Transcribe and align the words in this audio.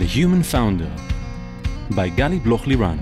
The 0.00 0.06
Human 0.06 0.42
Founder 0.42 0.90
by 1.90 2.08
Gali 2.08 2.42
Bloch 2.42 2.62
Liran. 2.62 2.98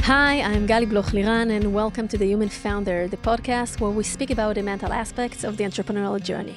Hi, 0.00 0.40
I'm 0.40 0.66
Gali 0.66 0.90
Bloch 0.90 1.12
Liran, 1.12 1.52
and 1.52 1.72
welcome 1.72 2.08
to 2.08 2.18
The 2.18 2.26
Human 2.26 2.48
Founder, 2.48 3.06
the 3.06 3.16
podcast 3.16 3.78
where 3.78 3.92
we 3.92 4.02
speak 4.02 4.30
about 4.30 4.56
the 4.56 4.64
mental 4.64 4.92
aspects 4.92 5.44
of 5.44 5.58
the 5.58 5.62
entrepreneurial 5.62 6.20
journey. 6.20 6.56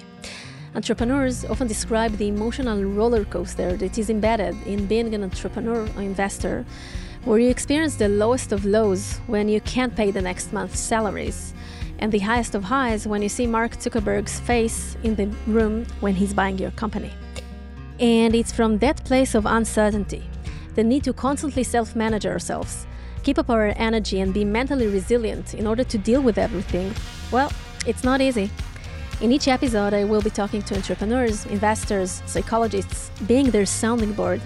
Entrepreneurs 0.73 1.45
often 1.45 1.67
describe 1.67 2.17
the 2.17 2.27
emotional 2.27 2.83
roller 2.83 3.23
coaster 3.23 3.77
that 3.77 3.99
is 3.99 4.09
embedded 4.09 4.55
in 4.65 4.87
being 4.87 5.13
an 5.13 5.21
entrepreneur 5.21 5.87
or 5.95 6.01
investor, 6.01 6.65
where 7.23 7.37
you 7.37 7.51
experience 7.51 7.97
the 7.97 8.09
lowest 8.09 8.51
of 8.51 8.65
lows 8.65 9.19
when 9.27 9.47
you 9.47 9.61
can't 9.61 9.95
pay 9.95 10.09
the 10.09 10.23
next 10.23 10.51
month's 10.51 10.79
salaries, 10.79 11.53
and 11.99 12.11
the 12.11 12.19
highest 12.19 12.55
of 12.55 12.63
highs 12.63 13.05
when 13.05 13.21
you 13.21 13.29
see 13.29 13.45
Mark 13.45 13.73
Zuckerberg's 13.77 14.39
face 14.39 14.97
in 15.03 15.15
the 15.15 15.27
room 15.47 15.85
when 15.99 16.15
he's 16.15 16.33
buying 16.33 16.57
your 16.57 16.71
company. 16.71 17.11
And 17.99 18.33
it's 18.33 18.51
from 18.51 18.77
that 18.79 19.03
place 19.05 19.35
of 19.35 19.45
uncertainty, 19.45 20.23
the 20.75 20.83
need 20.83 21.03
to 21.03 21.13
constantly 21.13 21.63
self 21.63 21.95
manage 21.95 22.25
ourselves, 22.25 22.87
keep 23.23 23.37
up 23.37 23.49
our 23.49 23.73
energy, 23.75 24.21
and 24.21 24.33
be 24.33 24.45
mentally 24.45 24.87
resilient 24.87 25.53
in 25.53 25.67
order 25.67 25.83
to 25.83 25.97
deal 25.97 26.21
with 26.21 26.37
everything. 26.37 26.93
Well, 27.31 27.51
it's 27.85 28.03
not 28.03 28.21
easy. 28.21 28.49
In 29.21 29.33
each 29.33 29.49
episode, 29.49 29.93
I 29.93 30.05
will 30.05 30.21
be 30.21 30.29
talking 30.29 30.61
to 30.61 30.75
entrepreneurs, 30.75 31.45
investors, 31.47 32.23
psychologists, 32.25 33.11
being 33.27 33.51
their 33.51 33.65
sounding 33.65 34.13
board, 34.13 34.41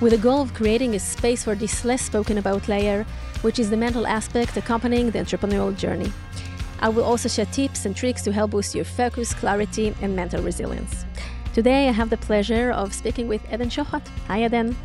with 0.00 0.12
the 0.12 0.18
goal 0.18 0.42
of 0.42 0.54
creating 0.54 0.94
a 0.94 1.00
space 1.00 1.42
for 1.42 1.56
this 1.56 1.84
less 1.84 2.02
spoken 2.02 2.38
about 2.38 2.68
layer, 2.68 3.04
which 3.40 3.58
is 3.58 3.68
the 3.70 3.76
mental 3.76 4.06
aspect 4.06 4.56
accompanying 4.56 5.10
the 5.10 5.18
entrepreneurial 5.18 5.76
journey. 5.76 6.12
I 6.82 6.88
will 6.88 7.04
also 7.04 7.28
share 7.28 7.46
tips 7.46 7.86
and 7.86 7.94
tricks 7.94 8.22
to 8.22 8.32
help 8.32 8.50
boost 8.50 8.74
your 8.74 8.84
focus, 8.84 9.32
clarity, 9.32 9.94
and 10.02 10.16
mental 10.16 10.42
resilience. 10.42 11.04
Today, 11.54 11.88
I 11.88 11.92
have 11.92 12.10
the 12.10 12.16
pleasure 12.16 12.72
of 12.72 12.92
speaking 12.92 13.28
with 13.28 13.40
Eden 13.52 13.68
Shochat. 13.68 14.04
Hi, 14.26 14.44
Eden. 14.44 14.76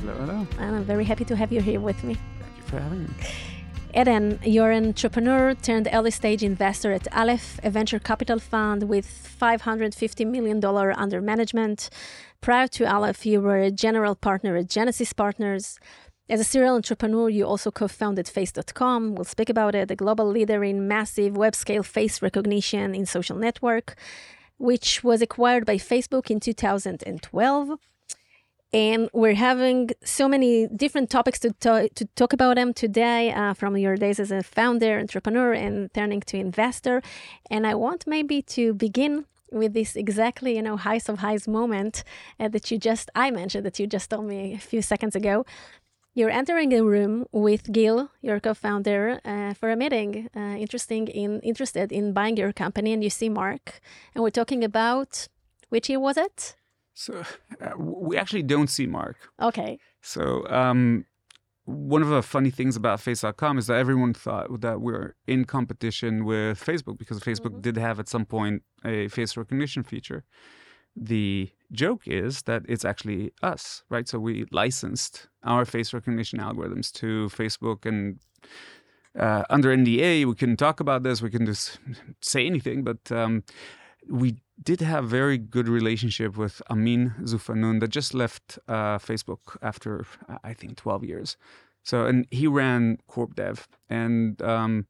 Hello, 0.00 0.14
hello. 0.14 0.46
And 0.58 0.74
I'm 0.74 0.82
very 0.82 1.04
happy 1.04 1.24
to 1.26 1.36
have 1.36 1.52
you 1.52 1.60
here 1.60 1.78
with 1.78 2.02
me. 2.02 2.16
Thank 2.40 2.56
you 2.56 2.62
for 2.64 2.80
having 2.80 3.04
me. 3.04 3.10
Eden, 3.96 4.40
you're 4.42 4.72
an 4.72 4.86
entrepreneur 4.86 5.54
turned 5.54 5.88
early 5.92 6.10
stage 6.10 6.42
investor 6.42 6.90
at 6.90 7.06
Aleph, 7.16 7.60
a 7.62 7.70
venture 7.70 8.00
capital 8.00 8.40
fund 8.40 8.88
with 8.88 9.06
$550 9.40 10.26
million 10.26 10.64
under 10.64 11.20
management. 11.20 11.88
Prior 12.40 12.66
to 12.66 12.92
Aleph, 12.92 13.24
you 13.24 13.40
were 13.40 13.58
a 13.58 13.70
general 13.70 14.16
partner 14.16 14.56
at 14.56 14.68
Genesis 14.68 15.12
Partners. 15.12 15.78
As 16.26 16.40
a 16.40 16.44
serial 16.44 16.76
entrepreneur, 16.76 17.28
you 17.28 17.44
also 17.44 17.70
co 17.70 17.86
founded 17.86 18.28
Face.com. 18.28 19.14
We'll 19.14 19.24
speak 19.24 19.50
about 19.50 19.74
it, 19.74 19.90
a 19.90 19.96
global 19.96 20.26
leader 20.26 20.64
in 20.64 20.88
massive 20.88 21.36
web 21.36 21.54
scale 21.54 21.82
face 21.82 22.22
recognition 22.22 22.94
in 22.94 23.04
social 23.04 23.36
network, 23.36 23.94
which 24.56 25.04
was 25.04 25.20
acquired 25.20 25.66
by 25.66 25.76
Facebook 25.76 26.30
in 26.30 26.40
2012. 26.40 27.78
And 28.72 29.10
we're 29.12 29.34
having 29.34 29.90
so 30.02 30.26
many 30.26 30.66
different 30.66 31.10
topics 31.10 31.38
to, 31.40 31.52
to, 31.60 31.90
to 31.90 32.06
talk 32.16 32.32
about 32.32 32.56
them 32.56 32.72
today 32.72 33.30
uh, 33.30 33.52
from 33.52 33.76
your 33.76 33.96
days 33.96 34.18
as 34.18 34.30
a 34.30 34.42
founder, 34.42 34.98
entrepreneur, 34.98 35.52
and 35.52 35.92
turning 35.92 36.22
to 36.22 36.38
investor. 36.38 37.02
And 37.50 37.66
I 37.66 37.74
want 37.74 38.06
maybe 38.06 38.40
to 38.42 38.72
begin 38.72 39.26
with 39.52 39.74
this 39.74 39.94
exactly, 39.94 40.56
you 40.56 40.62
know, 40.62 40.78
highs 40.78 41.08
of 41.08 41.18
highs 41.18 41.46
moment 41.46 42.02
uh, 42.40 42.48
that 42.48 42.70
you 42.70 42.78
just, 42.78 43.10
I 43.14 43.30
mentioned 43.30 43.66
that 43.66 43.78
you 43.78 43.86
just 43.86 44.08
told 44.08 44.24
me 44.24 44.54
a 44.54 44.58
few 44.58 44.80
seconds 44.80 45.14
ago. 45.14 45.44
You're 46.16 46.30
entering 46.30 46.72
a 46.72 46.84
room 46.84 47.26
with 47.32 47.72
Gil, 47.72 48.08
your 48.22 48.38
co-founder, 48.38 49.20
uh, 49.24 49.54
for 49.54 49.72
a 49.72 49.76
meeting. 49.76 50.30
Uh, 50.34 50.56
interesting 50.56 51.08
in 51.08 51.40
interested 51.40 51.90
in 51.90 52.12
buying 52.12 52.36
your 52.36 52.52
company, 52.52 52.92
and 52.92 53.02
you 53.02 53.10
see 53.10 53.28
Mark, 53.28 53.80
and 54.14 54.22
we're 54.22 54.30
talking 54.30 54.62
about 54.62 55.28
which 55.70 55.88
year 55.88 55.98
was 55.98 56.16
it? 56.16 56.54
So 56.94 57.24
uh, 57.60 57.76
we 57.76 58.16
actually 58.16 58.44
don't 58.44 58.68
see 58.68 58.86
Mark. 58.86 59.16
Okay. 59.42 59.80
So 60.02 60.46
um, 60.48 61.06
one 61.64 62.02
of 62.02 62.08
the 62.08 62.22
funny 62.22 62.50
things 62.50 62.76
about 62.76 63.00
Face.com 63.00 63.58
is 63.58 63.66
that 63.66 63.78
everyone 63.78 64.14
thought 64.14 64.60
that 64.60 64.80
we're 64.80 65.16
in 65.26 65.44
competition 65.44 66.24
with 66.24 66.64
Facebook 66.64 66.96
because 66.96 67.18
Facebook 67.18 67.54
mm-hmm. 67.54 67.60
did 67.60 67.76
have 67.76 67.98
at 67.98 68.08
some 68.08 68.24
point 68.24 68.62
a 68.84 69.08
face 69.08 69.36
recognition 69.36 69.82
feature. 69.82 70.22
The 70.96 71.50
joke 71.72 72.02
is 72.06 72.42
that 72.42 72.62
it's 72.68 72.84
actually 72.84 73.32
us, 73.42 73.82
right? 73.90 74.08
So 74.08 74.18
we 74.18 74.46
licensed 74.52 75.28
our 75.42 75.64
face 75.64 75.92
recognition 75.92 76.38
algorithms 76.38 76.92
to 76.92 77.28
Facebook 77.28 77.84
and 77.84 78.20
uh, 79.18 79.44
under 79.48 79.74
NDA, 79.74 80.24
we 80.24 80.34
couldn't 80.34 80.56
talk 80.56 80.80
about 80.80 81.04
this. 81.04 81.22
We 81.22 81.30
couldn't 81.30 81.46
just 81.46 81.78
say 82.20 82.46
anything, 82.46 82.82
but 82.82 83.12
um, 83.12 83.44
we 84.08 84.36
did 84.62 84.80
have 84.80 85.08
very 85.08 85.38
good 85.38 85.68
relationship 85.68 86.36
with 86.36 86.62
Amin 86.70 87.14
Zoufonoun 87.22 87.80
that 87.80 87.88
just 87.88 88.14
left 88.14 88.58
uh, 88.68 88.98
Facebook 88.98 89.56
after 89.62 90.04
I 90.42 90.52
think 90.52 90.76
12 90.76 91.04
years. 91.04 91.36
So 91.82 92.06
and 92.06 92.26
he 92.30 92.46
ran 92.46 92.98
Corp 93.06 93.34
Dev 93.34 93.68
and 93.90 94.40
um, 94.42 94.86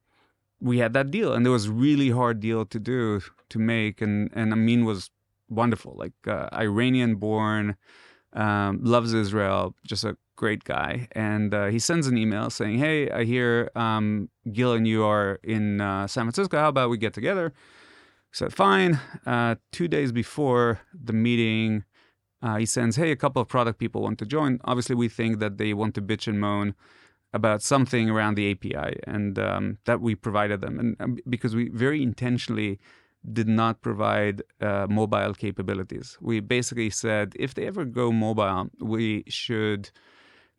we 0.61 0.77
had 0.77 0.93
that 0.93 1.11
deal 1.11 1.33
and 1.33 1.45
it 1.45 1.49
was 1.49 1.67
really 1.67 2.09
hard 2.09 2.39
deal 2.39 2.65
to 2.65 2.79
do 2.79 3.21
to 3.49 3.59
make 3.59 4.01
and 4.01 4.29
and 4.33 4.53
Amin 4.53 4.85
was 4.85 5.09
wonderful 5.49 5.95
like 5.97 6.13
uh, 6.27 6.49
Iranian 6.53 7.15
born 7.15 7.75
um, 8.33 8.79
loves 8.83 9.13
Israel 9.13 9.75
just 9.85 10.03
a 10.03 10.17
great 10.35 10.63
guy 10.63 11.07
and 11.13 11.53
uh, 11.53 11.67
he 11.67 11.79
sends 11.79 12.07
an 12.07 12.17
email 12.17 12.49
saying 12.49 12.77
hey 12.77 13.09
I 13.09 13.23
hear 13.23 13.71
um, 13.75 14.29
Gil 14.51 14.73
and 14.73 14.87
you 14.87 15.03
are 15.05 15.39
in 15.43 15.81
uh, 15.81 16.07
San 16.07 16.25
Francisco 16.25 16.57
how 16.57 16.69
about 16.69 16.89
we 16.89 16.97
get 16.97 17.13
together 17.13 17.53
said, 18.35 18.53
fine. 18.53 18.99
Uh, 19.25 19.55
two 19.71 19.87
days 19.87 20.11
before 20.11 20.81
the 20.93 21.13
meeting, 21.13 21.85
uh, 22.41 22.57
he 22.57 22.65
sends, 22.65 22.97
hey, 22.97 23.11
a 23.11 23.15
couple 23.15 23.41
of 23.41 23.47
product 23.47 23.79
people 23.79 24.01
want 24.01 24.19
to 24.19 24.25
join. 24.25 24.59
Obviously, 24.65 24.95
we 24.95 25.07
think 25.07 25.39
that 25.39 25.57
they 25.57 25.73
want 25.73 25.95
to 25.95 26.01
bitch 26.01 26.27
and 26.27 26.39
moan 26.39 26.75
about 27.33 27.61
something 27.61 28.09
around 28.09 28.35
the 28.35 28.51
API, 28.51 28.99
and 29.05 29.39
um, 29.39 29.77
that 29.85 29.99
we 30.01 30.15
provided 30.15 30.61
them. 30.61 30.79
And 30.79 30.95
um, 30.99 31.17
because 31.27 31.55
we 31.55 31.69
very 31.69 32.03
intentionally 32.03 32.79
did 33.33 33.47
not 33.47 33.81
provide 33.81 34.43
uh, 34.61 34.87
mobile 34.89 35.33
capabilities, 35.33 36.17
we 36.21 36.39
basically 36.39 36.89
said 36.89 37.33
if 37.39 37.53
they 37.53 37.65
ever 37.65 37.85
go 37.85 38.11
mobile, 38.11 38.69
we 38.79 39.23
should 39.27 39.89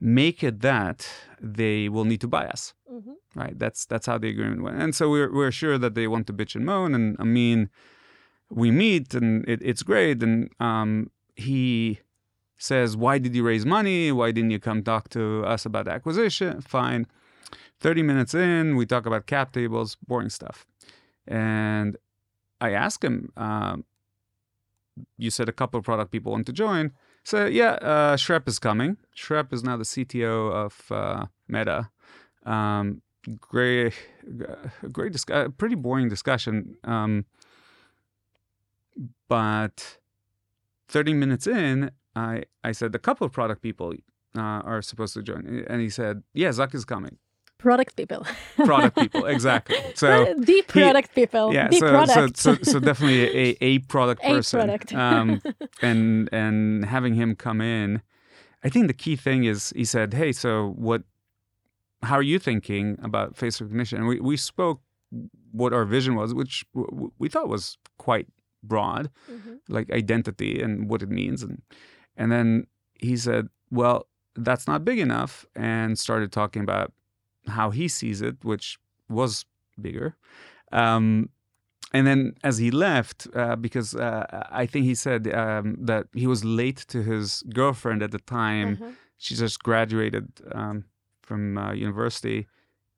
make 0.00 0.44
it 0.44 0.60
that 0.60 1.08
they 1.40 1.88
will 1.88 2.04
need 2.04 2.20
to 2.20 2.28
buy 2.28 2.46
us. 2.46 2.74
Mm-hmm. 2.92 3.12
Right. 3.34 3.58
That's 3.58 3.84
that's 3.84 4.06
how 4.06 4.18
the 4.18 4.28
agreement 4.28 4.62
went. 4.62 4.80
And 4.80 4.94
so 4.94 5.10
we're 5.10 5.32
we're 5.32 5.50
sure 5.50 5.78
that 5.78 5.94
they 5.94 6.06
want 6.06 6.26
to 6.28 6.32
bitch 6.32 6.54
and 6.54 6.64
moan. 6.64 6.94
And 6.94 7.16
I 7.18 7.24
mean, 7.24 7.68
we 8.50 8.70
meet 8.70 9.14
and 9.14 9.46
it, 9.48 9.60
it's 9.62 9.82
great. 9.82 10.22
And 10.22 10.50
um, 10.58 11.10
he 11.34 12.00
says, 12.56 12.96
"Why 12.96 13.18
did 13.18 13.34
you 13.34 13.44
raise 13.44 13.66
money? 13.66 14.10
Why 14.12 14.32
didn't 14.32 14.52
you 14.52 14.58
come 14.58 14.82
talk 14.82 15.10
to 15.10 15.44
us 15.44 15.66
about 15.66 15.86
acquisition?" 15.86 16.62
Fine. 16.62 17.06
Thirty 17.78 18.02
minutes 18.02 18.32
in, 18.34 18.76
we 18.76 18.86
talk 18.86 19.04
about 19.04 19.26
cap 19.26 19.52
tables, 19.52 19.98
boring 20.06 20.30
stuff. 20.30 20.66
And 21.26 21.98
I 22.60 22.70
ask 22.72 23.02
him, 23.04 23.32
uh, 23.36 23.76
"You 25.18 25.30
said 25.30 25.48
a 25.48 25.52
couple 25.52 25.78
of 25.78 25.84
product 25.84 26.10
people 26.10 26.32
want 26.32 26.46
to 26.46 26.52
join." 26.52 26.92
So 27.22 27.46
yeah, 27.46 27.72
uh, 27.82 28.16
Schrep 28.16 28.46
is 28.48 28.58
coming. 28.58 28.96
Schrep 29.16 29.52
is 29.52 29.62
now 29.64 29.76
the 29.76 29.84
CTO 29.84 30.52
of 30.52 30.90
uh, 30.90 31.26
Meta. 31.48 31.90
Um, 32.44 33.02
great, 33.40 33.94
great, 34.92 35.12
discuss- 35.12 35.50
pretty 35.58 35.74
boring 35.74 36.08
discussion. 36.08 36.76
Um, 36.84 37.24
but 39.28 39.98
30 40.88 41.14
minutes 41.14 41.46
in, 41.46 41.90
I, 42.14 42.44
I 42.62 42.72
said 42.72 42.94
a 42.94 42.98
couple 42.98 43.26
of 43.26 43.32
product 43.32 43.60
people 43.60 43.92
uh, 44.36 44.40
are 44.40 44.80
supposed 44.82 45.14
to 45.14 45.22
join, 45.22 45.64
and 45.68 45.80
he 45.80 45.90
said, 45.90 46.22
"Yeah, 46.32 46.50
Zuck 46.50 46.74
is 46.74 46.84
coming." 46.84 47.18
Product 47.58 47.96
people. 47.96 48.26
product 48.56 48.96
people, 48.96 49.26
exactly. 49.26 49.76
So 49.94 50.34
the 50.38 50.62
product 50.62 51.10
he, 51.14 51.22
people. 51.22 51.54
Yeah. 51.54 51.68
The 51.68 51.78
so, 51.78 51.88
product. 51.88 52.36
so, 52.36 52.54
so 52.54 52.62
so 52.62 52.80
definitely 52.80 53.22
a, 53.24 53.56
a 53.60 53.78
product 53.80 54.22
person. 54.32 54.60
a. 54.60 54.64
Product. 54.64 54.92
um, 54.94 55.40
and 55.82 56.28
and 56.32 56.84
having 56.84 57.14
him 57.14 57.34
come 57.34 57.60
in, 57.60 58.02
I 58.62 58.68
think 58.68 58.86
the 58.86 58.94
key 58.94 59.16
thing 59.16 59.44
is 59.44 59.72
he 59.74 59.84
said, 59.84 60.14
"Hey, 60.14 60.32
so 60.32 60.74
what? 60.76 61.02
How 62.02 62.16
are 62.16 62.22
you 62.22 62.38
thinking 62.38 62.98
about 63.02 63.36
face 63.36 63.60
recognition?" 63.60 63.98
And 63.98 64.08
we 64.08 64.20
we 64.20 64.36
spoke 64.36 64.80
what 65.52 65.72
our 65.72 65.84
vision 65.84 66.14
was, 66.14 66.34
which 66.34 66.64
w- 66.74 67.10
we 67.18 67.28
thought 67.28 67.48
was 67.48 67.78
quite 67.98 68.26
broad, 68.62 69.10
mm-hmm. 69.30 69.54
like 69.68 69.90
identity 69.90 70.60
and 70.60 70.90
what 70.90 71.02
it 71.02 71.08
means, 71.08 71.42
and 71.42 71.62
and 72.16 72.30
then 72.30 72.66
he 72.94 73.16
said, 73.16 73.48
"Well." 73.70 74.06
That's 74.38 74.66
not 74.66 74.84
big 74.84 74.98
enough, 74.98 75.46
and 75.56 75.98
started 75.98 76.30
talking 76.30 76.60
about 76.60 76.92
how 77.48 77.70
he 77.70 77.88
sees 77.88 78.22
it, 78.22 78.36
which 78.42 78.78
was 79.08 79.44
bigger. 79.80 80.16
Um, 80.72 81.30
and 81.92 82.06
then 82.06 82.34
as 82.42 82.58
he 82.58 82.70
left, 82.70 83.28
uh, 83.34 83.56
because 83.56 83.94
uh, 83.94 84.46
I 84.50 84.66
think 84.66 84.84
he 84.86 84.94
said 84.94 85.32
um, 85.32 85.76
that 85.80 86.08
he 86.12 86.26
was 86.26 86.44
late 86.44 86.78
to 86.88 87.02
his 87.02 87.42
girlfriend 87.54 88.02
at 88.02 88.10
the 88.10 88.18
time. 88.18 88.76
Mm-hmm. 88.76 88.90
She 89.18 89.34
just 89.34 89.62
graduated 89.62 90.28
um, 90.52 90.84
from 91.22 91.56
uh, 91.56 91.72
university, 91.72 92.48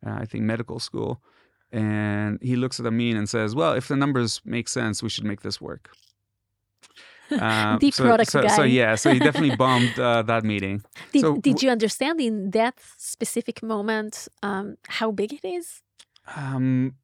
uh, 0.05 0.17
I 0.23 0.25
think 0.25 0.45
medical 0.45 0.81
school. 0.81 1.23
And 1.71 2.39
he 2.43 2.57
looks 2.57 2.81
at 2.81 2.87
Amin 2.87 3.17
and 3.17 3.29
says, 3.29 3.55
Well, 3.55 3.75
if 3.75 3.89
the 3.89 3.97
numbers 3.97 4.41
make 4.45 4.69
sense, 4.69 5.03
we 5.03 5.11
should 5.11 5.25
make 5.25 5.43
this 5.43 5.61
work. 5.61 5.91
Um, 7.31 7.79
Deep 7.79 7.95
so, 7.95 8.05
product 8.05 8.31
so, 8.31 8.43
guy. 8.43 8.57
So 8.57 8.63
yeah, 8.63 8.95
so 8.95 9.13
he 9.13 9.19
definitely 9.19 9.57
bombed 9.65 9.99
uh, 9.99 10.23
that 10.23 10.45
meeting. 10.45 10.83
Did, 11.13 11.21
So 11.21 11.37
did 11.37 11.63
you 11.63 11.71
understand 11.71 12.21
in 12.21 12.51
that 12.53 12.81
specific 12.97 13.63
moment 13.63 14.29
um, 14.43 14.77
how 14.89 15.11
big 15.11 15.33
it 15.33 15.45
is? 15.45 15.83
Um, 16.37 16.95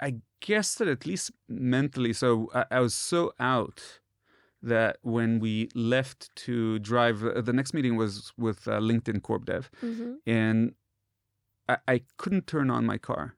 I 0.00 0.16
guess 0.40 0.74
that 0.76 0.88
at 0.88 1.06
least 1.06 1.32
mentally, 1.48 2.12
so 2.12 2.50
I, 2.54 2.64
I 2.70 2.80
was 2.80 2.94
so 2.94 3.32
out 3.38 4.00
that 4.62 4.96
when 5.02 5.40
we 5.40 5.68
left 5.74 6.34
to 6.36 6.78
drive, 6.78 7.24
uh, 7.24 7.40
the 7.40 7.52
next 7.52 7.74
meeting 7.74 7.96
was 7.96 8.32
with 8.38 8.66
uh, 8.68 8.78
LinkedIn 8.78 9.22
Corp 9.22 9.46
Dev, 9.46 9.70
hmm 9.80 10.14
and 10.26 10.74
I, 11.68 11.76
I 11.88 12.02
couldn't 12.16 12.46
turn 12.46 12.70
on 12.70 12.84
my 12.86 12.98
car. 12.98 13.36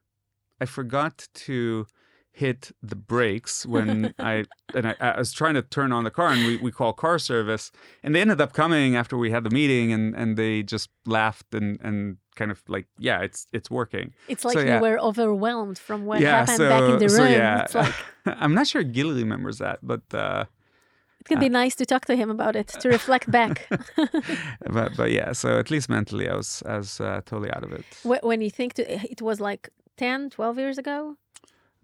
I 0.61 0.67
forgot 0.67 1.29
to 1.35 1.87
hit 2.37 2.73
the 2.83 2.97
brakes 2.97 3.65
when 3.75 4.13
I 4.19 4.45
and 4.75 4.89
I, 4.89 4.95
I 4.99 5.19
was 5.19 5.33
trying 5.33 5.55
to 5.55 5.63
turn 5.63 5.93
on 5.93 6.03
the 6.03 6.11
car 6.11 6.29
and 6.35 6.45
we, 6.45 6.57
we 6.57 6.73
call 6.73 6.93
car 6.93 7.19
service 7.19 7.71
and 8.03 8.13
they 8.13 8.21
ended 8.21 8.41
up 8.41 8.53
coming 8.53 8.97
after 8.97 9.17
we 9.17 9.31
had 9.31 9.45
the 9.45 9.51
meeting 9.51 9.93
and, 9.93 10.15
and 10.17 10.37
they 10.37 10.63
just 10.65 10.91
laughed 11.07 11.55
and, 11.55 11.79
and 11.81 12.17
kind 12.35 12.51
of 12.51 12.61
like 12.67 12.87
yeah 12.99 13.21
it's 13.21 13.47
it's 13.53 13.71
working 13.71 14.13
It's 14.27 14.45
like 14.45 14.55
So, 14.55 14.61
yeah. 14.65 14.77
you 14.77 14.83
were 14.83 14.99
overwhelmed 14.99 15.79
from 15.79 16.07
what 16.07 16.21
yeah 16.21 16.41
happened 16.41 16.57
so, 16.57 16.69
back 16.69 16.83
in 16.91 16.99
the 16.99 17.09
so 17.09 17.23
room. 17.23 17.33
yeah 17.33 17.63
It's 17.63 17.75
like 17.77 17.95
I'm 18.43 18.55
not 18.55 18.67
sure 18.67 18.83
Gil 18.83 19.13
remembers 19.15 19.59
that 19.59 19.79
but 19.83 20.03
uh, 20.13 20.45
it 21.21 21.25
could 21.29 21.41
be 21.41 21.49
nice 21.49 21.77
to 21.77 21.87
talk 21.87 22.05
to 22.07 22.17
him 22.17 22.31
about 22.31 22.55
it 22.57 22.69
to 22.81 22.89
reflect 22.89 23.31
back. 23.31 23.67
but 24.77 24.97
but 24.97 25.11
yeah 25.13 25.31
so 25.33 25.59
at 25.59 25.71
least 25.71 25.89
mentally 25.89 26.29
I 26.29 26.35
was 26.35 26.65
I 26.67 26.77
was 26.79 27.01
uh, 27.01 27.21
totally 27.25 27.51
out 27.53 27.63
of 27.63 27.73
it 27.73 27.85
when 28.03 28.41
you 28.41 28.51
think 28.51 28.75
to, 28.75 28.83
it 29.13 29.23
was 29.23 29.41
like 29.41 29.71
10, 29.97 30.31
12 30.31 30.59
years 30.59 30.79
ago. 30.79 31.17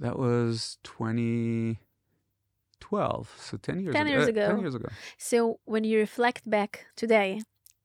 That 0.00 0.18
was 0.18 0.78
2012, 0.84 3.34
so 3.38 3.56
10 3.58 3.80
years 3.80 3.94
10 3.94 4.06
ago. 4.06 4.16
years 4.16 4.26
uh, 4.26 4.30
ago. 4.30 4.48
10 4.48 4.60
years 4.60 4.74
ago. 4.74 4.88
So 5.18 5.60
when 5.66 5.84
you 5.84 5.98
reflect 5.98 6.48
back 6.48 6.86
today 6.96 7.42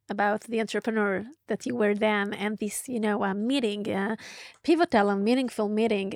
about 0.09 0.41
the 0.41 0.62
entrepreneur 0.62 1.25
that 1.47 1.65
you 1.65 1.75
were 1.75 1.94
then 1.94 2.33
and 2.33 2.57
this, 2.57 2.88
you 2.88 3.01
know, 3.01 3.21
uh, 3.23 3.33
meeting, 3.33 3.91
uh, 3.91 4.15
pivotal 4.63 5.09
and 5.09 5.25
meaningful 5.25 5.67
meeting, 5.67 6.13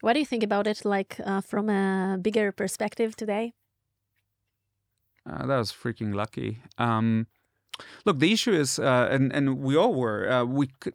what 0.00 0.14
do 0.14 0.18
you 0.18 0.26
think 0.26 0.42
about 0.42 0.66
it 0.66 0.84
like 0.84 1.20
uh, 1.24 1.40
from 1.40 1.70
a 1.70 2.18
bigger 2.20 2.50
perspective 2.50 3.14
today? 3.14 3.52
Uh, 5.28 5.46
that 5.46 5.58
was 5.58 5.72
freaking 5.72 6.12
lucky. 6.12 6.58
Um, 6.76 7.28
look, 8.04 8.18
the 8.18 8.32
issue 8.32 8.52
is, 8.52 8.78
uh, 8.78 9.08
and 9.10 9.32
and 9.32 9.58
we 9.58 9.76
all 9.76 9.94
were, 9.94 10.28
uh, 10.28 10.44
we 10.44 10.68
could, 10.80 10.94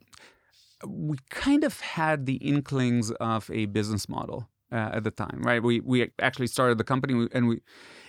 we 0.86 1.16
kind 1.30 1.64
of 1.64 1.80
had 1.80 2.26
the 2.26 2.36
inklings 2.36 3.10
of 3.12 3.50
a 3.50 3.66
business 3.66 4.08
model 4.08 4.48
uh, 4.72 4.90
at 4.92 5.04
the 5.04 5.10
time, 5.10 5.40
right? 5.42 5.62
We 5.62 5.80
we 5.80 6.10
actually 6.18 6.46
started 6.46 6.78
the 6.78 6.84
company, 6.84 7.28
and 7.32 7.48
we 7.48 7.60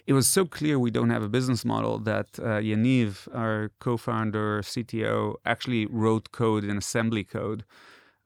it 0.06 0.14
was 0.14 0.28
so 0.28 0.46
clear 0.46 0.80
we 0.80 0.92
don't 0.92 1.10
have 1.10 1.24
a 1.24 1.30
business 1.30 1.64
model 1.64 1.98
that 2.00 2.40
uh, 2.40 2.60
Yaniv, 2.60 3.28
our 3.34 3.72
co-founder, 3.80 4.62
CTO, 4.62 5.36
actually 5.46 5.86
wrote 5.86 6.32
code 6.32 6.64
in 6.64 6.78
assembly 6.78 7.24
code 7.24 7.64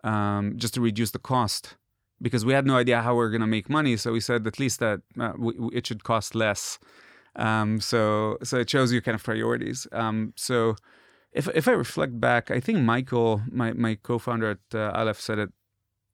um, 0.03 0.53
just 0.57 0.73
to 0.75 0.81
reduce 0.81 1.11
the 1.11 1.19
cost 1.19 1.75
because 2.21 2.45
we 2.45 2.53
had 2.53 2.65
no 2.65 2.77
idea 2.77 3.01
how 3.01 3.15
we 3.15 3.23
are 3.23 3.29
going 3.29 3.41
to 3.41 3.47
make 3.47 3.69
money. 3.69 3.95
So 3.95 4.11
we 4.11 4.19
said 4.19 4.47
at 4.47 4.59
least 4.59 4.79
that 4.79 5.01
uh, 5.19 5.33
we, 5.38 5.53
it 5.71 5.85
should 5.85 6.03
cost 6.03 6.33
less. 6.33 6.79
Um, 7.35 7.79
so 7.79 8.38
so 8.44 8.57
it 8.57 8.69
shows 8.69 8.91
you 8.91 9.01
kind 9.01 9.15
of 9.15 9.23
priorities. 9.23 9.88
Um, 9.91 10.33
so 10.35 10.75
if 11.31 11.47
if 11.50 11.68
I 11.68 11.71
reflect 11.71 12.19
back, 12.19 12.51
I 12.51 12.59
think 12.59 12.79
Michael, 12.79 13.41
my 13.51 13.74
my 13.74 13.95
co-founder 13.95 14.51
at 14.51 14.75
uh, 14.75 14.91
Aleph, 14.95 15.19
said 15.19 15.39
it 15.39 15.50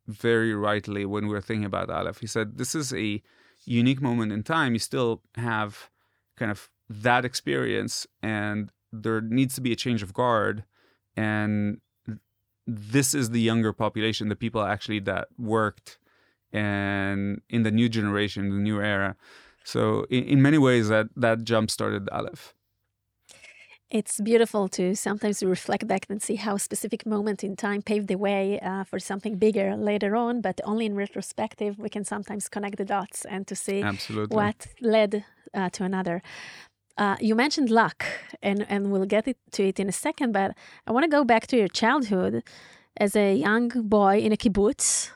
very 0.07 0.53
rightly 0.53 1.05
when 1.05 1.27
we 1.27 1.33
were 1.33 1.41
thinking 1.41 1.65
about 1.65 1.89
Aleph. 1.89 2.19
He 2.19 2.27
said 2.27 2.57
this 2.57 2.75
is 2.75 2.93
a 2.93 3.21
unique 3.65 4.01
moment 4.01 4.31
in 4.31 4.43
time. 4.43 4.73
You 4.73 4.79
still 4.79 5.21
have 5.35 5.89
kind 6.35 6.51
of 6.51 6.69
that 6.89 7.25
experience, 7.25 8.05
and 8.21 8.71
there 8.91 9.21
needs 9.21 9.55
to 9.55 9.61
be 9.61 9.71
a 9.71 9.75
change 9.75 10.03
of 10.03 10.13
guard, 10.13 10.65
and 11.15 11.79
this 12.65 13.13
is 13.13 13.29
the 13.31 13.41
younger 13.41 13.73
population, 13.73 14.29
the 14.29 14.35
people 14.35 14.61
actually 14.61 14.99
that 14.99 15.27
worked 15.37 15.97
and 16.53 17.41
in 17.49 17.63
the 17.63 17.71
new 17.71 17.89
generation, 17.89 18.49
the 18.49 18.57
new 18.57 18.79
era. 18.79 19.15
So 19.63 20.05
in, 20.09 20.23
in 20.25 20.41
many 20.41 20.57
ways 20.57 20.87
that 20.89 21.07
that 21.15 21.43
jump 21.43 21.71
started 21.71 22.07
Aleph. 22.09 22.53
It's 23.93 24.19
beautiful 24.19 24.67
to 24.69 24.95
sometimes 24.95 25.43
reflect 25.43 25.87
back 25.87 26.07
and 26.09 26.19
see 26.19 26.33
how 26.35 26.55
a 26.55 26.59
specific 26.59 27.05
moment 27.05 27.43
in 27.43 27.55
time 27.55 27.83
paved 27.83 28.07
the 28.07 28.15
way 28.17 28.59
uh, 28.59 28.83
for 28.85 28.97
something 28.97 29.35
bigger 29.37 29.75
later 29.77 30.15
on, 30.15 30.41
but 30.41 30.59
only 30.63 30.87
in 30.87 30.95
retrospective 30.95 31.77
we 31.77 31.89
can 31.89 32.03
sometimes 32.03 32.49
connect 32.49 32.77
the 32.77 32.85
dots 32.85 33.23
and 33.23 33.45
to 33.45 33.55
see 33.55 33.83
Absolutely. 33.83 34.35
what 34.35 34.65
led 34.81 35.23
uh, 35.53 35.69
to 35.69 35.83
another. 35.83 36.23
Uh, 36.97 37.17
you 37.21 37.35
mentioned 37.35 37.69
luck, 37.69 38.03
and, 38.41 38.65
and 38.67 38.91
we'll 38.91 39.05
get 39.05 39.27
it, 39.27 39.37
to 39.51 39.67
it 39.67 39.79
in 39.79 39.87
a 39.87 39.91
second, 39.91 40.31
but 40.31 40.55
I 40.87 40.91
want 40.91 41.03
to 41.03 41.09
go 41.17 41.23
back 41.23 41.45
to 41.47 41.55
your 41.57 41.67
childhood 41.67 42.43
as 42.97 43.15
a 43.15 43.35
young 43.35 43.67
boy 43.69 44.17
in 44.17 44.31
a 44.31 44.37
kibbutz, 44.37 45.11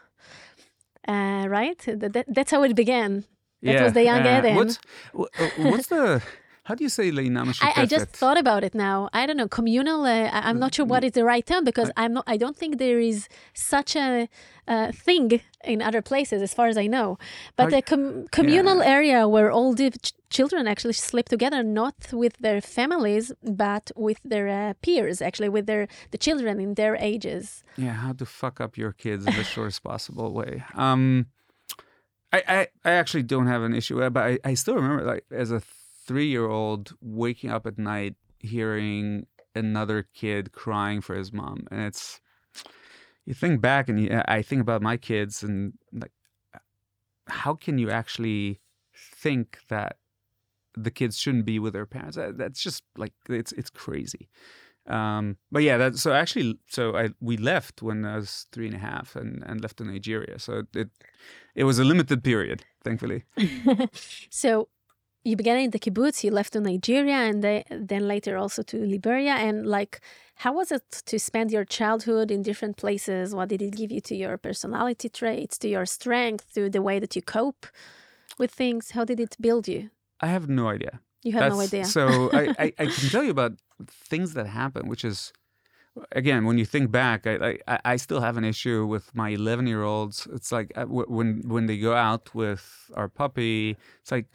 uh, 1.08 1.46
right? 1.50 1.80
That, 1.88 2.14
that- 2.14 2.26
that's 2.32 2.52
how 2.52 2.62
it 2.62 2.76
began. 2.76 3.26
That 3.64 3.84
was 3.86 3.94
the 3.94 4.04
young 4.04 4.24
Eden. 4.24 4.56
What's 4.56 4.78
uh, 5.18 5.50
what's 5.58 5.88
the 5.88 6.22
how 6.68 6.76
do 6.76 6.84
you 6.84 6.90
say 6.90 7.06
leina 7.12 7.42
I, 7.62 7.74
I 7.84 7.86
just 7.96 8.10
thought 8.22 8.38
about 8.46 8.62
it 8.68 8.74
now. 8.88 8.98
I 9.20 9.22
don't 9.26 9.38
know 9.42 9.48
communal. 9.60 10.02
Uh, 10.06 10.30
I- 10.38 10.44
I'm 10.50 10.60
not 10.60 10.72
sure 10.76 10.86
what 10.94 11.04
is 11.08 11.14
the 11.20 11.24
right 11.34 11.46
term 11.52 11.64
because 11.64 11.90
I'm 12.02 12.14
not. 12.18 12.26
I 12.34 12.38
don't 12.44 12.58
think 12.62 12.72
there 12.78 13.00
is 13.12 13.28
such 13.54 13.92
a 13.96 14.28
uh, 14.68 14.92
thing 15.08 15.28
in 15.64 15.82
other 15.90 16.02
places, 16.12 16.42
as 16.48 16.54
far 16.58 16.68
as 16.68 16.78
I 16.78 16.88
know. 16.96 17.08
But 17.60 17.74
a 17.74 17.82
com- 17.82 18.28
communal 18.40 18.80
area 18.98 19.20
where 19.36 19.50
all 19.58 19.74
the 19.74 19.90
ch- 19.92 20.14
children 20.30 20.68
actually 20.74 20.94
sleep 21.12 21.28
together, 21.36 21.64
not 21.64 21.96
with 22.12 22.36
their 22.46 22.60
families, 22.78 23.26
but 23.64 23.86
with 23.96 24.20
their 24.32 24.48
uh, 24.50 24.74
peers, 24.86 25.22
actually 25.22 25.50
with 25.58 25.66
their 25.72 25.88
the 26.14 26.18
children 26.18 26.60
in 26.60 26.74
their 26.82 26.96
ages. 27.12 27.64
Yeah, 27.78 27.94
how 28.06 28.14
to 28.22 28.26
fuck 28.26 28.60
up 28.60 28.78
your 28.78 28.92
kids 29.04 29.26
in 29.28 29.34
the 29.36 29.44
shortest 29.56 29.82
possible 29.84 30.30
way. 30.40 30.64
Um, 30.76 31.28
I, 32.34 32.44
I, 32.48 32.68
I 32.84 32.92
actually 33.02 33.24
don't 33.24 33.48
have 33.48 33.64
an 33.64 33.74
issue, 33.74 33.98
but 34.10 34.22
I, 34.32 34.40
I 34.44 34.54
still 34.56 34.76
remember 34.76 35.04
like 35.06 35.24
as 35.32 35.50
a 35.52 35.62
three 36.08 36.28
year 36.28 36.48
old 36.48 36.94
waking 37.02 37.50
up 37.52 37.68
at 37.68 37.78
night 37.78 38.16
hearing 38.40 39.28
another 39.54 40.08
kid 40.14 40.52
crying 40.52 41.02
for 41.02 41.16
his 41.16 41.32
mom, 41.34 41.68
and 41.72 41.82
it's 41.82 42.22
you 43.26 43.34
think 43.34 43.60
back 43.62 43.90
and 43.90 44.00
you, 44.02 44.22
I 44.28 44.42
think 44.42 44.62
about 44.62 44.82
my 44.82 44.98
kids 44.98 45.44
and 45.44 45.74
like 45.92 46.12
how 47.28 47.54
can 47.56 47.78
you 47.78 47.90
actually 47.90 48.62
think 48.96 49.60
that 49.70 49.98
the 50.76 50.92
kids 50.92 51.18
shouldn't 51.18 51.46
be 51.46 51.60
with 51.60 51.74
their 51.74 51.86
parents? 51.86 52.16
That- 52.16 52.38
That's 52.38 52.62
just 52.62 52.84
like 52.98 53.14
it's 53.30 53.52
it's 53.54 53.70
crazy. 53.70 54.30
Um, 54.88 55.36
but 55.52 55.64
yeah, 55.64 55.78
that 55.78 55.98
so 55.98 56.14
actually, 56.14 56.58
so 56.70 56.96
I 56.96 57.10
we 57.20 57.36
left 57.36 57.82
when 57.82 58.06
I 58.06 58.16
was 58.16 58.46
three 58.54 58.68
and 58.68 58.76
a 58.76 58.80
half 58.80 59.18
and, 59.18 59.44
and 59.46 59.60
left 59.62 59.78
to 59.78 59.84
Nigeria. 59.84 60.40
So 60.40 60.64
it 60.74 60.90
it 61.56 61.66
was 61.66 61.80
a 61.80 61.84
limited 61.84 62.24
period, 62.24 62.64
thankfully. 62.86 63.26
so 64.30 64.70
you 65.28 65.36
began 65.36 65.58
in 65.60 65.72
the 65.72 65.80
kibbutz, 65.80 66.24
you 66.24 66.32
left 66.32 66.54
to 66.54 66.62
Nigeria, 66.62 67.18
and 67.30 67.44
they, 67.44 67.64
then 67.70 68.08
later 68.08 68.38
also 68.38 68.62
to 68.64 68.78
Liberia. 68.96 69.34
And 69.48 69.68
like, 69.68 70.00
how 70.36 70.54
was 70.54 70.72
it 70.72 70.86
to 71.06 71.20
spend 71.20 71.52
your 71.52 71.66
childhood 71.66 72.32
in 72.32 72.42
different 72.44 72.78
places? 72.78 73.36
What 73.36 73.50
did 73.50 73.62
it 73.62 73.76
give 73.76 73.92
you 73.92 74.02
to 74.02 74.16
your 74.16 74.38
personality 74.38 75.10
traits, 75.10 75.58
to 75.60 75.68
your 75.68 75.86
strength, 75.86 76.54
to 76.54 76.70
the 76.70 76.82
way 76.82 76.98
that 77.00 77.16
you 77.16 77.22
cope 77.22 77.68
with 78.40 78.52
things? 78.52 78.92
How 78.92 79.04
did 79.04 79.20
it 79.20 79.36
build 79.40 79.68
you? 79.68 79.90
I 80.22 80.28
have 80.28 80.48
no 80.48 80.70
idea. 80.70 81.02
You 81.24 81.34
had 81.34 81.52
no 81.52 81.60
idea. 81.60 81.86
So 81.86 82.30
I, 82.32 82.44
I, 82.64 82.74
I 82.80 82.86
can 82.96 83.10
tell 83.10 83.24
you 83.24 83.32
about 83.32 83.54
things 83.86 84.34
that 84.34 84.48
happen, 84.48 84.88
which 84.88 85.04
is 85.04 85.34
again 86.14 86.46
when 86.46 86.58
you 86.58 86.66
think 86.66 86.90
back, 86.90 87.28
I 87.28 87.58
I, 87.68 87.80
I 87.94 87.96
still 87.98 88.22
have 88.22 88.38
an 88.38 88.46
issue 88.46 88.86
with 88.86 89.14
my 89.14 89.30
eleven 89.30 89.68
year 89.68 89.84
olds. 89.84 90.28
It's 90.32 90.52
like 90.54 90.72
uh, 90.76 90.86
when 90.86 91.42
when 91.54 91.66
they 91.66 91.78
go 91.78 91.94
out 91.94 92.34
with 92.34 92.92
our 92.96 93.10
puppy, 93.10 93.76
it's 94.02 94.12
like. 94.12 94.28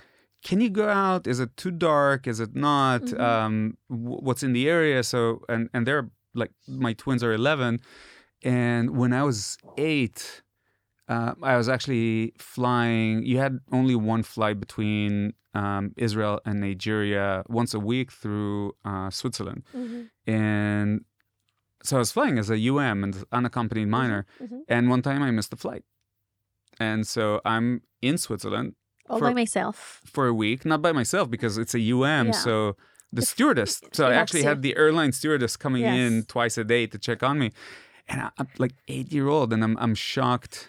Can 0.43 0.61
you 0.61 0.71
go 0.71 0.89
out? 0.89 1.27
Is 1.27 1.39
it 1.41 1.57
too 1.57 1.71
dark? 1.71 2.27
Is 2.27 2.41
it 2.41 2.55
not? 2.55 3.03
Mhm. 3.03 3.21
Um, 3.21 3.55
wh- 3.89 4.23
what's 4.27 4.43
in 4.43 4.53
the 4.53 4.69
area? 4.69 5.03
So, 5.03 5.45
and 5.49 5.69
and 5.75 5.87
they're 5.87 6.11
like 6.35 6.53
my 6.67 6.93
twins 6.95 7.23
are 7.23 7.33
eleven, 7.33 7.81
and 8.43 8.85
when 9.01 9.13
I 9.13 9.23
was 9.23 9.57
eight, 9.77 10.43
uh, 11.09 11.35
I 11.43 11.57
was 11.57 11.69
actually 11.69 12.33
flying. 12.39 13.25
You 13.25 13.39
had 13.39 13.61
only 13.71 13.95
one 13.95 14.23
flight 14.23 14.59
between 14.59 15.35
um, 15.55 15.93
Israel 15.97 16.41
and 16.47 16.61
Nigeria 16.61 17.45
once 17.49 17.73
a 17.75 17.79
week 17.93 18.11
through 18.11 18.73
uh, 18.85 19.11
Switzerland, 19.11 19.63
Mhm, 19.77 20.09
and 20.27 21.05
so 21.85 21.97
I 21.97 21.99
was 21.99 22.13
flying 22.13 22.39
as 22.39 22.49
a 22.51 22.59
UM 22.71 23.05
and 23.05 23.15
unaccompanied 23.33 23.89
minor. 23.89 24.25
mhm. 24.41 24.61
And 24.69 24.89
one 24.89 25.03
time 25.03 25.23
I 25.23 25.31
missed 25.31 25.51
the 25.51 25.57
flight, 25.67 25.85
and 26.81 27.07
so 27.07 27.41
I'm 27.45 27.83
in 28.01 28.17
Switzerland 28.19 28.75
All 29.09 29.19
For- 29.19 29.27
by 29.29 29.35
myself. 29.35 30.01
for 30.05 30.27
a 30.27 30.35
week, 30.35 30.65
not 30.65 30.81
by 30.83 30.93
myself 30.93 31.31
because 31.31 31.59
it's 31.59 31.75
a 31.75 31.81
UM. 31.93 32.27
Yeah. 32.29 32.33
So 32.33 32.77
the 33.13 33.23
stewardess. 33.23 33.81
So 33.93 34.07
I 34.07 34.15
actually 34.15 34.43
had 34.45 34.63
the 34.63 34.77
airline 34.77 35.13
stewardess 35.13 35.57
coming 35.57 35.83
in 35.85 36.25
twice 36.25 36.57
a 36.57 36.65
day 36.65 36.87
to 36.87 36.99
check 36.99 37.23
on 37.23 37.39
me, 37.39 37.51
and 38.09 38.21
I, 38.23 38.31
I'm 38.39 38.49
like 38.59 38.75
eight 38.89 39.13
year 39.13 39.29
old, 39.29 39.53
and 39.53 39.63
I'm 39.63 39.77
I'm 39.79 39.95
shocked 39.95 40.69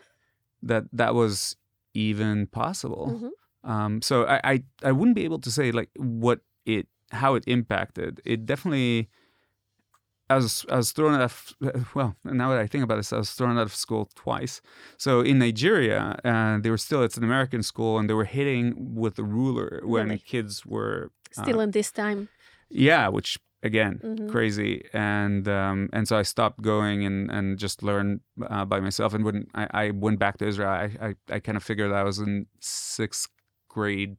that 0.61 0.83
that 0.91 1.13
was 1.15 1.55
even 1.93 2.47
possible. 2.47 3.19
Mhm. 3.21 3.69
Um, 3.69 4.01
so 4.01 4.25
I, 4.25 4.41
I 4.43 4.63
I 4.83 4.91
wouldn't 4.91 5.15
be 5.15 5.23
able 5.23 5.39
to 5.39 5.51
say 5.51 5.71
like 5.71 5.89
what 5.95 6.39
it 6.65 6.87
how 7.11 7.35
it 7.35 7.43
impacted. 7.47 8.19
It 8.25 8.45
definitely. 8.45 9.09
I 10.29 10.35
was 10.35 10.65
I 10.69 10.77
was 10.77 10.91
thrown 10.91 11.13
out 11.13 11.21
of 11.21 11.53
well 11.95 12.15
now 12.23 12.49
that 12.51 12.59
I 12.59 12.67
think 12.67 12.83
about 12.83 12.95
this 12.97 13.11
I 13.13 13.17
was 13.17 13.31
thrown 13.31 13.57
out 13.57 13.63
of 13.71 13.75
school 13.75 14.09
twice. 14.15 14.61
So 14.97 15.21
in 15.21 15.37
Nigeria, 15.39 16.19
uh, 16.23 16.59
they 16.61 16.69
were 16.69 16.77
still 16.77 17.03
it's 17.03 17.17
an 17.17 17.23
American 17.23 17.61
school 17.63 17.99
and 17.99 18.09
they 18.09 18.13
were 18.13 18.25
hitting 18.39 18.95
with 18.95 19.19
a 19.19 19.23
ruler 19.23 19.81
when 19.83 20.07
Really? 20.07 20.19
kids 20.19 20.65
were 20.65 21.11
Still 21.31 21.59
uh, 21.59 21.63
in 21.63 21.71
this 21.71 21.91
time. 21.91 22.29
yeah, 22.69 23.07
which 23.09 23.37
again 23.63 23.99
Mhm. 24.03 24.29
crazy 24.29 24.73
and 24.93 25.47
um, 25.47 25.89
and 25.93 26.07
so 26.07 26.17
I 26.17 26.23
stopped 26.23 26.61
going 26.61 27.05
and 27.05 27.31
and 27.31 27.57
just 27.57 27.81
learned 27.83 28.21
uh, 28.53 28.65
by 28.65 28.79
myself 28.79 29.13
and 29.13 29.23
when 29.27 29.47
I, 29.53 29.67
I 29.83 29.85
went 29.91 30.19
back 30.19 30.37
to 30.39 30.45
Israel 30.51 30.69
I, 30.69 30.87
I 31.07 31.09
I 31.35 31.39
kind 31.39 31.57
of 31.57 31.63
figured 31.63 31.91
I 31.91 32.03
was 32.03 32.19
in 32.19 32.47
sixth 32.59 33.29
grade 33.69 34.17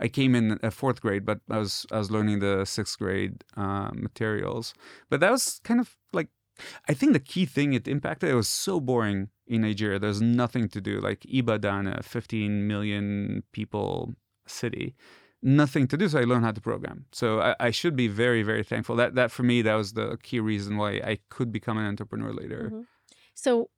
I 0.00 0.08
came 0.08 0.34
in 0.34 0.58
uh, 0.62 0.70
fourth 0.70 1.00
grade 1.00 1.24
but 1.24 1.40
I 1.50 1.58
was 1.58 1.86
I 1.92 1.98
was 1.98 2.10
learning 2.10 2.40
the 2.40 2.64
sixth 2.64 2.98
grade 2.98 3.44
uh, 3.56 3.90
materials. 3.94 4.74
But 5.08 5.20
that 5.20 5.30
was 5.30 5.60
kind 5.64 5.80
of 5.80 5.96
like 6.12 6.28
I 6.88 6.94
think 6.94 7.12
the 7.12 7.20
key 7.20 7.46
thing 7.46 7.72
it 7.72 7.88
impacted 7.88 8.30
it 8.30 8.34
was 8.34 8.48
so 8.48 8.80
boring 8.80 9.28
in 9.46 9.62
Nigeria. 9.62 9.98
There's 9.98 10.22
nothing 10.22 10.68
to 10.68 10.80
do. 10.80 11.00
Like 11.00 11.24
Ibadan 11.26 11.86
a 11.86 12.02
15 12.02 12.66
million 12.66 13.42
people 13.52 14.14
city 14.46 14.94
nothing 15.42 15.86
to 15.88 15.96
do. 15.96 16.06
So 16.08 16.18
i 16.18 16.24
learned 16.24 16.44
how 16.44 16.52
to 16.52 16.60
program. 16.60 17.06
So 17.12 17.40
I, 17.40 17.56
I 17.58 17.70
should 17.70 17.96
be 17.96 18.08
very 18.08 18.42
very 18.42 18.62
thankful. 18.62 18.96
That 18.96 19.14
that 19.14 19.30
for 19.30 19.42
me 19.42 19.62
that 19.62 19.74
was 19.74 19.94
the 19.94 20.18
key 20.22 20.40
reason 20.40 20.76
why 20.76 21.00
i 21.12 21.18
could 21.30 21.50
become 21.52 21.78
an 21.78 21.86
entrepreneur 21.86 22.32
later. 22.32 22.70
Mhm. 22.72 22.84
So, 23.34 23.70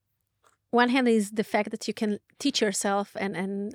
one 0.70 0.88
hand 0.88 1.06
is 1.08 1.30
the 1.32 1.44
fact 1.44 1.70
that 1.70 1.86
you 1.86 1.94
can 1.94 2.18
teach 2.38 2.60
yourself 2.60 3.16
and 3.18 3.36
and 3.36 3.74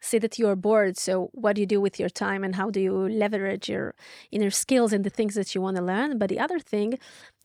say 0.00 0.18
that 0.18 0.38
you 0.38 0.48
are 0.48 0.56
bored. 0.56 0.96
So, 0.96 1.30
what 1.32 1.56
do 1.56 1.60
you 1.60 1.66
do 1.66 1.80
with 1.80 1.98
your 2.00 2.08
time, 2.08 2.44
and 2.44 2.56
how 2.56 2.70
do 2.70 2.80
you 2.80 3.08
leverage 3.08 3.68
your 3.68 3.94
inner 4.30 4.50
skills 4.50 4.92
and 4.92 5.04
the 5.04 5.10
things 5.10 5.34
that 5.34 5.54
you 5.54 5.60
want 5.60 5.76
to 5.76 5.82
learn? 5.82 6.18
But 6.18 6.28
the 6.28 6.38
other 6.38 6.58
thing, 6.58 6.98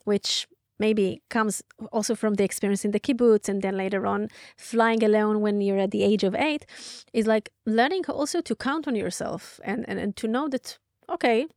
which 0.05 0.47
maybe 0.77 1.21
comes 1.29 1.63
also 1.91 2.15
from 2.15 2.33
the 2.33 2.43
experience 2.43 2.83
in 2.83 2.91
the 2.91 2.99
kibbutz 2.99 3.47
and 3.47 3.61
then 3.61 3.77
later 3.77 4.05
on 4.05 4.27
flying 4.57 5.01
alone 5.03 5.39
when 5.39 5.61
you're 5.61 5.79
at 5.79 5.91
the 5.91 6.03
age 6.03 6.23
of 6.23 6.35
eight, 6.35 6.65
is 7.13 7.25
like 7.27 7.49
learning 7.65 8.05
also 8.09 8.41
to 8.41 8.55
count 8.55 8.87
on 8.87 8.95
yourself 8.95 9.59
and 9.63 9.85
and, 9.87 9.99
and 9.99 10.15
to 10.15 10.27
know 10.27 10.47
that 10.49 10.77
okay, 11.09 11.47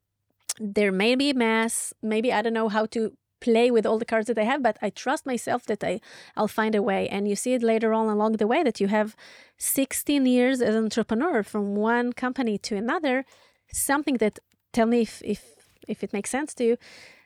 there 0.61 0.93
may 0.93 1.15
be 1.15 1.31
a 1.31 1.35
mess. 1.35 1.95
Maybe 2.03 2.33
I 2.33 2.43
don't 2.43 2.53
know 2.53 2.69
how 2.69 2.87
to 2.87 3.13
play 3.41 3.71
with 3.71 3.87
all 3.87 3.99
the 3.99 4.05
cards 4.05 4.27
that 4.27 4.39
I 4.39 4.45
have, 4.45 4.63
but 4.63 4.79
I 4.83 4.91
trust 4.91 5.27
myself 5.27 5.65
that 5.67 5.85
I 5.85 6.01
I'll 6.37 6.49
find 6.49 6.75
a 6.75 6.83
way. 6.83 7.09
And 7.09 7.29
you 7.29 7.37
see 7.37 7.55
it 7.55 7.63
later 7.63 7.93
on 7.93 8.09
along 8.09 8.33
the 8.33 8.47
way 8.47 8.63
that 8.63 8.81
you 8.81 8.89
have 8.89 9.17
16 9.59 10.27
years 10.27 10.61
as 10.61 10.75
an 10.75 10.85
entrepreneur 10.85 11.43
from 11.43 11.77
one 11.77 12.13
company 12.13 12.59
to 12.59 12.77
another, 12.77 13.25
something 13.73 14.19
that 14.19 14.39
tell 14.73 14.87
me 14.87 15.03
if 15.03 15.23
if 15.25 15.41
if 15.89 16.05
it 16.05 16.13
makes 16.13 16.31
sense 16.31 16.55
to 16.55 16.65
you, 16.65 16.77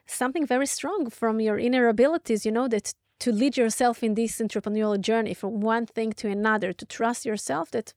something 0.06 0.46
very 0.46 0.66
strong 0.66 1.10
from 1.10 1.40
your 1.40 1.58
inner 1.58 1.88
abilities, 1.88 2.46
you 2.46 2.52
know, 2.52 2.68
that 2.68 2.94
to 3.20 3.32
lead 3.32 3.56
yourself 3.56 4.02
in 4.02 4.14
this 4.14 4.38
entrepreneurial 4.40 5.00
journey 5.00 5.34
from 5.34 5.60
one 5.60 5.86
thing 5.86 6.12
to 6.12 6.28
another, 6.28 6.72
to 6.72 6.84
trust 6.86 7.24
yourself 7.24 7.70
that 7.70 7.94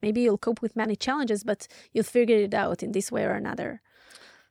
maybe 0.00 0.20
you'll 0.22 0.38
cope 0.38 0.62
with 0.62 0.76
many 0.76 0.96
challenges, 0.96 1.42
but 1.44 1.66
you'll 1.92 2.04
figure 2.04 2.36
it 2.36 2.54
out 2.54 2.82
in 2.82 2.92
this 2.92 3.10
way 3.10 3.24
or 3.24 3.32
another. 3.32 3.80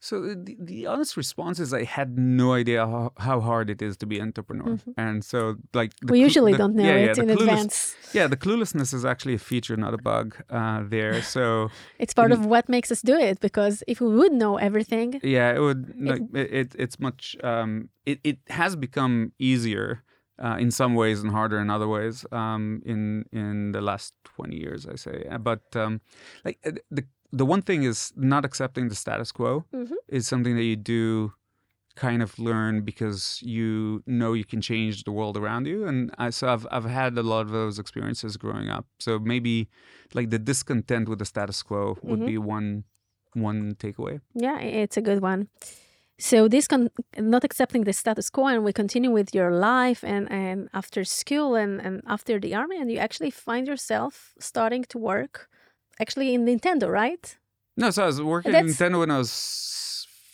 So 0.07 0.13
the, 0.47 0.53
the 0.69 0.79
honest 0.91 1.13
response 1.23 1.57
is 1.63 1.69
i 1.81 1.83
had 1.97 2.09
no 2.17 2.47
idea 2.61 2.79
how, 2.93 3.03
how 3.27 3.37
hard 3.49 3.67
it 3.75 3.81
is 3.87 3.93
to 4.01 4.05
be 4.11 4.15
an 4.19 4.25
entrepreneur 4.29 4.71
Mhm. 4.75 4.93
and 5.05 5.17
so 5.31 5.39
like 5.79 5.91
we 6.03 6.07
clu- 6.09 6.25
usually 6.27 6.53
the- 6.53 6.61
don't 6.63 6.75
know 6.79 6.89
yeah, 6.89 7.05
it 7.05 7.17
yeah, 7.17 7.23
in 7.23 7.29
advance. 7.37 7.75
yeah 8.19 8.27
the 8.33 8.39
cluelessness 8.45 8.89
is 8.97 9.03
actually 9.11 9.35
a 9.41 9.43
feature 9.51 9.77
not 9.85 9.93
a 9.99 10.01
bug 10.11 10.27
uh, 10.59 10.79
there 10.95 11.17
so 11.35 11.43
It's 12.03 12.13
part 12.21 12.31
of 12.35 12.39
what 12.53 12.65
makes 12.75 12.89
us 12.95 13.01
do 13.11 13.15
it 13.29 13.37
because 13.47 13.75
if 13.93 13.97
we 14.05 14.09
would 14.19 14.33
know 14.43 14.53
everything, 14.67 15.09
yeah 15.37 15.49
it 15.57 15.61
would 15.67 15.81
like 16.09 16.23
it, 16.41 16.47
it 16.61 16.69
it's 16.83 16.97
much 17.07 17.21
um 17.51 17.71
it, 18.11 18.17
it 18.31 18.37
has 18.61 18.71
become 18.87 19.13
easier 19.51 19.87
uh, 20.45 20.57
in 20.63 20.69
some 20.71 20.93
ways 21.01 21.17
and 21.23 21.31
harder 21.37 21.57
in 21.63 21.69
other 21.77 21.87
ways 21.97 22.15
um 22.41 22.63
in 22.91 22.99
in 23.41 23.71
the 23.75 23.81
last 23.89 24.09
20 24.35 24.57
years 24.63 24.81
i 24.93 24.97
say 25.05 25.17
Uh, 25.33 25.37
but 25.49 25.63
um 25.83 25.93
like 26.45 26.57
uh, 26.67 26.71
the 26.97 27.03
the 27.39 27.45
one 27.53 27.61
thing 27.61 27.81
is 27.91 27.99
not 28.15 28.43
accepting 28.49 28.85
the 28.89 28.95
status 29.03 29.31
quo 29.37 29.51
Mhm. 29.73 29.95
is 30.17 30.23
something 30.31 30.55
that 30.59 30.67
you 30.71 30.75
do 30.95 31.33
kind 31.95 32.21
of 32.25 32.29
learn 32.49 32.73
because 32.91 33.21
you 33.55 34.01
know 34.19 34.31
you 34.39 34.45
can 34.51 34.61
change 34.71 34.95
the 35.07 35.11
world 35.17 35.35
around 35.41 35.63
you 35.71 35.79
and 35.89 35.97
I, 36.17 36.31
so 36.31 36.43
I've, 36.53 36.65
I've 36.75 36.89
had 37.01 37.11
a 37.17 37.25
lot 37.33 37.41
of 37.47 37.51
those 37.59 37.75
experiences 37.83 38.31
growing 38.43 38.67
up 38.77 38.85
so 39.05 39.11
maybe 39.33 39.55
like 40.17 40.27
the 40.35 40.39
discontent 40.51 41.05
with 41.09 41.19
the 41.19 41.25
status 41.33 41.59
quo 41.67 41.83
would 42.07 42.21
Mhm. 42.21 42.25
be 42.33 42.37
one 42.55 42.69
one 43.49 43.59
takeaway 43.83 44.15
yeah, 44.45 44.57
it's 44.59 44.97
a 44.97 45.01
good 45.09 45.21
one. 45.31 45.41
So 46.29 46.47
this 46.47 46.67
con- 46.67 46.89
not 47.33 47.43
accepting 47.43 47.83
the 47.85 47.93
status 47.93 48.29
quo, 48.29 48.45
and 48.47 48.63
we 48.63 48.71
continue 48.83 49.11
with 49.19 49.29
your 49.37 49.51
life, 49.51 50.01
and 50.13 50.23
and 50.41 50.69
after 50.81 51.01
school, 51.19 51.49
and 51.63 51.73
and 51.85 51.95
after 52.15 52.39
the 52.39 52.51
army, 52.61 52.77
and 52.81 52.87
you 52.91 52.99
actually 53.07 53.31
find 53.31 53.63
yourself 53.67 54.13
starting 54.39 54.83
to 54.93 54.97
work, 55.11 55.35
actually 55.99 56.33
in 56.33 56.45
Nintendo, 56.45 56.89
right? 56.91 57.37
No, 57.77 57.89
so 57.91 58.03
I 58.03 58.05
was 58.07 58.21
working 58.21 58.53
at 58.53 58.65
That's- 58.65 58.75
Nintendo 58.77 58.99
when 58.99 59.11
I 59.11 59.17
was 59.17 59.31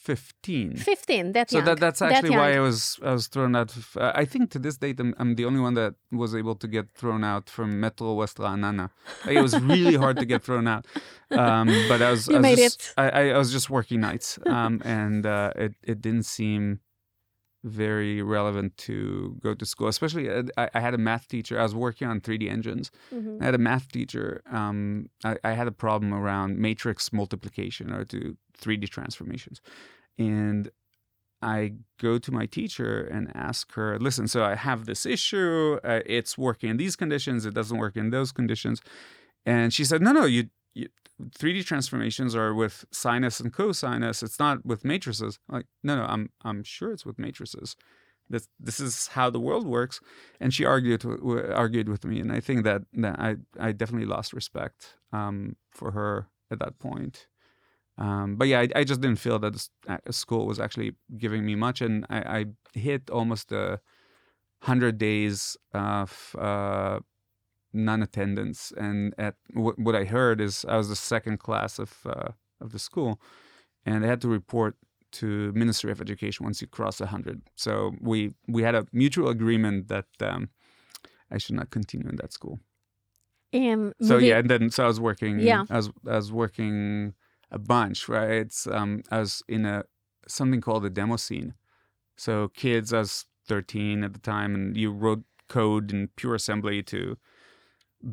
fifteen. 0.04 0.76
Fifteen. 0.76 1.34
That 1.34 1.50
So 1.50 1.58
young. 1.58 1.66
that 1.66 1.80
that's 1.80 2.00
that 2.00 2.12
actually 2.12 2.36
why 2.38 2.56
I 2.56 2.60
was 2.60 3.00
I 3.04 3.12
was 3.14 3.28
thrown 3.28 3.56
out. 3.56 3.76
Of, 3.76 3.96
uh, 3.98 4.12
I 4.16 4.26
think 4.26 4.50
to 4.52 4.60
this 4.60 4.78
date 4.78 5.00
I'm, 5.00 5.14
I'm 5.20 5.36
the 5.36 5.46
only 5.46 5.60
one 5.60 5.76
that 5.76 5.94
was 6.12 6.34
able 6.36 6.56
to 6.56 6.68
get 6.68 6.90
thrown 6.92 7.24
out 7.24 7.50
from 7.50 7.80
Metro 7.80 8.14
West. 8.14 8.40
Like, 8.40 8.90
it 9.28 9.42
was 9.42 9.60
really 9.62 9.96
hard 9.96 10.18
to 10.18 10.26
get 10.26 10.42
thrown 10.44 10.68
out. 10.68 10.86
Um, 11.32 11.68
but 11.88 12.02
I 12.02 12.10
was 12.12 12.28
You 12.28 12.36
I 12.36 12.40
was 12.40 12.44
made 12.44 12.58
just, 12.58 12.82
it. 12.82 12.94
I, 12.98 13.10
I, 13.10 13.24
I 13.36 13.38
was 13.38 13.52
just 13.52 13.70
working 13.70 14.00
nights, 14.02 14.40
um, 14.48 14.82
and 14.84 15.26
uh, 15.26 15.52
it 15.56 15.76
it 15.84 16.02
didn't 16.02 16.26
seem 16.26 16.80
very 17.64 18.22
relevant 18.22 18.78
to 18.78 19.36
go 19.42 19.54
to 19.54 19.66
school. 19.66 19.88
Especially 19.88 20.30
uh, 20.30 20.44
I, 20.58 20.70
I 20.74 20.80
had 20.80 20.94
a 20.94 20.98
math 20.98 21.28
teacher. 21.28 21.60
I 21.60 21.64
was 21.64 21.76
working 21.76 22.08
on 22.08 22.22
3D 22.22 22.50
engines. 22.50 22.90
Mhm. 23.14 23.42
I 23.42 23.46
had 23.46 23.56
a 23.56 23.58
math 23.60 23.92
teacher. 23.92 24.42
Um, 24.52 25.10
I, 25.24 25.38
I 25.44 25.52
had 25.54 25.68
a 25.68 25.72
problem 25.72 26.14
around 26.14 26.58
matrix 26.58 27.12
multiplication 27.12 27.92
or 27.92 28.06
to 28.06 28.38
3D 28.58 28.90
transformations. 28.90 29.62
And 30.18 30.70
I 31.42 31.74
go 32.02 32.18
to 32.18 32.32
my 32.32 32.46
teacher 32.46 33.02
and 33.06 33.32
ask 33.36 33.74
her, 33.74 33.98
listen, 34.00 34.28
so 34.28 34.44
I 34.44 34.56
have 34.56 34.86
this 34.86 35.06
issue. 35.06 35.80
Uh, 35.84 36.02
it's 36.06 36.38
working 36.38 36.70
in 36.70 36.78
these 36.78 36.96
conditions. 36.96 37.46
It 37.46 37.54
doesn't 37.54 37.78
work 37.78 37.96
in 37.96 38.10
those 38.10 38.32
conditions. 38.32 38.82
And 39.46 39.74
she 39.74 39.86
said, 39.86 40.02
no, 40.02 40.12
no, 40.12 40.26
you 40.26 40.50
3D 41.38 41.66
transformations 41.66 42.36
are 42.36 42.54
with 42.54 42.86
sinus 42.92 43.40
and 43.40 43.54
cosinus. 43.54 44.24
It's 44.24 44.40
not 44.40 44.66
with 44.66 44.86
matrices. 44.86 45.40
Like, 45.50 45.66
no, 45.84 45.96
no, 45.98 46.04
I'm, 46.04 46.30
I'm 46.44 46.64
sure 46.64 46.92
it's 46.92 47.06
with 47.06 47.20
matrices. 47.20 47.76
This, 48.30 48.48
this 48.60 48.80
is 48.80 49.08
how 49.08 49.30
the 49.30 49.40
world 49.40 49.66
works 49.66 50.00
and 50.40 50.54
she 50.54 50.64
argued 50.64 51.04
argued 51.04 51.90
with 51.90 52.06
me, 52.06 52.20
and 52.20 52.32
I 52.32 52.40
think 52.40 52.64
that, 52.64 52.84
that 52.94 53.20
I 53.20 53.38
I 53.60 53.72
definitely 53.72 54.06
lost 54.06 54.34
respect 54.34 54.96
um, 55.12 55.56
for 55.72 55.92
her 55.92 56.28
at 56.52 56.60
that 56.60 56.78
point. 56.78 57.28
Um, 57.98 58.36
but 58.38 58.48
yeah, 58.48 58.62
I, 58.62 58.68
I 58.76 58.84
just 58.84 59.02
didn't 59.02 59.20
feel 59.20 59.40
that 59.40 59.68
uh, 59.88 59.98
school 60.12 60.46
was 60.46 60.60
actually 60.60 60.94
giving 61.18 61.44
me 61.44 61.56
much, 61.56 61.82
and 61.82 62.06
I, 62.10 62.20
I 62.40 62.46
hit 62.74 63.10
almost 63.10 63.52
a 63.52 63.82
hundred 64.62 64.98
days 64.98 65.58
of 65.74 66.36
uh, 66.38 67.00
non-attendance. 67.74 68.72
And 68.78 69.14
at 69.18 69.36
w- 69.54 69.76
what 69.78 69.96
I 69.96 70.06
heard 70.06 70.42
is 70.42 70.66
I 70.68 70.78
was 70.78 70.90
the 70.90 70.96
second 70.96 71.40
class 71.40 71.80
of 71.80 72.00
uh, 72.06 72.32
of 72.62 72.72
the 72.72 72.80
school, 72.80 73.20
and 73.86 74.04
I 74.04 74.08
had 74.08 74.22
to 74.22 74.28
report 74.28 74.76
to 75.12 75.52
Ministry 75.54 75.92
of 75.92 76.02
Education 76.02 76.44
once 76.46 76.62
you 76.62 76.68
cross 76.68 77.02
a 77.02 77.08
hundred. 77.08 77.42
So 77.56 77.94
we 78.02 78.34
we 78.48 78.64
had 78.64 78.76
a 78.76 78.86
mutual 78.92 79.30
agreement 79.30 79.88
that 79.88 80.08
um, 80.22 80.50
I 81.32 81.38
should 81.38 81.56
not 81.56 81.70
continue 81.70 82.10
in 82.10 82.18
that 82.18 82.34
school. 82.34 82.60
And 83.52 83.94
So 84.02 84.18
yeah, 84.18 84.38
and 84.38 84.50
then 84.50 84.70
so 84.70 84.84
I 84.84 84.88
was 84.88 85.00
working. 85.00 85.40
Yeah. 85.40 85.66
I 85.70 85.78
was 85.78 85.90
I 86.08 86.16
was 86.16 86.32
working 86.32 87.14
a 87.52 87.58
bunch, 87.60 88.08
right? 88.08 88.32
It's 88.32 88.68
um 88.68 89.02
I 89.10 89.20
was 89.20 89.42
in 89.48 89.66
a 89.66 89.84
something 90.28 90.62
called 90.62 90.86
a 90.86 90.90
demo 90.90 91.18
scene. 91.18 91.56
So 92.18 92.50
kids, 92.50 92.94
I 92.94 93.00
was 93.00 93.26
13 93.48 94.04
at 94.04 94.14
the 94.14 94.20
time, 94.20 94.54
and 94.54 94.78
you 94.78 94.92
wrote 94.92 95.24
code 95.48 95.92
in 95.92 96.10
pure 96.16 96.36
assembly 96.36 96.84
to 96.84 97.18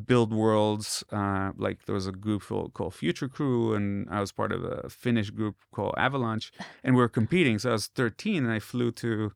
build 0.05 0.33
worlds. 0.33 1.03
Uh, 1.11 1.51
like 1.57 1.85
there 1.85 1.95
was 1.95 2.07
a 2.07 2.11
group 2.11 2.43
called, 2.73 2.93
Future 2.93 3.27
Crew, 3.27 3.73
and 3.73 4.07
I 4.09 4.19
was 4.19 4.31
part 4.31 4.51
of 4.51 4.63
a 4.63 4.89
Finnish 4.89 5.29
group 5.29 5.55
called 5.73 5.93
Avalanche, 5.97 6.51
and 6.83 6.95
we 6.95 7.01
were 7.01 7.09
competing. 7.09 7.59
So 7.59 7.69
I 7.69 7.73
was 7.73 7.87
13, 7.87 8.43
and 8.45 8.53
I 8.53 8.59
flew 8.59 8.91
to 8.93 9.31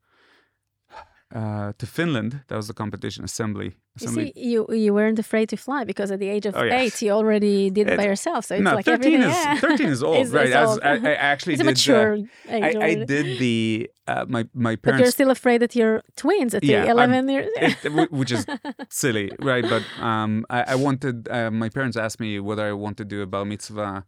uh, 1.34 1.74
to 1.78 1.86
Finland. 1.86 2.42
That 2.48 2.58
was 2.58 2.68
the 2.68 2.74
competition 2.74 3.24
assembly, 3.24 3.78
You 4.00 4.08
see, 4.08 4.32
you 4.38 4.66
you 4.70 4.94
weren't 4.94 5.20
afraid 5.20 5.50
to 5.50 5.58
fly 5.58 5.84
because 5.84 6.12
at 6.12 6.20
the 6.20 6.30
age 6.30 6.46
of 6.46 6.56
Oh, 6.56 6.64
yeah. 6.64 6.80
eight, 6.80 7.02
you 7.02 7.12
already 7.12 7.70
did 7.70 7.90
it 7.90 7.98
by 7.98 8.06
yourself. 8.06 8.46
So 8.46 8.56
it's 8.56 8.64
no, 8.64 8.74
like 8.76 8.86
13 8.86 9.22
everything. 9.22 9.30
is 9.30 9.36
yeah. 9.36 9.58
13 9.60 9.88
is 9.90 10.02
old, 10.08 10.16
It's- 10.16 10.30
right? 10.32 10.48
it's 10.48 10.56
old. 10.56 10.80
I, 10.82 10.94
I 11.12 11.14
actually 11.32 11.58
did. 11.58 11.68
age 11.68 11.90
I, 11.90 12.86
I 12.90 12.96
did 12.96 13.38
the 13.40 13.90
uh, 14.08 14.26
my 14.30 14.48
my 14.54 14.78
But 14.78 14.98
you're 14.98 15.12
still 15.12 15.30
afraid 15.30 15.62
that 15.62 15.76
you're 15.76 16.02
twins 16.16 16.54
at 16.56 16.64
Yeah, 16.64 16.84
the 16.84 16.88
I'm- 17.02 17.12
11 17.12 17.30
years. 17.30 17.50
it, 17.58 18.12
which 18.12 18.32
is 18.32 18.46
silly, 18.90 19.30
right? 19.40 19.66
But 19.68 19.84
um, 20.02 20.46
I, 20.50 20.60
I 20.74 20.76
wanted. 20.76 21.28
Uh, 21.30 21.52
my 21.52 21.68
parents 21.68 21.98
asked 21.98 22.20
me 22.22 22.40
whether 22.40 22.66
I 22.66 22.72
want 22.72 22.96
to 22.98 23.06
do 23.06 23.22
a 23.22 23.26
bar 23.26 23.44
mitzvah 23.44 24.06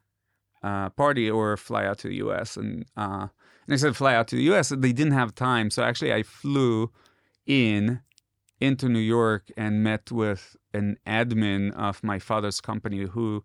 uh, 0.64 0.90
party 0.92 1.30
or 1.30 1.58
fly 1.58 1.84
out 1.86 1.98
to 2.00 2.08
the 2.08 2.16
U.S. 2.16 2.56
and 2.56 2.86
uh, 2.96 3.28
and 3.66 3.74
I 3.74 3.76
said 3.76 3.98
fly 3.98 4.16
out 4.16 4.30
to 4.30 4.38
the 4.38 4.44
U.S. 4.44 4.70
They 4.70 4.94
didn't 4.94 5.14
have 5.22 5.36
time, 5.36 5.70
so 5.70 5.84
actually 5.84 6.14
I 6.14 6.24
flew 6.24 6.90
in 7.46 8.00
into 8.68 8.86
New 8.98 9.06
York 9.18 9.44
and 9.58 9.74
met 9.84 10.12
with 10.12 10.44
an 10.74 10.98
admin 11.20 11.72
of 11.88 12.04
my 12.04 12.20
father's 12.30 12.60
company 12.62 13.02
who 13.16 13.44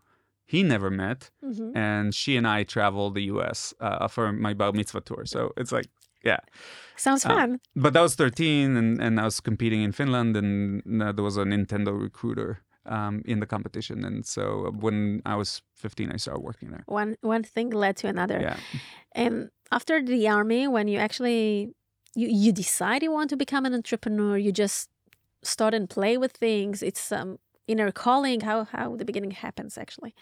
he 0.53 0.63
never 0.75 0.91
met, 0.91 1.21
Mhm. 1.43 1.77
and 1.77 2.15
she 2.21 2.33
and 2.39 2.47
I 2.59 2.65
traveled 2.65 3.13
the 3.19 3.25
U.S. 3.35 3.75
Uh, 3.87 4.09
for 4.15 4.33
my 4.47 4.55
bar 4.55 4.73
mitzvah 4.73 5.03
tour. 5.09 5.25
So 5.27 5.41
it's 5.61 5.73
like, 5.79 5.89
yeah. 6.25 6.41
Sounds 6.97 7.25
Uh, 7.27 7.29
fun. 7.35 7.51
But 7.85 7.93
I 7.97 8.03
was 8.03 8.15
13 8.17 8.77
and, 8.81 9.01
and 9.05 9.21
I 9.21 9.25
was 9.25 9.41
competing 9.41 9.83
in 9.87 9.93
Finland 9.93 10.37
and 10.37 10.83
uh, 11.03 11.13
there 11.15 11.25
was 11.25 11.37
a 11.37 11.45
Nintendo 11.45 11.93
recruiter 12.09 12.51
um, 12.97 13.15
in 13.33 13.41
the 13.41 13.47
competition. 13.47 14.05
And 14.05 14.25
so 14.27 14.43
when 14.85 15.21
I 15.27 15.35
was 15.37 15.63
15, 15.75 16.11
I 16.15 16.19
started 16.19 16.43
working 16.51 16.71
there. 16.71 16.85
one 16.87 17.17
one 17.35 17.45
thing 17.55 17.69
led 17.85 17.95
to 18.01 18.07
another. 18.09 18.39
Yeah. 18.41 18.57
And 19.13 19.51
after 19.71 19.95
the 20.03 20.29
army, 20.39 20.63
when 20.77 20.89
you 20.89 20.99
actually 21.07 21.75
you 22.21 22.27
you 22.45 22.51
decide 22.53 23.01
you 23.07 23.13
want 23.19 23.31
to 23.31 23.37
become 23.37 23.67
an 23.69 23.75
entrepreneur, 23.75 24.35
you 24.47 24.53
just 24.65 24.89
start 25.49 25.75
and 25.75 25.89
play 25.89 26.17
with 26.19 26.33
things. 26.33 26.83
It's 26.83 27.13
um 27.13 27.39
inner 27.67 27.93
calling. 27.93 28.41
How 28.41 28.65
how 28.65 28.97
the 28.97 29.05
beginning 29.05 29.33
happens 29.33 29.79
actually. 29.79 30.15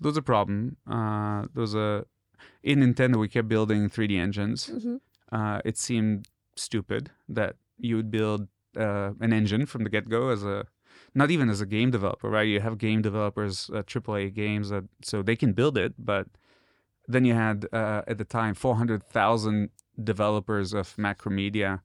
There 0.00 0.08
was 0.08 0.16
a 0.16 0.22
problem. 0.22 0.76
Uh, 0.86 1.46
there 1.54 1.62
was 1.62 1.74
a, 1.74 2.04
in 2.62 2.80
Nintendo, 2.80 3.16
we 3.16 3.28
kept 3.28 3.48
building 3.48 3.88
3D 3.88 4.18
engines. 4.18 4.66
hmm 4.66 4.96
Uh, 5.32 5.60
it 5.64 5.76
seemed 5.76 6.28
stupid 6.54 7.10
that 7.28 7.56
you 7.78 7.96
would 7.96 8.10
build 8.10 8.46
uh, 8.76 9.10
an 9.20 9.32
engine 9.32 9.66
from 9.66 9.82
the 9.84 9.90
get 9.90 10.08
go 10.08 10.28
as 10.30 10.44
a, 10.44 10.66
not 11.14 11.30
even 11.30 11.50
as 11.50 11.60
a 11.60 11.66
game 11.66 11.90
developer, 11.90 12.30
right? 12.30 12.46
You 12.46 12.60
have 12.60 12.78
game 12.78 13.02
developers, 13.02 13.70
uh, 13.70 13.82
AAA 13.82 14.30
games, 14.30 14.68
that, 14.68 14.84
so 15.02 15.22
they 15.22 15.36
can 15.36 15.52
build 15.52 15.76
it, 15.76 15.94
but 15.98 16.26
then 17.08 17.24
you 17.24 17.34
had 17.34 17.66
uh, 17.72 18.02
at 18.06 18.18
the 18.18 18.24
time 18.24 18.54
400,000 18.54 19.70
developers 20.02 20.72
of 20.72 20.94
Macromedia, 20.96 21.80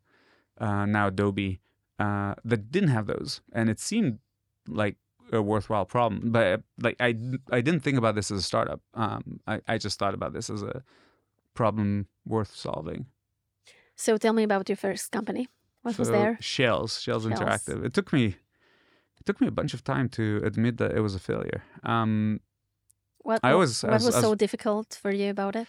uh, 0.59 0.85
now 0.85 1.07
Adobe, 1.07 1.59
uh, 2.01 2.33
that 2.49 2.61
didn't 2.75 2.93
have 2.97 3.05
those, 3.13 3.31
and 3.57 3.65
it 3.73 3.79
seemed 3.79 4.13
like 4.81 4.95
a 5.31 5.41
worthwhile 5.51 5.85
problem. 5.95 6.31
But 6.35 6.61
like 6.85 6.97
I, 7.07 7.09
I 7.57 7.61
didn't 7.67 7.83
think 7.85 7.97
about 8.01 8.15
this 8.17 8.31
as 8.33 8.39
a 8.39 8.47
startup. 8.51 8.81
Um, 9.03 9.23
I, 9.53 9.55
I 9.73 9.75
just 9.85 9.95
thought 9.99 10.13
about 10.19 10.33
this 10.33 10.49
as 10.55 10.61
a 10.73 10.83
problem 11.53 12.07
worth 12.25 12.53
solving. 12.55 13.05
So 13.95 14.17
tell 14.17 14.33
me 14.33 14.43
about 14.49 14.69
your 14.69 14.77
first 14.87 15.11
company. 15.17 15.43
What 15.83 15.97
was 15.99 16.09
there? 16.09 16.37
Shells, 16.39 16.91
Shells, 17.03 17.23
Shells. 17.23 17.25
Interactive. 17.39 17.79
It 17.87 17.93
took 17.97 18.11
me, 18.13 18.25
it 19.19 19.25
took 19.25 19.39
me 19.41 19.47
a 19.47 19.55
bunch 19.59 19.73
of 19.73 19.81
time 19.83 20.07
to 20.09 20.23
admit 20.49 20.77
that 20.77 20.91
it 20.97 21.01
was 21.01 21.15
a 21.15 21.19
failure. 21.19 21.61
Um, 21.93 22.39
What 23.27 23.39
I 23.43 23.51
what- 23.53 23.59
was- 23.61 23.83
I 23.83 23.87
what 23.87 23.93
was- 24.01 24.05
was 24.05 24.15
I 24.15 24.21
so 24.21 24.29
was- 24.31 24.39
difficult 24.43 24.87
for 25.01 25.11
you 25.19 25.29
about 25.29 25.55
it? 25.55 25.67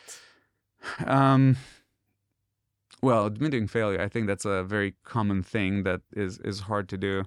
um, 1.07 1.57
well, 3.03 3.27
admitting 3.27 3.67
failure, 3.67 4.01
I 4.01 4.09
think 4.09 4.27
that's 4.27 4.45
a 4.45 4.63
very 4.63 4.95
common 5.05 5.43
thing 5.43 5.83
that 5.83 6.01
is 6.13 6.39
is 6.39 6.61
hard 6.61 6.89
to 6.91 6.97
do. 6.97 7.25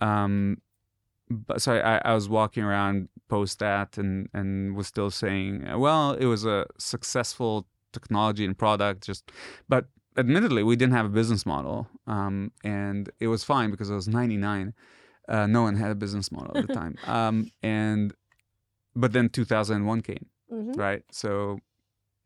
Um, 0.00 0.58
but 1.28 1.60
so 1.62 1.74
I, 1.76 2.00
I 2.04 2.14
was 2.14 2.28
walking 2.28 2.64
around 2.64 3.08
post 3.28 3.58
that 3.58 3.98
and 3.98 4.28
and 4.32 4.76
was 4.76 4.86
still 4.86 5.10
saying, 5.10 5.66
well, 5.78 6.12
it 6.12 6.26
was 6.26 6.44
a 6.44 6.66
successful 6.78 7.66
technology 7.92 8.44
and 8.44 8.56
product, 8.56 9.04
just 9.04 9.30
but 9.68 9.86
admittedly 10.16 10.62
we 10.62 10.76
didn't 10.76 10.94
have 10.94 11.06
a 11.06 11.10
business 11.10 11.44
model, 11.46 11.88
um, 12.06 12.52
and 12.64 13.10
it 13.20 13.28
was 13.28 13.44
fine 13.44 13.70
because 13.70 13.90
it 13.90 13.94
was 13.94 14.08
ninety 14.08 14.36
nine. 14.36 14.74
Uh, 15.28 15.46
no 15.46 15.62
one 15.62 15.76
had 15.76 15.90
a 15.92 15.94
business 15.94 16.32
model 16.32 16.56
at 16.58 16.66
the 16.66 16.74
time, 16.74 16.96
um, 17.06 17.50
and 17.62 18.12
but 18.96 19.12
then 19.12 19.28
two 19.28 19.44
thousand 19.44 19.86
one 19.86 20.00
came 20.00 20.26
Mhm. 20.52 20.76
right? 20.76 21.02
So 21.12 21.60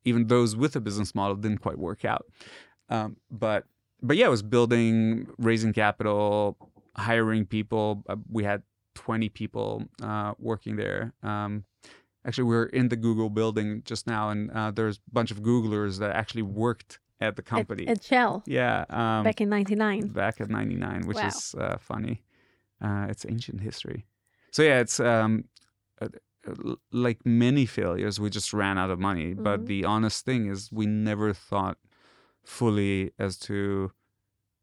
even 0.06 0.28
those 0.28 0.56
with 0.56 0.74
a 0.76 0.80
business 0.80 1.14
model 1.14 1.36
didn't 1.36 1.58
quite 1.58 1.78
work 1.78 2.04
out. 2.06 2.24
Um, 2.88 3.16
but 3.30 3.64
but 4.02 4.16
yeah, 4.16 4.26
it 4.26 4.30
was 4.30 4.42
building, 4.42 5.28
raising 5.38 5.72
capital, 5.72 6.56
hiring 6.96 7.46
people. 7.46 8.02
Uh, 8.08 8.16
we 8.30 8.44
had 8.44 8.62
20 8.94 9.28
people 9.30 9.84
uh, 10.02 10.34
working 10.38 10.76
there. 10.76 11.12
Um, 11.22 11.64
actually, 12.26 12.44
we 12.44 12.56
are 12.56 12.66
in 12.66 12.88
the 12.88 12.96
Google 12.96 13.30
building 13.30 13.82
just 13.84 14.06
now, 14.06 14.28
and 14.30 14.50
uh, 14.50 14.70
there's 14.70 14.96
a 14.98 15.14
bunch 15.14 15.30
of 15.30 15.40
Googlers 15.42 15.98
that 16.00 16.14
actually 16.14 16.42
worked 16.42 16.98
at 17.20 17.36
the 17.36 17.42
company. 17.42 17.86
At, 17.88 18.02
Shell 18.04 18.42
yeah, 18.46 18.84
um, 18.90 19.24
back 19.24 19.40
in 19.40 19.48
'99. 19.48 20.08
back 20.08 20.40
at 20.40 20.50
99 20.50 21.06
which 21.06 21.16
Wow. 21.22 21.28
is 21.28 21.54
uh, 21.58 21.78
funny 21.78 22.22
uh, 22.82 23.06
it's 23.08 23.24
ancient 23.26 23.60
history 23.62 24.04
so 24.50 24.62
yeah 24.62 24.80
it's 24.80 25.00
um, 25.00 25.44
uh, 26.02 26.08
like 26.92 27.24
many 27.24 27.64
failures 27.66 28.20
we 28.20 28.28
just 28.28 28.52
ran 28.52 28.76
out 28.76 28.90
of 28.90 28.98
money 28.98 29.34
Mhm. 29.34 29.42
but 29.42 29.66
the 29.66 29.84
honest 29.86 30.24
thing 30.26 30.46
is 30.50 30.70
we 30.72 30.84
never 30.86 31.32
thought 31.32 31.78
fully 32.44 33.12
as 33.18 33.38
to 33.38 33.90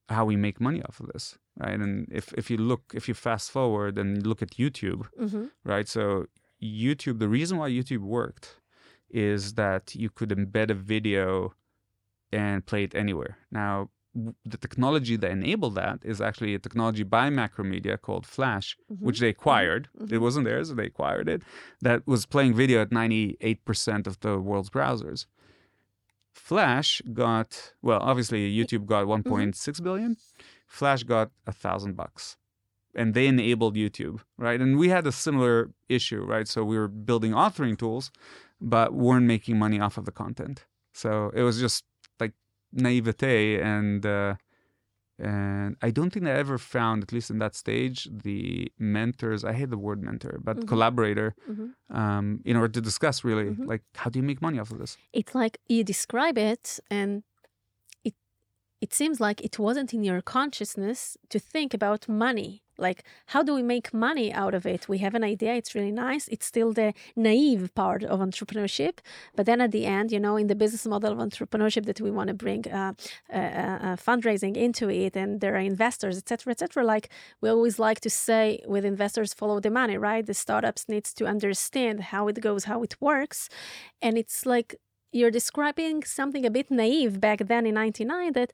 how 0.10 0.26
we 0.26 0.36
make 0.36 0.60
money 0.60 0.82
off 0.84 1.00
of 1.00 1.08
this 1.14 1.38
right 1.58 1.80
and 1.80 2.08
if, 2.12 2.34
if 2.34 2.50
you 2.50 2.58
look 2.58 2.84
if 2.94 3.08
you 3.08 3.14
fast 3.14 3.50
forward 3.52 3.98
and 3.98 4.26
look 4.28 4.42
at 4.42 4.52
youtube 4.52 5.08
hmm 5.18 5.46
right? 5.64 5.88
So 5.88 6.26
YouTube, 6.62 7.20
the 7.20 7.28
reason 7.30 7.58
why 7.58 7.70
YouTube 7.70 8.00
worked 8.02 8.60
is 9.10 9.54
that 9.56 9.96
you 9.96 10.10
could 10.10 10.30
embed 10.30 10.70
a 10.70 10.74
video 10.74 11.54
and 12.32 12.66
play 12.66 12.84
it 12.84 12.96
anywhere. 12.96 13.38
Now, 13.52 13.90
the 14.46 14.58
technology 14.58 15.16
that 15.16 15.32
enabled 15.32 15.76
that 15.76 16.00
is 16.04 16.20
actually 16.22 16.54
a 16.54 16.60
technology 16.60 17.04
by 17.04 17.30
Macromedia 17.30 18.00
called 18.00 18.26
Flash, 18.26 18.78
which 18.88 19.20
they 19.20 19.30
acquired. 19.30 19.88
It 20.00 20.10
mhm. 20.10 20.20
wasn't 20.20 20.46
theirs, 20.46 20.70
they 20.70 20.86
acquired 20.86 21.30
it. 21.30 21.44
That 21.82 22.06
was 22.06 22.26
playing 22.26 22.54
video 22.54 22.82
at 22.82 22.90
98% 22.90 24.08
of 24.08 24.20
the 24.20 24.38
world's 24.40 24.70
browsers. 24.70 25.26
Flash 26.34 27.02
got, 27.14 27.74
well, 27.82 28.00
obviously 28.02 28.54
YouTube 28.56 28.86
got 28.86 29.06
1.6 29.06 29.84
billion. 29.84 30.18
Flash 30.68 31.04
got 31.04 31.32
a 31.46 31.52
thousand 31.52 31.96
bucks 31.96 32.38
and 32.96 33.14
they 33.14 33.28
enabled 33.28 33.76
YouTube, 33.76 34.20
right? 34.38 34.60
And 34.60 34.78
we 34.78 34.90
had 34.90 35.08
a 35.08 35.12
similar 35.12 35.72
issue, 35.90 36.24
right? 36.24 36.48
So 36.48 36.64
we 36.64 36.78
were 36.78 36.88
building 36.88 37.32
authoring 37.32 37.78
tools, 37.78 38.12
but 38.60 38.94
weren't 38.94 39.26
making 39.26 39.58
money 39.58 39.80
off 39.80 39.98
of 39.98 40.06
the 40.06 40.12
content. 40.12 40.66
So 40.94 41.32
it 41.34 41.44
was 41.44 41.60
just 41.60 41.84
like 42.20 42.34
naivete, 42.74 43.62
and 43.62 44.06
uh, 44.06 44.36
and 45.22 45.78
I 45.88 45.90
don't 45.92 46.12
think 46.14 46.26
I 46.28 46.32
ever 46.46 46.58
found, 46.58 46.98
at 47.04 47.12
least 47.16 47.30
in 47.34 47.40
that 47.40 47.54
stage, 47.56 47.98
the 48.12 48.72
mentors. 48.80 49.42
I 49.44 49.54
hate 49.60 49.70
the 49.70 49.78
word 49.88 50.00
mentor, 50.10 50.40
but 50.44 50.58
Mhm. 50.58 50.68
collaborator, 50.72 51.30
hmm 51.46 51.70
um, 52.02 52.40
in 52.46 52.56
order 52.56 52.72
to 52.80 52.82
discuss 52.82 53.18
really 53.30 53.48
Mhm. 53.52 53.68
like 53.72 53.84
how 54.02 54.10
do 54.12 54.18
you 54.20 54.24
make 54.32 54.42
money 54.42 54.58
off 54.62 54.72
of 54.72 54.80
this? 54.84 54.98
It's 55.20 55.34
like 55.42 55.56
you 55.74 55.84
describe 55.84 56.38
it, 56.52 56.80
and 56.90 57.12
it 58.82 58.94
seems 58.94 59.22
like 59.22 59.42
it 59.42 59.60
wasn't 59.60 59.94
in 59.94 60.04
your 60.04 60.22
consciousness 60.22 61.16
to 61.30 61.40
think 61.40 61.74
about 61.74 62.10
money. 62.10 62.64
Like, 62.78 63.04
how 63.28 63.44
do 63.44 63.54
we 63.54 63.62
make 63.62 63.94
money 63.94 64.34
out 64.34 64.56
of 64.56 64.66
it? 64.66 64.90
We 64.90 64.98
have 64.98 65.14
an 65.14 65.24
idea, 65.24 65.54
it's 65.54 65.76
really 65.76 65.92
nice. 65.92 66.28
It's 66.30 66.48
still 66.48 66.74
the 66.74 66.96
naive 67.16 67.70
part 67.76 68.04
of 68.04 68.20
entrepreneurship. 68.20 68.98
But 69.36 69.46
then 69.46 69.62
at 69.62 69.72
the 69.72 69.86
end, 69.86 70.12
you 70.12 70.20
know, 70.20 70.36
in 70.36 70.48
the 70.48 70.56
business 70.56 70.88
model 70.88 71.12
of 71.12 71.20
entrepreneurship 71.20 71.86
that 71.86 72.02
we 72.02 72.10
want 72.10 72.30
to 72.30 72.34
bring 72.34 72.68
uh, 72.68 72.94
uh, 73.32 73.38
uh, 73.38 73.96
fundraising 73.98 74.58
into 74.58 74.90
it, 74.90 75.16
and 75.16 75.42
there 75.42 75.54
are 75.56 75.60
investors, 75.60 76.18
etc., 76.18 76.52
etc. 76.52 76.84
Like, 76.84 77.10
we 77.40 77.50
always 77.50 77.78
like 77.78 78.00
to 78.02 78.10
say 78.10 78.64
with 78.66 78.84
investors, 78.84 79.32
follow 79.32 79.60
the 79.60 79.70
money, 79.70 79.98
right? 79.98 80.26
The 80.26 80.34
startups 80.34 80.90
needs 80.90 81.14
to 81.16 81.28
understand 81.28 82.02
how 82.12 82.28
it 82.30 82.42
goes, 82.42 82.64
how 82.64 82.82
it 82.82 82.96
works. 83.00 83.48
And 84.02 84.18
it's 84.18 84.48
like 84.48 84.76
you're 85.12 85.32
describing 85.32 86.04
something 86.04 86.46
a 86.46 86.50
bit 86.52 86.70
naive 86.72 87.20
back 87.20 87.40
then 87.48 87.66
in 87.66 87.74
99 87.76 88.34
that 88.34 88.52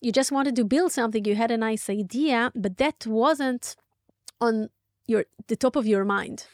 you 0.00 0.10
just 0.12 0.32
wanted 0.32 0.54
to 0.56 0.64
build 0.64 0.90
something 0.92 1.24
you 1.24 1.34
had 1.36 1.50
a 1.50 1.56
nice 1.56 1.88
idea 1.90 2.50
but 2.54 2.76
that 2.78 3.06
wasn't 3.06 3.76
on 4.40 4.68
your 5.06 5.24
the 5.48 5.56
top 5.56 5.76
of 5.76 5.86
your 5.86 6.04
mind 6.04 6.46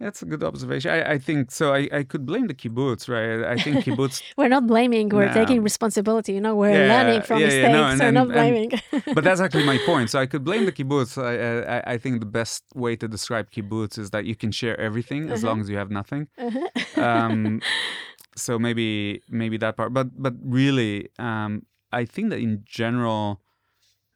That's 0.00 0.22
a 0.22 0.26
good 0.26 0.44
observation. 0.44 0.92
I, 0.92 1.14
I 1.14 1.18
think 1.18 1.50
so. 1.50 1.74
I, 1.74 1.88
I 2.00 2.02
could 2.04 2.24
blame 2.24 2.46
the 2.46 2.54
kibbutz, 2.54 3.08
right? 3.08 3.42
I 3.54 3.56
think 3.64 3.74
kibbutz 3.86 4.22
we're 4.36 4.46
not 4.56 4.64
blaming 4.72 5.08
we're 5.08 5.26
No. 5.26 5.32
taking 5.40 5.60
responsibility 5.70 6.32
you 6.36 6.40
know 6.46 6.54
we're 6.62 6.70
Yeah, 6.86 6.94
learning 6.94 7.22
from 7.28 7.38
yeah, 7.40 7.46
mistakes 7.46 7.68
yeah, 7.68 7.78
no, 7.78 7.82
and- 7.90 7.98
we're 8.00 8.06
and- 8.06 8.14
not 8.20 8.28
and- 8.28 8.38
blaming 8.38 8.70
but 9.16 9.22
that's 9.24 9.40
actually 9.44 9.66
my 9.74 9.78
point. 9.90 10.06
So 10.12 10.16
I 10.24 10.26
could 10.32 10.44
blame 10.44 10.64
the 10.66 10.74
kibbutz. 10.78 11.10
I, 11.30 11.34
I, 11.78 11.94
I 11.94 11.98
think 12.02 12.14
the 12.20 12.32
best 12.40 12.62
way 12.84 12.92
to 13.02 13.06
describe 13.16 13.44
kibbutz 13.50 13.98
is 13.98 14.08
that 14.14 14.24
you 14.30 14.36
can 14.42 14.50
share 14.60 14.76
everything 14.88 15.22
as 15.34 15.42
Uh-huh. 15.42 15.48
long 15.50 15.60
as 15.62 15.66
you 15.72 15.76
have 15.82 15.90
nothing. 16.00 16.22
Uh-huh. 16.46 17.02
Um, 17.08 17.60
so 18.38 18.58
maybe 18.58 19.22
maybe 19.28 19.56
that 19.58 19.76
part. 19.76 19.92
But 19.94 20.20
but 20.22 20.34
really, 20.42 21.08
um, 21.18 21.66
I 21.92 22.04
think 22.04 22.30
that 22.30 22.38
in 22.40 22.62
general, 22.64 23.40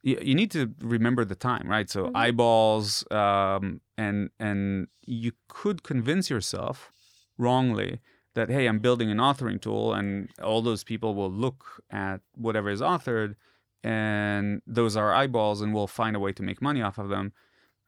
you, 0.02 0.18
you 0.22 0.35
need 0.35 0.50
to 0.52 0.74
remember 0.80 1.24
the 1.24 1.35
time, 1.37 1.68
right? 1.68 1.88
So 1.90 2.06
Mhm. 2.06 2.12
eyeballs, 2.14 3.04
um, 3.12 3.80
and 3.96 4.30
and 4.40 4.88
you 5.06 5.32
could 5.48 5.82
convince 5.82 6.30
yourself 6.30 6.92
wrongly 7.38 8.00
that 8.35 8.48
hey, 8.48 8.66
I'm 8.66 8.78
building 8.80 9.11
an 9.11 9.18
authoring 9.18 9.61
tool, 9.61 9.94
and 9.94 10.30
all 10.42 10.62
those 10.62 10.85
people 10.85 11.14
will 11.14 11.30
look 11.30 11.82
at 11.90 12.20
whatever 12.35 12.70
is 12.70 12.80
authored, 12.80 13.37
and 13.85 14.62
those 14.66 14.96
are 14.96 15.12
eyeballs, 15.12 15.61
and 15.61 15.74
we'll 15.74 15.87
find 15.87 16.16
a 16.16 16.20
way 16.20 16.32
to 16.32 16.42
make 16.42 16.62
money 16.62 16.82
off 16.82 16.98
of 16.98 17.08
them. 17.08 17.32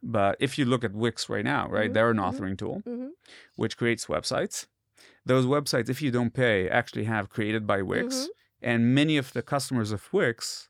But 0.02 0.36
if 0.40 0.58
you 0.58 0.66
look 0.66 0.84
at 0.84 0.92
Wix 0.92 1.28
right 1.30 1.44
now, 1.44 1.68
right, 1.68 1.90
Mhm, 1.90 1.94
they're 1.94 2.10
an 2.10 2.18
mhm. 2.18 2.24
authoring 2.26 2.58
tool 2.58 2.82
Mhm. 2.86 3.10
which 3.56 3.76
creates 3.78 4.06
websites. 4.06 4.66
Those 5.26 5.46
websites, 5.46 5.88
if 5.88 6.02
you 6.02 6.10
don't 6.10 6.34
pay, 6.34 6.68
actually 6.68 7.04
have 7.04 7.30
created 7.30 7.66
by 7.66 7.80
Wix, 7.82 8.08
Mhm. 8.14 8.28
and 8.62 8.94
many 8.94 9.16
of 9.16 9.32
the 9.32 9.42
customers 9.42 9.90
of 9.92 10.12
Wix 10.12 10.68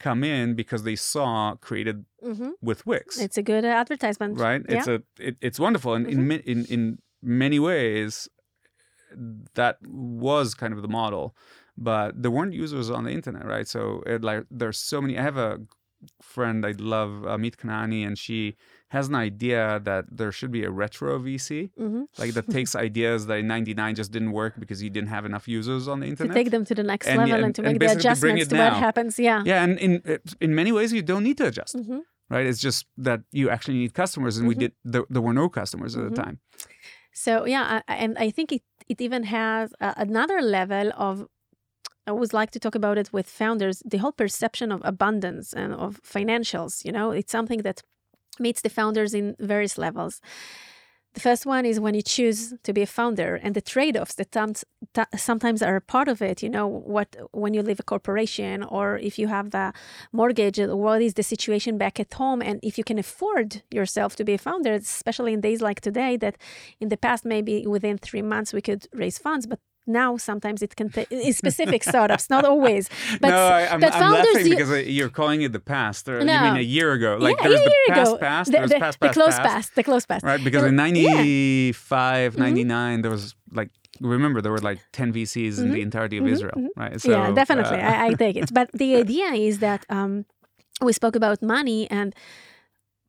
come 0.00 0.24
in 0.24 0.54
because 0.54 0.82
they 0.82 0.96
saw 0.96 1.54
created 1.56 2.04
Mhm. 2.22 2.52
with 2.60 2.84
Wix, 2.86 3.18
It's 3.18 3.38
a 3.38 3.42
good 3.42 3.64
uh, 3.64 3.68
advertisement. 3.68 4.38
right? 4.38 4.62
It's 4.68 4.88
a 4.88 5.02
it, 5.18 5.36
it's 5.40 5.60
wonderful, 5.60 5.94
and 5.94 6.06
Mhm. 6.06 6.32
in 6.32 6.40
in 6.52 6.64
in 6.66 6.98
many 7.22 7.58
ways, 7.60 8.28
that 9.54 9.78
was 9.86 10.54
kind 10.54 10.72
of 10.72 10.82
the 10.82 10.88
model, 10.88 11.36
but 11.76 12.20
there 12.22 12.30
weren't 12.30 12.54
users 12.54 12.90
on 12.90 13.04
the 13.04 13.10
internet, 13.12 13.44
right? 13.46 13.68
So 13.68 14.02
it, 14.06 14.22
like 14.24 14.44
there's 14.50 14.78
so 14.78 15.00
many. 15.00 15.18
I 15.18 15.22
have 15.22 15.36
a 15.36 15.60
friend 16.20 16.66
I 16.66 16.72
love, 16.78 17.10
Amit 17.34 17.56
Kanani, 17.56 18.04
and 18.06 18.18
she 18.18 18.56
has 18.96 19.04
an 19.12 19.14
idea 19.30 19.62
that 19.88 20.02
there 20.18 20.32
should 20.38 20.52
be 20.58 20.62
a 20.70 20.70
retro 20.82 21.10
VC 21.26 21.50
Mhm. 21.84 22.02
like 22.20 22.32
that 22.36 22.46
takes 22.56 22.72
ideas 22.88 23.18
that 23.28 23.38
in 23.42 23.46
99 23.46 23.94
just 24.00 24.10
didn't 24.16 24.32
work 24.42 24.52
because 24.62 24.78
you 24.84 24.90
didn't 24.96 25.08
have 25.16 25.24
enough 25.30 25.46
users 25.58 25.82
on 25.92 25.96
the 26.00 26.06
internet. 26.12 26.34
To 26.34 26.38
take 26.42 26.50
them 26.56 26.64
to 26.70 26.74
the 26.80 26.86
next 26.92 27.06
And- 27.08 27.18
level 27.18 27.34
and- 27.36 27.44
and, 27.46 27.54
to 27.56 27.62
and 27.62 27.72
make 27.72 27.80
the 27.80 27.86
to 27.86 28.20
bring 28.24 28.36
adjustments 28.38 28.48
to 28.48 28.56
what 28.62 28.74
happens. 28.86 29.12
Yeah. 29.28 29.40
yeah 29.50 29.64
and 29.64 29.72
in 29.86 29.92
in 30.44 30.50
many 30.60 30.72
ways 30.76 30.88
you 30.98 31.02
don't 31.10 31.24
need 31.28 31.38
to 31.42 31.46
adjust 31.50 31.74
Mhm. 31.76 32.00
right 32.34 32.46
it's 32.50 32.62
just 32.68 32.80
that 33.08 33.20
you 33.40 33.46
actually 33.54 33.78
need 33.82 33.92
customers 34.02 34.34
and 34.38 34.44
we 34.50 34.54
Mhm. 34.56 34.62
did 34.62 34.72
there, 34.92 35.04
there 35.14 35.24
were 35.28 35.36
no 35.42 35.48
customers 35.60 35.92
at 35.98 36.02
the 36.08 36.14
time 36.24 36.36
So 37.26 37.32
yeah, 37.54 37.64
I- 37.74 37.84
I- 37.92 37.98
and 38.04 38.12
I 38.26 38.28
think 38.36 38.48
it 38.56 38.62
it 38.92 38.98
even 39.06 39.22
has 39.38 39.64
uh, 39.86 39.94
another 40.08 40.38
level 40.58 40.86
of. 41.06 41.14
I 42.06 42.10
always 42.14 42.32
like 42.40 42.50
to 42.56 42.58
talk 42.64 42.74
about 42.82 42.96
it 43.02 43.08
with 43.16 43.26
founders. 43.40 43.76
The 43.92 43.98
whole 44.02 44.14
perception 44.24 44.68
of 44.72 44.80
abundance 44.92 45.46
and 45.60 45.70
of 45.84 45.90
financials. 46.16 46.72
You 46.86 46.92
know, 46.96 47.06
it's 47.18 47.30
something 47.38 47.60
that 47.68 47.78
meets 48.42 48.60
the 48.62 48.68
founders 48.68 49.14
in 49.14 49.36
various 49.38 49.78
levels. 49.78 50.20
The 51.14 51.20
first 51.20 51.44
one 51.44 51.66
is 51.66 51.78
when 51.78 51.94
you 51.94 52.00
choose 52.00 52.54
to 52.62 52.72
be 52.72 52.80
a 52.80 52.86
founder 52.86 53.34
and 53.42 53.54
the 53.54 53.60
trade-offs 53.60 54.14
that 54.14 54.64
sometimes 55.14 55.60
are 55.62 55.76
a 55.76 55.80
part 55.94 56.08
of 56.08 56.22
it. 56.22 56.42
You 56.42 56.48
know, 56.48 56.66
what 56.66 57.08
when 57.32 57.52
you 57.52 57.62
leave 57.62 57.80
a 57.80 57.82
corporation 57.82 58.62
or 58.62 58.96
if 58.96 59.18
you 59.18 59.28
have 59.28 59.54
a 59.54 59.74
mortgage, 60.10 60.58
what 60.58 61.02
is 61.02 61.12
the 61.12 61.22
situation 61.22 61.76
back 61.76 62.00
at 62.00 62.14
home, 62.14 62.40
and 62.40 62.60
if 62.62 62.78
you 62.78 62.84
can 62.84 62.98
afford 62.98 63.62
yourself 63.70 64.16
to 64.16 64.24
be 64.24 64.32
a 64.32 64.38
founder, 64.38 64.72
especially 64.72 65.34
in 65.34 65.42
days 65.42 65.60
like 65.60 65.82
today, 65.82 66.16
that 66.16 66.38
in 66.80 66.88
the 66.88 66.96
past 66.96 67.26
maybe 67.26 67.66
within 67.66 67.98
three 67.98 68.22
months 68.22 68.54
we 68.54 68.62
could 68.62 68.86
raise 68.94 69.18
funds, 69.18 69.46
but 69.46 69.60
now 69.86 70.16
sometimes 70.16 70.62
it 70.62 70.76
can 70.76 70.88
take 70.90 71.10
in 71.10 71.32
specific 71.32 71.82
startups, 71.84 72.30
not 72.30 72.44
always. 72.44 72.88
But 73.20 73.30
no 73.30 73.36
I, 73.36 73.66
I'm, 73.72 73.80
but 73.80 73.92
I'm 73.94 74.00
founders, 74.02 74.26
laughing 74.34 74.46
you- 74.46 74.56
because 74.56 74.70
uh, 74.70 74.76
you're 74.76 75.08
calling 75.20 75.42
it 75.42 75.52
the 75.52 75.60
past 75.74 76.08
or 76.08 76.18
you 76.20 76.26
mean 76.26 76.56
a 76.56 76.68
year 76.76 76.92
ago 76.92 77.16
like 77.20 77.36
yeah, 77.40 77.48
there's 77.48 77.60
a 77.60 77.64
the 77.64 77.70
year 77.76 77.94
past 77.96 78.08
ago, 78.10 78.18
past 78.18 78.46
the, 78.52 78.58
there's 78.58 78.70
the, 78.70 78.78
past 78.84 79.00
the 79.00 79.06
past 79.06 79.14
close 79.18 79.36
past, 79.36 79.48
past, 79.50 79.74
the 79.78 79.82
close 79.82 80.06
past, 80.06 80.24
right 80.24 80.42
because 80.44 80.62
in 80.64 80.76
Yeah. 80.78 80.86
Mm-hmm. 80.86 81.16
95 81.16 82.38
99 82.38 83.02
there 83.02 83.10
was 83.10 83.34
like 83.52 83.70
remember 84.00 84.40
there 84.40 84.52
were 84.52 84.58
like 84.70 84.80
10 84.92 85.12
vcs 85.12 85.58
in 85.58 85.70
the 85.72 85.80
entirety 85.88 86.16
of 86.18 86.24
Mhm. 86.24 86.32
israel 86.36 86.58
Mhm. 86.58 86.68
right 86.82 87.00
so 87.00 87.10
yeah, 87.10 87.30
definitely. 87.32 87.78
uh, 87.80 87.92
I, 87.92 88.06
I 88.06 88.14
take 88.14 88.36
it. 88.42 88.48
But 88.58 88.66
the 88.72 88.90
idea 89.04 89.28
is 89.48 89.58
that 89.58 89.80
um, 89.96 90.12
we 90.86 90.92
spoke 91.00 91.16
about 91.22 91.38
money, 91.56 91.80
and 91.98 92.14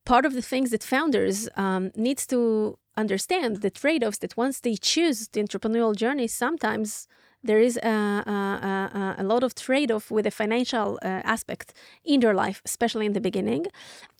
part 0.05 0.25
of 0.25 0.33
the 0.33 0.41
things 0.41 0.69
that 0.71 0.83
founders 0.83 1.49
um, 1.55 1.91
needs 1.95 2.25
to 2.27 2.77
understand 2.95 3.61
the 3.61 3.69
trade-offs 3.69 4.19
that 4.19 4.37
once 4.37 4.59
they 4.59 4.75
choose 4.75 5.27
the 5.29 5.41
entrepreneurial 5.41 5.95
journey, 5.95 6.27
sometimes 6.27 7.07
there 7.43 7.59
is 7.59 7.77
a, 7.77 7.89
a, 7.89 9.15
a, 9.19 9.23
a 9.23 9.23
lot 9.23 9.43
of 9.43 9.53
trade-off 9.53 10.09
with 10.09 10.23
the 10.23 10.31
financial 10.31 10.97
uh, 11.01 11.07
aspect 11.25 11.73
in 12.05 12.21
their 12.21 12.33
life, 12.33 12.61
especially 12.63 13.05
in 13.05 13.13
the 13.13 13.19
beginning. 13.19 13.65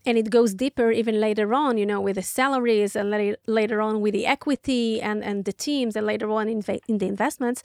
And 0.06 0.18
it 0.18 0.30
goes 0.30 0.54
deeper 0.54 0.92
even 0.92 1.22
later 1.22 1.54
on, 1.54 1.78
you 1.78 1.86
know, 1.86 2.02
with 2.02 2.16
the 2.16 2.22
salaries 2.22 2.96
and 2.96 3.10
later, 3.10 3.38
later 3.48 3.80
on 3.80 4.02
with 4.02 4.14
the 4.14 4.26
equity 4.26 5.02
and, 5.02 5.24
and 5.24 5.46
the 5.46 5.54
teams 5.54 5.96
and 5.96 6.06
later 6.06 6.30
on 6.32 6.50
in, 6.50 6.64
in 6.88 6.98
the 6.98 7.08
investments. 7.08 7.64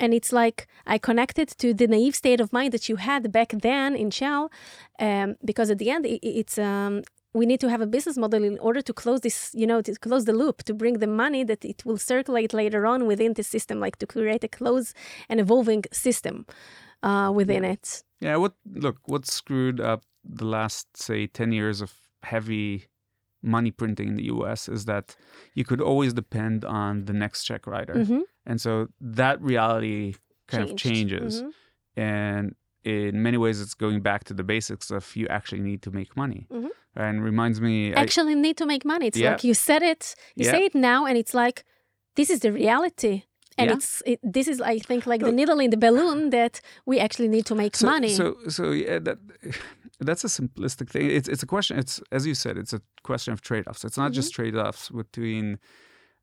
And 0.00 0.14
it's 0.14 0.32
like 0.32 0.66
I 0.86 0.98
connected 0.98 1.48
to 1.58 1.74
the 1.74 1.86
naive 1.86 2.16
state 2.16 2.40
of 2.40 2.52
mind 2.52 2.72
that 2.72 2.88
you 2.88 2.96
had 2.96 3.30
back 3.30 3.50
then 3.50 3.94
in 3.94 4.10
Shell, 4.10 4.50
um, 4.98 5.36
because 5.44 5.70
at 5.70 5.78
the 5.78 5.90
end 5.90 6.06
it, 6.06 6.18
it's 6.26 6.58
um, 6.58 7.02
we 7.32 7.46
need 7.46 7.60
to 7.60 7.68
have 7.70 7.80
a 7.80 7.86
business 7.86 8.16
model 8.16 8.42
in 8.42 8.58
order 8.58 8.82
to 8.82 8.92
close 8.92 9.20
this, 9.20 9.50
you 9.54 9.66
know, 9.66 9.80
to 9.82 9.94
close 9.94 10.24
the 10.24 10.32
loop, 10.32 10.62
to 10.64 10.74
bring 10.74 10.98
the 10.98 11.06
money 11.06 11.44
that 11.44 11.64
it 11.64 11.84
will 11.86 11.98
circulate 11.98 12.52
later 12.52 12.86
on 12.86 13.06
within 13.06 13.34
the 13.34 13.42
system, 13.44 13.78
like 13.80 13.96
to 13.98 14.06
create 14.06 14.42
a 14.44 14.48
closed 14.48 14.94
and 15.28 15.38
evolving 15.40 15.84
system 15.92 16.44
uh, 17.02 17.30
within 17.34 17.64
it. 17.64 18.02
Yeah, 18.20 18.36
what 18.36 18.54
look, 18.74 18.98
what 19.06 19.26
screwed 19.26 19.80
up 19.80 20.02
the 20.24 20.44
last 20.44 20.96
say 20.96 21.26
10 21.26 21.52
years 21.52 21.80
of 21.80 21.94
heavy 22.22 22.86
money 23.42 23.70
printing 23.70 24.08
in 24.08 24.16
the 24.16 24.24
US 24.24 24.68
is 24.68 24.84
that 24.84 25.16
you 25.54 25.64
could 25.64 25.80
always 25.80 26.12
depend 26.12 26.64
on 26.64 27.06
the 27.06 27.12
next 27.14 27.44
check 27.44 27.66
writer. 27.66 27.94
Mhm. 27.94 28.22
And 28.44 28.60
so 28.60 28.88
that 29.00 29.40
reality 29.40 30.14
kind 30.46 30.64
of 30.64 30.70
Changed. 30.76 30.84
changes. 30.84 31.42
Mhm. 31.42 31.50
And 31.96 32.54
in 32.84 33.22
many 33.22 33.38
ways 33.38 33.60
it's 33.62 33.74
going 33.74 34.00
back 34.02 34.24
to 34.24 34.34
the 34.34 34.42
basics 34.44 34.90
of 34.90 35.16
you 35.16 35.26
actually 35.28 35.60
need 35.62 35.80
to 35.82 35.90
make 35.90 36.16
money. 36.16 36.46
Mhm. 36.50 36.68
And 36.96 37.22
reminds 37.22 37.60
me 37.60 37.94
I- 37.94 38.00
Actually, 38.02 38.34
need 38.34 38.56
to 38.56 38.66
make 38.66 38.84
money. 38.84 39.06
It's 39.06 39.18
Yeah. 39.18 39.30
like 39.32 39.44
you 39.44 39.54
said 39.54 39.82
it, 39.82 40.14
you 40.36 40.44
Yeah. 40.44 40.52
say 40.52 40.64
it 40.64 40.74
now, 40.74 41.06
and 41.06 41.16
it's 41.16 41.34
like 41.34 41.64
this 42.16 42.30
is 42.30 42.40
the 42.40 42.52
reality. 42.52 43.22
And 43.58 43.68
Yeah. 43.68 43.76
it's 43.76 44.02
it, 44.06 44.18
this 44.22 44.48
is 44.48 44.60
I 44.60 44.78
think 44.78 45.06
like 45.06 45.20
the 45.24 45.32
needle 45.32 45.60
in 45.60 45.70
the 45.70 45.76
balloon 45.76 46.30
that 46.30 46.60
we 46.86 46.98
actually 46.98 47.28
need 47.28 47.44
to 47.46 47.54
make 47.54 47.76
so, 47.76 47.86
money. 47.86 48.08
So 48.08 48.36
so 48.48 48.70
yeah, 48.72 48.98
that 49.06 49.18
that's 50.06 50.24
a 50.24 50.28
simplistic 50.28 50.88
thing. 50.90 51.10
It's 51.10 51.28
it's 51.28 51.42
a 51.42 51.46
question. 51.46 51.78
It's 51.78 52.00
as 52.10 52.26
you 52.26 52.34
said, 52.34 52.56
it's 52.56 52.72
a 52.72 52.80
question 53.02 53.32
of 53.34 53.40
trade 53.40 53.64
offs. 53.68 53.84
It's 53.84 53.98
not 53.98 54.12
just 54.12 54.32
Mm-hmm. 54.32 54.42
trade 54.42 54.56
offs 54.56 54.88
between 54.90 55.58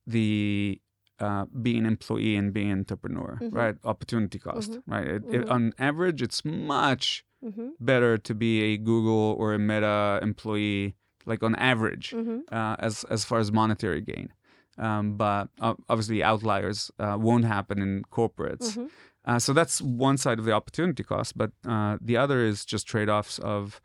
the 0.06 0.82
uh, 1.20 1.46
being 1.62 1.86
employee 1.86 2.36
and 2.36 2.54
being 2.54 2.72
entrepreneur, 2.72 3.40
Mhm. 3.42 3.52
right? 3.52 3.76
Opportunity 3.84 4.38
cost, 4.38 4.72
Mhm. 4.72 4.84
right? 4.86 5.08
It, 5.08 5.24
it, 5.32 5.42
Mhm. 5.46 5.52
on 5.52 5.74
average, 5.80 6.22
it's 6.22 6.46
much 6.46 7.26
hmm 7.44 7.70
better 7.80 8.18
to 8.18 8.34
be 8.34 8.74
a 8.74 8.78
Google 8.78 9.36
or 9.38 9.54
a 9.54 9.60
Meta 9.60 10.20
employee, 10.22 10.96
like 11.26 11.44
on 11.44 11.56
average, 11.56 12.12
hmm 12.12 12.40
uh, 12.52 12.76
as 12.80 13.04
as 13.10 13.24
far 13.26 13.40
as 13.40 13.52
monetary 13.52 14.02
gain. 14.02 14.34
Um, 14.80 15.18
but 15.18 15.50
uh, 15.60 15.74
obviously, 15.90 16.22
outliers 16.24 16.92
uh, 17.00 17.18
won't 17.20 17.46
happen 17.46 17.82
in 17.82 18.04
corporates. 18.12 18.76
hmm 18.76 18.88
Uh, 19.26 19.40
so 19.40 19.52
that's 19.54 19.82
one 19.82 20.18
side 20.18 20.40
of 20.40 20.46
the 20.46 20.54
opportunity 20.54 21.04
cost, 21.04 21.38
but 21.38 21.52
uh, 21.68 21.98
the 22.02 22.16
other 22.16 22.40
is 22.46 22.64
just 22.64 22.88
trade-offs 22.88 23.40
of 23.40 23.82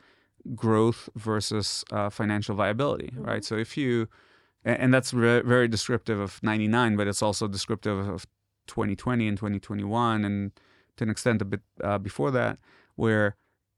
growth 0.55 1.09
versus 1.17 1.85
uh, 1.91 2.11
financial 2.11 2.55
viability, 2.55 3.11
Mm-hmm. 3.12 3.25
right? 3.29 3.45
So 3.45 3.57
if 3.57 3.77
you, 3.77 4.07
and 4.65 4.93
that's 4.95 5.12
re- 5.12 5.43
very 5.45 5.69
descriptive 5.69 6.21
of 6.21 6.41
'99, 6.43 6.97
but 6.97 7.07
it's 7.09 7.23
also 7.23 7.49
descriptive 7.49 7.99
of 8.09 8.27
2020 8.67 9.29
and 9.29 9.37
2021, 9.37 10.25
and 10.25 10.53
to 10.97 11.05
an 11.05 11.11
extent 11.11 11.43
a 11.43 11.45
bit 11.45 11.61
uh, 11.83 11.99
before 11.99 12.31
that, 12.31 12.59
where 12.97 13.35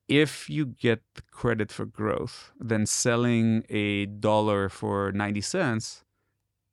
if 0.09 0.49
you 0.51 0.67
get 0.67 1.03
credit 1.31 1.73
for 1.73 1.87
growth, 1.87 2.53
then 2.61 2.87
selling 2.87 3.65
a 3.71 4.07
dollar 4.07 4.69
for 4.69 5.13
90 5.13 5.41
cents 5.41 6.05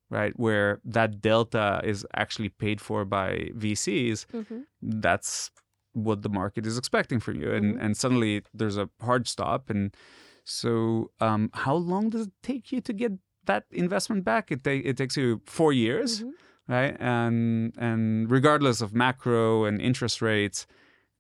right? 0.10 0.34
Where 0.38 0.80
that 0.84 1.22
delta 1.22 1.80
is 1.84 2.06
actually 2.16 2.50
paid 2.50 2.82
for 2.82 3.06
by 3.06 3.50
VCs, 3.56 4.26
hmm 4.32 4.62
that's 4.82 5.52
what 5.94 6.22
the 6.22 6.30
market 6.30 6.66
is 6.66 6.78
expecting 6.78 7.20
from 7.20 7.40
you. 7.42 7.52
And 7.54 7.76
Mhm. 7.76 7.82
and 7.84 7.98
suddenly 7.98 8.44
there's 8.54 8.78
a 8.78 8.90
hard 9.02 9.28
stop. 9.28 9.70
And 9.70 9.96
so 10.44 11.12
um, 11.20 11.50
how 11.54 11.76
long 11.76 12.10
does 12.10 12.28
it 12.28 12.34
take 12.44 12.72
you 12.72 12.82
to 12.82 12.94
get 12.94 13.14
that 13.46 13.66
investment 13.72 14.24
back? 14.24 14.52
It, 14.52 14.64
ta- 14.64 14.82
it 14.90 14.98
takes 14.98 15.16
you 15.18 15.42
four 15.46 15.72
years, 15.74 16.22
hmm 16.22 16.32
right? 16.68 16.96
And 17.00 17.74
and 17.78 18.30
regardless 18.32 18.82
of 18.82 18.94
macro 18.94 19.66
and 19.66 19.80
interest 19.82 20.22
rates, 20.22 20.66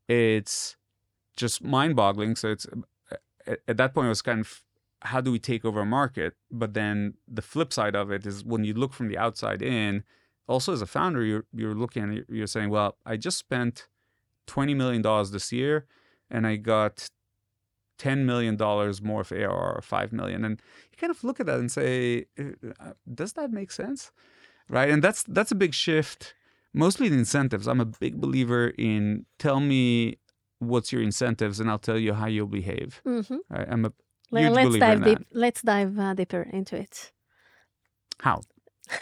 it's 0.08 0.76
just 1.42 1.64
mind-boggling. 1.64 2.36
So 2.36 2.48
it's 2.56 2.68
at, 3.48 3.60
at 3.68 3.78
that 3.78 3.94
point 3.94 4.06
it 4.06 4.16
was 4.18 4.22
kind 4.22 4.40
of 4.40 4.64
how 5.02 5.20
do 5.20 5.32
we 5.32 5.40
take 5.40 5.66
over 5.66 5.82
a 5.82 5.86
market? 5.86 6.36
But 6.52 6.74
then 6.74 7.16
the 7.28 7.42
flip 7.42 7.74
side 7.74 7.96
of 7.96 8.12
it 8.12 8.26
is 8.26 8.46
when 8.46 8.64
you 8.64 8.74
look 8.74 8.94
from 8.94 9.08
the 9.08 9.18
outside 9.18 9.62
in, 9.62 10.04
also 10.48 10.74
as 10.74 10.82
a 10.82 10.88
founder, 10.88 11.24
you're 11.24 11.46
you're 11.54 11.76
looking 11.76 12.04
and 12.04 12.26
you're 12.30 12.48
saying, 12.56 12.70
well, 12.70 12.98
I 13.06 13.18
just 13.18 13.38
spent 13.38 13.88
twenty 14.46 14.74
million 14.74 15.02
dollars 15.02 15.32
this 15.32 15.52
year, 15.52 15.86
and 16.30 16.46
I 16.46 16.56
got 16.58 17.08
ten 17.98 18.26
million 18.26 18.56
dollars 18.56 19.02
more 19.02 19.22
of 19.22 19.32
ARR, 19.32 19.76
or 19.78 19.82
5 19.82 20.12
million. 20.12 20.44
and 20.44 20.62
you 20.92 20.98
kind 20.98 21.12
of 21.12 21.24
look 21.24 21.40
at 21.40 21.46
that 21.46 21.60
and 21.60 21.72
say, 21.72 22.26
uh, 22.40 22.94
does 23.14 23.34
that 23.34 23.52
make 23.52 23.72
sense? 23.72 24.12
Right, 24.70 24.90
and 24.90 25.04
that's 25.04 25.24
that's 25.24 25.52
a 25.52 25.56
big 25.56 25.74
shift. 25.74 26.34
Mostly 26.74 27.10
the 27.10 27.18
incentives. 27.18 27.68
I'm 27.68 27.82
a 27.82 27.86
big 27.86 28.22
believer 28.22 28.74
in 28.78 29.26
tell 29.38 29.60
me 29.60 30.18
what's 30.62 30.92
your 30.92 31.02
incentives, 31.02 31.60
and 31.60 31.70
I'll 31.70 31.80
tell 31.80 31.98
you 31.98 32.14
how 32.14 32.28
you'll 32.28 32.48
behave. 32.48 33.02
hmm 33.04 33.22
I, 33.50 33.66
I'm 33.72 33.86
a 33.86 33.92
Let, 34.32 34.54
believer 34.54 34.78
dive 34.86 34.98
in 34.98 35.04
deep. 35.04 35.20
that. 35.20 35.28
Let's 35.32 35.62
dive 35.62 36.00
uh, 36.00 36.14
deeper 36.14 36.44
into 36.54 36.76
it. 36.78 37.12
How? 38.20 38.42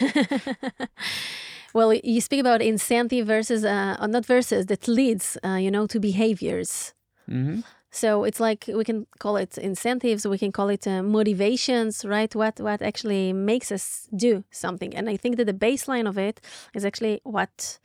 well, 1.74 1.92
you 1.94 2.20
speak 2.20 2.40
about 2.40 2.62
incentive 2.62 3.26
versus, 3.26 3.64
uh, 3.64 3.96
or 4.00 4.08
not 4.08 4.26
versus, 4.26 4.66
that 4.66 4.88
leads, 4.88 5.36
uh, 5.44 5.54
you 5.54 5.70
know, 5.70 5.86
to 5.86 6.00
behaviors. 6.00 6.94
hmm 7.28 7.60
So 7.92 8.24
it's 8.24 8.38
like 8.40 8.64
we 8.68 8.84
can 8.84 9.06
call 9.18 9.36
it 9.36 9.58
incentives, 9.58 10.24
we 10.24 10.38
can 10.38 10.52
call 10.52 10.68
it 10.70 10.86
uh, 10.86 11.02
motivations, 11.02 12.04
right? 12.04 12.32
What 12.34 12.60
what 12.60 12.82
actually 12.82 13.32
makes 13.32 13.72
us 13.72 14.08
do 14.14 14.44
something, 14.50 14.94
and 14.96 15.10
I 15.10 15.16
think 15.18 15.36
that 15.36 15.46
the 15.46 15.58
baseline 15.68 16.08
of 16.08 16.16
it 16.16 16.40
is 16.72 16.84
actually 16.84 17.20
what 17.24 17.80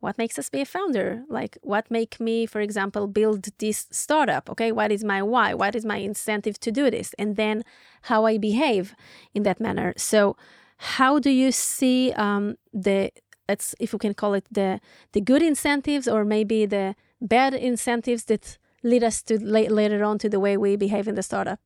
what 0.00 0.18
makes 0.18 0.38
us 0.38 0.48
be 0.48 0.60
a 0.60 0.64
founder. 0.64 1.22
Like 1.28 1.58
what 1.62 1.90
make 1.90 2.18
me, 2.18 2.46
for 2.46 2.60
example, 2.60 3.06
build 3.06 3.48
this 3.58 3.86
startup? 3.90 4.50
Okay, 4.50 4.72
what 4.72 4.90
is 4.90 5.04
my 5.04 5.22
why? 5.22 5.54
What 5.54 5.74
is 5.74 5.84
my 5.84 5.98
incentive 5.98 6.58
to 6.60 6.72
do 6.72 6.90
this? 6.90 7.14
And 7.18 7.36
then 7.36 7.62
how 8.02 8.24
I 8.24 8.38
behave 8.38 8.94
in 9.34 9.42
that 9.44 9.60
manner. 9.60 9.92
So 9.96 10.36
how 10.76 11.18
do 11.18 11.30
you 11.30 11.52
see 11.52 12.12
um, 12.12 12.56
the 12.72 13.10
let's 13.48 13.74
if 13.78 13.92
we 13.92 13.98
can 13.98 14.14
call 14.14 14.34
it 14.34 14.46
the 14.50 14.80
the 15.12 15.20
good 15.20 15.42
incentives 15.42 16.08
or 16.08 16.24
maybe 16.24 16.66
the 16.66 16.94
bad 17.20 17.52
incentives 17.54 18.24
that 18.24 18.58
lead 18.82 19.04
us 19.04 19.22
to 19.22 19.38
la- 19.38 19.74
later 19.80 20.02
on 20.04 20.18
to 20.18 20.28
the 20.28 20.40
way 20.40 20.56
we 20.56 20.76
behave 20.76 21.06
in 21.06 21.14
the 21.14 21.22
startup. 21.22 21.60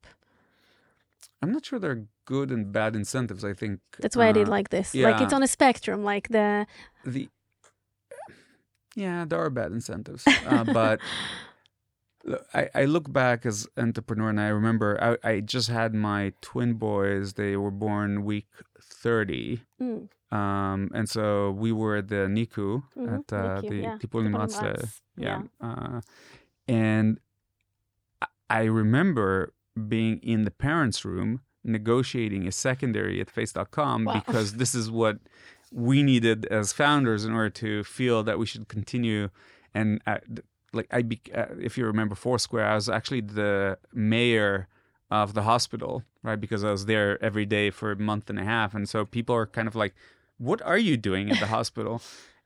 I'm 1.41 1.53
not 1.53 1.65
sure 1.67 1.79
they're 1.79 2.07
good 2.25 2.51
and 2.51 2.73
bad 2.73 2.97
incentives. 2.97 3.45
I 3.45 3.53
think 3.53 3.81
That's 4.01 4.17
why 4.17 4.29
I 4.29 4.33
did 4.33 4.49
uh, 4.49 4.51
like 4.51 4.71
this. 4.71 4.95
Like 4.95 5.21
it's 5.21 5.33
on 5.33 5.43
a 5.43 5.47
spectrum. 5.47 6.03
Like 6.03 6.29
the 6.29 6.67
the 7.05 7.29
yeah 8.97 9.25
there 9.29 9.39
are 9.41 9.51
bad 9.51 9.73
incentives 9.73 10.25
uh, 10.47 10.65
but 10.65 11.01
I, 12.55 12.69
I 12.75 12.85
look 12.87 13.13
back 13.13 13.45
as 13.45 13.69
entrepreneur 13.77 14.31
and 14.31 14.41
i 14.41 14.49
remember 14.49 14.99
I, 15.23 15.29
I 15.33 15.41
just 15.41 15.69
had 15.69 15.93
my 15.95 16.33
twin 16.41 16.75
boys 16.75 17.35
they 17.35 17.57
were 17.57 17.71
born 17.71 18.25
week 18.25 18.47
30 18.81 19.61
mm, 19.81 20.09
um, 20.33 20.91
and 20.95 21.09
so 21.09 21.51
we 21.51 21.71
were 21.71 21.97
at 21.97 22.09
the 22.09 22.27
NICU 22.27 22.83
Mhm, 22.97 23.15
at 23.15 23.33
uh, 23.33 23.61
NICU, 23.61 23.69
the 23.69 23.77
yeah, 23.77 23.99
Tipulim 24.01 24.33
Matzah. 24.33 24.91
Yeah, 25.17 25.43
Uh, 25.61 26.01
and 26.67 27.21
I- 28.23 28.27
i 28.51 28.63
remember 28.65 29.53
being 29.89 30.19
in 30.23 30.45
the 30.45 30.51
parents 30.51 31.05
room 31.05 31.41
negotiating 31.63 32.47
a 32.49 32.53
secondary 32.53 33.21
at 33.21 33.31
face.com 33.31 34.05
Wow. 34.07 34.15
because 34.15 34.55
this 34.55 34.75
is 34.75 34.91
what 34.91 35.19
we 35.75 36.03
needed 36.03 36.47
as 36.47 36.73
founders 36.73 37.25
in 37.25 37.33
order 37.33 37.51
to 37.51 37.83
feel 37.83 38.23
that 38.23 38.39
we 38.39 38.47
should 38.47 38.69
continue 38.69 39.29
and 39.75 40.01
uh, 40.07 40.19
like 40.73 40.87
i 40.93 41.03
be, 41.03 41.21
uh, 41.35 41.47
if 41.61 41.77
you 41.77 41.85
remember 41.85 42.15
foursquare 42.15 42.65
i 42.67 42.75
was 42.75 42.89
actually 42.89 43.21
the 43.21 43.77
mayor 43.93 44.69
of 45.11 45.35
the 45.35 45.43
hospital 45.43 46.03
right 46.23 46.41
because 46.41 46.63
i 46.65 46.71
was 46.71 46.87
there 46.87 47.23
every 47.23 47.45
day 47.45 47.71
for 47.71 47.93
a 47.93 47.97
month 47.97 48.31
and 48.31 48.39
a 48.39 48.45
half. 48.45 48.75
And 48.75 48.89
so 48.89 49.05
people 49.05 49.35
are 49.35 49.47
kind 49.47 49.69
of 49.69 49.77
like 49.77 49.95
what 50.39 50.61
are 50.63 50.79
you 50.79 50.97
doing 50.97 51.31
at 51.31 51.39
the 51.39 51.47
hospital? 51.57 52.03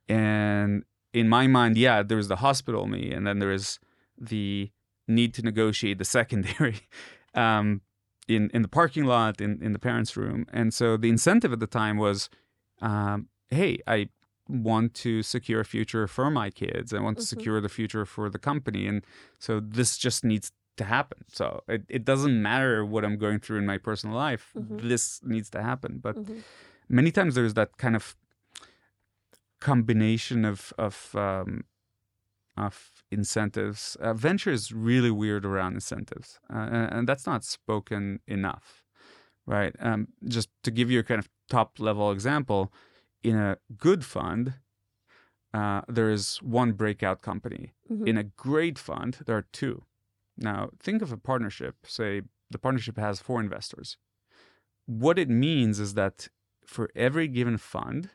And 0.09 0.85
in 1.15 1.29
my 1.29 1.47
mind 1.47 1.77
yeah 1.77 2.03
there's 2.03 2.29
the 2.29 2.37
hospital 2.37 2.87
me 2.87 3.11
and 3.13 3.27
then 3.27 3.39
there 3.39 3.53
is 3.53 3.79
the 4.19 4.71
need 5.07 5.33
to 5.35 5.43
negotiate 5.43 5.99
the 5.99 6.05
secondary 6.05 6.81
um, 7.35 7.81
in 8.27 8.51
in 8.53 8.63
the 8.63 8.69
parking 8.69 9.05
lot 9.05 9.41
in 9.41 9.63
in 9.63 9.73
the 9.73 9.79
parents 9.79 10.17
room. 10.17 10.47
And 10.53 10.75
so 10.75 10.97
the 10.97 11.09
incentive 11.09 11.53
at 11.53 11.61
the 11.61 11.67
time 11.67 11.97
was 11.97 12.29
um, 12.81 13.29
hey 13.51 13.79
i 13.87 14.09
want 14.49 14.95
to 14.95 15.23
secure 15.23 15.61
a 15.61 15.65
future 15.65 16.07
for 16.07 16.31
my 16.31 16.49
kids 16.51 16.95
i 16.95 16.99
want 17.01 17.17
to 17.19 17.23
Mhm. 17.25 17.29
secure 17.29 17.61
the 17.61 17.69
future 17.69 18.05
for 18.07 18.31
the 18.31 18.39
company 18.39 18.87
and 18.87 19.05
so 19.39 19.61
this 19.61 19.99
just 19.99 20.25
needs 20.25 20.53
to 20.77 20.85
happen 20.85 21.25
so 21.29 21.63
it, 21.69 21.85
it 21.89 22.05
doesn't 22.05 22.41
matter 22.41 22.85
what 22.85 23.05
i'm 23.05 23.19
going 23.19 23.39
through 23.41 23.59
in 23.59 23.67
my 23.67 23.79
personal 23.79 24.17
life 24.17 24.53
Mhm. 24.57 24.89
this 24.89 25.21
needs 25.25 25.51
to 25.51 25.63
happen 25.63 25.99
but 25.99 26.17
mhm. 26.17 26.43
many 26.89 27.11
times 27.11 27.35
there's 27.35 27.55
that 27.55 27.77
kind 27.79 27.97
of 27.97 28.15
combination 29.61 30.45
of 30.45 30.73
of 30.79 31.15
um, 31.15 31.65
of 32.57 33.03
incentives. 33.11 33.97
Uh, 34.01 34.13
venture 34.15 34.51
is 34.51 34.73
really 34.73 35.11
weird 35.11 35.45
around 35.45 35.75
incentives, 35.75 36.39
uh, 36.53 36.69
and, 36.71 36.93
and 36.93 37.09
that's 37.09 37.27
not 37.27 37.45
spoken 37.45 38.21
enough, 38.27 38.85
right? 39.47 39.75
Um, 39.81 40.09
just 40.27 40.49
to 40.65 40.71
give 40.71 40.91
you 40.91 40.99
a 41.01 41.03
kind 41.05 41.19
of 41.21 41.29
top 41.49 41.79
level 41.81 42.11
example, 42.13 42.73
in 43.23 43.37
a 43.37 43.59
good 43.77 44.05
fund, 44.05 44.55
uh, 45.55 45.83
there 45.89 46.11
is 46.11 46.37
one 46.43 46.73
breakout 46.73 47.23
company. 47.23 47.73
Mhm. 47.91 48.07
In 48.07 48.19
a 48.19 48.25
great 48.25 48.79
fund, 48.79 49.19
there 49.27 49.37
are 49.37 49.47
two. 49.53 49.85
Now, 50.37 50.71
think 50.79 51.03
of 51.03 51.11
a 51.13 51.17
partnership. 51.17 51.87
Say 51.87 52.23
the 52.51 52.59
partnership 52.59 52.97
has 52.97 53.21
four 53.21 53.41
investors. 53.41 53.97
What 54.87 55.19
it 55.19 55.29
means 55.29 55.81
is 55.81 55.95
that 55.95 56.29
for 56.67 56.91
every 56.95 57.29
given 57.29 57.57
fund, 57.59 58.11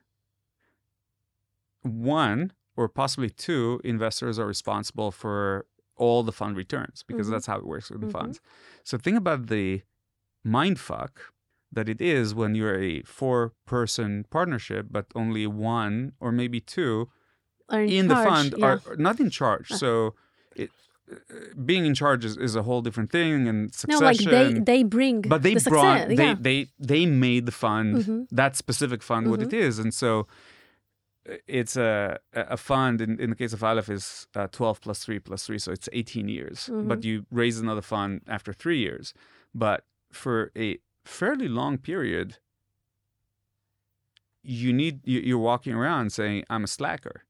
one 1.81 2.53
or 2.75 2.87
possibly 2.87 3.29
two 3.29 3.81
investors 3.83 4.39
are 4.39 4.47
responsible 4.47 5.11
for 5.11 5.67
all 5.95 6.23
the 6.23 6.31
fund 6.31 6.55
returns 6.57 7.03
because 7.03 7.27
Mhm. 7.27 7.31
that's 7.31 7.45
how 7.45 7.57
it 7.57 7.65
works 7.65 7.89
with 7.91 8.01
the 8.01 8.07
Mhm. 8.07 8.11
funds. 8.11 8.41
So 8.83 8.97
think 8.97 9.17
about 9.17 9.47
the 9.47 9.83
mind 10.43 10.79
fuck 10.79 11.32
that 11.75 11.87
it 11.89 11.99
is 12.01 12.33
when 12.35 12.55
you're 12.55 12.79
a 12.79 13.01
four 13.03 13.53
person 13.65 14.25
partnership, 14.29 14.87
but 14.91 15.05
only 15.15 15.45
one 15.47 16.13
or 16.19 16.31
maybe 16.31 16.59
two 16.59 17.09
in, 17.71 17.89
in 17.99 18.07
the 18.07 18.15
fund 18.15 18.53
yeah. 18.57 18.65
are 18.65 18.81
not 18.97 19.19
in 19.19 19.29
charge. 19.29 19.71
Uh. 19.71 19.77
So 19.77 20.13
it, 20.55 20.69
uh, 21.11 21.15
being 21.69 21.85
in 21.85 21.95
charge 21.95 22.23
is, 22.25 22.37
is 22.37 22.55
a 22.55 22.63
whole 22.63 22.81
different 22.81 23.11
thing 23.11 23.47
and 23.47 23.73
succession. 23.73 23.99
no, 24.01 24.05
like 24.05 24.17
they 24.37 24.59
they 24.71 24.83
bring 24.83 25.21
but 25.21 25.41
they 25.43 25.55
the 25.55 25.69
brought 25.69 25.99
success. 26.01 26.17
they, 26.17 26.25
yeah. 26.27 26.35
they 26.39 26.67
they 26.79 27.05
made 27.05 27.45
the 27.45 27.51
fund 27.65 27.87
Mhm. 27.97 28.27
that 28.39 28.55
specific 28.55 29.01
fund 29.03 29.29
what 29.31 29.41
it 29.41 29.53
is, 29.53 29.79
and 29.79 29.93
so 29.93 30.27
uh, 31.29 31.35
it's 31.47 31.75
a 31.77 32.19
a 32.33 32.57
fund 32.57 33.01
in, 33.01 33.19
in 33.23 33.29
the 33.31 33.35
case 33.35 33.53
of 33.53 33.63
Aleph 33.63 33.89
is 33.89 34.27
uh, 34.35 34.47
12 34.51 34.81
plus 34.81 34.99
3 35.05 35.19
plus 35.19 35.45
3 35.45 35.57
so 35.59 35.71
it's 35.71 35.89
18 35.93 36.27
years 36.37 36.69
but 36.89 36.99
Mhm. 36.99 37.05
you 37.05 37.25
raise 37.31 37.57
another 37.59 37.81
fund 37.81 38.21
after 38.27 38.51
3 38.53 38.77
years 38.77 39.13
but 39.55 39.79
for 40.11 40.51
a 40.57 40.77
fairly 41.05 41.47
long 41.47 41.77
period 41.77 42.37
you 44.43 44.73
need 44.73 44.99
you, 45.05 45.19
you're 45.21 45.37
walking 45.37 45.73
around 45.73 46.11
saying 46.11 46.43
I'm 46.49 46.63
a 46.65 46.67
slacker. 46.67 47.23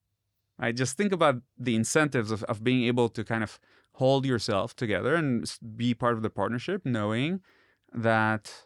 Right 0.59 0.75
just 0.75 0.97
think 0.97 1.11
about 1.11 1.41
the 1.57 1.75
incentives 1.75 2.31
of, 2.31 2.43
of 2.43 2.63
being 2.63 2.83
able 2.85 3.09
to 3.09 3.23
kind 3.23 3.43
of 3.43 3.59
hold 3.93 4.25
yourself 4.25 4.75
together 4.75 5.13
and 5.15 5.51
be 5.75 5.93
part 5.93 6.15
of 6.15 6.23
the 6.23 6.29
partnership 6.29 6.81
knowing 6.85 7.41
that 7.93 8.65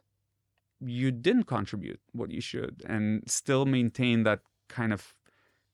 you 0.79 1.11
didn't 1.11 1.43
contribute 1.43 1.99
what 2.13 2.31
you 2.31 2.39
should 2.39 2.81
and 2.87 3.23
still 3.29 3.65
maintain 3.65 4.23
that 4.23 4.39
kind 4.69 4.93
of 4.93 5.13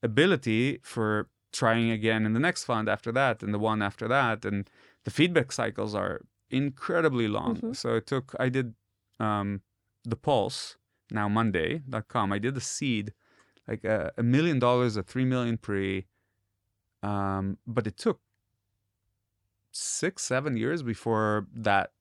ability 0.02 0.80
for 0.82 1.28
trying 1.52 1.92
again 1.92 2.26
in 2.26 2.34
the 2.34 2.40
next 2.40 2.64
fund 2.64 2.88
after 2.90 3.12
that 3.12 3.44
and 3.44 3.54
the 3.54 3.60
one 3.60 3.82
after 3.82 4.08
that. 4.08 4.46
And 4.46 4.68
the 5.04 5.12
feedback 5.12 5.52
cycles 5.52 5.94
are 5.94 6.22
incredibly 6.50 7.28
long. 7.28 7.58
Mhm. 7.58 7.76
so 7.76 7.96
it 7.96 8.06
took 8.08 8.36
i 8.40 8.48
did 8.48 8.76
um 9.24 9.48
dapulse 10.12 10.60
now 11.20 11.28
monday.com 11.40 12.28
i 12.38 12.40
did 12.46 12.54
the 12.60 12.66
seed 12.76 13.06
like 13.70 13.84
a, 13.96 13.98
a 14.18 14.24
million 14.36 14.58
dollars 14.60 14.94
a 14.98 15.04
three 15.12 15.28
million 15.34 15.58
pre 15.68 16.06
um 17.12 17.46
but 17.76 17.84
it 17.92 17.98
took 18.06 18.20
six 19.72 20.24
seven 20.24 20.56
years 20.64 20.84
before 20.84 21.48
that 21.70 21.92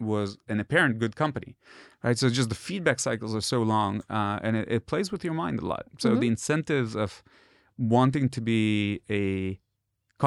was 0.00 0.28
an 0.48 0.58
apparent 0.64 0.98
good 0.98 1.14
company 1.14 1.56
right 2.02 2.18
so 2.18 2.28
just 2.28 2.48
the 2.48 2.54
feedback 2.68 2.98
cycles 2.98 3.34
are 3.34 3.40
so 3.54 3.62
long 3.62 4.02
uh, 4.10 4.38
and 4.42 4.56
it, 4.56 4.66
it 4.76 4.86
plays 4.86 5.12
with 5.12 5.22
your 5.24 5.34
mind 5.34 5.60
a 5.60 5.66
lot 5.66 5.84
so 5.98 6.10
Mhm. 6.10 6.20
the 6.20 6.26
incentives 6.36 6.96
of 6.96 7.22
wanting 7.78 8.28
to 8.36 8.40
be 8.40 9.00
a 9.08 9.60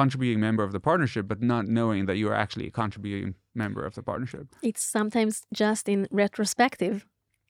contributing 0.00 0.40
member 0.48 0.62
of 0.62 0.72
the 0.72 0.82
partnership 0.90 1.24
but 1.32 1.40
not 1.52 1.64
knowing 1.78 2.06
that 2.06 2.16
you 2.20 2.26
are 2.30 2.38
actually 2.44 2.66
a 2.68 2.70
contributing 2.82 3.34
member 3.54 3.82
of 3.88 3.94
the 3.94 4.02
partnership. 4.02 4.44
It's 4.62 4.82
sometimes 4.82 5.34
just 5.52 5.88
in 5.88 6.00
retrospective 6.10 7.06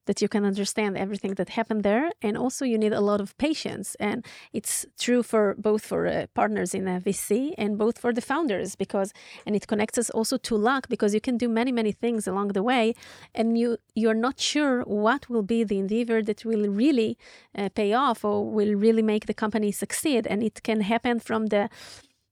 that 0.09 0.23
you 0.23 0.29
can 0.35 0.45
understand 0.53 0.97
everything 0.97 1.35
that 1.35 1.51
happened 1.51 1.83
there 1.83 2.11
and 2.23 2.35
also 2.37 2.65
you 2.65 2.79
need 2.79 2.95
a 2.95 3.07
lot 3.11 3.21
of 3.21 3.37
patience 3.37 3.95
and 4.01 4.25
it's 4.59 4.87
true 4.99 5.23
for 5.23 5.55
both 5.69 5.83
for 5.91 6.01
uh, 6.07 6.27
partners 6.41 6.71
in 6.79 6.89
a 6.89 6.99
vc 7.07 7.31
and 7.59 7.71
both 7.77 7.97
for 7.99 8.11
the 8.19 8.25
founders 8.31 8.75
because 8.75 9.13
and 9.45 9.55
it 9.55 9.67
connects 9.67 9.99
us 10.03 10.09
also 10.19 10.37
to 10.39 10.55
luck 10.57 10.89
because 10.89 11.13
you 11.17 11.21
can 11.21 11.37
do 11.37 11.49
many 11.61 11.73
many 11.81 11.93
things 11.93 12.27
along 12.27 12.49
the 12.59 12.63
way 12.63 12.95
and 13.35 13.59
you 13.61 13.77
you're 14.01 14.23
not 14.29 14.37
sure 14.41 14.83
what 15.05 15.29
will 15.31 15.47
be 15.55 15.63
the 15.63 15.79
endeavor 15.85 16.23
that 16.29 16.43
will 16.49 16.67
really 16.85 17.11
uh, 17.59 17.69
pay 17.81 17.93
off 17.93 18.25
or 18.25 18.37
will 18.57 18.75
really 18.87 19.05
make 19.13 19.27
the 19.27 19.39
company 19.45 19.71
succeed 19.71 20.27
and 20.31 20.43
it 20.43 20.57
can 20.63 20.81
happen 20.81 21.21
from 21.21 21.43
the 21.55 21.69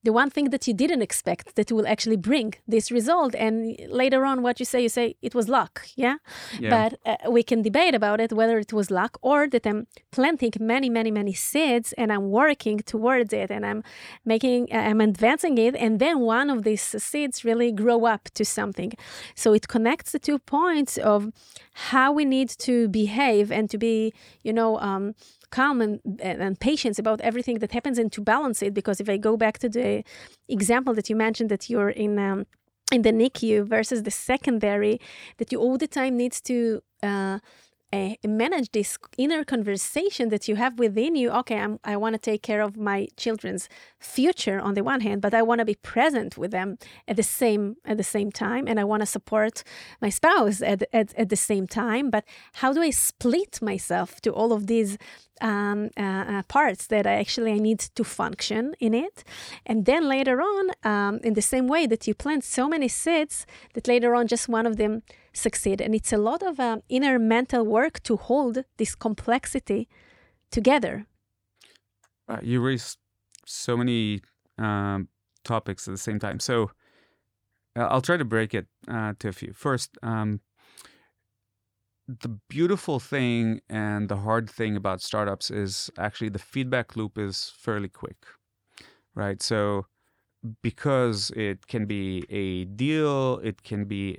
the 0.06 0.12
one 0.12 0.30
thing 0.30 0.50
that 0.50 0.62
you 0.68 0.74
didn't 0.82 1.02
expect 1.02 1.56
that 1.56 1.72
will 1.72 1.88
actually 1.94 2.20
bring 2.30 2.54
this 2.74 2.86
result. 2.98 3.32
And 3.34 3.56
later 4.02 4.20
on, 4.30 4.36
what 4.46 4.56
you 4.60 4.66
say, 4.72 4.80
you 4.86 4.88
say 4.88 5.06
it 5.28 5.34
was 5.34 5.46
luck, 5.58 5.74
yeah. 6.04 6.16
Yeah. 6.60 6.70
But 6.74 6.90
uh, 7.04 7.30
we 7.36 7.42
can 7.42 7.60
debate 7.62 7.94
about 8.00 8.18
it 8.24 8.30
whether 8.32 8.56
it 8.66 8.72
was 8.72 8.88
luck 9.00 9.18
or 9.30 9.48
that 9.48 9.66
I'm 9.66 9.80
planting 10.16 10.52
many, 10.60 10.88
many, 10.98 11.10
many 11.10 11.34
seeds 11.48 11.88
and 12.00 12.08
I'm 12.14 12.30
working 12.30 12.78
towards 12.92 13.32
it 13.32 13.50
and 13.50 13.66
I'm 13.66 13.82
making, 14.24 14.68
uh, 14.72 14.90
I'm 14.90 15.00
advancing 15.00 15.58
it, 15.58 15.74
and 15.74 15.98
then 15.98 16.20
one 16.20 16.48
of 16.54 16.62
these 16.62 16.86
seeds 17.10 17.44
really 17.44 17.72
grow 17.72 18.06
up 18.14 18.24
to 18.34 18.44
something. 18.44 18.92
So 19.34 19.52
it 19.58 19.66
connects 19.66 20.12
the 20.12 20.20
two 20.20 20.38
points 20.38 20.98
of 20.98 21.32
how 21.90 22.12
we 22.12 22.24
need 22.24 22.50
to 22.68 22.88
behave 22.88 23.50
and 23.50 23.68
to 23.70 23.78
be, 23.78 24.14
you 24.46 24.52
know, 24.52 24.78
um, 24.78 25.14
calm 25.58 25.76
and, 25.80 26.00
and, 26.20 26.54
patient 26.68 26.98
about 26.98 27.18
everything 27.28 27.58
that 27.62 27.72
happens 27.76 27.98
and 27.98 28.10
to 28.12 28.20
balance 28.34 28.58
it. 28.66 28.72
Because 28.80 28.98
if 29.00 29.08
I 29.14 29.16
go 29.28 29.36
back 29.44 29.56
to 29.64 29.68
the 29.68 30.04
example 30.48 30.92
that 30.94 31.08
you 31.10 31.16
mentioned 31.26 31.50
that 31.54 31.64
you're 31.70 31.94
in. 32.04 32.18
Um, 32.18 32.40
in 32.92 33.02
the 33.02 33.10
NICU 33.10 33.66
versus 33.76 34.04
the 34.04 34.12
secondary, 34.12 35.00
that 35.38 35.50
you 35.50 35.58
all 35.58 35.76
the 35.76 35.88
time 35.88 36.16
needs 36.16 36.40
to 36.42 36.56
uh, 37.02 37.38
uh, 37.92 38.14
manage 38.24 38.72
this 38.72 38.98
inner 39.16 39.44
conversation 39.44 40.28
that 40.30 40.48
you 40.48 40.56
have 40.56 40.78
within 40.78 41.14
you. 41.14 41.30
Okay, 41.30 41.58
I'm, 41.58 41.78
I 41.84 41.96
want 41.96 42.14
to 42.14 42.18
take 42.18 42.42
care 42.42 42.60
of 42.60 42.76
my 42.76 43.06
children's 43.16 43.68
future 43.98 44.58
on 44.60 44.74
the 44.74 44.82
one 44.82 45.00
hand, 45.00 45.22
but 45.22 45.34
I 45.34 45.42
want 45.42 45.60
to 45.60 45.64
be 45.64 45.76
present 45.76 46.36
with 46.36 46.50
them 46.50 46.78
at 47.06 47.16
the 47.16 47.22
same 47.22 47.76
at 47.84 47.96
the 47.96 48.04
same 48.04 48.32
time, 48.32 48.66
and 48.66 48.80
I 48.80 48.84
want 48.84 49.02
to 49.02 49.06
support 49.06 49.62
my 50.00 50.10
spouse 50.10 50.62
at, 50.62 50.82
at 50.92 51.14
at 51.16 51.28
the 51.28 51.36
same 51.36 51.66
time. 51.66 52.10
But 52.10 52.24
how 52.54 52.72
do 52.72 52.82
I 52.82 52.90
split 52.90 53.62
myself 53.62 54.20
to 54.22 54.32
all 54.32 54.52
of 54.52 54.66
these 54.66 54.98
um, 55.40 55.90
uh, 55.96 56.02
uh, 56.02 56.42
parts 56.48 56.86
that 56.88 57.06
I 57.06 57.14
actually 57.14 57.52
I 57.52 57.58
need 57.58 57.78
to 57.78 58.04
function 58.04 58.74
in 58.80 58.94
it, 58.94 59.22
and 59.64 59.84
then 59.84 60.08
later 60.08 60.40
on, 60.40 60.70
um, 60.82 61.20
in 61.22 61.34
the 61.34 61.42
same 61.42 61.68
way 61.68 61.86
that 61.86 62.06
you 62.06 62.14
plant 62.14 62.42
so 62.44 62.68
many 62.68 62.88
seeds 62.88 63.46
that 63.74 63.86
later 63.86 64.14
on 64.14 64.26
just 64.26 64.48
one 64.48 64.66
of 64.66 64.76
them 64.76 65.02
succeed, 65.36 65.80
and 65.80 65.94
it's 65.94 66.12
a 66.12 66.18
lot 66.18 66.42
of 66.42 66.58
um, 66.58 66.82
inner 66.88 67.18
mental 67.18 67.64
work 67.64 68.02
to 68.04 68.16
hold 68.16 68.64
this 68.76 68.94
complexity 68.94 69.88
together. 70.50 71.06
Uh, 72.28 72.38
you 72.42 72.60
raise 72.60 72.96
so 73.44 73.76
many 73.76 74.20
um, 74.58 75.08
topics 75.44 75.86
at 75.86 75.92
the 75.92 75.98
same 75.98 76.18
time. 76.18 76.40
So 76.40 76.70
uh, 77.76 77.86
I'll 77.90 78.02
try 78.02 78.16
to 78.16 78.24
break 78.24 78.54
it 78.54 78.66
uh, 78.88 79.14
to 79.18 79.28
a 79.28 79.32
few. 79.32 79.52
First, 79.52 79.96
um, 80.02 80.40
the 82.08 82.28
beautiful 82.48 83.00
thing 83.00 83.60
and 83.68 84.08
the 84.08 84.16
hard 84.16 84.48
thing 84.48 84.76
about 84.76 85.02
startups 85.02 85.50
is 85.50 85.90
actually 85.98 86.28
the 86.28 86.38
feedback 86.38 86.96
loop 86.96 87.18
is 87.18 87.52
fairly 87.56 87.88
quick, 87.88 88.26
right? 89.14 89.42
So 89.42 89.86
because 90.62 91.30
it 91.30 91.66
can 91.66 91.86
be 91.86 92.24
a 92.30 92.64
deal, 92.64 93.40
it 93.42 93.62
can 93.62 93.84
be 93.84 94.16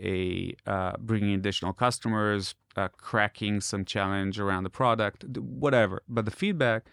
a 0.65 0.69
uh, 0.69 0.93
bringing 0.99 1.33
additional 1.33 1.73
customers, 1.73 2.55
uh, 2.75 2.89
cracking 2.97 3.61
some 3.61 3.85
challenge 3.85 4.39
around 4.39 4.63
the 4.63 4.69
product, 4.69 5.25
whatever. 5.37 6.03
But 6.07 6.25
the 6.25 6.31
feedback, 6.31 6.85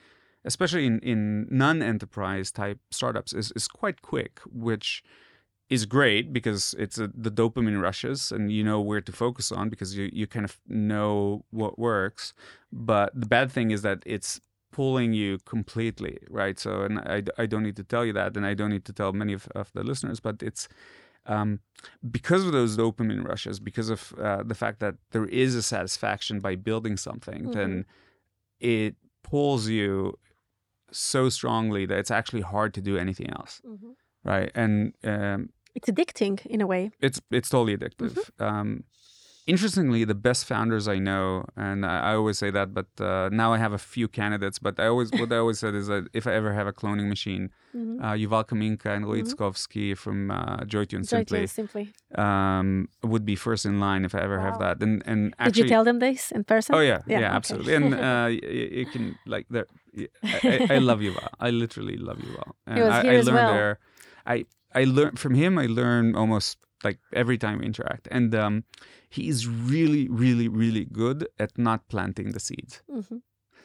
especially 0.44 0.86
in, 0.86 1.00
in 1.00 1.46
non-enterprise 1.50 2.50
type 2.50 2.78
startups, 2.90 3.32
is 3.32 3.52
is 3.56 3.68
quite 3.68 4.02
quick, 4.02 4.40
which 4.46 5.02
is 5.70 5.86
great 5.86 6.32
because 6.32 6.74
it's 6.78 6.98
a, 6.98 7.10
the 7.14 7.30
dopamine 7.30 7.80
rushes 7.80 8.30
and 8.30 8.52
you 8.52 8.62
know 8.62 8.80
where 8.80 9.00
to 9.00 9.12
focus 9.12 9.50
on 9.50 9.68
because 9.70 9.96
you, 9.96 10.10
you 10.12 10.26
kind 10.26 10.44
of 10.44 10.60
know 10.68 11.44
what 11.50 11.78
works. 11.78 12.34
But 12.70 13.18
the 13.18 13.26
bad 13.26 13.50
thing 13.50 13.70
is 13.70 13.82
that 13.82 14.02
it's 14.04 14.40
pulling 14.76 15.10
you 15.22 15.38
completely, 15.54 16.14
right? 16.40 16.58
So, 16.64 16.70
and 16.86 16.94
I, 17.16 17.18
I 17.42 17.46
don't 17.46 17.62
need 17.68 17.76
to 17.82 17.84
tell 17.92 18.04
you 18.08 18.12
that, 18.20 18.36
and 18.36 18.44
I 18.52 18.54
don't 18.54 18.70
need 18.76 18.84
to 18.90 18.92
tell 19.00 19.12
many 19.12 19.32
of, 19.34 19.44
of 19.54 19.66
the 19.76 19.82
listeners, 19.90 20.20
but 20.20 20.36
it's 20.48 20.62
um, 21.34 21.60
because 22.18 22.42
of 22.46 22.52
those 22.52 22.76
dopamine 22.76 23.24
rushes, 23.32 23.56
because 23.70 23.88
of 23.96 24.00
uh, 24.28 24.42
the 24.50 24.54
fact 24.62 24.78
that 24.80 24.94
there 25.12 25.26
is 25.44 25.54
a 25.54 25.62
satisfaction 25.62 26.40
by 26.40 26.54
building 26.56 26.96
something, 26.98 27.40
Mhm. 27.44 27.52
then 27.58 27.84
it 28.60 28.94
pulls 29.30 29.68
you 29.68 30.18
so 30.90 31.28
strongly 31.30 31.86
that 31.86 31.98
it's 32.02 32.10
actually 32.10 32.42
hard 32.42 32.70
to 32.74 32.80
do 32.90 32.94
anything 33.04 33.28
else, 33.38 33.62
right? 34.32 34.50
And 34.54 34.92
um, 35.04 35.48
It's 35.74 35.88
addicting 35.92 36.44
in 36.46 36.60
a 36.60 36.66
way. 36.66 36.90
it's 37.06 37.20
it's 37.30 37.48
totally 37.48 37.74
addictive. 37.78 38.16
Um, 38.48 38.84
interestingly, 39.46 40.04
the 40.04 40.14
best 40.14 40.44
founders 40.46 40.88
I 40.88 40.98
know, 40.98 41.44
and 41.56 41.84
I, 41.84 42.10
I 42.10 42.14
always 42.14 42.38
say 42.38 42.50
that, 42.50 42.72
but 42.74 42.86
uh, 43.00 43.28
now 43.32 43.52
I 43.52 43.58
have 43.58 43.72
a 43.72 43.78
few 43.78 44.08
candidates. 44.08 44.58
But 44.58 44.78
I 44.80 44.86
always 44.86 45.10
what 45.12 45.32
I 45.32 45.36
always 45.38 45.58
said 45.58 45.74
is 45.74 45.86
that 45.88 46.08
if 46.12 46.26
I 46.26 46.32
ever 46.34 46.52
have 46.54 46.66
a 46.66 46.72
cloning 46.72 47.08
machine, 47.08 47.50
Mhm. 47.74 48.00
uh, 48.04 48.14
Yuval 48.22 48.44
Kaminka 48.46 48.86
and 48.96 49.04
Roy 49.06 49.22
Tskovsky 49.22 49.96
from 49.96 50.30
uh, 50.30 50.58
JoyTune 50.72 51.02
Joy 51.02 51.24
simply 51.24 51.46
simply. 51.48 51.84
um, 52.16 52.88
would 53.02 53.24
be 53.24 53.36
first 53.36 53.66
in 53.66 53.80
line 53.80 54.04
if 54.04 54.14
I 54.14 54.20
ever 54.20 54.38
have 54.46 54.58
that. 54.64 54.76
And 54.82 55.02
and 55.10 55.34
Did 55.44 55.56
you 55.56 55.68
tell 55.68 55.84
them 55.84 55.98
this 55.98 56.30
in 56.36 56.44
person? 56.44 56.74
Oh 56.76 56.80
yeah, 56.80 57.00
Yeah, 57.06 57.18
yeah, 57.20 57.26
okay. 57.28 57.36
absolutely. 57.36 57.74
And 57.74 57.86
uh, 57.94 58.28
you, 58.30 58.68
you 58.80 58.86
can 58.86 59.18
like 59.26 59.46
there. 59.50 59.66
I, 60.34 60.38
I, 60.52 60.56
I 60.76 60.78
love 60.78 61.00
Yuval. 61.00 61.28
I 61.40 61.50
literally 61.50 61.96
love 62.08 62.18
Yuval. 62.26 62.48
And 62.70 62.78
was 62.84 62.94
I, 62.94 63.02
here 63.02 63.12
I 63.12 63.16
as 63.16 63.26
learned 63.26 63.46
well. 63.48 63.54
there. 63.54 63.78
I 64.34 64.46
I 64.80 64.84
learned 64.84 65.18
from 65.18 65.34
him. 65.34 65.58
I 65.58 65.66
learned 65.66 66.16
almost 66.16 66.58
like 66.82 66.98
every 67.12 67.38
time 67.38 67.58
we 67.58 67.66
interact, 67.66 68.08
and 68.10 68.34
um, 68.34 68.64
he 69.08 69.28
is 69.28 69.46
really, 69.46 70.08
really, 70.08 70.48
really 70.48 70.84
good 70.84 71.28
at 71.38 71.56
not 71.56 71.88
planting 71.88 72.32
the 72.32 72.40
seeds. 72.40 72.82
Mhm. 72.90 73.22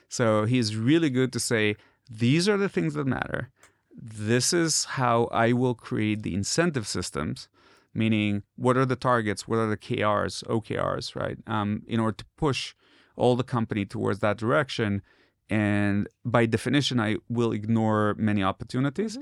So 0.08 0.46
he's 0.46 0.76
really 0.76 1.10
good 1.10 1.32
to 1.34 1.40
say 1.40 1.76
these 2.10 2.48
are 2.50 2.58
the 2.58 2.70
things 2.70 2.94
that 2.96 3.06
matter. 3.06 3.50
This 4.02 4.54
is 4.54 4.86
how 4.86 5.26
I 5.32 5.54
will 5.54 5.76
create 5.76 6.24
the 6.24 6.34
incentive 6.34 6.88
systems, 6.88 7.50
meaning 7.94 8.44
what 8.56 8.78
are 8.78 8.86
the 8.86 8.96
targets, 8.96 9.48
what 9.48 9.60
are 9.60 9.68
the 9.68 9.78
KRs, 9.78 10.44
OKRs, 10.48 11.16
right? 11.16 11.38
Um, 11.48 11.84
in 11.88 12.00
order 12.00 12.18
to 12.18 12.26
push 12.38 12.74
all 13.16 13.36
the 13.36 13.44
company 13.44 13.86
towards 13.86 14.20
that 14.20 14.38
direction. 14.38 15.02
And 15.50 16.08
by 16.24 16.46
definition, 16.46 17.00
I 17.00 17.18
will 17.28 17.52
ignore 17.52 18.16
many 18.18 18.44
opportunities. 18.44 19.18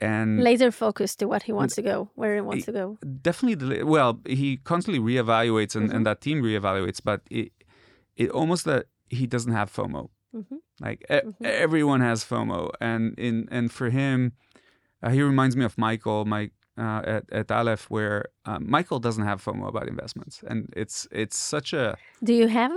And 0.00 0.42
Laser 0.44 0.70
focused 0.70 1.18
to 1.20 1.26
what 1.26 1.42
he 1.44 1.52
wants 1.52 1.74
to 1.76 1.82
go, 1.82 2.10
where 2.14 2.34
he 2.34 2.40
wants 2.40 2.66
to 2.66 2.72
go. 2.72 2.98
definitely 3.22 3.82
well 3.82 4.20
he 4.26 4.58
constantly 4.64 5.00
reevaluates 5.12 5.74
and, 5.76 5.86
Mm-hmm. 5.88 5.96
and 5.96 6.06
that 6.06 6.20
team 6.20 6.42
reevaluates 6.42 7.00
but 7.04 7.20
it 7.30 7.52
it 8.16 8.30
almost 8.30 8.64
that 8.64 8.86
he 9.08 9.26
doesn't 9.26 9.52
have 9.52 9.68
fomo 9.72 10.02
Mhm. 10.34 10.58
like 10.86 11.00
e- 11.16 11.26
everyone 11.64 12.00
has 12.10 12.24
fomo 12.24 12.70
and 12.80 13.02
in 13.18 13.48
and 13.56 13.70
for 13.72 13.88
him 13.90 14.32
uh, 15.02 15.10
he 15.16 15.22
reminds 15.22 15.54
me 15.56 15.64
of 15.64 15.74
michael 15.78 16.24
my 16.24 16.42
uh, 16.84 17.00
at, 17.14 17.24
at 17.40 17.50
aleph 17.50 17.84
where 17.94 18.18
uh, 18.48 18.58
michael 18.60 19.00
doesn't 19.06 19.24
have 19.30 19.38
fomo 19.44 19.64
about 19.72 19.86
investments 19.88 20.42
and 20.50 20.58
it's 20.82 20.98
it's 21.22 21.38
such 21.54 21.72
a 21.72 21.96
Do 22.28 22.32
you 22.42 22.48
have? 22.48 22.72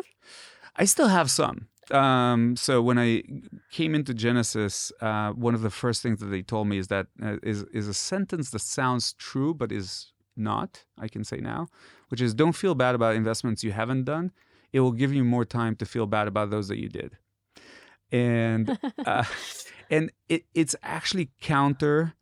I 0.82 0.86
still 0.86 1.10
have 1.10 1.30
some. 1.42 1.58
Um, 1.92 2.56
so 2.56 2.82
when 2.82 3.00
I 3.00 3.24
came 3.72 3.96
into 3.96 4.14
Genesis, 4.14 4.92
uh, 5.02 5.32
one 5.32 5.56
of 5.56 5.62
the 5.62 5.70
first 5.70 6.02
things 6.02 6.20
that 6.20 6.28
they 6.28 6.42
told 6.42 6.68
me 6.68 6.78
is 6.78 6.88
that 6.88 7.08
uh, 7.24 7.38
is 7.44 7.64
is 7.74 7.88
a 7.88 7.94
sentence 7.94 8.52
that 8.52 8.60
sounds 8.60 9.14
true 9.14 9.54
but 9.54 9.72
is 9.72 10.14
not. 10.36 10.86
I 10.98 11.08
can 11.08 11.24
say 11.24 11.38
now, 11.38 11.68
which 12.10 12.22
is 12.22 12.34
don't 12.34 12.54
feel 12.54 12.76
bad 12.76 12.96
about 12.96 13.16
investments 13.16 13.64
you 13.64 13.72
haven't 13.72 14.04
done. 14.04 14.32
It 14.72 14.82
will 14.82 14.92
give 14.92 15.14
you 15.14 15.24
more 15.24 15.46
time 15.46 15.76
to 15.78 15.86
feel 15.86 16.06
bad 16.06 16.28
about 16.28 16.52
those 16.52 16.68
that 16.68 16.78
you 16.78 16.90
did, 16.90 17.18
and 18.12 18.78
uh, 19.06 19.24
and 19.90 20.12
it, 20.28 20.46
it's 20.54 20.76
actually 20.84 21.32
counter 21.42 22.14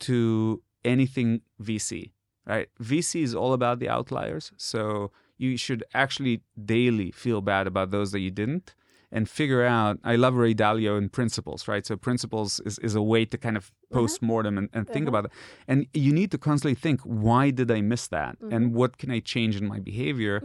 to 0.00 0.62
anything 0.84 1.40
VC. 1.62 2.12
Right? 2.46 2.68
VC 2.80 3.22
is 3.22 3.34
all 3.34 3.52
about 3.52 3.80
the 3.80 3.88
outliers. 3.88 4.52
So 4.56 5.10
you 5.36 5.56
should 5.56 5.82
actually 5.94 6.42
daily 6.64 7.10
feel 7.10 7.40
bad 7.40 7.66
about 7.66 7.90
those 7.90 8.12
that 8.12 8.20
you 8.20 8.30
didn't 8.30 8.74
and 9.12 9.28
figure 9.28 9.64
out 9.64 9.98
i 10.04 10.16
love 10.16 10.34
ray 10.34 10.54
dalio 10.54 10.98
and 10.98 11.12
principles 11.12 11.66
right? 11.68 11.86
So 11.86 11.96
principles 11.96 12.60
is, 12.64 12.78
is 12.80 12.94
a 12.94 13.02
way 13.02 13.24
to 13.24 13.38
kind 13.38 13.56
of 13.56 13.66
mm-hmm. 13.66 13.98
post 13.98 14.22
mortem 14.22 14.58
and, 14.58 14.68
and 14.72 14.86
think 14.86 15.04
mm-hmm. 15.04 15.08
about 15.08 15.24
it. 15.26 15.32
And 15.68 15.86
you 15.92 16.12
need 16.12 16.30
to 16.32 16.38
constantly 16.38 16.74
think 16.74 17.00
why 17.02 17.50
did 17.50 17.70
i 17.70 17.80
miss 17.80 18.08
that? 18.08 18.36
And 18.40 18.66
mm-hmm. 18.66 18.74
what 18.74 18.98
can 18.98 19.10
i 19.10 19.20
change 19.20 19.56
in 19.56 19.66
my 19.66 19.78
behavior 19.78 20.42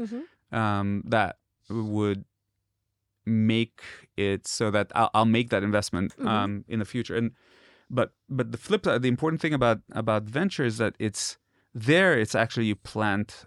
um, 0.52 1.04
that 1.06 1.38
would 1.70 2.26
make 3.26 3.82
it 4.18 4.48
so 4.48 4.72
that 4.72 4.92
I'll, 4.96 5.12
I'll 5.14 5.26
make 5.26 5.50
that 5.52 5.64
investment 5.64 6.14
um, 6.26 6.66
in 6.68 6.80
the 6.80 6.86
future. 6.86 7.16
And 7.16 7.32
but 7.90 8.14
but 8.30 8.52
the 8.52 8.58
flip 8.58 8.86
side 8.86 9.02
the 9.02 9.10
important 9.10 9.42
thing 9.42 9.54
about 9.54 9.80
about 9.92 10.24
venture 10.24 10.66
is 10.66 10.78
that 10.78 10.96
it's 10.98 11.38
there 11.74 12.18
it's 12.18 12.36
actually 12.36 12.66
you 12.66 12.76
plant 12.76 13.46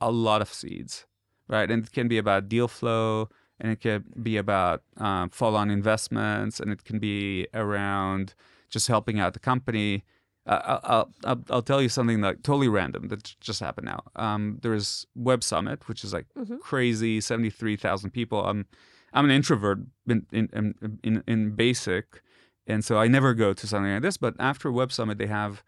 a 0.00 0.10
lot 0.10 0.42
of 0.42 0.52
seeds, 0.52 1.06
right? 1.48 1.70
And 1.70 1.84
it 1.84 1.92
can 1.92 2.08
be 2.08 2.18
about 2.18 2.48
deal 2.48 2.68
flow, 2.68 3.28
and 3.60 3.72
it 3.72 3.80
can 3.80 4.04
be 4.22 4.36
about 4.36 4.82
um, 4.96 5.30
follow-on 5.30 5.70
investments, 5.70 6.60
and 6.60 6.70
it 6.72 6.84
can 6.84 6.98
be 6.98 7.46
around 7.54 8.34
just 8.70 8.88
helping 8.88 9.20
out 9.20 9.32
the 9.32 9.38
company. 9.38 10.04
Uh, 10.46 10.78
I'll, 10.82 11.10
I'll, 11.24 11.44
I'll, 11.48 11.62
tell 11.62 11.80
you 11.80 11.88
something 11.88 12.20
like 12.20 12.42
totally 12.42 12.68
random 12.68 13.08
that 13.08 13.34
just 13.40 13.60
happened 13.60 13.86
now. 13.86 14.02
Um, 14.16 14.58
there 14.60 14.74
is 14.74 15.06
Web 15.14 15.42
Summit, 15.42 15.88
which 15.88 16.04
is 16.04 16.12
like 16.12 16.26
crazy, 16.60 17.20
seventy-three 17.20 17.76
thousand 17.76 18.10
people. 18.10 18.44
I'm 18.44 18.66
I'm 19.14 19.24
an 19.24 19.30
introvert 19.30 19.78
in 20.06 20.26
in 20.32 20.74
in, 21.02 21.22
in 21.26 21.50
basic, 21.52 22.20
and 22.66 22.84
so 22.84 22.98
I 22.98 23.08
never 23.08 23.32
go 23.32 23.54
to 23.54 23.66
something 23.66 23.92
like 23.92 24.02
this. 24.02 24.18
But 24.18 24.34
after 24.38 24.70
Web 24.70 24.92
Summit, 24.92 25.16
they 25.16 25.28
have 25.28 25.62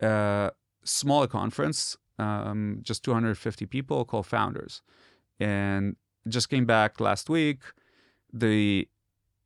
a 0.00 0.50
smaller 0.82 1.26
conference, 1.26 1.96
um, 2.18 2.80
just 2.82 3.04
250 3.04 3.66
people, 3.66 4.04
called 4.04 4.26
Founders, 4.26 4.82
and 5.38 5.96
just 6.28 6.48
came 6.48 6.66
back 6.66 7.00
last 7.00 7.28
week. 7.30 7.60
The 8.32 8.88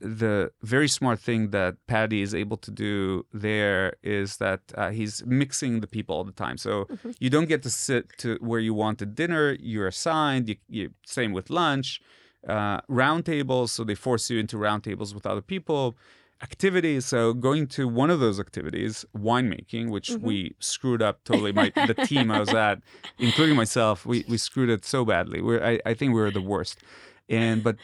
the 0.01 0.51
very 0.63 0.89
smart 0.89 1.19
thing 1.21 1.51
that 1.51 1.77
Paddy 1.87 2.21
is 2.21 2.35
able 2.35 2.59
to 2.59 2.71
do 2.71 3.25
there 3.33 3.95
is 4.03 4.37
that 4.39 4.61
uh, 4.75 4.91
he's 4.91 5.25
mixing 5.25 5.81
the 5.81 5.87
people 5.87 6.15
all 6.17 6.25
the 6.25 6.33
time. 6.33 6.59
So 6.59 6.85
Mm-hmm. 6.85 7.11
you 7.21 7.31
don't 7.31 7.49
get 7.49 7.63
to 7.63 7.71
sit 7.71 8.05
to 8.19 8.37
where 8.41 8.61
you 8.61 8.75
want 8.75 9.01
at 9.01 9.15
dinner. 9.15 9.57
You're 9.61 9.87
assigned. 9.87 10.49
You, 10.49 10.57
you 10.69 10.91
same 11.07 11.33
with 11.33 11.49
lunch, 11.49 12.01
uh, 12.49 12.81
round 12.89 13.25
tables. 13.25 13.73
So 13.73 13.85
they 13.85 13.95
force 13.95 14.29
you 14.29 14.39
into 14.39 14.59
round 14.59 14.85
tables 14.85 15.15
with 15.15 15.25
other 15.27 15.41
people. 15.43 15.95
Activities. 16.49 17.03
So 17.07 17.21
going 17.49 17.65
to 17.77 17.83
one 18.03 18.11
of 18.15 18.19
those 18.25 18.39
activities, 18.47 18.95
winemaking, 19.29 19.85
which 19.95 20.09
Mm-hmm. 20.11 20.27
we 20.31 20.37
screwed 20.73 21.03
up 21.09 21.17
totally. 21.25 21.53
My 21.61 21.67
the 21.93 21.95
team 22.11 22.27
I 22.37 22.39
was 22.45 22.53
at, 22.69 22.77
including 23.27 23.57
myself, 23.63 23.97
we 24.11 24.17
we 24.33 24.37
screwed 24.49 24.71
it 24.77 24.83
so 24.95 25.01
badly. 25.13 25.39
We're 25.47 25.63
I, 25.73 25.75
I 25.91 25.93
think 25.99 26.09
we 26.17 26.21
were 26.25 26.35
the 26.41 26.47
worst. 26.55 26.77
And 27.45 27.57
but 27.67 27.77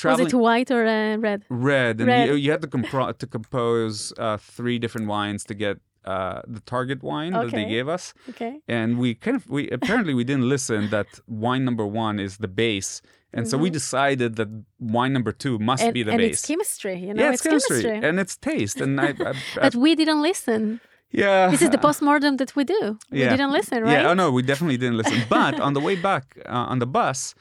traveling 0.00 0.24
Was 0.24 0.34
it 0.34 0.36
white 0.48 0.70
or 0.76 0.82
uh, 0.84 1.16
red? 1.28 1.40
red, 1.72 1.94
and 2.00 2.08
Red. 2.08 2.28
You, 2.28 2.34
you 2.44 2.50
had 2.54 2.62
to 2.66 2.70
compro- 2.76 3.16
to 3.22 3.26
compose 3.38 3.94
uh, 4.18 4.36
three 4.56 4.78
different 4.82 5.06
wines 5.14 5.40
to 5.44 5.54
get 5.64 5.76
uh, 6.04 6.40
the 6.54 6.62
target 6.74 7.00
wine 7.10 7.32
that 7.40 7.50
they 7.58 7.66
gave 7.76 7.86
us, 7.96 8.04
Okay. 8.32 8.54
and 8.78 8.88
we 9.02 9.08
kind 9.24 9.36
of 9.38 9.42
we 9.56 9.62
apparently 9.78 10.14
we 10.20 10.24
didn't 10.30 10.48
listen 10.56 10.80
that 10.96 11.06
wine 11.44 11.62
number 11.68 11.86
one 12.04 12.16
is 12.26 12.32
the 12.38 12.48
base, 12.64 13.02
and 13.32 13.46
so 13.48 13.56
we 13.58 13.70
decided 13.70 14.36
that 14.36 14.48
wine 14.78 15.12
number 15.12 15.32
two 15.32 15.58
must 15.58 15.80
Mm-hmm. 15.82 15.86
And, 15.88 15.94
be 15.94 16.02
the 16.02 16.12
and 16.12 16.18
base. 16.18 16.34
it's 16.38 16.46
chemistry, 16.46 16.96
you 17.06 17.12
know, 17.14 17.22
yeah, 17.22 17.32
it's, 17.32 17.42
chemistry. 17.42 17.84
and 18.06 18.18
it's 18.22 18.36
taste, 18.36 18.80
and 18.80 19.00
I, 19.00 19.08
I, 19.08 19.30
I 19.56 19.60
but 19.66 19.74
we 19.74 19.94
didn't 19.94 20.22
listen. 20.22 20.80
yeah, 21.10 21.50
This 21.50 21.62
is 21.62 21.70
the 21.70 21.78
postmortem 21.88 22.36
that 22.40 22.54
we 22.56 22.64
do. 22.64 22.80
We 23.10 23.20
Yeah. 23.20 23.30
didn't 23.30 23.52
listen, 23.58 23.78
right? 23.84 23.92
Yeah, 24.02 24.10
oh 24.10 24.14
no, 24.14 24.30
we 24.30 24.42
definitely 24.42 24.78
didn't 24.82 24.96
listen. 25.02 25.20
But 25.38 25.54
on 25.60 25.72
the 25.74 25.80
way 25.88 25.96
back 25.96 26.24
uh, 26.46 26.70
on 26.72 26.78
the 26.78 26.86
bus, 26.98 27.34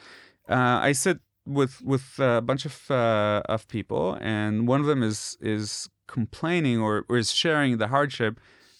uh, 0.50 0.90
I 0.90 0.94
sit 0.94 1.18
with 1.46 1.74
with 1.92 2.06
a 2.20 2.42
bunch 2.50 2.64
of 2.66 2.76
uh, 2.92 3.42
of 3.56 3.68
people, 3.68 4.18
and 4.22 4.68
one 4.68 4.80
of 4.84 4.88
them 4.92 5.02
is 5.12 5.38
is 5.56 5.90
complaining 6.08 6.78
or, 6.86 6.94
or 7.10 7.18
is 7.18 7.30
sharing 7.44 7.78
the 7.78 7.88
hardship 7.96 8.34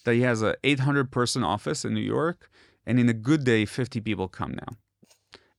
that 0.04 0.14
he 0.14 0.22
has 0.22 0.42
a 0.42 0.52
800 0.64 1.10
person 1.10 1.42
office 1.44 1.84
in 1.86 1.92
New 1.94 2.06
York, 2.16 2.48
and 2.86 2.98
in 2.98 3.08
a 3.08 3.12
good 3.28 3.44
day, 3.44 3.64
50 3.66 4.00
people 4.00 4.28
come 4.28 4.52
now. 4.52 4.72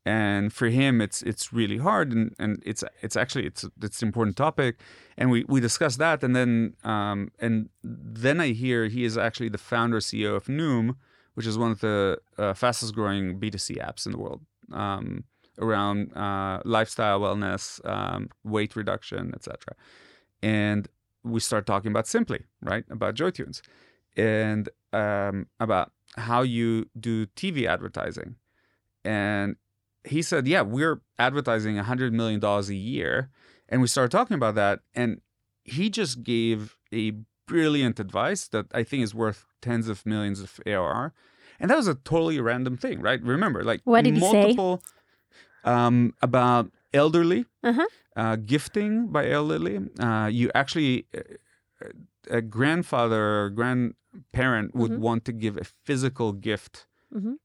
And 0.10 0.52
for 0.52 0.70
him, 0.70 1.02
it's 1.02 1.22
it's 1.22 1.54
really 1.54 1.78
hard, 1.78 2.12
and, 2.12 2.34
and 2.40 2.64
it's 2.66 2.84
it's 3.06 3.16
actually 3.16 3.46
it's 3.46 3.64
it's 3.80 4.02
an 4.02 4.08
important 4.08 4.38
topic, 4.38 4.80
and 5.20 5.30
we 5.30 5.46
we 5.48 5.60
discussed 5.60 6.00
that, 6.00 6.24
and 6.24 6.36
then 6.36 6.74
um, 6.84 7.32
and 7.40 7.70
then 7.84 8.42
I 8.42 8.48
hear 8.64 8.88
he 8.88 9.04
is 9.04 9.20
actually 9.20 9.50
the 9.50 9.60
founder 9.60 10.00
CEO 10.00 10.36
of 10.36 10.46
Noom, 10.46 10.96
which 11.36 11.46
is 11.46 11.60
one 11.60 11.70
of 11.70 11.82
the 11.82 12.18
uh, 12.40 12.56
fastest 12.56 12.96
growing 12.96 13.40
B2C 13.40 13.78
apps 13.78 14.08
in 14.08 14.12
the 14.12 14.18
world 14.18 14.42
um, 14.72 15.26
around 15.60 16.12
uh, 16.18 16.62
lifestyle 16.66 17.20
wellness, 17.20 17.64
um, 17.88 18.30
weight 18.44 18.76
reduction, 18.76 19.32
etc. 19.36 19.76
And 20.42 20.88
we 21.24 21.40
start 21.40 21.68
talking 21.68 21.92
about 21.92 22.08
Simply, 22.08 22.46
right? 22.64 22.84
About 22.90 23.14
Joy 23.14 23.30
Tunes 23.30 23.62
and 24.18 24.70
um, 24.92 25.46
about 25.60 25.92
how 26.18 26.42
you 26.42 26.90
do 27.00 27.28
TV 27.28 27.68
advertising. 27.68 28.38
And 29.06 29.56
he 30.04 30.22
said, 30.22 30.48
Yeah, 30.48 30.62
we're 30.62 31.02
advertising 31.18 31.76
$100 31.76 32.12
million 32.14 32.44
a 32.44 32.62
year. 32.74 33.30
And 33.68 33.82
we 33.82 33.88
started 33.88 34.12
talking 34.12 34.36
about 34.36 34.56
that. 34.56 34.80
And 34.96 35.22
he 35.64 35.90
just 35.90 36.24
gave 36.24 36.78
a 36.94 37.14
brilliant 37.48 38.00
advice 38.00 38.48
that 38.50 38.68
I 38.74 38.84
think 38.84 39.04
is 39.04 39.14
worth 39.14 39.46
tens 39.62 39.88
of 39.90 40.06
millions 40.06 40.40
of 40.42 40.60
ARR. 40.66 41.14
And 41.60 41.70
that 41.70 41.78
was 41.78 41.88
a 41.88 41.96
totally 41.96 42.40
random 42.40 42.78
thing, 42.78 43.02
right? 43.02 43.22
Remember, 43.22 43.64
like 43.64 43.82
What 43.84 44.04
did 44.04 44.14
he 44.16 44.20
say? 44.20 44.34
multiple 44.34 44.84
um, 45.64 46.14
about 46.22 46.72
elderly, 46.94 47.46
Uh-huh. 47.64 47.86
uh, 48.16 48.36
gifting 48.38 49.08
by 49.08 49.30
elderly. 49.30 49.80
Uh, 50.00 50.30
you 50.32 50.50
actually, 50.56 51.06
uh, 51.16 51.22
a 52.30 52.42
grandfather 52.42 53.44
or 53.44 53.50
grandparent 53.50 54.74
would 54.76 54.92
Mhm. 54.92 55.00
want 55.00 55.26
to 55.26 55.32
give 55.34 55.58
a 55.58 55.64
physical 55.64 56.32
gift 56.34 56.88
Mhm. 57.14 57.38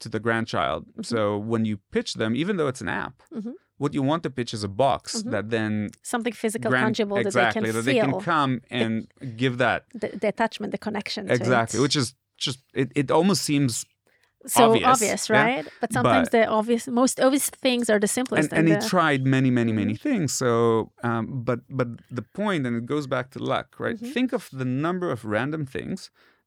To 0.00 0.08
the 0.08 0.20
grandchild. 0.20 0.86
Mm-hmm. 0.86 1.02
So 1.02 1.36
when 1.52 1.64
you 1.64 1.76
pitch 1.90 2.14
them, 2.14 2.34
even 2.36 2.56
though 2.56 2.68
it's 2.72 2.80
an 2.80 2.88
app, 2.88 3.14
Mhm. 3.34 3.52
what 3.82 3.94
you 3.94 4.02
want 4.10 4.22
to 4.26 4.30
pitch 4.30 4.52
is 4.58 4.62
a 4.64 4.68
box 4.68 5.22
Mhm. 5.22 5.30
that 5.34 5.44
then 5.50 5.72
Something 6.02 6.32
physical, 6.34 6.70
grand- 6.70 6.84
tangible 6.96 7.16
exactly 7.18 7.70
that 7.70 7.76
that 7.76 7.84
they 7.84 7.94
they 7.94 8.00
can 8.00 8.12
can 8.12 8.20
come 8.20 8.52
and 8.70 8.92
give 9.36 9.54
that 9.58 9.80
the, 10.02 10.08
the 10.22 10.28
attachment, 10.34 10.70
the 10.76 10.78
connection. 10.78 11.22
to 11.26 11.32
exactly, 11.34 11.78
which 11.80 11.96
is 12.02 12.14
just 12.46 12.58
it. 12.74 12.88
It 13.00 13.10
almost 13.10 13.42
seems 13.42 13.84
so 14.46 14.64
obvious, 14.66 14.86
obvious, 14.94 15.22
yeah. 15.28 15.42
right? 15.42 15.66
But 15.80 15.92
sometimes 15.92 16.28
But- 16.28 16.32
the 16.38 16.46
obvious, 16.46 16.86
most 17.02 17.16
obvious 17.20 17.50
things 17.50 17.90
are 17.90 17.98
the 17.98 18.06
simplest. 18.18 18.50
and, 18.52 18.58
and 18.58 18.68
he 18.68 18.74
the- 18.74 18.88
tried 18.94 19.26
many 19.26 19.50
many 19.50 19.72
many 19.72 19.94
Mm-hmm. 19.94 20.08
things 20.08 20.32
so 20.32 20.48
um, 21.08 21.42
but 21.48 21.60
but 21.78 21.88
the 22.18 22.22
point 22.40 22.62
and 22.66 22.74
it 22.80 22.86
goes 22.94 23.06
back 23.14 23.26
to 23.34 23.38
luck 23.54 23.68
right 23.84 23.96
Mm-hmm. 23.96 24.12
think 24.16 24.32
of 24.32 24.42
the 24.60 24.64
number 24.86 25.08
of 25.14 25.24
random 25.24 25.66
things 25.66 25.98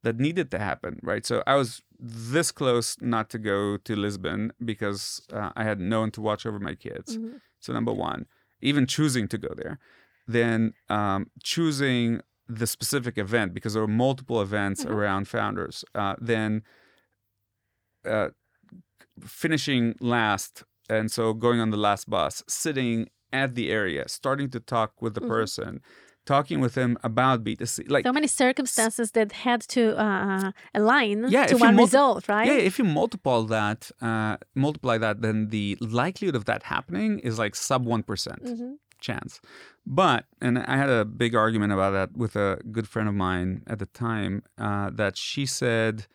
that 0.06 0.16
needed 0.26 0.47
to 0.54 0.58
happen 0.70 0.93
right 1.12 1.24
so 1.30 1.36
i 1.45 1.56
was 1.62 1.70
this 2.04 2.52
close 2.52 2.97
not 2.99 3.30
to 3.30 3.38
go 3.38 3.78
to 3.78 3.95
lisbon 3.95 4.52
because 4.66 5.22
uh, 5.32 5.52
i 5.56 5.64
had 5.64 5.80
no 5.80 5.99
one 6.02 6.12
to 6.12 6.22
watch 6.22 6.45
over 6.45 6.60
my 6.60 6.74
kids 6.76 7.18
Mm-hmm. 7.18 7.38
so 7.60 7.74
number 7.74 7.93
one 7.93 8.26
even 8.62 8.86
choosing 8.88 9.28
to 9.28 9.38
go 9.38 9.49
there 9.56 9.78
then 10.28 10.74
um, 10.89 11.30
choosing 11.43 12.22
the 12.47 12.66
specific 12.68 13.18
event 13.18 13.54
because 13.54 13.74
there 13.74 13.82
were 13.84 13.88
multiple 14.06 14.41
events 14.41 14.84
Mm-hmm. 14.84 14.93
around 14.93 15.28
founders 15.28 15.86
uh, 15.95 16.16
then 16.20 16.64
uh, 18.06 18.30
finishing 19.26 19.95
last 19.99 20.64
and 20.89 21.12
so 21.12 21.34
going 21.34 21.60
on 21.60 21.70
the 21.70 21.78
last 21.78 22.10
bus 22.10 22.43
sitting 22.47 23.08
at 23.32 23.56
the 23.56 23.70
area 23.70 24.08
starting 24.08 24.49
to 24.49 24.60
talk 24.60 25.02
with 25.02 25.14
the 25.14 25.22
Mhm. 25.22 25.28
person 25.28 25.82
talking 26.26 26.59
with 26.61 26.74
them 26.74 26.97
about 27.03 27.43
b2c 27.43 27.89
like 27.89 28.05
so 28.05 28.13
many 28.13 28.28
circumstances 28.28 29.11
that 29.11 29.32
had 29.32 29.61
to 29.61 29.97
uh, 29.97 30.51
align 30.74 31.26
Yeah, 31.30 31.45
to 31.47 31.57
one 31.57 31.76
multi- 31.76 31.88
result, 31.97 32.28
right? 32.30 32.47
yeah 32.47 32.57
if 32.69 32.78
you 32.80 32.86
multiply 32.86 33.41
that 33.57 33.91
uh, 34.01 34.38
multiply 34.55 34.97
that 34.97 35.22
then 35.22 35.49
the 35.49 35.78
likelihood 35.82 36.36
of 36.36 36.45
that 36.45 36.63
happening 36.63 37.19
is 37.19 37.38
like 37.39 37.55
sub 37.55 37.86
1% 37.86 38.05
Mhm. 38.43 38.78
chance 38.99 39.41
but 39.86 40.26
and 40.41 40.59
i 40.59 40.76
had 40.78 40.89
a 40.89 41.03
big 41.05 41.34
argument 41.36 41.72
about 41.74 41.91
that 41.91 42.09
with 42.15 42.36
a 42.36 42.59
good 42.72 42.88
friend 42.88 43.07
of 43.09 43.15
mine 43.15 43.63
at 43.67 43.80
the 43.80 43.88
time 43.88 44.43
uh, 44.57 44.89
that 45.01 45.17
she 45.17 45.45
said 45.45 46.05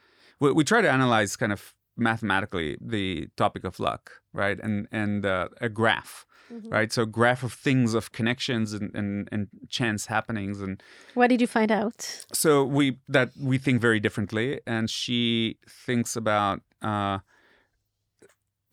we, 0.40 0.52
we 0.52 0.62
try 0.64 0.80
to 0.80 0.90
analyze 0.90 1.34
kind 1.36 1.52
of 1.52 1.74
mathematically 1.96 2.76
the 2.80 3.26
topic 3.36 3.64
of 3.64 3.80
luck 3.80 4.20
right 4.32 4.58
and 4.60 4.86
and 4.92 5.24
uh, 5.26 5.48
a 5.60 5.68
graph 5.68 6.25
Mhm. 6.52 6.70
right 6.70 6.92
so 6.92 7.04
graph 7.06 7.42
of 7.42 7.52
things 7.52 7.94
of 7.94 8.12
connections 8.12 8.72
and, 8.72 8.94
and 8.94 9.28
and 9.32 9.48
chance 9.68 10.06
happenings 10.06 10.60
and 10.60 10.82
What 11.14 11.28
did 11.30 11.40
you 11.40 11.46
find 11.46 11.70
out? 11.72 12.24
so 12.32 12.64
we 12.64 12.98
that 13.08 13.28
we 13.50 13.58
think 13.58 13.80
very 13.80 14.00
differently 14.00 14.60
and 14.66 14.88
she 14.90 15.58
thinks 15.86 16.16
about 16.16 16.60
uh 16.82 17.18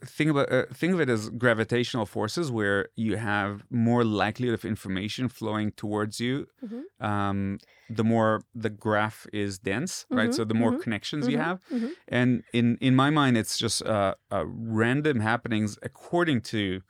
think 0.06 0.30
about 0.32 0.52
uh, 0.52 0.66
think 0.74 0.94
of 0.94 1.00
it 1.00 1.10
as 1.10 1.30
gravitational 1.30 2.06
forces 2.06 2.52
where 2.52 2.90
you 2.96 3.16
have 3.18 3.64
more 3.70 4.04
likelihood 4.04 4.54
of 4.54 4.66
information 4.66 5.30
flowing 5.30 5.72
towards 5.72 6.20
you 6.20 6.48
Mhm. 6.66 6.84
um 7.00 7.58
the 7.90 8.04
more 8.04 8.42
the 8.56 8.70
graph 8.70 9.26
is 9.34 9.60
dense 9.60 10.06
right 10.12 10.32
Mhm, 10.32 10.34
so 10.34 10.44
the 10.46 10.54
more 10.54 10.74
mhm, 10.74 10.80
connections 10.86 11.28
you 11.28 11.38
Mhm, 11.38 11.42
have 11.48 11.60
mhm. 11.72 11.90
and 12.08 12.44
in 12.54 12.78
in 12.82 12.96
my 12.96 13.10
mind 13.10 13.38
it's 13.38 13.58
just 13.58 13.82
uh, 13.84 14.14
uh 14.32 14.44
random 14.82 15.20
happenings 15.20 15.78
according 15.84 16.42
to 16.42 16.82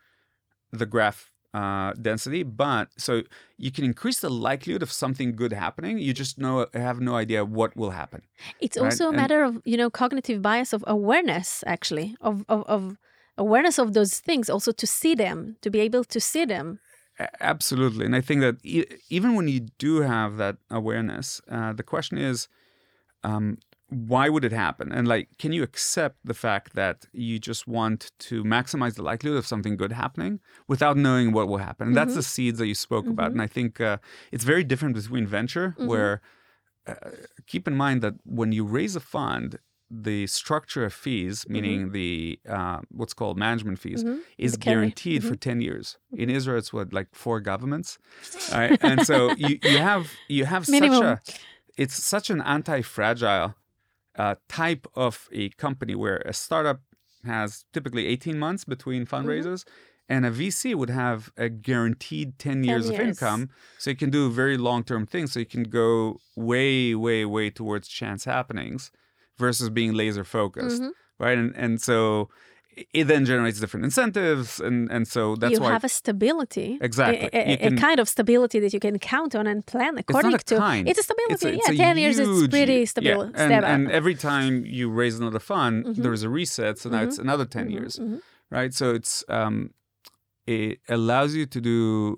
the 0.74 0.86
graph 0.86 1.32
uh, 1.54 1.94
density, 2.02 2.44
but 2.44 2.90
so 2.98 3.22
you 3.58 3.72
can 3.72 3.86
increase 3.86 4.20
the 4.20 4.30
likelihood 4.30 4.82
of 4.84 4.92
something 4.92 5.36
good 5.36 5.54
happening. 5.54 6.00
You 6.00 6.14
just 6.14 6.38
know 6.40 6.66
have 6.74 7.00
no 7.00 7.16
idea 7.16 7.46
what 7.46 7.76
will 7.78 7.92
happen. 7.92 8.22
It's 8.60 8.78
Right, 8.78 8.86
also 8.86 9.06
a 9.06 9.08
and- 9.10 9.18
matter 9.18 9.44
of 9.44 9.62
you 9.66 9.78
know 9.78 9.90
cognitive 9.90 10.42
bias 10.42 10.74
of 10.74 10.84
awareness, 10.88 11.64
actually, 11.68 12.16
of, 12.22 12.44
of 12.50 12.64
of 12.68 12.98
awareness 13.38 13.80
of 13.80 13.94
those 13.94 14.20
things, 14.20 14.50
also 14.50 14.72
to 14.72 14.88
see 14.88 15.16
them, 15.16 15.56
to 15.62 15.70
be 15.70 15.80
able 15.80 16.04
to 16.06 16.20
see 16.20 16.46
them. 16.46 16.80
Absolutely, 17.40 18.06
and 18.06 18.16
I 18.16 18.22
think 18.22 18.42
that 18.42 18.56
e- 18.64 18.86
even 19.10 19.36
when 19.36 19.48
you 19.48 19.62
do 19.78 20.02
have 20.02 20.38
that 20.38 20.58
awareness, 20.72 21.42
uh, 21.48 21.72
the 21.74 21.84
question 21.84 22.18
is, 22.18 22.48
um, 23.24 23.58
why 23.94 24.30
would 24.30 24.44
it 24.44 24.52
happen? 24.52 24.92
And 24.92 25.08
like, 25.08 25.30
can 25.38 25.52
you 25.54 25.64
accept 25.64 26.18
the 26.24 26.34
fact 26.34 26.74
that 26.76 27.06
you 27.12 27.40
just 27.40 27.68
want 27.68 28.12
to 28.30 28.44
maximize 28.44 28.96
the 28.96 29.04
likelihood 29.04 29.38
of 29.40 29.48
something 29.48 29.78
good 29.78 29.92
happening 29.92 30.40
without 30.68 30.96
knowing 30.98 31.32
what 31.32 31.48
will 31.48 31.58
happen? 31.70 31.88
And 31.90 31.98
that's 31.98 32.16
the 32.16 32.24
seeds 32.24 32.58
that 32.60 32.68
you 32.68 32.76
spoke 32.76 33.08
about. 33.08 33.32
And 33.32 33.42
I 33.42 33.48
think 33.48 33.80
uh, 33.80 33.98
it's 34.32 34.44
very 34.44 34.64
different 34.64 34.96
between 34.96 35.26
venture, 35.28 35.68
where 35.78 36.22
uh, 36.88 36.96
keep 37.48 37.68
in 37.68 37.76
mind 37.76 38.02
that 38.02 38.16
when 38.26 38.52
you 38.52 38.64
raise 38.66 38.96
a 38.96 39.00
fund, 39.00 39.60
the 39.90 40.26
structure 40.28 40.84
of 40.86 40.94
fees, 40.94 41.46
meaning 41.48 41.92
the 41.92 42.40
uh, 42.50 42.80
what's 42.90 43.14
called 43.14 43.38
management 43.38 43.78
fees, 43.80 44.04
Mhm. 44.04 44.20
is 44.38 44.58
guaranteed 44.58 45.24
for 45.24 45.36
ten 45.36 45.62
years. 45.62 45.98
In 46.24 46.30
Israel, 46.38 46.58
it's 46.58 46.74
what 46.74 46.92
like 47.00 47.10
four 47.14 47.40
governments, 47.52 48.00
right? 48.52 48.78
and 48.82 49.06
so 49.06 49.18
you, 49.36 49.60
you 49.72 49.78
have 49.78 50.04
you 50.28 50.46
have 50.46 50.68
Minimum. 50.68 50.98
such 51.00 51.04
a 51.04 51.82
it's 51.84 51.98
such 52.16 52.30
an 52.30 52.42
anti-fragile 52.42 53.56
uh, 54.18 54.36
type 54.50 54.88
of 54.96 55.28
a 55.32 55.50
company 55.52 55.96
where 55.96 56.18
a 56.26 56.34
startup 56.34 56.82
has 57.26 57.66
typically 57.74 58.06
18 58.08 58.38
months 58.38 58.66
between 58.66 59.06
Mm-hmm. 59.16 59.46
fundraisers 59.46 59.66
and 60.10 60.26
a 60.26 60.32
VC 60.32 60.76
would 60.76 60.90
have 60.90 61.32
a 61.38 61.48
guaranteed 61.50 62.38
10 62.38 62.64
years, 62.64 62.90
of 62.90 63.00
years. 63.00 63.08
income 63.10 63.50
so 63.78 63.90
you 63.90 63.96
can 63.96 64.10
do 64.10 64.30
very 64.30 64.58
long-term 64.58 65.06
things 65.06 65.32
so 65.32 65.40
you 65.40 65.46
can 65.46 65.64
go 65.64 66.22
way 66.36 66.94
way 66.96 67.26
way 67.26 67.50
towards 67.50 67.88
chance 67.88 68.26
happenings 68.26 68.92
versus 69.38 69.70
being 69.70 69.94
laser 69.94 70.24
focused 70.24 70.82
Mhm. 70.82 70.92
right 71.20 71.38
and 71.38 71.56
and 71.56 71.82
so 71.82 72.30
it- 72.94 73.08
then 73.08 73.26
generates 73.26 73.60
different 73.60 73.84
incentives 73.90 74.60
and 74.60 74.90
and 74.92 75.08
so 75.08 75.36
that's 75.36 75.60
why 75.60 75.68
you 75.68 75.74
have 75.74 75.84
a 75.84 75.90
stability, 76.02 76.70
Exactly. 76.82 77.30
a, 77.34 77.40
a- 77.52 77.70
You 77.72 77.78
a 77.78 77.80
kind 77.88 78.00
of 78.00 78.08
stability 78.10 78.60
that 78.64 78.72
you 78.76 78.80
can 78.80 78.98
count 79.00 79.32
on 79.40 79.46
and 79.48 79.60
plan 79.66 79.94
it's 79.98 80.06
according 80.10 80.32
not 80.32 80.42
a 80.42 80.46
to. 80.52 80.58
kind. 80.58 80.84
It's 80.90 81.00
a 81.00 81.04
stability. 81.10 81.34
It's 81.34 81.44
a- 81.46 81.54
it's 81.58 81.68
yeah, 81.70 81.74
a 81.74 81.86
ten 81.88 81.98
years 82.04 82.18
is 82.20 82.28
huge- 82.28 82.52
pretty 82.52 82.80
yeah, 82.80 82.86
stable. 82.94 83.22
And, 83.36 83.52
and 83.74 83.92
every 84.00 84.16
time 84.16 84.54
you 84.78 84.86
raise 85.02 85.16
another 85.22 85.40
fund, 85.40 85.76
Mhm. 85.86 85.96
there 86.04 86.14
is 86.14 86.24
a 86.24 86.30
reset. 86.40 86.74
So 86.80 86.90
now 86.90 87.02
it's 87.08 87.20
another 87.28 87.46
10 87.46 87.68
Mhm, 87.68 87.72
years, 87.78 87.94
mhm. 88.00 88.22
right? 88.58 88.74
So 88.74 88.86
it's 89.00 89.24
um, 89.30 89.56
it 90.46 90.80
allows 90.90 91.32
you 91.36 91.46
to 91.56 91.60
do 91.62 92.18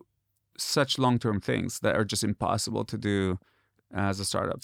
such 0.57 0.91
long 0.97 1.19
term 1.19 1.39
things 1.41 1.79
that 1.83 1.93
are 1.95 2.05
just 2.13 2.23
impossible 2.23 2.83
to 2.85 2.97
do 2.97 3.37
as 3.93 4.19
a 4.19 4.25
startup. 4.25 4.61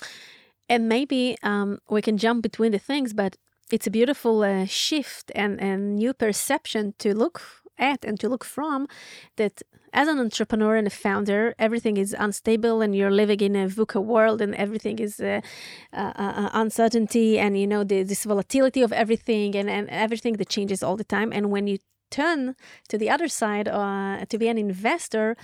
And 0.70 0.88
maybe 0.88 1.36
um, 1.44 1.80
we 1.90 2.02
can 2.02 2.18
jump 2.18 2.42
between 2.44 2.72
the 2.72 2.80
things, 2.80 3.14
but 3.14 3.36
it's 3.72 3.88
a 3.88 3.92
beautiful 3.92 4.44
uh, 4.44 4.66
shift 4.66 5.32
and, 5.36 5.60
and 5.62 5.96
new 5.96 6.14
perception 6.14 6.94
to 7.00 7.16
look 7.16 7.42
at 7.78 8.06
and 8.06 8.20
to 8.20 8.30
look 8.30 8.44
from 8.44 8.88
that 9.38 9.62
as 9.94 10.08
an 10.08 10.20
entrepreneur 10.20 10.76
and 10.76 10.88
a 10.88 10.92
founder, 10.92 11.54
everything 11.60 11.98
is 11.98 12.16
unstable 12.18 12.82
and 12.82 12.96
you're 12.96 13.12
living 13.12 13.42
in 13.42 13.56
a 13.56 13.68
VUCA 13.68 14.02
world 14.02 14.42
and 14.42 14.56
everything 14.56 15.00
is 15.00 15.20
uh, 15.20 15.42
uh, 15.92 16.14
uh, 16.16 16.50
uncertainty 16.54 17.38
and, 17.38 17.60
you 17.60 17.68
know, 17.68 17.84
the, 17.84 18.04
this 18.04 18.24
volatility 18.24 18.82
of 18.82 18.94
everything 18.94 19.56
and, 19.56 19.70
and 19.70 19.90
everything 19.90 20.34
that 20.34 20.48
changes 20.48 20.82
all 20.82 20.96
the 20.96 21.04
time. 21.04 21.34
And 21.34 21.52
when 21.52 21.68
you 21.68 21.80
turn 22.10 22.56
to 22.88 22.98
the 22.98 23.10
other 23.10 23.28
side 23.28 23.68
uh, 23.68 24.26
to 24.30 24.38
be 24.38 24.48
an 24.48 24.58
investor, 24.58 25.36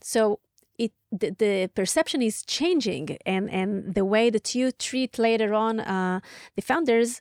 so 0.00 0.40
it 0.78 0.92
the, 1.12 1.30
the 1.30 1.70
perception 1.74 2.22
is 2.22 2.42
changing 2.42 3.18
and 3.26 3.50
and 3.50 3.94
the 3.94 4.04
way 4.04 4.30
that 4.30 4.54
you 4.54 4.72
treat 4.72 5.18
later 5.18 5.52
on 5.52 5.80
uh, 5.80 6.20
the 6.56 6.62
founders 6.62 7.20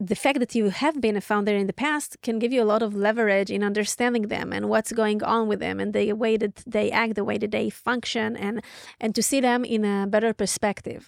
the 0.00 0.14
fact 0.24 0.38
that 0.40 0.54
you 0.54 0.70
have 0.70 0.96
been 1.00 1.16
a 1.16 1.20
founder 1.20 1.54
in 1.62 1.66
the 1.66 1.72
past 1.86 2.16
can 2.22 2.38
give 2.38 2.52
you 2.54 2.62
a 2.62 2.68
lot 2.72 2.82
of 2.82 2.94
leverage 2.94 3.50
in 3.50 3.62
understanding 3.62 4.24
them 4.34 4.52
and 4.52 4.62
what's 4.72 4.92
going 4.92 5.22
on 5.22 5.42
with 5.50 5.60
them 5.60 5.78
and 5.82 5.92
the 5.92 6.12
way 6.14 6.36
that 6.42 6.56
they 6.66 6.90
act 6.90 7.14
the 7.20 7.24
way 7.30 7.36
that 7.38 7.50
they 7.50 7.68
function 7.70 8.28
and 8.36 8.54
and 9.02 9.14
to 9.14 9.22
see 9.22 9.40
them 9.48 9.60
in 9.64 9.84
a 9.84 10.06
better 10.14 10.32
perspective 10.42 11.02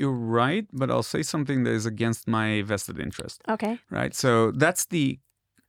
You're 0.00 0.12
right, 0.42 0.66
but 0.80 0.88
I'll 0.90 1.02
say 1.16 1.22
something 1.34 1.64
that 1.64 1.72
is 1.80 1.86
against 1.94 2.28
my 2.28 2.62
vested 2.62 2.98
interest, 3.06 3.36
okay 3.54 3.74
right? 3.98 4.14
So 4.14 4.30
that's 4.64 4.84
the 4.86 5.18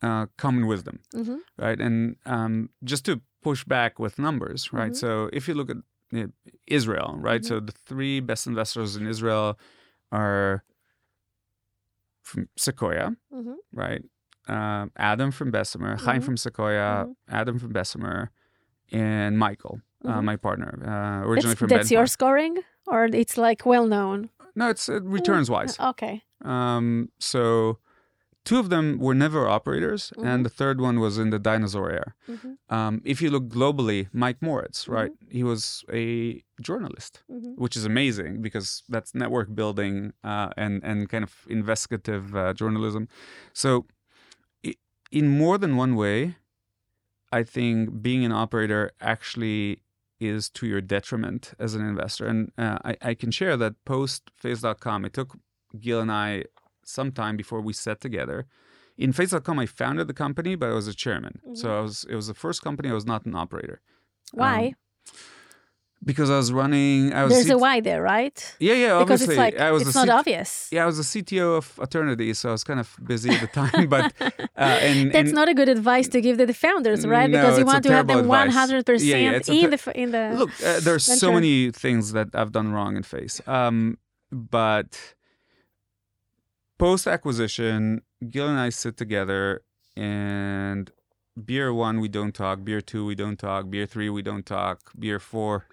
uh, 0.07 0.25
common 0.43 0.63
wisdom. 0.73 0.95
hmm 1.13 1.37
right? 1.65 1.79
And 1.87 2.15
um, 2.35 2.53
just 2.91 3.03
to 3.05 3.13
push 3.47 3.61
back 3.75 3.91
with 4.03 4.13
numbers, 4.27 4.61
right? 4.79 4.93
Mhm. 4.93 5.01
So 5.03 5.09
if 5.37 5.47
you 5.47 5.53
look 5.59 5.69
at 5.75 5.77
Israel, 6.67 7.09
right? 7.29 7.41
Mhm. 7.41 7.47
So 7.49 7.55
the 7.69 7.75
three 7.89 8.19
best 8.19 8.43
investors 8.51 8.95
in 8.99 9.03
Israel 9.13 9.47
are 10.11 10.63
from 12.31 12.47
Sequoia, 12.57 13.07
hmm 13.31 13.53
right? 13.73 14.03
Uh, 14.47 14.87
Adam 14.97 15.29
from 15.31 15.51
Bessemer, 15.51 15.95
Chaim 15.97 16.21
Mhm. 16.21 16.25
from 16.25 16.37
Sequoia, 16.37 17.05
Mhm. 17.05 17.15
Adam 17.39 17.59
from 17.59 17.71
Bessemer, 17.73 18.31
and 18.91 19.37
Michael, 19.37 19.79
uh, 20.05 20.19
Mhm. 20.19 20.23
my 20.23 20.35
partner, 20.37 20.71
uh, 20.91 21.19
originally 21.27 21.53
that's, 21.55 21.59
from 21.59 21.69
that's 21.69 21.91
your 21.91 22.05
Benfar. 22.05 22.09
scoring 22.17 22.57
or 22.87 23.05
it's 23.05 23.37
like 23.37 23.65
well 23.65 23.85
known 23.87 24.29
No, 24.55 24.69
it's 24.69 24.89
uh, 24.89 24.99
returns 25.19 25.49
wise. 25.49 25.79
okay 25.79 26.23
Um, 26.43 27.09
so 27.19 27.77
two 28.43 28.57
of 28.59 28.69
them 28.69 28.97
were 28.99 29.13
never 29.15 29.47
operators, 29.47 30.11
Mhm. 30.17 30.25
and 30.27 30.45
the 30.45 30.49
third 30.49 30.79
one 30.81 30.99
was 30.99 31.17
in 31.17 31.29
the 31.29 31.39
dinosaur 31.39 31.89
era. 31.91 32.13
hmm 32.25 32.53
Um, 32.69 33.01
if 33.03 33.21
you 33.21 33.29
look 33.29 33.47
globally, 33.49 34.07
Mike 34.13 34.41
Moritz, 34.41 34.87
right? 34.87 35.11
He 35.29 35.43
was 35.43 35.83
a 35.91 36.41
journalist, 36.61 37.23
hmm 37.27 37.53
which 37.63 37.75
is 37.77 37.85
amazing 37.85 38.41
because 38.41 38.83
that's 38.93 39.13
network 39.13 39.53
building 39.55 40.13
uh, 40.23 40.49
and 40.57 40.83
and 40.83 41.09
kind 41.09 41.23
of 41.23 41.33
investigative 41.49 42.25
uh, 42.35 42.53
journalism. 42.61 43.07
So, 43.53 43.85
i- 44.65 44.77
in 45.11 45.25
more 45.43 45.57
than 45.57 45.75
one 45.77 45.95
way, 45.95 46.37
I 47.39 47.43
think 47.43 48.01
being 48.01 48.25
an 48.25 48.31
operator 48.31 48.91
actually 48.99 49.81
is 50.19 50.49
to 50.49 50.65
your 50.67 50.81
detriment 50.81 51.53
as 51.59 51.73
an 51.75 51.81
investor. 51.93 52.25
And 52.27 52.51
uh, 52.57 52.77
I, 52.89 52.93
I 53.11 53.13
can 53.15 53.31
share 53.31 53.57
that 53.57 53.73
post 53.85 54.21
Face.com, 54.35 55.05
it 55.05 55.13
took 55.13 55.37
Gil 55.79 55.99
and 56.01 56.11
I 56.11 56.43
some 56.91 57.11
time 57.11 57.35
before 57.37 57.61
we 57.61 57.73
sat 57.73 57.99
together. 58.01 58.45
In 58.97 59.13
Face.com, 59.13 59.57
I 59.59 59.65
founded 59.65 60.07
the 60.07 60.13
company, 60.13 60.55
but 60.55 60.69
I 60.69 60.73
was 60.73 60.87
a 60.87 60.93
chairman. 60.93 61.39
So 61.53 61.65
I 61.77 61.81
was 61.81 62.05
it 62.09 62.15
was 62.15 62.27
the 62.27 62.33
first 62.45 62.61
company 62.61 62.89
I 62.89 62.93
was 62.93 63.05
not 63.05 63.25
an 63.25 63.35
operator. 63.35 63.81
why 64.33 64.57
Um, 64.67 64.75
because 66.03 66.29
I 66.29 66.37
was 66.37 66.51
running. 66.51 67.13
I 67.13 67.23
was 67.23 67.33
there's 67.33 67.49
a 67.49 67.57
why 67.57 67.79
there 67.79 68.01
right 68.01 68.55
Yeah, 68.59 68.73
yeah. 68.73 68.99
because 68.99 69.21
Obviously, 69.21 69.35
it's 69.35 69.37
like 69.37 69.59
I 69.59 69.71
was 69.71 69.83
it's 69.83 69.95
not 69.95 70.07
CT 70.07 70.19
obvious 70.19 70.67
Yeah, 70.71 70.83
I 70.83 70.85
was 70.87 70.97
the 70.97 71.03
CTO 71.23 71.57
of 71.57 71.79
Eternity, 71.81 72.33
so 72.33 72.49
I 72.49 72.51
was 72.53 72.63
kind 72.63 72.79
of 72.79 72.95
busy 73.03 73.29
at 73.29 73.41
the 73.41 73.47
time. 73.47 73.87
But 73.87 74.13
uh, 74.21 74.27
and 74.57 75.11
That's 75.11 75.29
and 75.29 75.33
not 75.33 75.47
a 75.49 75.53
good 75.53 75.69
advice 75.69 76.07
to 76.09 76.21
give 76.21 76.37
to 76.37 76.45
the 76.45 76.53
founders, 76.53 77.05
right? 77.05 77.29
No, 77.29 77.37
because 77.37 77.57
you 77.59 77.63
a 77.63 77.67
want 77.67 77.83
to 77.83 77.91
have 77.91 78.07
them 78.07 78.27
one 78.27 78.49
hundred 78.49 78.85
percent 78.85 79.47
in 79.49 79.69
ter- 79.69 79.77
the 79.77 79.99
in 79.99 80.11
the. 80.11 80.33
look, 80.35 80.49
uh, 80.65 80.79
there's 80.79 81.05
so 81.05 81.31
many 81.31 81.71
things 81.71 82.13
that 82.13 82.29
I've 82.33 82.51
done 82.51 82.71
wrong 82.71 82.95
in 82.97 83.03
Face. 83.03 83.41
Um, 83.47 83.97
but 84.31 85.15
post 86.81 87.05
acquisition, 87.05 88.01
Gil 88.27 88.47
and 88.49 88.59
I 88.59 88.69
sit 88.69 88.97
together, 88.97 89.61
and 89.95 90.91
beer 91.45 91.71
one 91.71 91.99
we 91.99 92.07
don't 92.07 92.33
talk, 92.33 92.63
beer 92.63 92.81
two 92.81 93.05
we 93.05 93.13
don't 93.13 93.37
talk, 93.37 93.69
beer 93.69 93.85
three 93.85 94.09
we 94.09 94.23
don't 94.23 94.47
talk, 94.47 94.91
beer 94.97 95.19
four. 95.19 95.67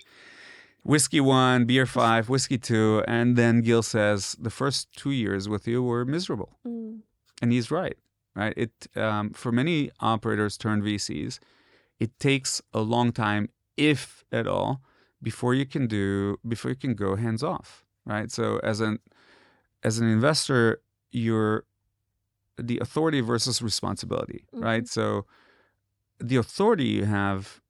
Whiskey 0.82 1.20
one, 1.20 1.64
beer 1.64 1.86
five, 1.86 2.28
whiskey 2.28 2.58
two, 2.58 3.02
and 3.08 3.36
then 3.36 3.62
Gil 3.62 3.82
says 3.82 4.36
the 4.38 4.50
first 4.50 4.92
two 5.00 5.10
years 5.10 5.48
with 5.48 5.66
you 5.66 5.82
were 5.82 6.04
miserable. 6.04 6.58
Mm, 6.66 7.00
and 7.40 7.52
he's 7.52 7.70
right 7.70 7.96
right 8.36 8.54
it 8.56 8.72
um, 8.94 9.30
for 9.30 9.50
many 9.50 9.90
operators 10.00 10.56
turned 10.58 10.82
vcs 10.82 11.38
it 11.98 12.10
takes 12.18 12.60
a 12.72 12.80
long 12.80 13.10
time 13.10 13.48
if 13.76 14.22
at 14.30 14.46
all 14.46 14.82
before 15.22 15.54
you 15.54 15.66
can 15.66 15.86
do 15.86 16.38
before 16.46 16.70
you 16.70 16.76
can 16.76 16.94
go 16.94 17.16
hands 17.16 17.42
off 17.42 17.84
right 18.04 18.30
so 18.30 18.60
as 18.62 18.80
an 18.80 18.98
as 19.82 19.98
an 19.98 20.08
investor 20.08 20.80
you're 21.10 21.64
the 22.56 22.78
authority 22.78 23.20
versus 23.20 23.62
responsibility 23.62 24.44
right 24.52 24.88
so 24.88 25.24
the 26.18 26.36
authority 26.36 26.86
you 26.86 27.04
have 27.04 27.60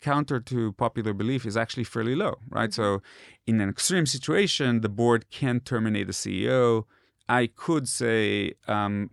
counter 0.00 0.40
to 0.40 0.72
popular 0.72 1.12
belief 1.12 1.46
is 1.46 1.56
actually 1.56 1.84
fairly 1.84 2.14
low 2.14 2.36
right 2.48 2.72
so 2.72 3.02
in 3.46 3.60
an 3.60 3.68
extreme 3.68 4.06
situation 4.06 4.80
the 4.80 4.88
board 4.88 5.30
can 5.30 5.60
terminate 5.60 6.06
the 6.06 6.12
ceo 6.12 6.84
I 7.28 7.46
could 7.46 7.88
say 7.88 8.54
um, 8.68 9.10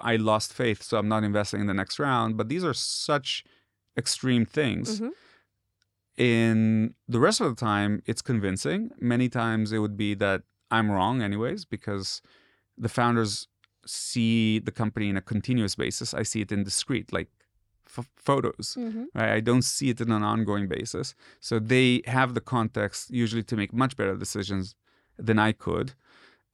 I 0.00 0.16
lost 0.16 0.52
faith, 0.52 0.82
so 0.82 0.96
I'm 0.96 1.08
not 1.08 1.24
investing 1.24 1.60
in 1.60 1.66
the 1.66 1.74
next 1.74 1.98
round. 1.98 2.36
But 2.36 2.48
these 2.48 2.64
are 2.64 2.72
such 2.74 3.44
extreme 3.96 4.46
things. 4.46 5.00
mhm. 5.00 5.10
In 6.16 6.94
the 7.06 7.20
rest 7.20 7.40
of 7.42 7.48
the 7.54 7.60
time, 7.60 8.02
it's 8.06 8.22
convincing. 8.22 8.90
Many 8.98 9.28
times 9.28 9.70
it 9.72 9.78
would 9.78 9.96
be 9.98 10.14
that 10.14 10.42
I'm 10.70 10.90
wrong, 10.90 11.20
anyways, 11.20 11.66
because 11.66 12.22
the 12.78 12.88
founders 12.88 13.48
see 13.86 14.58
the 14.58 14.72
company 14.72 15.08
in 15.08 15.16
a 15.16 15.22
continuous 15.22 15.74
basis. 15.76 16.12
I 16.14 16.22
see 16.24 16.40
it 16.40 16.50
in 16.52 16.64
discrete, 16.64 17.12
like 17.12 17.28
f- 17.86 18.10
photos. 18.16 18.76
Mhm. 18.78 19.06
Right? 19.14 19.32
I 19.38 19.40
don't 19.40 19.62
see 19.62 19.88
it 19.90 20.00
in 20.00 20.10
an 20.10 20.22
ongoing 20.22 20.66
basis. 20.68 21.14
So 21.40 21.58
they 21.58 22.02
have 22.06 22.34
the 22.34 22.40
context 22.40 23.10
usually 23.10 23.44
to 23.44 23.56
make 23.56 23.72
much 23.72 23.96
better 23.96 24.16
decisions 24.16 24.74
than 25.26 25.38
I 25.38 25.52
could. 25.52 25.92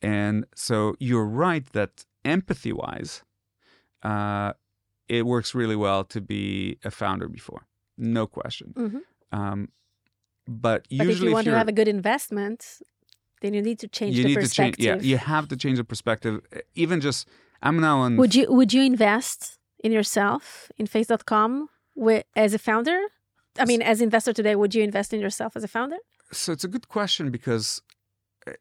And 0.03 0.45
so 0.55 0.95
you're 1.01 1.25
right 1.47 1.65
that 1.73 2.05
empathy 2.25 2.73
wise, 2.73 3.23
uh, 4.03 4.53
it 5.09 5.27
works 5.27 5.55
really 5.55 5.77
well 5.77 6.05
to 6.05 6.21
be 6.21 6.79
a 6.85 6.91
founder 6.91 7.29
before, 7.29 7.63
no 7.97 8.27
question. 8.27 8.73
Mhm. 8.77 9.01
Um, 9.39 9.69
but 10.47 10.87
But 10.99 11.07
if 11.09 11.21
you 11.23 11.33
want 11.33 11.45
to 11.47 11.57
have 11.57 11.69
a 11.69 11.73
good 11.73 11.89
investment, 11.89 12.83
then 13.43 13.53
you 13.55 13.61
need 13.63 13.79
to 13.81 13.89
change 13.89 14.17
you 14.17 14.23
the 14.23 14.29
need 14.31 14.35
to 14.37 14.41
change. 14.49 14.77
perspective. 14.79 15.05
Yeah, 15.05 15.11
you 15.11 15.19
have 15.19 15.47
to 15.49 15.57
change 15.57 15.77
the 15.79 15.85
perspective. 15.85 16.41
Even 16.75 17.01
just, 17.01 17.29
I'm 17.63 17.79
now 17.81 17.99
on. 17.99 18.17
Would 18.17 18.35
you 18.35 18.47
would 18.59 18.73
you 18.73 18.83
invest 18.83 19.59
in 19.85 19.93
yourself 19.93 20.71
in 20.79 20.87
Face.com 20.87 21.69
wi- 21.97 22.25
as 22.35 22.55
a 22.55 22.59
founder? 22.59 22.99
I 23.59 23.65
mean, 23.67 23.83
as 23.83 24.01
investor 24.01 24.33
today, 24.33 24.55
would 24.57 24.75
you 24.75 24.83
invest 24.83 25.13
in 25.13 25.21
yourself 25.21 25.57
as 25.57 25.65
a 25.65 25.69
founder? 25.69 25.99
so 26.33 26.51
it's 26.51 26.65
a 26.65 26.69
good 26.69 26.89
question 26.89 27.31
because 27.31 27.83
eh, 28.47 28.53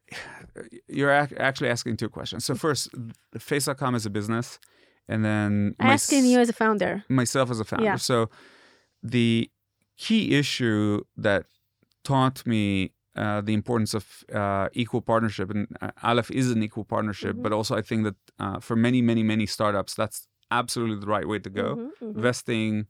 you're 0.88 1.10
actually 1.10 1.70
asking 1.70 1.96
two 1.96 2.10
questions. 2.10 2.44
So 2.44 2.54
first, 2.54 2.90
Face.com 3.38 3.94
is 3.94 4.04
a 4.04 4.10
business, 4.10 4.58
and 5.08 5.24
then 5.24 5.74
my 5.78 5.94
Asking 5.94 6.26
you 6.26 6.38
as 6.40 6.50
a 6.50 6.52
founder. 6.52 7.04
myself 7.08 7.50
as 7.50 7.60
a 7.60 7.64
founder. 7.64 7.86
Yeah. 7.86 7.96
So 7.96 8.28
the 9.02 9.50
key 9.96 10.34
issue 10.34 11.00
that 11.16 11.44
taught 12.04 12.44
me 12.46 12.92
uh, 13.16 13.40
the 13.42 13.52
importance 13.54 13.92
of 13.94 14.24
uh, 14.34 14.68
equal 14.72 15.00
partnership, 15.02 15.50
and 15.50 15.66
uh, 15.80 15.90
Aleph 16.02 16.30
is 16.30 16.50
an 16.50 16.62
equal 16.62 16.84
partnership, 16.84 17.36
Mhm. 17.36 17.42
but 17.42 17.52
also 17.52 17.76
I 17.76 17.82
think 17.82 18.04
that 18.04 18.16
uh, 18.38 18.58
for 18.60 18.76
many, 18.76 19.02
many, 19.02 19.22
many 19.22 19.46
startups, 19.46 19.94
that's 19.94 20.28
absolutely 20.50 20.98
the 21.00 21.06
right 21.06 21.26
way 21.28 21.38
to 21.38 21.50
go. 21.50 21.76
Mhm, 21.76 21.90
mhm. 22.02 22.20
Vesting 22.22 22.86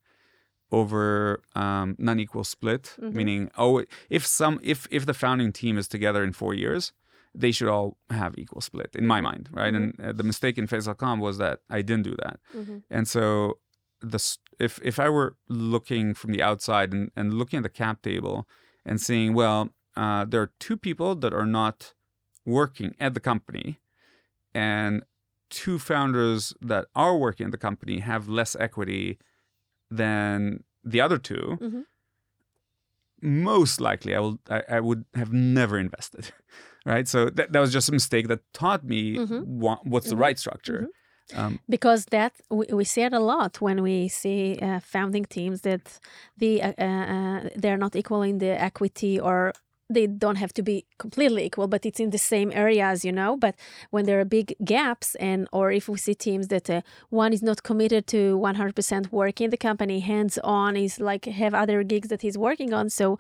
over 0.70 1.42
um, 1.54 1.96
non-equal 1.98 2.44
split, 2.44 2.96
Mhm. 3.00 3.12
meaning 3.14 3.50
oh, 3.58 3.84
if 4.10 4.26
some 4.26 4.58
if 4.62 4.86
if 4.90 5.04
the 5.06 5.14
founding 5.14 5.52
team 5.52 5.76
is 5.78 5.86
together 5.88 6.22
in 6.24 6.32
four 6.32 6.54
years, 6.54 6.92
they 7.34 7.52
should 7.52 7.68
all 7.68 7.96
have 8.10 8.34
equal 8.38 8.60
split 8.60 8.90
in 8.94 9.06
my 9.06 9.20
mind, 9.20 9.48
right? 9.52 9.74
And 9.74 10.00
uh, 10.00 10.12
the 10.12 10.22
mistake 10.22 10.56
in 10.58 10.66
Face.com 10.66 11.20
was 11.20 11.38
that 11.38 11.60
I 11.70 11.82
didn't 11.82 12.04
do 12.04 12.16
that. 12.24 12.40
Mhm. 12.54 12.82
And 12.90 13.06
so 13.08 13.58
the 14.00 14.18
if 14.58 14.80
if 14.82 14.98
I 14.98 15.08
were 15.08 15.36
looking 15.48 16.14
from 16.14 16.32
the 16.32 16.42
outside 16.42 16.92
and, 16.92 17.10
and 17.16 17.34
looking 17.34 17.58
at 17.58 17.62
the 17.64 17.68
cap 17.84 18.02
table 18.02 18.46
and 18.84 19.00
seeing, 19.00 19.34
well, 19.34 19.70
uh, 19.96 20.24
there 20.24 20.40
are 20.42 20.50
two 20.58 20.76
people 20.76 21.14
that 21.16 21.32
are 21.34 21.46
not 21.46 21.94
working 22.44 22.94
at 22.98 23.14
the 23.14 23.20
company, 23.20 23.78
and 24.54 25.02
two 25.50 25.78
founders 25.78 26.54
that 26.60 26.86
are 26.94 27.16
working 27.16 27.46
at 27.46 27.52
the 27.52 27.58
company 27.58 27.98
have 28.00 28.28
less 28.28 28.56
equity 28.56 29.18
than 29.90 30.64
the 30.84 31.00
other 31.00 31.18
2 31.18 31.58
Mhm. 31.60 31.84
most 33.20 33.80
likely 33.80 34.14
I 34.16 34.20
will 34.20 34.38
I, 34.50 34.62
I 34.76 34.80
would 34.80 35.04
have 35.14 35.32
never 35.32 35.78
invested. 35.78 36.32
Right. 36.84 37.06
So 37.06 37.30
that, 37.30 37.52
that 37.52 37.60
was 37.60 37.72
just 37.72 37.88
a 37.88 37.92
mistake 37.92 38.26
that 38.26 38.40
taught 38.52 38.82
me 38.82 39.16
Mhm. 39.16 39.44
wha- 39.46 39.78
what's 39.84 40.08
the 40.08 40.16
Mhm. 40.16 40.20
right 40.26 40.38
structure. 40.38 40.88
Um, 41.36 41.60
because 41.68 42.06
that 42.06 42.32
we, 42.50 42.66
we 42.72 42.84
see 42.84 43.02
it 43.02 43.12
a 43.12 43.20
lot 43.20 43.60
when 43.60 43.82
we 43.82 44.08
see 44.08 44.58
uh, 44.60 44.80
founding 44.80 45.24
teams 45.26 45.60
that 45.60 46.00
the 46.36 46.60
uh, 46.60 46.72
uh, 46.86 47.48
they're 47.54 47.76
not 47.78 47.94
equal 47.94 48.22
in 48.22 48.38
the 48.38 48.60
equity 48.60 49.20
or 49.20 49.52
they 49.94 50.06
don't 50.06 50.36
have 50.36 50.52
to 50.52 50.62
be 50.62 50.84
completely 50.98 51.44
equal 51.44 51.68
but 51.68 51.84
it's 51.86 52.00
in 52.00 52.10
the 52.10 52.18
same 52.18 52.50
areas 52.52 53.04
you 53.04 53.12
know 53.12 53.36
but 53.36 53.54
when 53.90 54.04
there 54.06 54.20
are 54.20 54.24
big 54.24 54.54
gaps 54.64 55.14
and 55.16 55.48
or 55.52 55.70
if 55.70 55.88
we 55.88 55.98
see 55.98 56.14
teams 56.14 56.48
that 56.48 56.68
uh, 56.70 56.80
one 57.10 57.32
is 57.32 57.42
not 57.42 57.62
committed 57.62 58.06
to 58.06 58.38
100% 58.38 59.12
work 59.12 59.40
in 59.40 59.50
the 59.50 59.56
company 59.56 60.00
hands 60.00 60.38
on 60.44 60.76
is 60.76 61.00
like 61.00 61.24
have 61.26 61.54
other 61.54 61.82
gigs 61.82 62.08
that 62.08 62.22
he's 62.22 62.38
working 62.38 62.72
on 62.72 62.88
so 62.90 63.18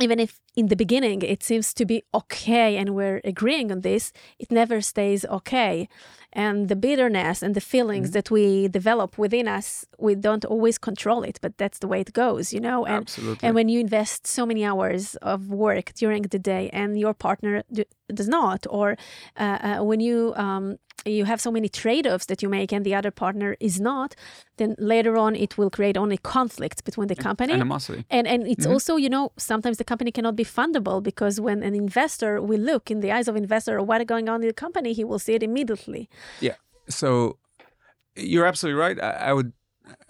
even 0.00 0.18
if 0.18 0.40
in 0.56 0.68
the 0.68 0.76
beginning 0.76 1.22
it 1.22 1.42
seems 1.42 1.74
to 1.74 1.84
be 1.84 2.02
okay 2.14 2.76
and 2.76 2.94
we're 2.94 3.20
agreeing 3.24 3.70
on 3.70 3.80
this, 3.80 4.12
it 4.38 4.50
never 4.50 4.80
stays 4.80 5.24
okay. 5.26 5.88
And 6.34 6.68
the 6.68 6.76
bitterness 6.76 7.42
and 7.42 7.54
the 7.54 7.60
feelings 7.60 8.08
Mm-hmm. 8.08 8.12
that 8.12 8.30
we 8.30 8.68
develop 8.68 9.18
within 9.18 9.46
us, 9.58 9.84
we 9.98 10.14
don't 10.14 10.44
always 10.44 10.78
control 10.78 11.22
it, 11.24 11.38
but 11.42 11.52
that's 11.58 11.78
the 11.78 11.86
way 11.86 12.00
it 12.00 12.12
goes, 12.12 12.52
you 12.54 12.60
know? 12.60 12.86
And, 12.86 13.02
absolutely. 13.02 13.46
and 13.46 13.54
when 13.54 13.68
you 13.68 13.80
invest 13.80 14.26
so 14.26 14.46
many 14.46 14.64
hours 14.64 15.16
of 15.16 15.48
work 15.50 15.92
during 15.94 16.22
the 16.22 16.38
day 16.38 16.70
and 16.72 16.98
your 16.98 17.14
partner 17.14 17.62
d- 17.72 17.84
does 18.14 18.28
not, 18.28 18.66
or 18.70 18.96
uh, 19.36 19.58
uh, 19.80 19.84
when 19.84 20.00
you 20.00 20.32
um, 20.36 20.78
you 21.04 21.24
have 21.24 21.40
so 21.40 21.50
many 21.50 21.68
trade-offs 21.68 22.26
that 22.26 22.42
you 22.42 22.48
make 22.48 22.70
and 22.72 22.84
the 22.86 22.94
other 22.94 23.10
partner 23.10 23.56
is 23.58 23.80
not, 23.80 24.14
then 24.58 24.76
later 24.78 25.16
on 25.16 25.34
it 25.34 25.58
will 25.58 25.70
create 25.70 25.96
only 25.96 26.16
conflict 26.16 26.84
between 26.84 27.08
the 27.08 27.16
company 27.16 27.54
animosity. 27.54 28.04
and 28.16 28.24
and 28.32 28.46
it's 28.46 28.66
Mhm. 28.66 28.72
also 28.72 28.92
you 28.96 29.08
know 29.14 29.24
sometimes 29.36 29.76
the 29.78 29.84
company 29.84 30.10
cannot 30.12 30.36
be 30.36 30.44
fundable 30.44 30.98
because 31.02 31.40
when 31.46 31.58
an 31.68 31.74
investor 31.74 32.32
will 32.40 32.60
look 32.72 32.84
in 32.90 33.00
the 33.00 33.10
eyes 33.16 33.26
of 33.30 33.34
investor 33.36 33.74
what 33.82 34.00
is 34.00 34.06
going 34.14 34.28
on 34.28 34.36
in 34.42 34.48
the 34.52 34.60
company 34.66 34.90
he 34.92 35.04
will 35.04 35.18
see 35.26 35.34
it 35.38 35.42
immediately 35.42 36.02
So 36.88 37.38
you're 38.16 38.44
absolutely 38.44 38.78
right. 38.80 38.98
I, 39.00 39.10
I 39.30 39.32
would 39.32 39.52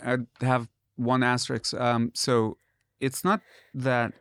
I'd 0.03 0.27
have 0.41 0.69
one 0.97 1.23
asterisk. 1.23 1.75
Um, 1.75 2.11
so 2.15 2.57
it's 2.99 3.23
not 3.25 3.41
that. 3.75 4.13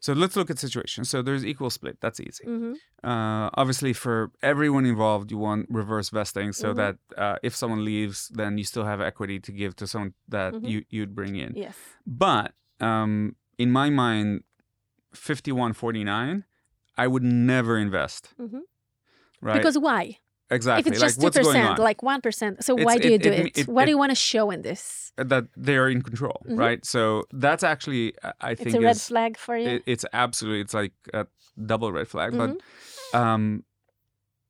So 0.00 0.12
let's 0.12 0.36
look 0.36 0.50
at 0.50 0.58
situations. 0.58 1.08
So 1.08 1.22
there's 1.22 1.44
equal 1.46 1.70
split. 1.70 1.96
That's 2.00 2.20
easy. 2.20 2.44
mm-hmm. 2.46 2.74
Uh, 3.02 3.48
obviously, 3.54 3.92
for 3.94 4.30
everyone 4.42 4.84
involved, 4.84 5.30
you 5.32 5.38
want 5.38 5.66
reverse 5.70 6.10
vesting 6.10 6.52
so 6.52 6.68
Mhm. 6.72 6.76
that 6.76 6.96
uh, 7.16 7.36
if 7.42 7.56
someone 7.56 7.82
leaves, 7.84 8.28
then 8.28 8.58
you 8.58 8.64
still 8.64 8.84
have 8.84 9.00
equity 9.00 9.40
to 9.40 9.50
give 9.50 9.74
to 9.76 9.86
someone 9.86 10.12
that 10.28 10.52
Mhm. 10.54 10.68
you 10.70 10.84
you'd 10.90 11.14
bring 11.14 11.34
in. 11.36 11.52
yes 11.56 11.76
But 12.06 12.52
um, 12.80 13.34
in 13.58 13.70
my 13.72 13.88
mind, 13.90 14.44
5149, 15.14 16.44
I 16.98 17.06
would 17.06 17.22
never 17.22 17.78
invest. 17.78 18.34
Mhm. 18.38 18.60
Right? 19.40 19.58
because 19.58 19.78
why 19.78 20.18
exactly. 20.52 20.80
if 20.80 20.86
it's 20.92 21.00
like 21.00 21.08
just 21.08 21.20
two 21.20 21.24
what's 21.24 21.36
going 21.38 21.46
percent 21.46 21.78
on? 21.78 21.84
like 21.84 22.02
one 22.02 22.20
percent 22.20 22.62
so 22.64 22.74
It's- 22.74 22.84
why 22.86 22.98
do 22.98 23.08
you 23.08 23.14
it- 23.14 23.22
do 23.22 23.30
it- 23.30 23.58
it, 23.58 23.68
what 23.68 23.84
do 23.86 23.90
you 23.90 23.98
want 23.98 24.10
to 24.10 24.14
show 24.16 24.50
in 24.50 24.62
this 24.62 25.12
that 25.16 25.44
they 25.56 25.76
are 25.76 25.88
in 25.90 26.00
control, 26.02 26.40
Mhm. 26.48 26.58
right? 26.58 26.84
So 26.86 27.24
that's 27.32 27.62
actually, 27.62 28.14
I- 28.40 28.54
think, 28.54 28.68
it's 28.68 28.76
a 28.76 28.80
red 28.80 29.00
flag 29.00 29.36
for 29.36 29.56
you 29.58 29.68
it, 29.68 29.82
it's 29.86 30.04
absolutely, 30.12 30.60
it's 30.62 30.72
like 30.74 30.92
a 31.12 31.26
double 31.72 31.92
red 31.92 32.08
flag. 32.08 32.32
Mhm. 32.32 32.38
But 33.12 33.18
um, 33.18 33.64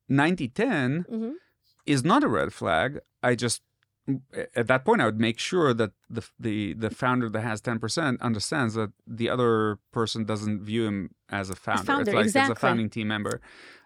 9010 0.09 1.05
Mhm. 1.11 1.33
is 1.85 2.03
not 2.03 2.23
a 2.23 2.27
red 2.27 2.53
flag. 2.53 2.99
I 3.21 3.35
just, 3.35 3.61
at 4.55 4.67
that 4.67 4.83
point, 4.85 5.01
I 5.01 5.05
would 5.05 5.19
make 5.19 5.39
sure 5.39 5.73
that 5.73 5.91
the 6.09 6.23
the 6.39 6.73
the 6.73 6.89
founder 6.89 7.29
that 7.29 7.41
has 7.41 7.61
10% 7.61 8.19
understands 8.21 8.73
that 8.73 8.91
the 9.07 9.29
other 9.29 9.79
person 9.91 10.25
doesn't 10.25 10.61
view 10.63 10.85
him 10.85 11.11
as 11.29 11.49
a 11.49 11.55
founder. 11.55 11.83
founder, 11.83 12.01
it's 12.11 12.15
like 12.15 12.25
it's 12.25 12.31
exactly. 12.35 12.51
a 12.53 12.55
founding 12.55 12.89
team 12.89 13.07
member. 13.07 13.39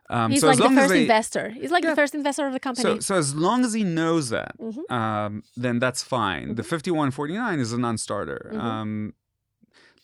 Um, 0.10 0.32
he's 0.32 0.42
so 0.42 0.48
like 0.48 0.60
as 0.62 0.70
the 0.70 0.76
first 0.76 0.90
they, 0.94 1.02
investor 1.02 1.50
he's 1.50 1.70
like 1.72 1.84
Yeah. 1.84 1.90
the 1.90 1.96
first 1.98 2.16
investor 2.16 2.48
of 2.48 2.54
the 2.54 2.60
company 2.62 2.84
so, 2.84 3.00
so 3.00 3.16
as 3.16 3.36
long 3.36 3.66
as 3.66 3.74
he 3.74 3.84
knows 3.84 4.30
that, 4.30 4.58
Mhm. 4.58 4.90
um, 4.92 5.44
then 5.58 5.80
that's 5.80 6.02
fine. 6.02 6.56
The 6.56 6.64
Mhm. 6.64 6.66
5149 6.68 7.60
is 7.60 7.74
a 7.74 7.78
non-starter. 7.78 8.52
Mhm. 8.54 8.60
Um, 8.64 9.14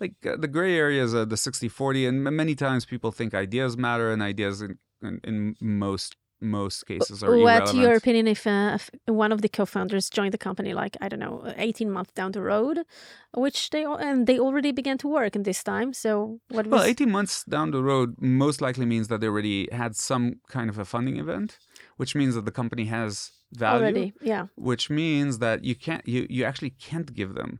like 0.01 0.15
uh, 0.25 0.35
the 0.35 0.47
gray 0.49 0.75
areas 0.75 1.13
are 1.15 1.23
the 1.25 1.37
60-40, 1.37 2.05
and 2.07 2.21
many 2.23 2.55
times 2.55 2.83
people 2.85 3.11
think 3.13 3.33
ideas 3.33 3.77
matter, 3.77 4.11
and 4.11 4.21
ideas 4.21 4.61
in, 4.61 4.77
in, 5.01 5.21
in 5.23 5.55
most 5.61 6.15
most 6.41 6.85
cases 6.85 7.23
are 7.23 7.27
What's 7.37 7.71
irrelevant. 7.71 7.77
your 7.83 7.95
opinion 7.95 8.27
if, 8.27 8.45
uh, 8.45 8.71
if 8.75 8.89
one 9.05 9.31
of 9.31 9.41
the 9.41 9.49
co-founders 9.49 10.09
joined 10.09 10.33
the 10.33 10.37
company 10.37 10.73
like 10.73 10.97
I 11.01 11.07
don't 11.09 11.19
know 11.19 11.53
18 11.57 11.89
months 11.89 12.11
down 12.13 12.31
the 12.33 12.41
road, 12.41 12.79
which 13.33 13.69
they 13.69 13.83
and 13.85 14.27
they 14.27 14.39
already 14.39 14.71
began 14.71 14.97
to 14.99 15.07
work 15.07 15.35
in 15.35 15.43
this 15.43 15.63
time. 15.63 15.93
So 15.93 16.39
what 16.49 16.65
was 16.67 16.71
Well, 16.71 16.83
18 16.83 17.09
months 17.11 17.43
down 17.45 17.71
the 17.71 17.83
road 17.83 18.15
most 18.19 18.61
likely 18.61 18.85
means 18.85 19.07
that 19.07 19.21
they 19.21 19.27
already 19.27 19.69
had 19.71 19.95
some 19.95 20.39
kind 20.49 20.69
of 20.69 20.77
a 20.77 20.85
funding 20.85 21.17
event, 21.17 21.57
which 21.97 22.13
means 22.15 22.35
that 22.35 22.45
the 22.45 22.51
company 22.51 22.85
has 22.85 23.31
value. 23.53 23.81
already? 23.81 24.13
Yeah. 24.21 24.47
which 24.55 24.89
means 24.89 25.39
that 25.39 25.63
you 25.63 25.75
can't 25.75 26.05
you 26.07 26.27
you 26.29 26.43
actually 26.43 26.71
can't 26.71 27.13
give 27.13 27.35
them 27.35 27.59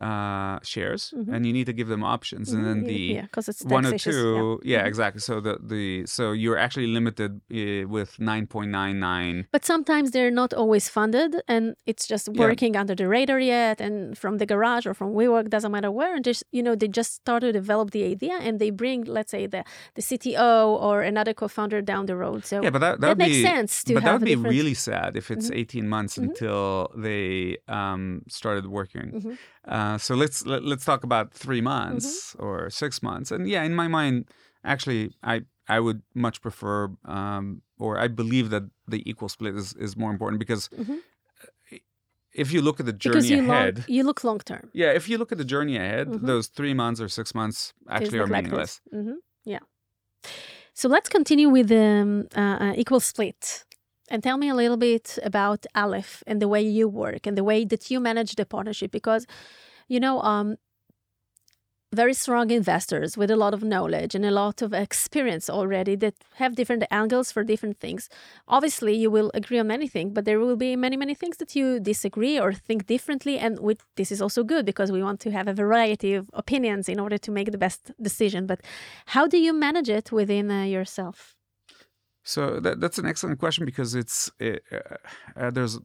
uh 0.00 0.58
shares 0.72 1.02
Mhm. 1.16 1.28
and 1.34 1.40
you 1.46 1.52
need 1.52 1.66
to 1.66 1.76
give 1.80 1.88
them 1.94 2.02
options 2.16 2.46
and 2.52 2.60
Mhm, 2.62 2.66
then 2.68 2.78
the 2.92 3.02
yeah, 3.16 3.22
because 3.28 3.46
it's 3.52 3.62
one 3.76 3.84
or 3.86 3.92
two 3.98 4.60
yeah. 4.62 4.72
yeah, 4.72 4.82
Mhm. 4.84 4.88
exactly 4.90 5.20
so 5.28 5.34
the 5.46 5.54
the 5.72 5.84
so 6.16 6.24
you're 6.42 6.56
actually 6.64 6.86
limited 6.98 7.32
uh, 7.52 7.86
with 7.96 8.10
9.99 8.18 9.46
But 9.52 9.64
sometimes 9.64 10.10
they're 10.10 10.30
not 10.42 10.52
always 10.54 10.88
funded, 10.88 11.30
and 11.48 11.74
it's 11.86 12.06
just 12.06 12.28
Yeah. 12.28 12.40
working 12.46 12.76
under 12.76 12.94
the 12.94 13.06
radar 13.08 13.40
yet, 13.40 13.80
and 13.80 14.16
from 14.22 14.38
the 14.38 14.46
garage 14.46 14.86
or 14.86 14.94
from 14.94 15.10
WeWork, 15.14 15.48
doesn't 15.50 15.72
matter 15.72 15.90
where. 15.90 16.14
And 16.16 16.24
just 16.24 16.42
you 16.56 16.62
know, 16.62 16.74
they 16.74 16.88
just 16.88 17.12
start 17.22 17.40
to 17.42 17.52
develop 17.52 17.90
the 17.90 18.04
idea, 18.14 18.34
and 18.46 18.58
they 18.58 18.70
bring, 18.70 19.04
let's 19.04 19.30
say, 19.30 19.46
the 19.54 19.62
the 19.96 20.02
CTO 20.08 20.54
or 20.86 21.02
another 21.02 21.34
co-founder 21.34 21.80
down 21.92 22.06
the 22.06 22.16
road. 22.16 22.40
So 22.50 22.56
yeah 22.64 22.70
but 22.74 22.80
that 22.86 23.00
that, 23.00 23.18
that 23.18 23.18
makes 23.18 23.36
be 23.36 23.42
sense 23.52 23.72
to 23.84 23.94
but 23.94 24.02
that 24.04 24.12
would 24.14 24.24
be 24.24 24.34
different- 24.34 24.56
really 24.56 24.74
sad 24.74 25.10
if 25.20 25.30
it's 25.30 25.48
Mhm. 25.50 25.60
18 25.60 25.86
months 25.94 26.14
Mhm. 26.16 26.22
until 26.26 26.90
they 27.06 27.58
um 27.78 28.02
started 28.28 28.64
working 28.66 29.08
Mhm. 29.12 29.36
Uh 29.68 29.98
so 29.98 30.14
let's 30.14 30.46
let, 30.46 30.62
let's 30.64 30.84
talk 30.84 31.04
about 31.04 31.32
3 31.34 31.60
months 31.60 32.34
Mm-hmm. 32.34 32.44
or 32.44 32.70
6 32.70 33.02
months 33.02 33.30
and 33.30 33.48
yeah 33.48 33.62
in 33.62 33.74
my 33.74 33.88
mind 33.88 34.24
actually 34.64 35.12
i 35.22 35.42
i 35.68 35.78
would 35.80 36.02
much 36.14 36.40
prefer 36.40 36.88
um 37.04 37.62
or 37.78 37.98
i 37.98 38.08
believe 38.08 38.50
that 38.50 38.62
the 38.88 39.02
equal 39.10 39.28
split 39.28 39.54
is 39.54 39.74
is 39.74 39.96
more 39.96 40.10
important 40.10 40.38
because 40.38 40.68
Mhm. 40.78 40.98
if 42.32 42.52
you 42.52 42.62
look 42.62 42.78
at 42.80 42.86
the 42.86 42.92
because 42.92 43.28
journey 43.28 43.40
you 43.40 43.40
ahead 43.52 43.76
long, 43.78 43.84
you 43.88 44.02
look 44.04 44.24
long 44.24 44.38
term. 44.38 44.70
yeah 44.72 44.92
if 44.92 45.08
you 45.08 45.18
look 45.18 45.32
at 45.32 45.38
the 45.38 45.44
journey 45.44 45.76
ahead 45.76 46.08
Mhm. 46.08 46.26
those 46.26 46.46
3 46.48 46.74
months 46.74 47.00
or 47.00 47.08
6 47.08 47.34
months 47.34 47.72
actually 47.88 48.18
are 48.18 48.26
meaningless 48.26 48.80
hmm 48.90 49.18
Yeah. 49.44 49.60
So 50.74 50.88
let's 50.88 51.08
continue 51.08 51.48
with 51.50 51.68
the 51.68 51.84
um, 52.02 52.26
uh, 52.36 52.56
uh, 52.64 52.72
equal 52.76 53.00
split. 53.00 53.64
And 54.10 54.22
tell 54.22 54.36
me 54.36 54.48
a 54.48 54.54
little 54.54 54.76
bit 54.76 55.18
about 55.22 55.66
Aleph 55.74 56.22
and 56.26 56.42
the 56.42 56.48
way 56.48 56.60
you 56.60 56.88
work 56.88 57.26
and 57.26 57.38
the 57.38 57.44
way 57.44 57.64
that 57.64 57.90
you 57.90 58.00
manage 58.00 58.34
the 58.34 58.44
partnership 58.44 58.90
because, 58.90 59.26
you 59.88 60.00
know, 60.00 60.20
um, 60.22 60.56
very 61.92 62.14
strong 62.14 62.50
investors 62.52 63.16
with 63.16 63.30
a 63.32 63.36
lot 63.36 63.52
of 63.52 63.64
knowledge 63.64 64.14
and 64.14 64.24
a 64.24 64.30
lot 64.30 64.62
of 64.62 64.72
experience 64.72 65.50
already 65.50 65.96
that 65.96 66.14
have 66.36 66.54
different 66.54 66.84
angles 66.90 67.32
for 67.32 67.42
different 67.42 67.80
things. 67.80 68.08
Obviously, 68.46 68.94
you 68.94 69.10
will 69.10 69.30
agree 69.34 69.58
on 69.58 69.66
many 69.66 69.88
things, 69.88 70.12
but 70.12 70.24
there 70.24 70.38
will 70.38 70.56
be 70.56 70.76
many, 70.76 70.96
many 70.96 71.14
things 71.14 71.38
that 71.38 71.56
you 71.56 71.80
disagree 71.80 72.38
or 72.38 72.52
think 72.52 72.86
differently. 72.86 73.38
And 73.38 73.58
with, 73.58 73.84
this 73.96 74.12
is 74.12 74.22
also 74.22 74.44
good 74.44 74.64
because 74.64 74.92
we 74.92 75.02
want 75.02 75.18
to 75.20 75.32
have 75.32 75.48
a 75.48 75.52
variety 75.52 76.14
of 76.14 76.30
opinions 76.32 76.88
in 76.88 77.00
order 77.00 77.18
to 77.18 77.30
make 77.32 77.50
the 77.50 77.58
best 77.58 77.90
decision. 78.00 78.46
But 78.46 78.60
how 79.06 79.26
do 79.26 79.38
you 79.38 79.52
manage 79.52 79.88
it 79.88 80.12
within 80.12 80.48
uh, 80.48 80.62
yourself? 80.62 81.39
So 82.22 82.60
that, 82.60 82.80
that's 82.80 82.98
an 82.98 83.06
excellent 83.06 83.38
question 83.38 83.64
because 83.64 83.94
it's 83.94 84.30
it, 84.38 84.62
uh, 84.72 84.96
uh, 85.36 85.50
there's 85.50 85.78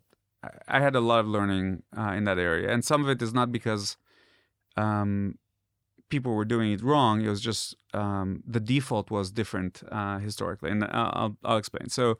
I 0.68 0.80
had 0.80 0.96
a 0.96 1.00
lot 1.00 1.20
of 1.20 1.28
learning 1.28 1.84
uh, 1.98 2.12
in 2.12 2.26
that 2.26 2.38
area, 2.38 2.72
and 2.72 2.84
some 2.84 3.04
of 3.04 3.10
it 3.10 3.22
is 3.22 3.34
not 3.34 3.52
because 3.52 3.98
um, 4.78 5.40
people 6.10 6.34
were 6.34 6.46
doing 6.46 6.72
it 6.72 6.84
wrong. 6.84 7.22
It 7.22 7.30
was 7.30 7.42
just 7.42 7.76
um, 7.94 8.44
the 8.46 8.60
default 8.60 9.10
was 9.10 9.32
different 9.32 9.82
uh, 9.92 10.20
historically, 10.20 10.72
and 10.72 10.84
I'll, 10.84 11.38
I'll, 11.44 11.58
explain. 11.58 11.90
So, 11.90 12.18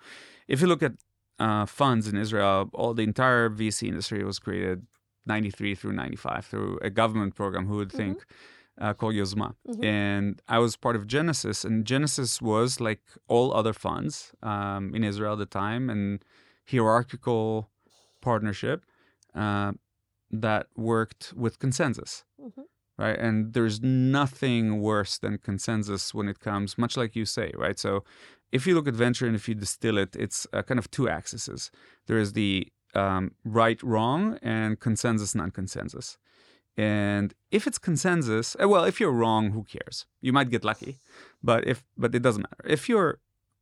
if 0.48 0.62
you 0.62 0.68
look 0.68 0.84
at 0.84 0.94
uh, 1.40 1.66
funds 1.66 2.08
in 2.08 2.18
Israel, 2.18 2.70
all 2.74 2.94
the 2.94 3.04
entire 3.04 3.50
VC 3.50 3.88
industry 3.88 4.24
was 4.24 4.40
created 4.40 4.88
93 5.26 5.76
through 5.76 5.94
95 5.94 6.46
through 6.46 6.80
a 6.82 6.90
government 6.90 7.36
program. 7.36 7.68
Who 7.68 7.78
would 7.78 7.90
mm-hmm. 7.90 7.98
think? 7.98 8.26
Uh, 8.78 8.94
called 8.94 9.16
Yozma, 9.16 9.56
mm-hmm. 9.66 9.86
and 9.86 10.42
I 10.50 10.60
was 10.60 10.76
part 10.76 10.98
of 10.98 11.08
Genesis, 11.08 11.64
and 11.64 11.86
Genesis 11.86 12.42
was 12.42 12.82
like 12.82 13.00
all 13.30 13.54
other 13.54 13.72
funds 13.72 14.34
um, 14.44 14.94
in 14.94 15.02
Israel 15.02 15.34
at 15.34 15.40
the 15.40 15.46
time, 15.46 15.90
and 15.90 16.20
hierarchical 16.70 17.70
partnership 18.22 18.84
uh, 19.34 19.72
that 20.30 20.68
worked 20.76 21.34
with 21.38 21.58
consensus. 21.60 22.26
Mm-hmm 22.42 22.64
right? 22.98 23.18
And 23.18 23.54
there's 23.54 23.82
nothing 23.82 24.82
worse 24.82 25.18
than 25.18 25.38
consensus 25.38 26.14
when 26.14 26.28
it 26.30 26.40
comes, 26.40 26.78
much 26.78 26.96
like 26.96 27.16
you 27.16 27.26
say, 27.26 27.52
right? 27.56 27.78
So 27.78 28.04
if 28.52 28.66
you 28.66 28.76
look 28.76 28.88
at 28.88 28.94
venture 28.94 29.28
and 29.28 29.36
if 29.36 29.50
you 29.50 29.56
distill 29.56 29.98
it, 29.98 30.16
it's 30.16 30.48
uh, 30.54 30.62
kind 30.62 30.80
of 30.80 30.90
two 30.92 31.10
axes. 31.10 31.72
There 32.08 32.18
is 32.18 32.34
the 32.34 32.68
um, 32.94 33.32
right, 33.44 33.82
wrong, 33.84 34.40
and 34.42 34.80
consensus, 34.80 35.36
non 35.36 35.52
consensus. 35.52 36.18
And 36.78 37.34
if 37.52 37.68
it's 37.68 37.78
consensus, 37.78 38.56
uh, 38.62 38.68
well, 38.68 38.84
if 38.84 39.00
you're 39.00 39.12
wrong, 39.12 39.52
who 39.52 39.64
cares? 39.64 40.06
You 40.22 40.34
might 40.34 40.50
get 40.50 40.66
lucky, 40.66 41.00
but 41.42 41.66
if 41.66 41.84
but 41.98 42.14
it 42.14 42.22
doesn't 42.22 42.42
matter. 42.42 42.64
If 42.66 42.90
you're 42.90 43.20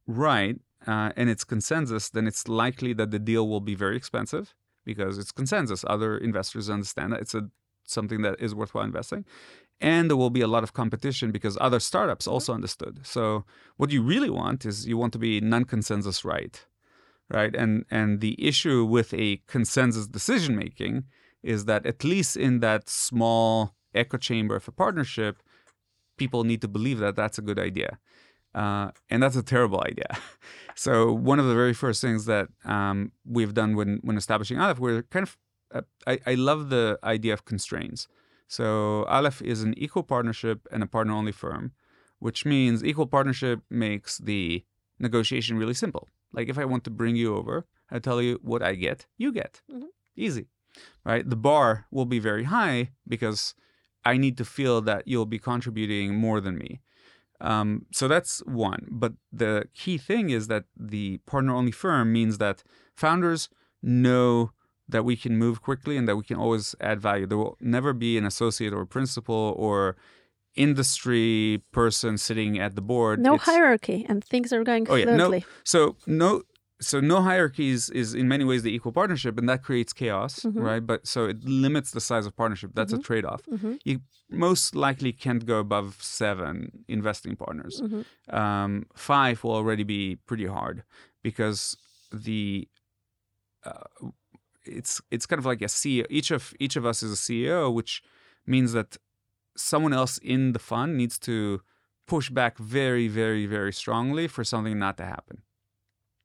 right 0.07 0.59
uh, 0.88 1.11
and 1.16 1.30
it's 1.30 1.43
consensus, 1.43 2.09
then 2.09 2.28
it's 2.28 2.47
likely 2.47 2.93
that 2.93 3.11
the 3.11 3.20
deal 3.20 3.47
will 3.47 3.61
be 3.61 3.76
very 3.76 3.95
expensive 3.95 4.55
because 4.84 5.18
it's 5.18 5.32
consensus. 5.32 5.86
Other 5.88 6.18
investors 6.18 6.70
understand 6.70 7.14
that 7.14 7.22
it's 7.22 7.36
a 7.36 7.49
something 7.86 8.22
that 8.24 8.39
is 8.39 8.55
worthwhile 8.55 8.86
investing. 8.86 9.26
And 9.82 10.09
there 10.09 10.18
will 10.18 10.30
be 10.30 10.41
a 10.41 10.47
lot 10.47 10.64
of 10.64 10.74
competition 10.74 11.32
because 11.32 11.57
other 11.59 11.80
startups 11.80 12.26
mm-hmm. 12.26 12.34
also 12.34 12.53
understood. 12.53 13.05
So 13.05 13.43
what 13.78 13.91
you 13.91 14.01
really 14.01 14.30
want 14.30 14.66
is 14.66 14.88
you 14.88 14.97
want 14.97 15.14
to 15.14 15.20
be 15.20 15.41
non-consensus 15.41 16.24
right, 16.26 16.66
right? 17.30 17.55
And 17.55 17.86
and 17.91 18.22
the 18.22 18.36
issue 18.43 18.86
with 18.86 19.14
a 19.14 19.41
consensus 19.47 20.07
decision 20.07 20.55
making 20.55 21.05
is 21.44 21.66
that 21.66 21.86
at 21.86 22.04
least 22.04 22.38
in 22.38 22.60
that 22.62 22.89
small 22.89 23.76
echo 23.94 24.18
chamber 24.18 24.56
of 24.56 24.68
a 24.68 24.72
partnership, 24.72 25.44
people 26.18 26.44
need 26.44 26.62
to 26.62 26.68
believe 26.68 27.00
that 27.00 27.16
that's 27.16 27.38
a 27.38 27.41
good 27.41 27.60
idea. 27.60 28.00
Uh, 28.56 28.91
and 29.10 29.22
that's 29.24 29.36
a 29.36 29.44
terrible 29.44 29.82
idea. 29.86 30.18
so 30.76 31.12
one 31.12 31.39
of 31.39 31.48
the 31.48 31.56
very 31.56 31.74
first 31.74 32.02
things 32.02 32.26
that 32.26 32.48
um, 32.66 33.12
we've 33.26 33.54
done 33.54 33.76
when 33.76 34.00
when 34.04 34.16
establishing 34.16 34.60
Aleph, 34.60 34.80
we're 34.80 35.04
kind 35.04 35.24
of 35.24 35.38
uh, 35.74 35.82
I, 36.06 36.20
I 36.26 36.34
love 36.36 36.70
the 36.70 37.00
idea 37.04 37.34
of 37.34 37.46
constraints. 37.46 38.08
So 38.48 39.06
Aleph 39.06 39.41
is 39.41 39.64
an 39.64 39.74
equal 39.78 40.04
partnership 40.04 40.68
and 40.72 40.84
a 40.84 40.88
partner 40.88 41.14
only 41.14 41.32
firm, 41.32 41.72
which 42.20 42.46
means 42.46 42.84
equal 42.84 43.08
partnership 43.08 43.62
makes 43.70 44.20
the 44.20 44.64
negotiation 45.00 45.58
really 45.58 45.74
simple. 45.74 46.08
Like 46.32 46.50
if 46.50 46.60
I 46.60 46.66
want 46.66 46.84
to 46.84 46.91
bring 46.91 47.16
you 47.16 47.36
over, 47.36 47.66
I 47.89 47.98
tell 48.00 48.22
you 48.22 48.39
what 48.44 48.62
I 48.62 48.76
get, 48.76 49.08
you 49.18 49.32
get. 49.32 49.62
Mm-hmm. 49.72 49.86
Easy. 50.16 50.48
Right? 51.03 51.30
The 51.30 51.36
bar 51.36 51.86
will 51.91 52.05
be 52.05 52.19
very 52.19 52.45
high 52.45 52.91
because 53.07 53.55
I 54.05 54.17
need 54.17 54.38
to 54.38 54.45
feel 54.45 54.82
that 54.82 55.07
you'll 55.07 55.26
be 55.26 55.39
contributing 55.39 56.15
more 56.15 56.39
than 56.41 56.57
me. 56.57 56.82
Um, 57.41 57.86
so 57.91 58.07
that's 58.07 58.39
one. 58.45 58.88
But 58.89 59.13
the 59.32 59.65
key 59.74 59.97
thing 59.97 60.30
is 60.30 60.47
that 60.47 60.65
the 60.78 61.17
partner 61.26 61.53
only 61.53 61.71
firm 61.71 62.13
means 62.13 62.38
that 62.38 62.63
founders 62.95 63.49
know 63.82 64.51
that 64.88 65.03
we 65.03 65.15
can 65.15 65.38
move 65.38 65.61
quickly 65.61 65.97
and 65.97 66.07
that 66.07 66.15
we 66.15 66.24
can 66.24 66.38
always 66.38 66.76
add 66.80 67.01
value. 67.01 67.26
There 67.26 67.38
will 67.38 67.57
never 67.59 67.93
be 67.93 68.17
an 68.17 68.26
associate 68.26 68.74
or 68.74 68.86
principal 68.86 69.55
or 69.57 69.95
industry 70.55 71.63
person 71.71 72.17
sitting 72.17 72.59
at 72.59 72.76
the 72.76 72.82
board. 72.82 73.19
No 73.19 73.36
it's, 73.36 73.43
hierarchy 73.43 74.05
and 74.07 74.24
things 74.24 74.53
are 74.53 74.63
going 74.63 74.88
oh, 74.89 74.95
yeah, 74.95 75.15
No, 75.15 75.39
so 75.63 75.95
no 76.05 76.43
so 76.84 76.99
no 76.99 77.21
hierarchies 77.21 77.89
is 77.89 78.13
in 78.13 78.27
many 78.27 78.43
ways 78.43 78.63
the 78.63 78.73
equal 78.73 78.91
partnership 78.91 79.38
and 79.38 79.47
that 79.47 79.63
creates 79.63 79.93
chaos 79.93 80.39
mm-hmm. 80.39 80.59
right 80.59 80.86
but 80.86 81.07
so 81.07 81.25
it 81.25 81.43
limits 81.43 81.91
the 81.91 82.01
size 82.01 82.25
of 82.25 82.36
partnership 82.36 82.71
that's 82.73 82.91
mm-hmm. 82.91 82.99
a 82.99 83.03
trade-off 83.03 83.41
mm-hmm. 83.51 83.73
you 83.84 84.01
most 84.29 84.75
likely 84.75 85.11
can't 85.11 85.45
go 85.45 85.59
above 85.59 85.97
seven 86.01 86.84
investing 86.88 87.36
partners 87.36 87.81
mm-hmm. 87.81 88.36
um, 88.36 88.86
five 88.95 89.43
will 89.43 89.55
already 89.55 89.84
be 89.84 90.17
pretty 90.27 90.45
hard 90.45 90.84
because 91.21 91.77
the 92.11 92.67
uh, 93.65 94.09
it's 94.65 95.01
it's 95.11 95.25
kind 95.25 95.39
of 95.39 95.45
like 95.45 95.61
a 95.61 95.65
CEO. 95.65 96.05
Each 96.09 96.31
of 96.31 96.53
each 96.59 96.75
of 96.75 96.86
us 96.86 97.03
is 97.03 97.11
a 97.13 97.15
CEO, 97.15 97.73
which 97.73 98.01
means 98.45 98.73
that 98.73 98.97
someone 99.55 99.93
else 99.93 100.17
in 100.17 100.53
the 100.53 100.59
fund 100.59 100.97
needs 100.97 101.17
to 101.19 101.61
push 102.07 102.29
back 102.29 102.57
very, 102.57 103.07
very, 103.07 103.45
very 103.45 103.71
strongly 103.71 104.27
for 104.27 104.43
something 104.43 104.77
not 104.77 104.97
to 104.97 105.05
happen. 105.05 105.41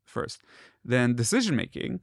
First, 0.09 0.41
then 0.85 1.15
decision 1.15 1.55
making, 1.57 2.01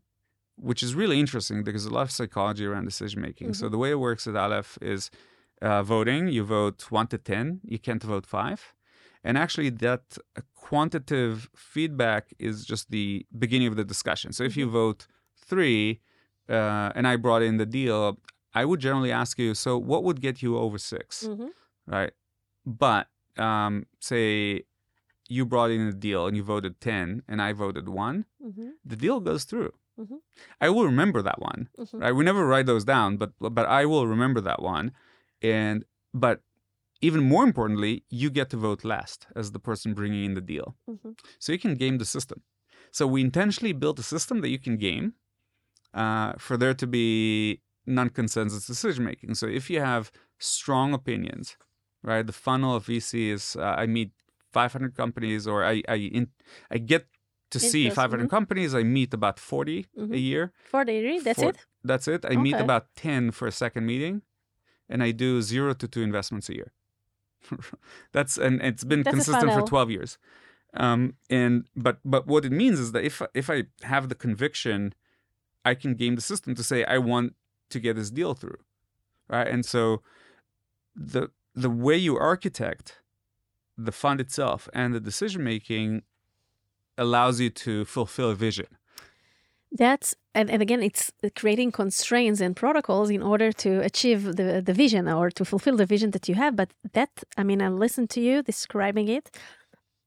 which 0.57 0.81
is 0.83 0.95
really 0.95 1.19
interesting 1.19 1.63
because 1.63 1.83
there's 1.83 1.91
a 1.91 1.95
lot 1.95 2.03
of 2.03 2.11
psychology 2.11 2.65
around 2.65 2.85
decision 2.85 3.21
making. 3.21 3.49
Mm-hmm. 3.49 3.65
So 3.65 3.69
the 3.69 3.77
way 3.77 3.91
it 3.91 3.99
works 3.99 4.27
at 4.27 4.35
Aleph 4.35 4.77
is 4.81 5.11
uh, 5.61 5.83
voting. 5.83 6.27
You 6.27 6.43
vote 6.43 6.91
one 6.91 7.07
to 7.07 7.17
ten. 7.17 7.61
You 7.63 7.79
can't 7.79 8.03
vote 8.03 8.25
five. 8.25 8.73
And 9.23 9.37
actually, 9.39 9.71
that 9.71 10.17
quantitative 10.55 11.49
feedback 11.55 12.33
is 12.37 12.65
just 12.65 12.91
the 12.91 13.25
beginning 13.37 13.67
of 13.67 13.75
the 13.75 13.83
discussion. 13.83 14.31
So 14.31 14.43
if 14.43 14.55
you 14.55 14.65
mm-hmm. 14.65 14.73
vote 14.73 15.07
three, 15.35 16.01
uh, 16.47 16.91
and 16.95 17.07
I 17.07 17.15
brought 17.15 17.41
in 17.41 17.57
the 17.57 17.65
deal, 17.65 18.19
I 18.53 18.65
would 18.65 18.79
generally 18.79 19.11
ask 19.11 19.37
you, 19.39 19.53
so 19.53 19.77
what 19.77 20.03
would 20.03 20.21
get 20.21 20.41
you 20.41 20.57
over 20.57 20.77
6 20.77 21.23
mm-hmm. 21.27 21.47
right? 21.87 22.13
But 22.65 23.07
um, 23.37 23.85
say 23.99 24.63
you 25.28 25.45
brought 25.45 25.71
in 25.71 25.82
a 25.82 25.93
deal 25.93 26.28
and 26.28 26.38
you 26.38 26.43
voted 26.43 26.80
10 26.82 27.23
and 27.28 27.41
I 27.41 27.53
voted 27.53 27.89
one, 27.89 28.26
mm-hmm. 28.43 28.69
the 28.84 28.95
deal 28.95 29.19
goes 29.19 29.43
through. 29.43 29.73
Mm-hmm. 29.99 30.15
I 30.59 30.69
will 30.69 30.86
remember 30.86 31.21
that 31.21 31.41
one. 31.41 31.69
Mm-hmm. 31.80 31.99
Right? 31.99 32.11
We 32.11 32.26
never 32.26 32.45
write 32.45 32.65
those 32.65 32.84
down, 32.84 33.17
but 33.17 33.32
but 33.39 33.65
I 33.65 33.86
will 33.86 34.07
remember 34.07 34.41
that 34.41 34.61
one. 34.61 34.91
And 35.41 35.86
but 36.13 36.41
even 37.01 37.23
more 37.23 37.43
importantly, 37.43 38.03
you 38.09 38.30
get 38.30 38.49
to 38.49 38.57
vote 38.57 38.84
last 38.84 39.28
as 39.36 39.51
the 39.51 39.59
person 39.59 39.93
bringing 39.93 40.26
in 40.26 40.34
the 40.34 40.41
deal. 40.41 40.76
Mm-hmm. 40.89 41.11
So 41.39 41.51
you 41.53 41.59
can 41.59 41.76
game 41.76 41.97
the 41.97 42.05
system. 42.05 42.41
So 42.91 43.07
we 43.07 43.21
intentionally 43.21 43.73
built 43.73 43.99
a 43.99 44.03
system 44.03 44.41
that 44.41 44.49
you 44.49 44.59
can 44.59 44.78
game 44.78 45.13
uh, 45.93 46.34
for 46.38 46.57
there 46.57 46.73
to 46.73 46.88
be 46.88 47.61
non-consensus 47.86 48.65
decision 48.67 49.05
making. 49.05 49.36
So 49.36 49.47
if 49.47 49.69
you 49.69 49.80
have 49.80 50.11
strong 50.39 50.93
opinions, 50.93 51.57
right? 52.03 52.26
The 52.26 52.34
funnel 52.34 52.76
of 52.76 52.88
VC 52.88 53.30
is 53.32 53.55
uh, 53.57 53.76
I 53.78 53.86
meet 53.86 54.11
500 54.55 54.95
companies, 54.95 55.47
or 55.51 55.57
I 55.73 55.75
I 55.95 55.97
in, 56.17 56.25
I 56.75 56.77
get 56.93 57.03
to 57.51 57.59
see 57.59 57.83
500 57.89 58.17
mm-hmm. 58.17 58.35
companies. 58.37 58.73
I 58.81 58.83
meet 58.97 59.13
about 59.13 59.37
40 59.39 59.85
mm-hmm. 59.97 60.13
a 60.13 60.21
year. 60.29 60.43
40, 60.71 61.19
that's 61.19 61.41
For, 61.41 61.49
it. 61.49 61.57
That's 61.83 62.07
it. 62.07 62.21
I 62.25 62.29
okay. 62.29 62.45
meet 62.47 62.57
about 62.67 62.83
10 62.95 63.31
for 63.31 63.45
a 63.47 63.51
second 63.51 63.85
meeting, 63.85 64.15
and 64.91 65.03
I 65.03 65.11
do 65.11 65.41
zero 65.41 65.73
to 65.81 65.87
two 65.87 66.03
investments 66.09 66.49
a 66.49 66.55
year. 66.59 66.71
that's 68.15 68.37
and 68.45 68.61
it's 68.61 68.85
been 68.91 69.03
that's 69.03 69.15
consistent 69.15 69.51
for 69.53 69.61
12 69.61 69.91
years. 69.91 70.17
Um, 70.85 71.15
and 71.29 71.53
but 71.85 71.99
but 72.13 72.27
what 72.27 72.43
it 72.49 72.51
means 72.51 72.79
is 72.79 72.91
that 72.93 73.03
if 73.11 73.21
if 73.33 73.47
I 73.55 73.57
have 73.93 74.09
the 74.09 74.19
conviction 74.25 74.93
I 75.63 75.73
can 75.73 75.95
game 75.95 76.15
the 76.15 76.27
system 76.31 76.53
to 76.55 76.63
say 76.63 76.83
I 76.95 76.97
want 76.97 77.33
to 77.73 77.79
get 77.79 77.95
this 77.95 78.11
deal 78.11 78.33
through, 78.33 78.59
right? 79.35 79.47
And 79.47 79.65
so 79.73 80.01
the 80.95 81.23
the 81.55 81.69
way 81.69 81.97
you 81.97 82.17
architect 82.17 82.99
the 83.78 83.91
fund 83.91 84.19
itself 84.21 84.69
and 84.73 84.93
the 84.93 84.99
decision 84.99 85.43
making 85.43 86.03
allows 86.97 87.39
you 87.39 87.49
to 87.49 87.86
fulfill 87.86 88.30
a 88.30 88.36
vision. 88.36 88.67
That's 89.71 90.15
and, 90.34 90.49
and 90.49 90.61
again 90.61 90.82
it's 90.82 91.11
creating 91.36 91.71
constraints 91.71 92.39
and 92.39 92.55
protocols 92.55 93.09
in 93.09 93.21
order 93.21 93.51
to 93.51 93.82
achieve 93.82 94.38
the, 94.38 94.61
the 94.65 94.73
vision 94.73 95.09
or 95.09 95.30
to 95.32 95.43
fulfill 95.43 95.76
the 95.76 95.86
vision 95.86 96.11
that 96.11 96.30
you 96.30 96.36
have. 96.36 96.55
But 96.55 96.69
that 96.93 97.09
I 97.38 97.43
mean 97.43 97.61
I 97.61 97.69
listened 97.69 98.09
to 98.11 98.21
you 98.21 98.41
describing 98.41 99.09
it, 99.09 99.38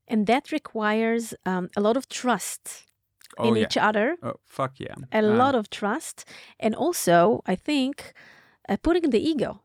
and 0.07 0.27
that 0.27 0.53
requires 0.53 1.35
um, 1.45 1.69
a 1.77 1.81
lot 1.81 1.97
of 1.99 2.09
trust 2.09 2.87
oh, 3.39 3.49
in 3.49 3.57
yeah. 3.57 3.62
each 3.62 3.77
other. 3.77 4.16
Oh, 4.23 4.35
fuck 4.47 4.81
yeah. 4.81 4.95
A 5.12 5.19
uh, 5.19 5.23
lot 5.23 5.55
of 5.55 5.71
trust. 5.71 6.25
And 6.59 6.75
also, 6.75 7.43
I 7.47 7.55
think, 7.55 8.12
uh, 8.69 8.77
putting 8.83 9.11
the 9.11 9.21
ego. 9.21 9.62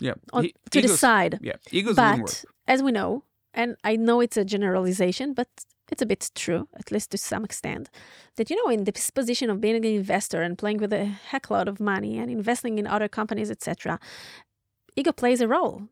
Yeah. 0.00 0.14
on, 0.32 0.44
He- 0.44 0.54
to 0.70 0.78
egos- 0.80 0.98
side. 0.98 1.38
Yeah. 1.42 1.56
Egos. 1.70 1.96
But 1.96 2.44
as 2.66 2.82
we 2.82 2.92
know, 2.92 3.24
and 3.54 3.76
I 3.84 3.96
know 3.96 4.20
it's 4.20 4.36
a 4.36 4.44
generalization, 4.44 5.34
but 5.34 5.48
it's 5.90 6.02
a 6.02 6.06
bit 6.06 6.30
true, 6.34 6.68
at 6.74 6.90
least 6.90 7.10
to 7.10 7.18
some 7.18 7.44
extent, 7.44 7.90
that 8.36 8.48
you 8.50 8.56
know, 8.56 8.70
in 8.72 8.84
this 8.84 9.10
position 9.10 9.50
of 9.50 9.60
being 9.60 9.76
an 9.76 9.84
investor 9.84 10.40
and 10.42 10.56
playing 10.56 10.78
with 10.78 10.92
a 10.92 11.04
heck 11.04 11.50
lot 11.50 11.68
of 11.68 11.80
money 11.80 12.18
and 12.18 12.30
investing 12.30 12.78
in 12.78 12.86
other 12.86 13.08
companies, 13.08 13.50
etc., 13.50 13.98
ego 14.96 15.12
plays 15.12 15.40
a 15.40 15.48
role 15.48 15.88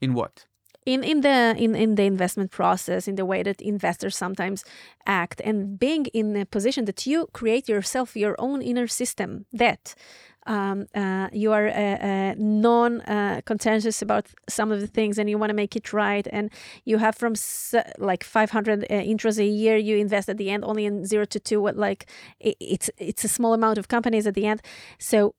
In 0.00 0.14
what? 0.14 0.46
in 0.84 1.04
in 1.04 1.20
the 1.20 1.54
in, 1.56 1.74
in 1.74 1.94
the 1.94 2.02
investment 2.02 2.50
process 2.50 3.06
in 3.06 3.14
the 3.14 3.24
way 3.24 3.42
that 3.42 3.60
investors 3.60 4.16
sometimes 4.16 4.64
act 5.06 5.40
and 5.44 5.78
being 5.78 6.06
in 6.06 6.36
a 6.36 6.44
position 6.44 6.84
that 6.86 7.06
you 7.06 7.28
create 7.32 7.68
yourself 7.68 8.16
your 8.16 8.34
own 8.38 8.60
inner 8.62 8.88
system 8.88 9.46
that 9.52 9.94
um, 10.46 10.86
uh, 10.94 11.28
you 11.32 11.52
are 11.52 11.68
uh, 11.68 11.72
uh, 11.72 12.34
non 12.36 13.00
uh, 13.02 13.40
contentious 13.44 14.02
about 14.02 14.26
some 14.48 14.72
of 14.72 14.80
the 14.80 14.86
things 14.86 15.18
and 15.18 15.30
you 15.30 15.38
want 15.38 15.50
to 15.50 15.54
make 15.54 15.76
it 15.76 15.92
right 15.92 16.26
and 16.32 16.50
you 16.84 16.98
have 16.98 17.14
from 17.14 17.34
like 17.98 18.24
500 18.24 18.84
uh, 18.84 18.86
intros 18.88 19.38
a 19.38 19.44
year 19.44 19.76
you 19.76 19.96
invest 19.96 20.28
at 20.28 20.38
the 20.38 20.50
end 20.50 20.64
only 20.64 20.84
in 20.84 21.04
0 21.04 21.26
to 21.26 21.38
2 21.38 21.60
what 21.60 21.76
like 21.76 22.06
it, 22.40 22.56
it's 22.60 22.90
it's 22.98 23.24
a 23.24 23.28
small 23.28 23.54
amount 23.54 23.78
of 23.78 23.88
companies 23.88 24.26
at 24.26 24.34
the 24.34 24.46
end. 24.46 24.62
So 24.98 25.34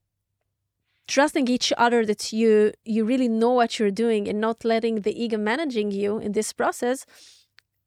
trusting 1.07 1.47
each 1.47 1.73
other 1.77 2.05
that 2.05 2.31
you 2.31 2.71
you 2.85 3.03
really 3.03 3.27
know 3.27 3.51
what 3.51 3.77
you're 3.77 3.91
doing 3.91 4.27
and 4.27 4.39
not 4.39 4.63
letting 4.63 5.01
the 5.01 5.23
ego 5.23 5.37
managing 5.37 5.91
you 5.91 6.17
in 6.17 6.31
this 6.31 6.53
process 6.53 7.05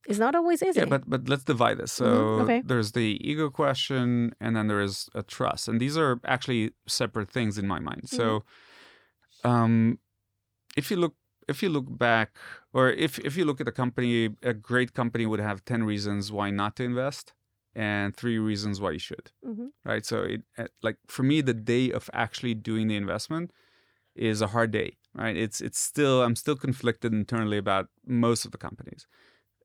is 0.08 0.18
not 0.18 0.34
always 0.34 0.62
easy. 0.62 0.80
Yeah, 0.80 0.84
but 0.86 1.08
but 1.08 1.28
let's 1.28 1.44
divide 1.44 1.78
this. 1.78 1.92
So 1.92 2.06
Mhm, 2.06 2.42
okay. 2.42 2.62
there's 2.62 2.92
the 2.92 3.18
ego 3.22 3.50
question, 3.50 4.34
and 4.40 4.54
then 4.56 4.66
there 4.68 4.80
is 4.82 5.08
a 5.14 5.22
trust, 5.22 5.68
and 5.68 5.80
these 5.80 5.96
are 5.96 6.20
actually 6.24 6.72
separate 6.86 7.30
things 7.30 7.56
in 7.58 7.66
my 7.66 7.78
mind. 7.78 8.08
So, 8.08 8.26
Mm-hmm. 8.26 8.38
um, 9.44 9.98
if 10.76 10.90
you 10.90 10.96
look 10.96 11.16
if 11.48 11.62
you 11.62 11.68
look 11.70 11.86
back, 11.98 12.38
or 12.72 12.90
if 12.90 13.18
if 13.20 13.36
you 13.36 13.44
look 13.44 13.60
at 13.60 13.68
a 13.68 13.72
company, 13.72 14.30
a 14.42 14.54
great 14.54 14.94
company 14.94 15.26
would 15.26 15.40
have 15.40 15.64
ten 15.64 15.84
reasons 15.84 16.32
why 16.32 16.50
not 16.50 16.76
to 16.76 16.84
invest, 16.84 17.34
and 17.74 18.16
three 18.16 18.38
reasons 18.38 18.80
why 18.80 18.92
you 18.92 18.98
should. 19.00 19.32
Mhm. 19.42 19.70
Right. 19.84 20.06
So 20.06 20.22
it 20.24 20.42
uh, 20.58 20.68
like 20.82 20.98
for 21.08 21.22
me, 21.24 21.40
the 21.42 21.54
day 21.54 21.92
of 21.92 22.10
actually 22.12 22.54
doing 22.54 22.88
the 22.88 22.96
investment 22.96 23.52
is 24.16 24.42
a 24.42 24.48
hard 24.48 24.70
day. 24.72 24.98
Right. 25.14 25.36
It's 25.36 25.60
it's 25.60 25.78
still 25.80 26.22
I'm 26.22 26.36
still 26.36 26.56
conflicted 26.56 27.12
internally 27.14 27.58
about 27.58 27.88
most 28.06 28.44
of 28.46 28.52
the 28.52 28.58
companies 28.58 29.06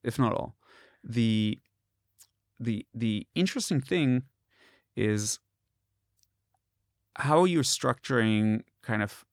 if 0.04 0.18
not 0.20 0.34
all. 0.34 0.56
The 1.04 1.60
the 2.60 2.86
the 2.93 3.28
interesting 3.36 3.82
thing 3.82 4.24
is 4.95 5.39
how 7.16 7.43
you're 7.45 7.64
structuring 7.64 8.62
kind 8.84 9.02
of 9.04 9.26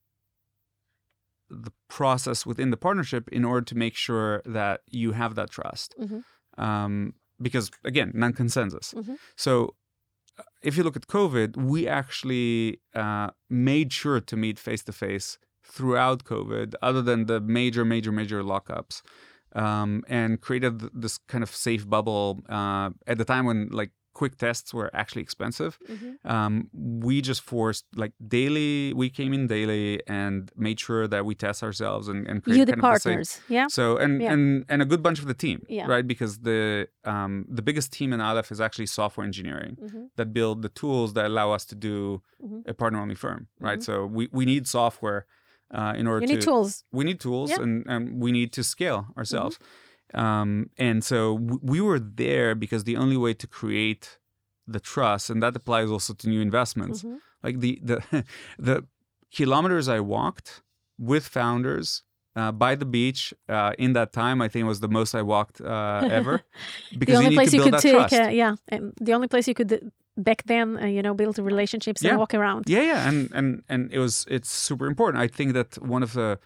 the 1.49 1.71
process 1.87 2.45
within 2.45 2.69
the 2.69 2.77
partnership 2.77 3.27
in 3.29 3.43
order 3.43 3.61
to 3.65 3.75
make 3.75 3.95
sure 3.95 4.41
that 4.45 4.81
you 4.87 5.13
have 5.13 5.35
that 5.35 5.49
trust. 5.49 5.95
Mhm. 5.99 6.23
Um, 6.57 7.13
because 7.41 7.71
again, 7.83 8.11
non-consensus. 8.13 8.93
Mhm. 8.93 9.17
So 9.35 9.75
uh, 10.37 10.43
if 10.61 10.77
you 10.77 10.83
look 10.83 10.95
at 10.95 11.07
COVID, 11.07 11.57
we 11.57 11.87
actually 11.87 12.81
uh, 12.93 13.29
made 13.49 13.91
sure 13.93 14.19
to 14.19 14.35
meet 14.37 14.59
face 14.59 14.83
to 14.83 14.91
face 14.91 15.37
throughout 15.63 16.23
COVID, 16.23 16.73
other 16.81 17.01
than 17.01 17.25
the 17.25 17.39
major, 17.39 17.85
major, 17.85 18.11
major 18.11 18.43
lockups 18.43 19.01
um, 19.55 20.03
and 20.07 20.39
created 20.41 20.81
this 20.93 21.17
kind 21.27 21.43
of 21.43 21.49
safe 21.53 21.87
bubble 21.89 22.39
uh, 22.49 22.89
at 23.07 23.17
the 23.17 23.25
time 23.25 23.45
when 23.45 23.69
like 23.71 23.91
quick 24.13 24.37
tests 24.37 24.73
were 24.73 24.89
actually 24.93 25.21
expensive. 25.21 25.77
Mhm. 25.87 26.17
Um, 26.25 26.69
we 26.73 27.21
just 27.21 27.41
forced 27.41 27.85
like 27.95 28.11
daily. 28.27 28.93
We 28.93 29.09
came 29.09 29.31
in 29.33 29.47
daily 29.47 30.01
and 30.07 30.51
made 30.57 30.77
sure 30.79 31.07
that 31.07 31.23
we 31.25 31.35
test 31.35 31.63
ourselves 31.63 32.07
and, 32.09 32.27
and 32.27 32.43
create 32.43 32.57
You 32.59 32.65
the 32.65 32.73
of 32.73 32.77
the 32.77 32.81
partners, 32.81 33.39
yeah. 33.47 33.67
so 33.69 33.97
and 33.97 34.21
Yeah. 34.21 34.33
and 34.33 34.65
and 34.67 34.81
a 34.81 34.85
good 34.85 35.01
bunch 35.01 35.19
of 35.19 35.27
the 35.27 35.33
team, 35.45 35.61
Yeah. 35.69 35.85
right? 35.87 36.05
Because 36.05 36.39
the 36.39 36.89
um, 37.05 37.45
the 37.57 37.61
biggest 37.61 37.93
team 37.93 38.11
in 38.11 38.19
Aleph 38.19 38.51
is 38.51 38.59
actually 38.59 38.87
software 38.87 39.25
engineering 39.25 39.77
Mhm. 39.81 40.09
that 40.17 40.33
build 40.33 40.63
the 40.63 40.69
tools 40.81 41.13
that 41.13 41.25
allow 41.25 41.51
us 41.53 41.63
to 41.65 41.75
do 41.75 42.21
Mhm. 42.43 42.67
a 42.67 42.73
partner 42.73 42.99
only 42.99 43.15
firm, 43.15 43.47
right? 43.61 43.79
Mhm. 43.79 43.83
So 43.83 44.05
we 44.05 44.27
we 44.33 44.43
need 44.45 44.67
software 44.67 45.25
uh, 45.73 45.93
in 45.99 46.07
order 46.07 46.21
You 46.21 46.27
to 46.27 46.33
need 46.33 46.41
tools. 46.43 46.83
we 46.91 47.03
need 47.03 47.19
tools 47.19 47.49
Yeah. 47.49 47.57
Mm-hmm. 47.57 47.89
and, 47.89 48.03
and 48.11 48.21
we 48.23 48.31
need 48.31 48.51
to 48.53 48.63
scale 48.63 49.01
ourselves 49.17 49.57
um, 50.13 50.69
and 50.77 51.03
so 51.03 51.37
w- 51.37 51.59
we 51.63 51.79
were 51.81 51.99
there 51.99 52.55
because 52.55 52.83
the 52.83 52.97
only 52.97 53.17
way 53.17 53.33
to 53.33 53.47
create 53.47 54.19
the 54.67 54.79
trust 54.79 55.29
and 55.29 55.41
that 55.43 55.55
applies 55.55 55.89
also 55.91 56.13
to 56.13 56.27
new 56.29 56.41
investments 56.41 57.03
Mhm. 57.03 57.17
like 57.43 57.59
the 57.59 57.79
the 57.89 57.97
the 58.67 58.85
kilometers 59.31 59.87
i 59.87 59.99
walked 59.99 60.61
with 60.97 61.23
founders 61.27 62.03
uh, 62.35 62.51
by 62.51 62.75
the 62.75 62.85
beach 62.85 63.33
uh, 63.49 63.71
in 63.77 63.93
that 63.93 64.11
time 64.13 64.41
i 64.41 64.47
think 64.47 64.67
was 64.67 64.79
the 64.79 64.87
most 64.99 65.13
i 65.15 65.21
walked 65.21 65.61
uh, 65.61 66.03
ever 66.19 66.41
because 66.99 67.13
the 67.13 67.17
only 67.17 67.25
you 67.25 67.29
need 67.31 67.35
place 67.37 67.51
to 67.51 67.57
you 67.57 67.63
could 67.63 67.73
that 67.73 67.81
take, 67.81 67.93
trust 67.95 68.13
uh, 68.13 68.29
yeah, 68.41 68.55
the 69.07 69.13
only 69.13 69.27
place 69.27 69.47
you 69.47 69.53
could 69.59 69.71
uh, 69.73 69.77
back 70.23 70.43
then, 70.45 70.77
uh, 70.77 70.85
you 70.85 71.01
know, 71.01 71.13
build 71.13 71.37
relationships 71.39 72.01
Yeah. 72.01 72.11
and 72.11 72.19
walk 72.19 72.33
around. 72.33 72.63
Yeah, 72.67 72.81
yeah, 72.91 73.09
and 73.09 73.29
and 73.33 73.63
and 73.69 73.91
it 73.91 73.99
was 73.99 74.25
it's 74.29 74.49
super 74.67 74.85
important. 74.87 75.23
I 75.23 75.27
think 75.27 75.53
that 75.53 75.69
one 75.95 76.03
of 76.03 76.13
the 76.13 76.39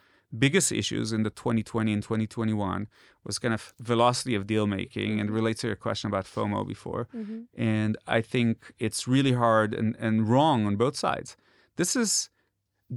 biggest 0.45 0.71
issues 0.71 1.11
in 1.13 1.21
the 1.24 1.30
2020 1.30 1.93
and 1.93 2.01
2021 2.03 2.88
was 3.24 3.38
kind 3.39 3.53
of 3.53 3.74
velocity 3.80 4.34
of 4.36 4.47
deal 4.47 4.65
making 4.67 5.19
and 5.19 5.30
relates 5.30 5.61
to 5.61 5.67
your 5.67 5.76
question 5.76 6.07
about 6.07 6.26
FOMO 6.26 6.65
before. 6.67 7.07
Mhm. 7.13 7.45
And 7.55 7.97
I 8.07 8.21
think 8.21 8.74
it's 8.80 9.07
really 9.07 9.34
hard 9.34 9.74
and, 9.76 9.95
and 9.99 10.28
wrong 10.28 10.65
on 10.65 10.76
both 10.76 10.95
sides. 10.95 11.38
This 11.76 11.95
is 11.95 12.30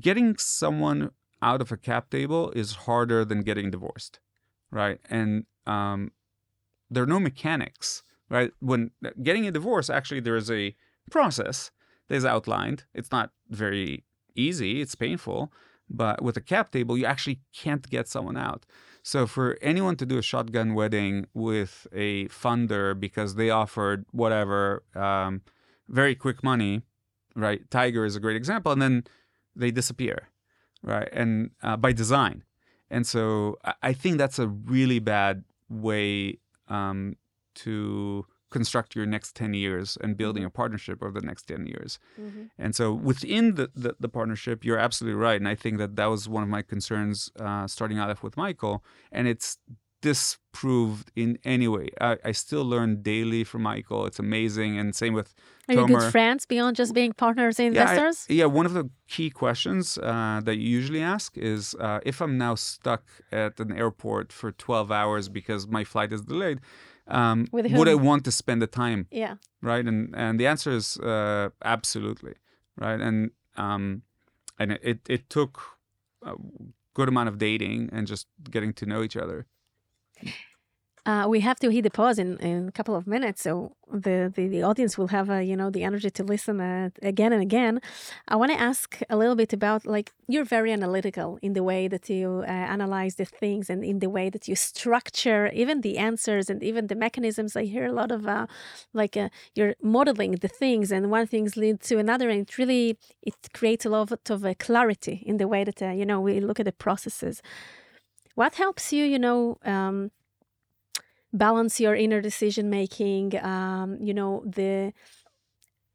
getting 0.01 0.37
someone 0.39 1.11
out 1.43 1.61
of 1.61 1.70
a 1.70 1.77
cap 1.77 2.09
table 2.11 2.51
is 2.53 2.68
harder 2.87 3.22
than 3.24 3.43
getting 3.43 3.70
divorced, 3.70 4.18
right? 4.70 4.99
And 5.11 5.45
um, 5.66 6.12
there 6.91 7.03
are 7.03 7.12
no 7.16 7.20
mechanics, 7.20 8.03
right? 8.29 8.53
When 8.61 8.91
getting 9.22 9.47
a 9.47 9.51
divorce, 9.53 9.91
actually, 9.91 10.20
there 10.20 10.37
is 10.37 10.51
a 10.51 10.74
process 11.11 11.70
that 12.09 12.16
is 12.16 12.24
outlined. 12.24 12.85
It's 12.95 13.12
not 13.12 13.31
very 13.49 14.05
easy, 14.35 14.81
it's 14.81 14.95
painful. 14.95 15.53
But 15.89 16.20
with 16.20 16.37
a 16.37 16.41
cap 16.41 16.72
table, 16.72 16.99
you 16.99 17.05
actually 17.05 17.41
can't 17.55 17.89
get 17.89 18.09
someone 18.09 18.37
out. 18.37 18.66
So 19.05 19.27
for 19.29 19.57
anyone 19.62 19.95
to 19.97 20.07
do 20.07 20.18
a 20.18 20.22
shotgun 20.22 20.74
wedding 20.74 21.27
with 21.33 21.87
a 21.93 22.27
funder 22.27 22.99
because 22.99 23.37
they 23.37 23.51
offered 23.51 24.05
whatever 24.11 24.83
um, 24.97 25.43
very 25.89 26.16
quick 26.16 26.43
money, 26.43 26.83
right? 27.37 27.70
Tiger 27.70 28.05
is 28.05 28.16
a 28.16 28.20
great 28.20 28.35
example, 28.35 28.72
and 28.72 28.83
then 28.83 29.05
they 29.55 29.70
disappear, 29.70 30.29
right? 30.83 31.09
And 31.12 31.51
uh, 31.62 31.77
by 31.77 31.93
design, 31.93 32.43
and 32.91 33.07
so 33.07 33.59
I- 33.83 33.93
think 33.93 34.18
that's 34.18 34.41
a 34.41 34.49
really 34.49 34.99
bad 34.99 35.45
way 35.68 36.39
um, 36.68 37.16
to 37.65 38.25
construct 38.51 38.95
your 38.95 39.07
next 39.07 39.35
10 39.35 39.55
years 39.55 39.99
and 40.03 40.17
building 40.17 40.45
a 40.45 40.51
partnership 40.51 41.03
over 41.03 41.21
the 41.21 41.27
next 41.27 41.45
10 41.49 41.67
years. 41.67 41.99
Mhm. 42.21 42.49
And 42.57 42.75
so 42.77 42.93
within 42.93 43.55
the, 43.57 43.71
the, 43.75 43.97
the 43.99 44.09
partnership, 44.09 44.65
you're 44.65 44.79
absolutely 44.79 45.19
right. 45.21 45.39
And 45.43 45.49
I 45.49 45.57
think 45.57 45.79
that 45.79 45.97
that 45.97 46.07
was 46.07 46.29
one 46.29 46.45
of 46.45 46.49
my 46.49 46.63
concerns 46.63 47.31
uh, 47.41 47.67
starting 47.67 47.99
out 47.99 48.23
with 48.23 48.37
Michael. 48.37 48.85
And 49.11 49.27
it's 49.27 49.59
disproved 50.01 51.11
in 51.17 51.39
any 51.45 51.69
way. 51.69 51.89
I, 52.01 52.17
I 52.25 52.33
still 52.33 52.65
learn 52.65 53.03
daily 53.03 53.43
from 53.45 53.63
Michael. 53.63 54.07
It's 54.07 54.19
amazing. 54.19 54.79
And 54.79 54.95
same 54.95 55.15
with 55.15 55.35
Are 55.69 55.75
you 55.75 55.81
Tomer. 55.81 55.99
good 56.01 56.13
friends 56.13 56.47
beyond 56.47 56.77
just 56.77 56.93
being 56.95 57.13
partners 57.13 57.59
and 57.59 57.75
Yeah, 57.75 57.81
I- 57.91 57.95
investors? 57.95 58.27
Yeah, 58.29 58.47
one 58.47 58.67
of 58.67 58.75
the 58.75 58.89
key 59.09 59.31
questions 59.31 59.99
uh, 59.99 60.41
that 60.45 60.57
you 60.57 60.69
usually 60.69 61.03
ask 61.03 61.37
is 61.37 61.75
uh, 61.81 62.01
if 62.05 62.21
I'm 62.21 62.37
now 62.39 62.55
stuck 62.55 63.03
at 63.33 63.59
an 63.61 63.73
airport 63.73 64.33
for 64.33 64.53
12 64.53 64.93
hours 64.93 65.29
because 65.29 65.67
my 65.67 65.85
flight 65.85 66.13
is 66.13 66.23
delayed, 66.23 66.61
um, 67.09 67.47
would 67.79 67.89
I 67.89 67.95
want 67.95 68.25
to 68.25 68.31
spend 68.33 68.61
the 68.63 68.67
time? 68.67 69.07
yeah. 69.11 69.37
Right, 69.63 69.87
and 69.87 70.15
and 70.17 70.39
the 70.41 70.47
answer 70.47 70.71
is 70.71 70.97
uh, 70.99 71.49
absolutely, 71.65 72.35
right, 72.77 73.01
and 73.01 73.31
um, 73.57 74.03
and 74.59 74.73
it- 74.73 74.81
it 74.83 74.99
it 75.09 75.31
took 75.31 75.61
a 76.23 76.35
good 76.95 77.09
amount 77.09 77.29
of 77.29 77.39
dating 77.39 77.91
and 77.93 78.07
just 78.07 78.27
getting 78.51 78.73
to 78.75 78.87
know 78.87 79.03
each 79.03 79.17
other. 79.17 79.47
Uh, 81.07 81.25
we 81.29 81.39
have 81.39 81.61
to 81.61 81.71
hit 81.71 81.83
the 81.85 81.91
pause 81.91 82.19
in, 82.19 82.37
in 82.39 82.67
a 82.67 82.73
couple 82.73 82.97
of 82.97 83.07
minutes, 83.07 83.41
so 83.43 83.77
the, 83.93 84.33
the, 84.35 84.49
the 84.49 84.61
audience 84.61 84.99
will 84.99 85.07
have 85.07 85.31
uh, 85.31 85.35
you 85.39 85.57
know 85.57 85.71
the 85.71 85.85
energy 85.85 86.11
to 86.11 86.25
listen 86.25 86.61
uh, 86.61 86.91
again 87.01 87.33
and 87.33 87.41
again. 87.41 87.81
I 88.27 88.35
want 88.35 88.51
to 88.51 88.61
ask 88.61 88.99
a 89.09 89.17
little 89.17 89.37
bit 89.37 89.53
about 89.53 89.87
like 89.87 90.11
you're 90.27 90.45
very 90.45 90.73
analytical 90.73 91.39
in 91.43 91.53
the 91.53 91.63
way 91.63 91.87
that 91.87 92.11
you 92.11 92.43
uh, 92.45 92.51
analyze 92.51 93.15
the 93.15 93.25
things 93.25 93.71
and 93.71 93.85
in 93.85 94.01
the 94.01 94.11
way 94.11 94.31
that 94.31 94.49
you 94.49 94.57
structure 94.57 95.49
even 95.55 95.83
the 95.83 95.97
answers 95.97 96.51
and 96.51 96.61
even 96.65 96.89
the 96.89 96.97
mechanisms. 96.97 97.55
I 97.55 97.67
hear 97.67 97.87
a 97.87 97.93
lot 97.93 98.11
of 98.11 98.27
uh, 98.27 98.49
like 98.93 99.17
uh, 99.17 99.29
you're 99.55 99.77
modeling 99.81 100.33
the 100.33 100.49
things 100.49 100.91
and 100.91 101.09
one 101.09 101.29
things 101.29 101.57
lead 101.57 101.83
to 101.83 101.99
another, 101.99 102.29
and 102.31 102.41
it 102.49 102.59
really 102.59 102.99
it 103.23 103.37
creates 103.55 103.87
a 103.87 103.91
lot 103.91 104.11
of 104.11 104.59
clarity 104.59 105.23
in 105.25 105.37
the 105.37 105.47
way 105.47 105.63
that 105.63 105.81
you 105.97 106.05
know 106.05 106.21
we 106.21 106.41
look 106.41 106.59
at 106.59 106.67
the 106.67 106.73
processes. 106.73 107.43
What 108.35 108.57
helps 108.57 108.93
you, 108.93 109.05
you 109.05 109.19
know? 109.19 109.57
Um, 109.65 110.11
balance 111.37 111.80
your 111.80 111.95
inner 111.95 112.20
decision 112.20 112.70
making 112.70 113.39
um, 113.45 113.99
you 114.01 114.14
know 114.14 114.43
the 114.47 114.93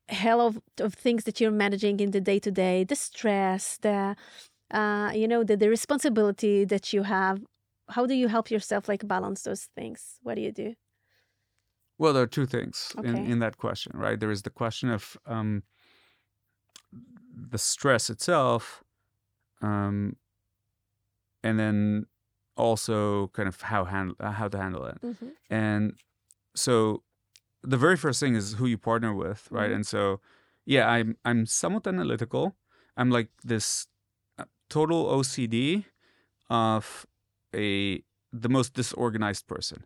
hell 0.09 0.41
of, 0.41 0.59
of 0.79 0.93
things 0.93 1.23
that 1.23 1.39
you're 1.39 1.51
managing 1.51 1.99
in 1.99 2.11
the 2.11 2.19
day 2.19 2.39
to 2.39 2.51
day 2.51 2.83
the 2.83 2.95
stress 2.95 3.77
the 3.77 4.15
uh, 4.71 5.11
you 5.13 5.27
know, 5.27 5.43
the, 5.43 5.57
the 5.57 5.69
responsibility 5.69 6.65
that 6.65 6.93
you 6.93 7.03
have. 7.03 7.41
How 7.89 8.05
do 8.05 8.13
you 8.13 8.27
help 8.27 8.49
yourself 8.49 8.87
like 8.87 9.07
balance 9.07 9.43
those 9.43 9.67
things? 9.75 10.17
What 10.23 10.35
do 10.35 10.41
you 10.41 10.51
do? 10.51 10.75
Well, 11.97 12.13
there 12.13 12.23
are 12.23 12.27
two 12.27 12.45
things 12.45 12.93
in, 13.03 13.15
in 13.15 13.39
that 13.39 13.57
question, 13.57 13.91
right? 13.95 14.19
There 14.19 14.31
is 14.31 14.41
the 14.41 14.49
question 14.49 14.89
of 14.89 15.17
um, 15.25 15.63
the 17.31 17.59
stress 17.59 18.09
itself, 18.09 18.83
um, 19.61 20.15
and 21.43 21.59
then 21.59 22.05
also 22.61 23.27
kind 23.37 23.47
of 23.49 23.61
how 23.61 23.85
handle 23.85 24.15
uh, 24.19 24.31
how 24.39 24.47
to 24.47 24.57
handle 24.57 24.85
it. 24.85 24.97
Mm-hmm. 25.01 25.29
And 25.49 25.83
so, 26.55 27.03
the 27.73 27.77
very 27.77 27.97
first 27.97 28.19
thing 28.19 28.35
is 28.35 28.53
who 28.59 28.65
you 28.73 28.77
partner 28.77 29.13
with, 29.13 29.47
right? 29.51 29.71
Mhm. 29.71 29.75
And 29.75 29.85
so, 29.87 30.19
yeah, 30.65 30.85
I'm 30.95 31.17
I'm 31.25 31.45
somewhat 31.45 31.87
analytical. 31.87 32.55
I'm 32.97 33.09
like 33.17 33.29
this 33.43 33.87
uh, 34.39 34.45
total 34.69 35.05
OCD 35.17 35.85
of 36.49 37.05
a 37.55 38.03
the 38.43 38.49
most 38.49 38.73
disorganized 38.73 39.45
person. 39.47 39.83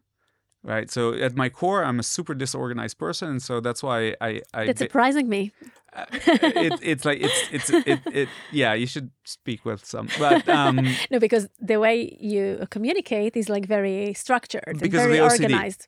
Right. 0.65 0.89
So 0.89 1.13
at 1.13 1.35
my 1.35 1.49
core, 1.49 1.83
I'm 1.83 1.99
a 1.99 2.03
super 2.03 2.33
disorganized 2.33 2.97
person, 2.97 3.29
and 3.29 3.41
so 3.41 3.59
that's 3.61 3.83
why 3.83 4.15
I 4.19 4.41
I 4.51 4.65
That's 4.65 4.79
surprising 4.79 5.29
me. 5.29 5.51
uh, 5.95 6.05
it, 6.11 6.79
it's 6.81 7.05
like 7.05 7.21
it's 7.21 7.49
it's 7.51 7.69
it, 7.69 7.99
it 8.11 8.29
yeah 8.51 8.73
you 8.73 8.85
should 8.85 9.11
speak 9.23 9.63
with 9.63 9.85
some 9.85 10.09
but 10.19 10.47
um 10.49 10.85
No, 11.11 11.19
because 11.19 11.47
the 11.61 11.79
way 11.79 12.17
you 12.19 12.67
communicate 12.69 13.37
is 13.37 13.47
like 13.47 13.65
very 13.65 14.13
structured 14.13 14.63
and 14.67 14.91
very 14.91 15.21
organized. 15.21 15.87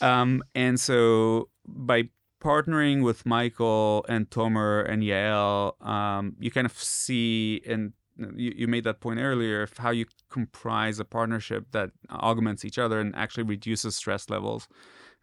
um 0.00 0.42
and 0.54 0.78
so 0.78 1.48
by 1.66 2.08
partnering 2.42 3.02
with 3.02 3.24
Michael 3.24 4.04
and 4.08 4.28
Tomer 4.28 4.84
and 4.90 5.02
Yael 5.02 5.80
um 5.80 6.34
you 6.38 6.50
kind 6.50 6.66
of 6.66 6.76
see 6.78 7.62
and 7.66 7.92
you, 8.18 8.52
you 8.56 8.66
made 8.66 8.84
that 8.84 9.00
point 9.00 9.20
earlier 9.20 9.62
of 9.62 9.76
how 9.76 9.90
you 9.90 10.06
comprise 10.30 10.98
a 10.98 11.04
partnership 11.04 11.66
that 11.72 11.90
augments 12.10 12.64
each 12.64 12.78
other 12.78 13.00
and 13.00 13.14
actually 13.14 13.42
reduces 13.42 13.96
stress 13.96 14.30
levels. 14.30 14.68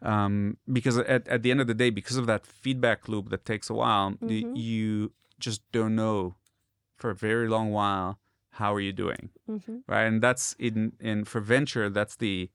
Um, 0.01 0.57
because 0.71 0.97
at, 0.97 1.27
at 1.27 1.43
the 1.43 1.51
end 1.51 1.61
of 1.61 1.67
the 1.67 1.73
day 1.73 1.89
because 1.89 2.17
of 2.17 2.25
that 2.27 2.45
feedback 2.45 3.07
loop 3.07 3.29
that 3.29 3.45
takes 3.45 3.69
a 3.69 3.73
while 3.73 4.11
Mhm. 4.21 4.55
you 4.55 5.13
just 5.39 5.61
don't 5.71 5.95
know 5.95 6.35
for 6.97 7.09
a 7.09 7.15
very 7.15 7.47
long 7.47 7.71
while 7.71 8.19
how 8.51 8.73
are 8.73 8.81
you 8.81 8.91
doing 8.93 9.29
hmm 9.47 9.77
right? 9.87 10.03
And 10.03 10.21
that's 10.21 10.53
in 10.59 10.93
in 10.99 11.23
for 11.25 11.39
venture 11.41 11.89
that's 11.89 12.17
the 12.17 12.49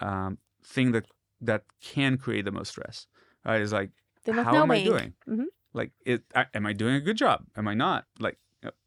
um, 0.00 0.38
thing 0.64 0.92
that 0.92 1.06
that 1.40 1.62
can 1.80 2.16
create 2.18 2.44
the 2.44 2.50
most 2.52 2.70
stress 2.70 3.06
right? 3.44 3.60
Is 3.60 3.72
like 3.72 3.90
how 4.26 4.62
am 4.62 4.70
i 4.70 4.78
doing? 4.78 5.14
Mhm. 5.28 5.46
like 5.72 5.92
it 6.04 6.22
I, 6.34 6.46
am 6.54 6.66
i 6.66 6.72
doing 6.72 6.94
a 6.96 7.00
good 7.00 7.16
job? 7.16 7.44
Am 7.56 7.68
i 7.68 7.74
not? 7.74 8.06
Like 8.18 8.38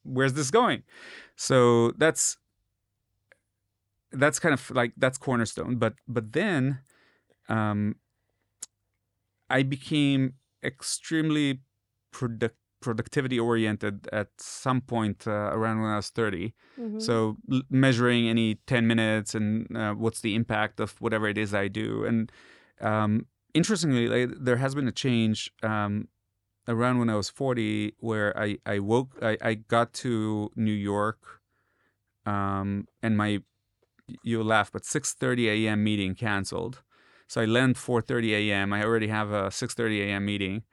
where's 0.03 0.33
this 0.33 0.51
going 0.51 0.83
so 1.35 1.91
that's 1.97 2.37
that's 4.11 4.39
kind 4.39 4.53
of 4.53 4.69
like 4.71 4.93
that's 4.97 5.17
cornerstone 5.17 5.75
but 5.77 5.95
but 6.07 6.33
then 6.33 6.79
um 7.49 7.95
i 9.49 9.63
became 9.63 10.33
extremely 10.63 11.61
product 12.11 12.57
productivity 12.81 13.39
oriented 13.39 14.07
at 14.11 14.27
some 14.37 14.81
point 14.81 15.25
uh, 15.25 15.31
around 15.31 15.81
when 15.81 15.89
i 15.89 15.95
was 15.95 16.09
30 16.09 16.53
Mhm. 16.77 17.01
so 17.01 17.37
l- 17.51 17.61
measuring 17.69 18.27
any 18.27 18.55
10 18.67 18.85
minutes 18.87 19.33
and 19.35 19.75
uh, 19.75 19.93
what's 19.93 20.19
the 20.21 20.35
impact 20.35 20.79
of 20.79 20.99
whatever 20.99 21.27
it 21.27 21.37
is 21.37 21.53
I 21.53 21.67
do. 21.69 22.03
And 22.05 22.29
um, 22.81 23.27
interestingly, 23.53 24.07
like, 24.09 24.29
there 24.37 24.57
has 24.57 24.75
been 24.75 24.87
a 24.87 24.91
change 24.91 25.49
um, 25.63 26.07
around 26.67 26.99
when 26.99 27.09
I 27.09 27.15
was 27.15 27.29
40 27.29 27.95
where 27.99 28.37
I, 28.37 28.57
I 28.65 28.79
woke, 28.79 29.17
I, 29.21 29.37
I 29.41 29.53
got 29.55 29.93
to 29.93 30.51
New 30.55 30.71
York 30.71 31.41
um, 32.25 32.87
and 33.01 33.17
my, 33.17 33.41
you'll 34.23 34.45
laugh, 34.45 34.71
but 34.71 34.83
6.30 34.83 35.65
a.m. 35.65 35.83
meeting 35.83 36.15
canceled. 36.15 36.83
So 37.27 37.41
I 37.41 37.45
land 37.45 37.75
4.30 37.75 38.31
a.m. 38.31 38.73
I 38.73 38.83
already 38.83 39.07
have 39.07 39.31
a 39.31 39.43
6.30 39.45 40.07
a.m. 40.07 40.25
meeting 40.25 40.63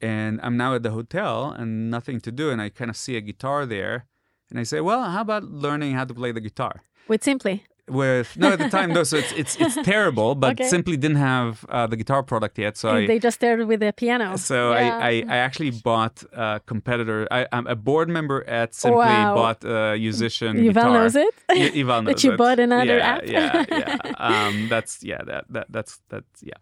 and 0.00 0.40
I'm 0.42 0.56
now 0.56 0.74
at 0.74 0.82
the 0.82 0.90
hotel 0.90 1.50
and 1.50 1.90
nothing 1.90 2.20
to 2.20 2.32
do. 2.32 2.50
And 2.50 2.60
I 2.60 2.68
kind 2.68 2.90
of 2.90 2.96
see 2.96 3.16
a 3.16 3.20
guitar 3.20 3.66
there 3.66 4.06
and 4.50 4.58
I 4.58 4.64
say, 4.64 4.80
well, 4.80 5.02
how 5.04 5.22
about 5.22 5.44
learning 5.44 5.94
how 5.94 6.04
to 6.04 6.14
play 6.14 6.32
the 6.32 6.40
guitar? 6.40 6.82
With 7.08 7.24
Simply. 7.24 7.64
With 7.88 8.36
no, 8.38 8.52
at 8.52 8.60
the 8.60 8.68
time, 8.68 8.92
no. 8.92 9.02
So 9.02 9.16
it's 9.16 9.32
it's 9.32 9.56
it's 9.56 9.74
terrible, 9.82 10.36
but 10.36 10.52
Okay. 10.52 10.68
simply 10.68 10.96
didn't 10.96 11.16
have 11.16 11.66
uh, 11.68 11.88
the 11.88 11.96
guitar 11.96 12.22
product 12.22 12.56
yet. 12.56 12.76
So 12.76 12.90
I 12.90 13.06
they 13.08 13.18
just 13.18 13.34
started 13.34 13.66
with 13.66 13.80
the 13.80 13.92
piano. 13.92 14.36
so 14.38 14.70
Yeah. 14.72 14.98
I, 14.98 15.08
I 15.08 15.24
I 15.28 15.36
actually 15.38 15.72
bought 15.72 16.22
a 16.32 16.60
competitor. 16.64 17.26
I, 17.32 17.46
I'm 17.50 17.66
a 17.66 17.74
board 17.74 18.08
member 18.08 18.44
at 18.48 18.72
Simply. 18.74 18.98
Wow. 18.98 19.34
Bought 19.34 19.64
a 19.64 19.96
musician 19.98 20.62
guitar. 20.62 20.92
knows 20.94 21.16
it. 21.16 21.34
Y- 21.48 21.82
knows 21.82 22.04
That 22.04 22.22
you 22.22 22.32
it. 22.32 22.38
bought 22.38 22.60
another 22.60 22.96
yeah, 22.98 23.14
app. 23.14 23.26
yeah, 23.26 23.64
yeah. 23.80 23.96
Um, 24.16 24.68
that's 24.68 25.02
yeah, 25.02 25.20
that 25.26 25.44
that 25.50 25.66
that's 25.70 26.00
that's 26.08 26.40
yeah. 26.40 26.58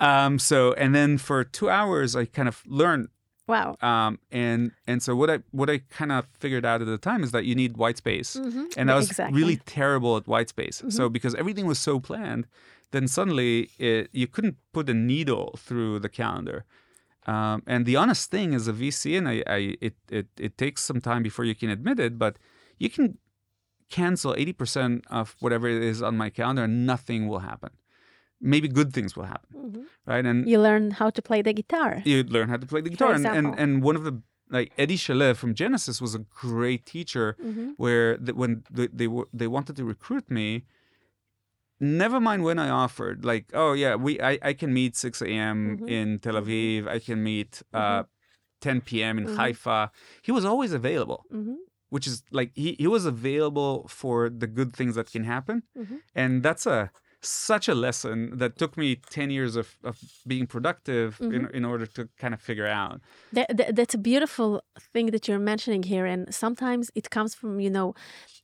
Um, 0.00 0.38
so 0.40 0.72
and 0.72 0.92
then 0.94 1.16
for 1.18 1.44
two 1.44 1.70
hours, 1.70 2.16
I 2.16 2.24
kind 2.26 2.48
of 2.48 2.62
learned 2.66 3.08
wow. 3.46 3.76
um, 3.80 4.18
and 4.30 4.72
and 4.86 5.02
so 5.02 5.14
what 5.16 5.30
I 5.30 5.38
what 5.50 5.68
I 5.70 5.78
kind 5.98 6.12
of 6.12 6.26
figured 6.38 6.64
out 6.64 6.80
at 6.82 6.86
the 6.86 6.98
time 6.98 7.22
is 7.22 7.30
that 7.32 7.44
you 7.44 7.54
need 7.54 7.76
white 7.76 7.96
space, 7.98 8.36
Mhm. 8.36 8.76
and 8.76 8.90
I 8.90 8.94
was 8.96 9.06
Exactly. 9.10 9.32
Mm-hmm. 9.32 9.36
really 9.42 9.56
terrible 9.66 10.16
at 10.16 10.26
white 10.26 10.48
space. 10.48 10.82
So 10.88 11.08
because 11.08 11.34
everything 11.34 11.66
was 11.66 11.78
so 11.78 12.00
planned, 12.00 12.46
then 12.92 13.08
suddenly 13.08 13.70
it, 13.78 14.08
you 14.12 14.26
couldn't 14.26 14.56
put 14.72 14.88
a 14.88 14.94
needle 14.94 15.54
through 15.58 15.98
the 16.00 16.08
calendar. 16.08 16.64
Um, 17.26 17.62
and 17.66 17.86
the 17.86 17.96
honest 17.96 18.30
thing 18.30 18.52
is 18.52 18.68
a 18.68 18.72
VC, 18.72 19.18
and 19.18 19.26
I, 19.28 19.42
I 19.58 19.76
it, 19.80 19.94
it 20.10 20.26
it 20.46 20.52
takes 20.58 20.82
some 20.84 21.00
time 21.00 21.22
before 21.22 21.44
you 21.44 21.54
can 21.54 21.70
admit 21.70 21.98
it, 21.98 22.18
but 22.18 22.38
you 22.78 22.88
can 22.88 23.18
cancel 23.90 24.34
eighty 24.36 24.52
percent 24.52 25.04
of 25.10 25.34
whatever 25.40 25.66
it 25.68 25.82
is 25.82 26.02
on 26.02 26.16
my 26.16 26.30
calendar, 26.30 26.64
and 26.64 26.86
nothing 26.86 27.26
will 27.28 27.40
happen. 27.40 27.70
Maybe 28.40 28.68
good 28.68 28.92
things 28.92 29.16
will 29.16 29.24
happen, 29.24 29.50
Mhm. 29.56 29.84
right? 30.06 30.24
And 30.26 30.48
You 30.48 30.60
learn 30.60 30.90
how 31.00 31.08
to 31.10 31.22
play 31.22 31.40
the 31.42 31.52
guitar. 31.54 32.02
you 32.04 32.22
learn 32.24 32.48
how 32.48 32.58
to 32.58 32.66
play 32.66 32.80
the 32.82 32.90
guitar. 32.90 33.12
And, 33.14 33.26
and 33.26 33.46
and 33.62 33.82
one 33.82 33.96
of 33.96 34.04
the 34.04 34.14
like 34.50 34.72
Eddy 34.78 34.96
Shalev 34.96 35.36
from 35.36 35.54
Genesis 35.54 36.00
was 36.00 36.14
a 36.14 36.22
great 36.44 36.84
teacher. 36.86 37.34
Mhm. 37.42 37.74
Where 37.82 38.16
the, 38.18 38.32
when 38.34 38.62
they 38.70 38.88
they, 39.00 39.08
were, 39.08 39.26
they 39.32 39.48
wanted 39.56 39.74
to 39.76 39.84
recruit 39.84 40.30
me, 40.30 40.46
never 41.80 42.20
mind 42.20 42.42
when 42.44 42.58
I 42.58 42.68
offered. 42.68 43.24
Like, 43.24 43.46
oh 43.54 43.72
yeah, 43.72 43.94
we 43.96 44.20
I, 44.20 44.38
I 44.42 44.52
can 44.52 44.72
meet 44.72 44.96
6 44.96 45.20
a.m. 45.22 45.78
Mhm. 45.78 45.88
in 45.90 46.18
Tel 46.18 46.34
Aviv. 46.34 46.86
I 46.88 46.98
can 46.98 47.22
meet 47.22 47.62
uh, 47.74 48.04
10 48.60 48.80
p.m. 48.82 49.18
in 49.18 49.26
Mhm. 49.26 49.36
Haifa. 49.36 49.90
He 50.22 50.32
was 50.32 50.44
always 50.44 50.72
available, 50.72 51.24
which 51.90 52.06
is 52.06 52.22
like 52.30 52.50
he, 52.54 52.76
he 52.78 52.86
was 52.86 53.04
available 53.06 53.86
for 53.88 54.28
the 54.28 54.46
good 54.46 54.70
things 54.78 54.94
that 54.94 55.10
can 55.10 55.24
happen, 55.24 55.62
and 56.14 56.42
that's 56.42 56.66
a 56.66 56.90
such 57.22 57.68
a 57.68 57.74
lesson 57.74 58.38
that 58.38 58.56
took 58.58 58.76
me 58.76 58.96
10 59.10 59.30
years 59.30 59.56
of, 59.56 59.76
of 59.82 59.98
being 60.26 60.46
productive 60.46 61.18
in, 61.20 61.26
Mm-hmm. 61.30 61.56
in 61.56 61.64
order 61.64 61.86
to 61.86 62.08
kind 62.18 62.34
of 62.34 62.40
figure 62.40 62.66
out 62.66 63.00
That, 63.32 63.56
that, 63.56 63.76
that's 63.76 63.94
a 63.94 63.98
beautiful 63.98 64.62
thing 64.92 65.06
that 65.10 65.26
you're 65.26 65.38
mentioning 65.38 65.82
here. 65.82 66.06
And 66.06 66.32
sometimes 66.34 66.90
it 66.94 67.10
comes 67.10 67.34
from, 67.34 67.60
you 67.60 67.70
know, 67.70 67.94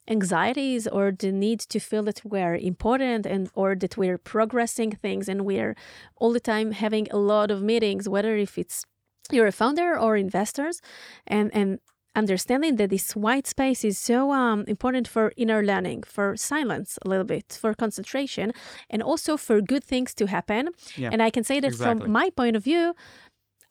anxieties 0.08 0.86
or 0.88 1.12
the 1.12 1.30
need 1.32 1.60
to 1.60 1.78
feel 1.78 2.02
that 2.02 2.22
we're 2.24 2.56
important 2.56 3.26
and 3.26 3.48
or 3.54 3.76
that 3.76 3.96
we're 3.96 4.18
progressing 4.18 4.92
things 4.92 5.28
and 5.28 5.42
we're 5.44 5.76
all 6.16 6.32
the 6.32 6.40
time 6.40 6.72
having 6.72 7.06
a 7.10 7.18
lot 7.18 7.50
of 7.50 7.62
meetings, 7.62 8.08
whether 8.08 8.36
if 8.36 8.58
it's 8.58 8.84
you're 9.30 9.46
a 9.46 9.52
founder 9.52 9.96
or 9.98 10.16
investors 10.16 10.80
and 11.26 11.50
and 11.54 11.78
understanding 12.14 12.76
that 12.76 12.90
this 12.90 13.16
white 13.16 13.46
space 13.46 13.84
is 13.84 13.98
so 13.98 14.32
um, 14.32 14.64
important 14.66 15.08
for 15.08 15.32
inner 15.36 15.62
learning 15.62 16.02
for 16.02 16.36
silence 16.36 16.98
a 17.04 17.08
little 17.08 17.24
bit 17.24 17.58
for 17.60 17.74
concentration 17.74 18.52
and 18.90 19.02
also 19.02 19.36
for 19.36 19.60
good 19.60 19.84
things 19.84 20.14
to 20.14 20.26
happen 20.26 20.68
Yeah, 20.96 21.10
and 21.12 21.22
i 21.22 21.30
can 21.30 21.44
say 21.44 21.60
that 21.60 21.68
exactly. 21.68 22.04
from 22.04 22.12
my 22.12 22.30
point 22.30 22.56
of 22.56 22.64
view 22.64 22.94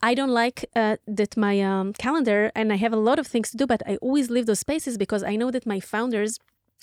I 0.03 0.15
don't 0.15 0.31
like 0.31 0.65
uh, 0.75 0.97
that 1.05 1.37
my 1.37 1.61
um, 1.61 1.93
calendar, 1.93 2.51
and 2.55 2.73
I 2.73 2.77
have 2.77 2.91
a 2.91 2.95
lot 3.09 3.19
of 3.19 3.27
things 3.27 3.51
to 3.51 3.57
do, 3.57 3.67
but 3.67 3.83
I 3.85 3.97
always 3.97 4.31
leave 4.31 4.47
those 4.47 4.59
spaces 4.59 4.97
because 4.97 5.21
I 5.23 5.35
know 5.35 5.51
that 5.51 5.65
my 5.67 5.79
founders 5.79 6.39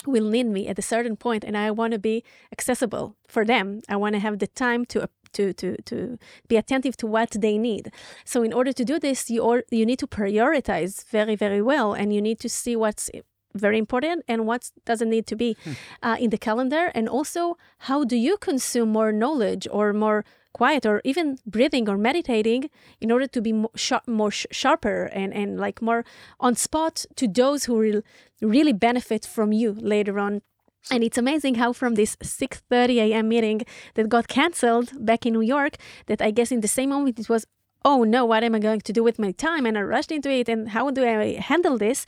will 0.06 0.28
need 0.30 0.46
me 0.46 0.68
at 0.68 0.78
a 0.78 0.82
certain 0.82 1.16
point, 1.16 1.42
and 1.42 1.56
I 1.56 1.72
want 1.72 1.92
to 1.94 1.98
be 1.98 2.22
accessible 2.52 3.16
for 3.26 3.44
them. 3.44 3.80
I 3.88 3.96
want 3.96 4.14
to 4.14 4.20
have 4.20 4.38
the 4.38 4.46
time 4.46 4.84
to 4.86 5.02
to 5.32 5.52
to 5.54 5.76
to 5.82 6.18
be 6.48 6.56
attentive 6.56 6.96
to 6.98 7.06
what 7.06 7.30
they 7.30 7.58
need. 7.58 7.90
So 8.24 8.42
in 8.42 8.52
order 8.52 8.72
to 8.72 8.84
do 8.84 8.98
this, 8.98 9.30
you 9.30 9.42
or, 9.42 9.64
you 9.70 9.86
need 9.86 9.98
to 9.98 10.06
prioritize 10.06 11.04
very 11.10 11.36
very 11.36 11.62
well, 11.62 11.92
and 11.92 12.12
you 12.12 12.20
need 12.20 12.38
to 12.40 12.48
see 12.48 12.76
what's 12.76 13.10
very 13.54 13.78
important 13.78 14.24
and 14.28 14.46
what 14.46 14.70
doesn't 14.84 15.10
need 15.10 15.26
to 15.26 15.36
be 15.36 15.56
uh, 16.02 16.16
in 16.18 16.30
the 16.30 16.38
calendar 16.38 16.90
and 16.94 17.08
also 17.08 17.56
how 17.78 18.04
do 18.04 18.16
you 18.16 18.36
consume 18.36 18.90
more 18.90 19.10
knowledge 19.12 19.66
or 19.70 19.92
more 19.92 20.24
quiet 20.52 20.86
or 20.86 21.00
even 21.04 21.38
breathing 21.46 21.88
or 21.88 21.96
meditating 21.96 22.70
in 23.00 23.10
order 23.10 23.26
to 23.26 23.40
be 23.40 23.52
more, 23.52 23.70
sharp, 23.74 24.06
more 24.08 24.30
sh- 24.30 24.46
sharper 24.50 25.04
and, 25.04 25.32
and 25.34 25.58
like 25.58 25.80
more 25.82 26.04
on 26.40 26.54
spot 26.54 27.04
to 27.16 27.28
those 27.28 27.64
who 27.64 27.74
will 27.74 28.02
really 28.40 28.72
benefit 28.72 29.24
from 29.24 29.52
you 29.52 29.72
later 29.72 30.18
on 30.18 30.42
and 30.90 31.02
it's 31.04 31.18
amazing 31.18 31.54
how 31.56 31.72
from 31.72 31.94
this 31.94 32.16
6:30 32.16 32.96
a.m. 33.06 33.28
meeting 33.28 33.60
that 33.94 34.08
got 34.08 34.26
canceled 34.28 34.88
back 35.04 35.26
in 35.26 35.32
New 35.34 35.42
York 35.56 35.74
that 36.06 36.20
I 36.22 36.30
guess 36.30 36.50
in 36.52 36.60
the 36.60 36.68
same 36.68 36.88
moment 36.90 37.18
it 37.18 37.28
was 37.28 37.46
oh 37.84 38.04
no 38.04 38.24
what 38.24 38.42
am 38.44 38.54
I 38.54 38.58
going 38.58 38.80
to 38.82 38.92
do 38.92 39.02
with 39.04 39.18
my 39.18 39.32
time 39.32 39.66
and 39.66 39.76
I 39.78 39.82
rushed 39.82 40.12
into 40.12 40.30
it 40.30 40.48
and 40.48 40.68
how 40.70 40.90
do 40.90 41.02
I 41.04 41.38
handle 41.50 41.78
this 41.78 42.06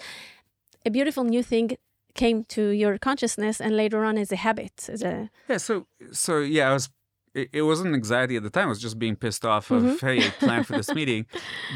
a 0.87 0.91
beautiful 0.91 1.25
new 1.25 1.43
thing 1.43 1.77
came 2.15 2.45
to 2.45 2.63
your 2.83 2.99
consciousness 2.99 3.61
and 3.61 3.77
later 3.77 4.05
on 4.05 4.19
as 4.19 4.33
a 4.33 4.37
habit 4.37 4.89
as 4.89 5.03
a 5.03 5.31
Yeah, 5.49 5.59
so 5.59 5.87
so 6.13 6.33
yeah, 6.41 6.71
I 6.71 6.73
was. 6.73 6.89
It, 7.33 7.49
it 7.53 7.63
wasn't 7.63 7.95
anxiety 7.95 8.35
at 8.37 8.43
the 8.43 8.51
time. 8.51 8.65
I 8.67 8.69
was 8.75 8.81
just 8.83 8.99
being 8.99 9.15
pissed 9.15 9.45
off 9.45 9.71
of 9.71 9.83
Mhm. 9.85 10.01
hey, 10.01 10.27
I 10.27 10.31
planned 10.31 10.67
for 10.67 10.77
this 10.77 10.93
meeting, 11.01 11.27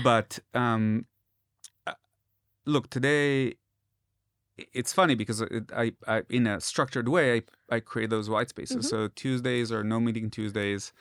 but 0.03 0.40
um, 0.53 1.07
uh, 1.86 1.92
look 2.66 2.90
today. 2.90 3.55
It's 4.57 4.92
funny 4.92 5.14
because 5.16 5.40
it, 5.40 5.70
I, 5.74 5.92
I, 6.07 6.22
in 6.28 6.46
a 6.46 6.61
structured 6.61 7.09
way, 7.09 7.26
I, 7.36 7.76
I 7.76 7.80
create 7.80 8.11
those 8.11 8.30
white 8.30 8.48
spaces. 8.50 8.86
Mhm. 8.86 8.90
So 8.90 9.09
Tuesdays 9.09 9.72
are 9.72 9.82
no 9.82 9.98
meeting 10.00 10.30
Tuesdays, 10.30 10.92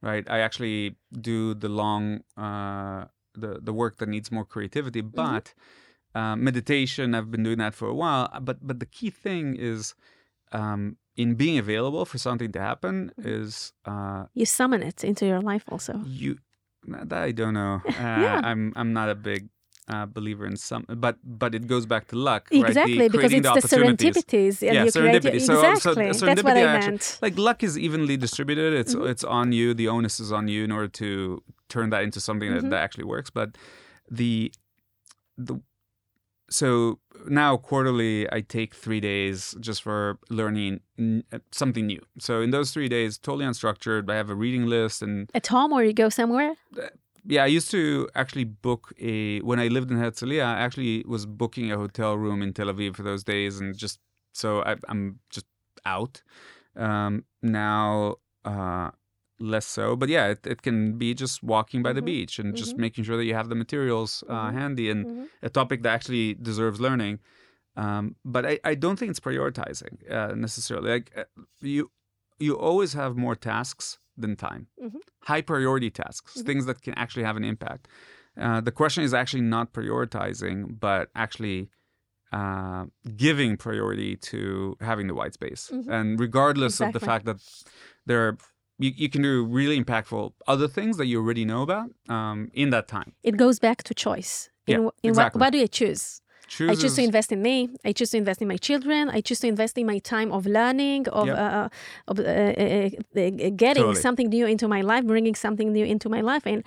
right? 0.00 0.24
I 0.30 0.38
actually 0.38 0.96
do 1.20 1.54
the 1.54 1.68
long, 1.68 2.22
uh, 2.36 3.04
the 3.34 3.60
the 3.62 3.72
work 3.72 3.96
that 3.98 4.08
needs 4.08 4.30
more 4.32 4.44
creativity, 4.44 5.00
but 5.02 5.54
uh, 6.14 6.36
meditation. 6.36 7.14
I've 7.14 7.30
been 7.30 7.42
doing 7.42 7.58
that 7.58 7.74
for 7.74 7.88
a 7.88 7.94
while. 7.94 8.28
But 8.40 8.66
but 8.66 8.78
the 8.80 8.86
key 8.86 9.10
thing 9.10 9.56
is 9.56 9.94
um, 10.52 10.96
in 11.16 11.34
being 11.34 11.58
available 11.58 12.04
for 12.04 12.18
something 12.18 12.52
to 12.52 12.60
happen 12.60 13.12
Mhm. 13.18 13.26
is 13.26 13.72
uh, 13.84 14.24
you 14.34 14.46
summon 14.46 14.82
it 14.82 15.04
into 15.04 15.24
your 15.26 15.40
life 15.40 15.64
also 15.68 16.00
you. 16.04 16.38
That 16.88 17.12
I 17.28 17.32
don't 17.32 17.54
know. 17.54 17.80
Uh, 17.86 18.20
Yeah. 18.24 18.40
I'm 18.42 18.72
I'm 18.76 18.92
not 18.92 19.08
a 19.08 19.14
big 19.14 19.48
uh, 19.94 20.06
believer 20.06 20.46
in 20.46 20.56
some, 20.56 20.84
but 20.88 21.16
but 21.24 21.54
it 21.54 21.66
goes 21.66 21.84
back 21.86 22.04
to 22.08 22.16
luck, 22.16 22.42
right? 22.50 22.60
The 22.62 22.66
exactly 22.68 23.08
because 23.08 23.32
it's 23.32 23.42
the, 23.42 23.50
opportunities. 23.50 24.16
serendipities 24.16 24.62
and 24.68 24.74
Yeah, 24.76 24.84
you 24.84 24.92
create 24.92 25.22
serendipity. 25.22 25.40
So- 25.40 25.60
so 25.62 25.70
exactly 25.72 26.04
that's 26.28 26.42
what 26.42 26.56
I 26.56 26.62
actually- 26.62 26.90
meant 26.90 27.18
Like 27.22 27.36
luck 27.38 27.62
is 27.62 27.78
evenly 27.78 28.16
distributed. 28.16 28.72
It's 28.82 28.94
Mhm. 28.94 29.10
it's 29.12 29.24
on 29.24 29.52
you. 29.52 29.74
The 29.74 29.88
onus 29.88 30.20
is 30.20 30.30
on 30.32 30.48
you 30.48 30.60
in 30.64 30.72
order 30.72 30.88
to 31.02 31.08
turn 31.68 31.90
that 31.90 32.02
into 32.06 32.20
something 32.20 32.50
Mhm. 32.50 32.60
that, 32.62 32.70
that 32.70 32.82
actually 32.86 33.04
works. 33.14 33.30
But 33.30 33.48
the 34.20 34.52
the 35.48 35.54
so 36.50 36.98
now 37.40 37.56
quarterly 37.56 38.30
I 38.36 38.40
take 38.42 38.74
three 38.74 39.00
days 39.00 39.54
just 39.60 39.82
for 39.82 40.18
learning 40.28 40.80
n- 40.98 41.24
something 41.50 41.86
new. 41.86 42.00
So 42.18 42.32
in 42.42 42.50
those 42.50 42.72
three 42.74 42.88
days, 42.88 43.16
totally 43.18 43.46
unstructured. 43.46 44.10
I 44.10 44.16
have 44.16 44.28
a 44.28 44.34
reading 44.34 44.66
list 44.66 45.02
and 45.02 45.30
at 45.34 45.46
home 45.46 45.72
or 45.72 45.82
you 45.84 45.94
go 45.94 46.08
somewhere 46.10 46.52
yeah, 47.24 47.44
I 47.44 47.46
used 47.46 47.70
to 47.70 48.08
actually 48.14 48.44
book 48.44 48.92
a 49.00 49.40
when 49.40 49.58
I 49.60 49.68
lived 49.68 49.90
in 49.90 49.98
Herzliya. 49.98 50.44
I 50.44 50.60
actually 50.60 51.04
was 51.06 51.26
booking 51.26 51.72
a 51.72 51.76
hotel 51.76 52.16
room 52.16 52.42
in 52.42 52.52
Tel 52.52 52.66
Aviv 52.66 52.96
for 52.96 53.02
those 53.02 53.24
days, 53.24 53.60
and 53.60 53.76
just 53.76 54.00
so 54.32 54.62
I, 54.62 54.76
I'm 54.88 55.20
just 55.30 55.46
out 55.84 56.22
um, 56.76 57.24
now. 57.42 58.16
Uh, 58.44 58.90
less 59.40 59.66
so, 59.66 59.96
but 59.96 60.08
yeah, 60.08 60.28
it, 60.28 60.46
it 60.46 60.62
can 60.62 60.96
be 60.98 61.14
just 61.14 61.42
walking 61.42 61.82
by 61.82 61.92
the 61.92 62.00
Mhm, 62.00 62.04
beach 62.04 62.38
and 62.38 62.54
just 62.54 62.76
mhm. 62.76 62.80
making 62.80 63.04
sure 63.04 63.16
that 63.16 63.24
you 63.24 63.34
have 63.34 63.48
the 63.48 63.56
materials 63.56 64.22
uh, 64.28 64.50
Mhm, 64.50 64.52
handy 64.52 64.88
and 64.90 65.06
Mhm. 65.06 65.28
a 65.42 65.48
topic 65.50 65.82
that 65.82 65.90
actually 65.92 66.34
deserves 66.34 66.80
learning. 66.80 67.18
Um, 67.76 68.16
but 68.24 68.46
I, 68.46 68.60
I 68.64 68.74
don't 68.74 68.98
think 68.98 69.10
it's 69.10 69.20
prioritizing 69.20 69.94
uh, 70.10 70.34
necessarily. 70.34 70.90
Like 70.90 71.12
uh, 71.16 71.24
you, 71.60 71.90
you 72.38 72.56
always 72.58 72.92
have 72.92 73.16
more 73.16 73.34
tasks 73.34 73.98
than 74.16 74.36
time. 74.36 74.66
Mhm. 74.82 75.00
High 75.24 75.42
priority 75.42 75.90
tasks, 75.90 76.36
Mhm. 76.42 76.46
things 76.46 76.66
that 76.66 76.82
can 76.82 76.94
actually 76.94 77.24
have 77.24 77.36
an 77.36 77.44
impact. 77.44 77.88
Uh, 78.36 78.60
the 78.60 78.72
question 78.72 79.04
is 79.04 79.12
actually 79.14 79.42
not 79.42 79.72
prioritizing, 79.72 80.78
but 80.80 81.10
actually 81.14 81.68
uh, 82.32 82.86
giving 83.14 83.58
priority 83.58 84.16
to 84.16 84.74
having 84.80 85.06
the 85.06 85.12
white 85.14 85.34
space. 85.34 85.70
Mhm. 85.70 85.86
And 85.90 86.18
regardless 86.18 86.80
of 86.80 86.94
the 86.94 87.00
fact 87.00 87.26
that 87.26 87.36
there 88.06 88.26
are, 88.26 88.38
you, 88.78 88.90
you 88.96 89.10
can 89.10 89.20
do 89.20 89.44
really 89.44 89.78
impactful 89.78 90.32
other 90.48 90.66
things 90.66 90.96
that 90.96 91.04
you 91.04 91.18
already 91.20 91.44
know 91.44 91.60
about 91.60 91.90
um, 92.08 92.50
in 92.54 92.70
that 92.70 92.88
time. 92.88 93.12
it 93.22 93.36
goes 93.36 93.58
back 93.58 93.82
to 93.82 93.92
choice 93.92 94.48
in, 94.66 94.80
Yeah, 94.80 94.88
in 95.02 95.10
exactly. 95.10 95.38
what, 95.40 95.46
what 95.48 95.52
do 95.52 95.58
you 95.58 95.68
choose 95.68 96.21
Choose 96.54 96.70
I 96.70 96.74
choose 96.80 96.94
to 96.98 97.02
invest 97.10 97.28
in 97.36 97.40
me. 97.48 97.56
I 97.88 97.92
choose 97.98 98.10
to 98.14 98.18
invest 98.22 98.40
in 98.44 98.48
my 98.54 98.58
children. 98.68 99.02
I 99.18 99.20
choose 99.26 99.40
to 99.44 99.48
invest 99.54 99.74
in 99.80 99.86
my 99.92 99.98
time 100.14 100.30
of 100.36 100.42
learning, 100.58 101.02
of 101.20 101.26
Yep. 101.28 101.38
uh, 101.44 101.68
of 102.10 102.16
uh, 102.18 102.22
uh, 102.22 102.26
uh, 102.26 103.50
getting 103.64 103.84
Totally. 103.84 104.06
something 104.06 104.28
new 104.36 104.46
into 104.54 104.66
my 104.76 104.82
life, 104.92 105.04
bringing 105.14 105.36
something 105.46 105.68
new 105.78 105.86
into 105.94 106.08
my 106.16 106.20
life. 106.30 106.44
And 106.52 106.60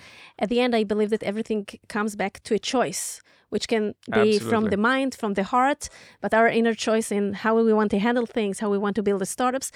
at 0.43 0.47
the 0.51 0.59
end, 0.63 0.71
I 0.79 0.83
believe 0.91 1.11
that 1.15 1.23
everything 1.31 1.61
comes 1.95 2.11
back 2.21 2.33
to 2.47 2.51
a 2.59 2.61
choice, 2.73 3.03
which 3.53 3.65
can 3.67 3.83
be 4.19 4.39
from 4.39 4.63
the 4.73 4.79
mind, 4.89 5.11
from 5.21 5.31
the 5.39 5.43
heart, 5.53 5.81
but 6.23 6.31
our 6.33 6.47
inner 6.59 6.75
choice 6.87 7.07
in 7.17 7.23
how 7.43 7.51
we 7.69 7.73
want 7.79 7.91
to 7.95 7.99
handle 8.07 8.25
things, 8.37 8.55
how 8.63 8.69
we 8.75 8.79
want 8.85 8.95
to 8.99 9.03
build 9.07 9.21
the 9.21 9.29
startups. 9.37 9.67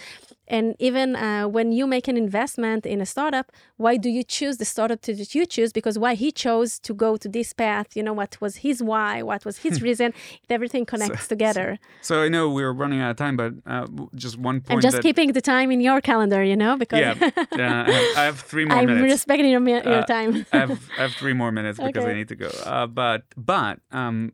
And 0.49 0.75
even 0.79 1.15
uh, 1.15 1.47
when 1.47 1.71
you 1.71 1.85
make 1.85 2.07
an 2.07 2.17
investment 2.17 2.85
in 2.85 3.01
a 3.01 3.05
startup, 3.05 3.51
why 3.77 3.97
do 3.97 4.09
you 4.09 4.23
choose 4.23 4.57
the 4.57 4.65
startup 4.65 5.01
to, 5.01 5.13
that 5.13 5.35
you 5.35 5.45
choose? 5.45 5.71
Because 5.71 5.99
why 5.99 6.15
he 6.15 6.31
chose 6.31 6.79
to 6.79 6.93
go 6.93 7.17
to 7.17 7.29
this 7.29 7.53
path, 7.53 7.95
you 7.95 8.01
know, 8.03 8.13
what 8.13 8.41
was 8.41 8.57
his 8.57 8.81
why, 8.81 9.21
what 9.21 9.45
was 9.45 9.59
his 9.59 9.81
reason, 9.81 10.13
everything 10.49 10.85
connects 10.85 11.27
together. 11.27 11.77
So 12.01 12.23
I 12.23 12.29
know 12.29 12.49
we're 12.49 12.73
running 12.73 12.99
out 12.99 13.11
of 13.11 13.17
time, 13.17 13.37
but 13.37 13.53
uh, 13.65 13.87
just 14.15 14.37
one 14.37 14.61
point. 14.61 14.77
I'm 14.77 14.81
just 14.81 14.97
that, 14.97 15.03
keeping 15.03 15.33
the 15.33 15.41
time 15.41 15.71
in 15.71 15.81
your 15.81 16.01
calendar, 16.01 16.43
you 16.43 16.55
know, 16.55 16.77
because 16.77 16.99
Yeah, 16.99 17.13
uh, 17.21 17.61
I, 17.61 17.93
have, 17.93 18.17
I 18.17 18.23
have 18.23 18.39
three 18.39 18.65
more 18.65 18.81
minutes. 18.81 18.89
I'm 18.97 19.03
minutes. 19.03 19.13
respecting 19.13 19.49
your, 19.49 19.67
your 19.67 19.99
Uh, 19.99 20.03
time. 20.03 20.45
I 20.51 20.57
have 20.57 20.91
I 20.97 21.01
have 21.03 21.13
three 21.15 21.33
more 21.33 21.51
minutes 21.51 21.79
because 21.79 22.05
I 22.05 22.13
need 22.13 22.27
to 22.29 22.35
go. 22.35 22.47
Uh, 22.47 22.87
but 22.87 23.23
but 23.37 23.79
um, 23.91 24.33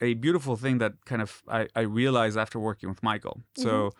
a 0.00 0.14
beautiful 0.14 0.56
thing 0.56 0.78
that 0.78 0.92
kind 1.04 1.22
of 1.22 1.42
I, 1.48 1.68
I 1.76 1.82
realized 1.82 2.36
after 2.38 2.58
working 2.58 2.88
with 2.88 3.02
Michael. 3.02 3.42
So 3.56 3.68
Mm-hmm. 3.68 3.98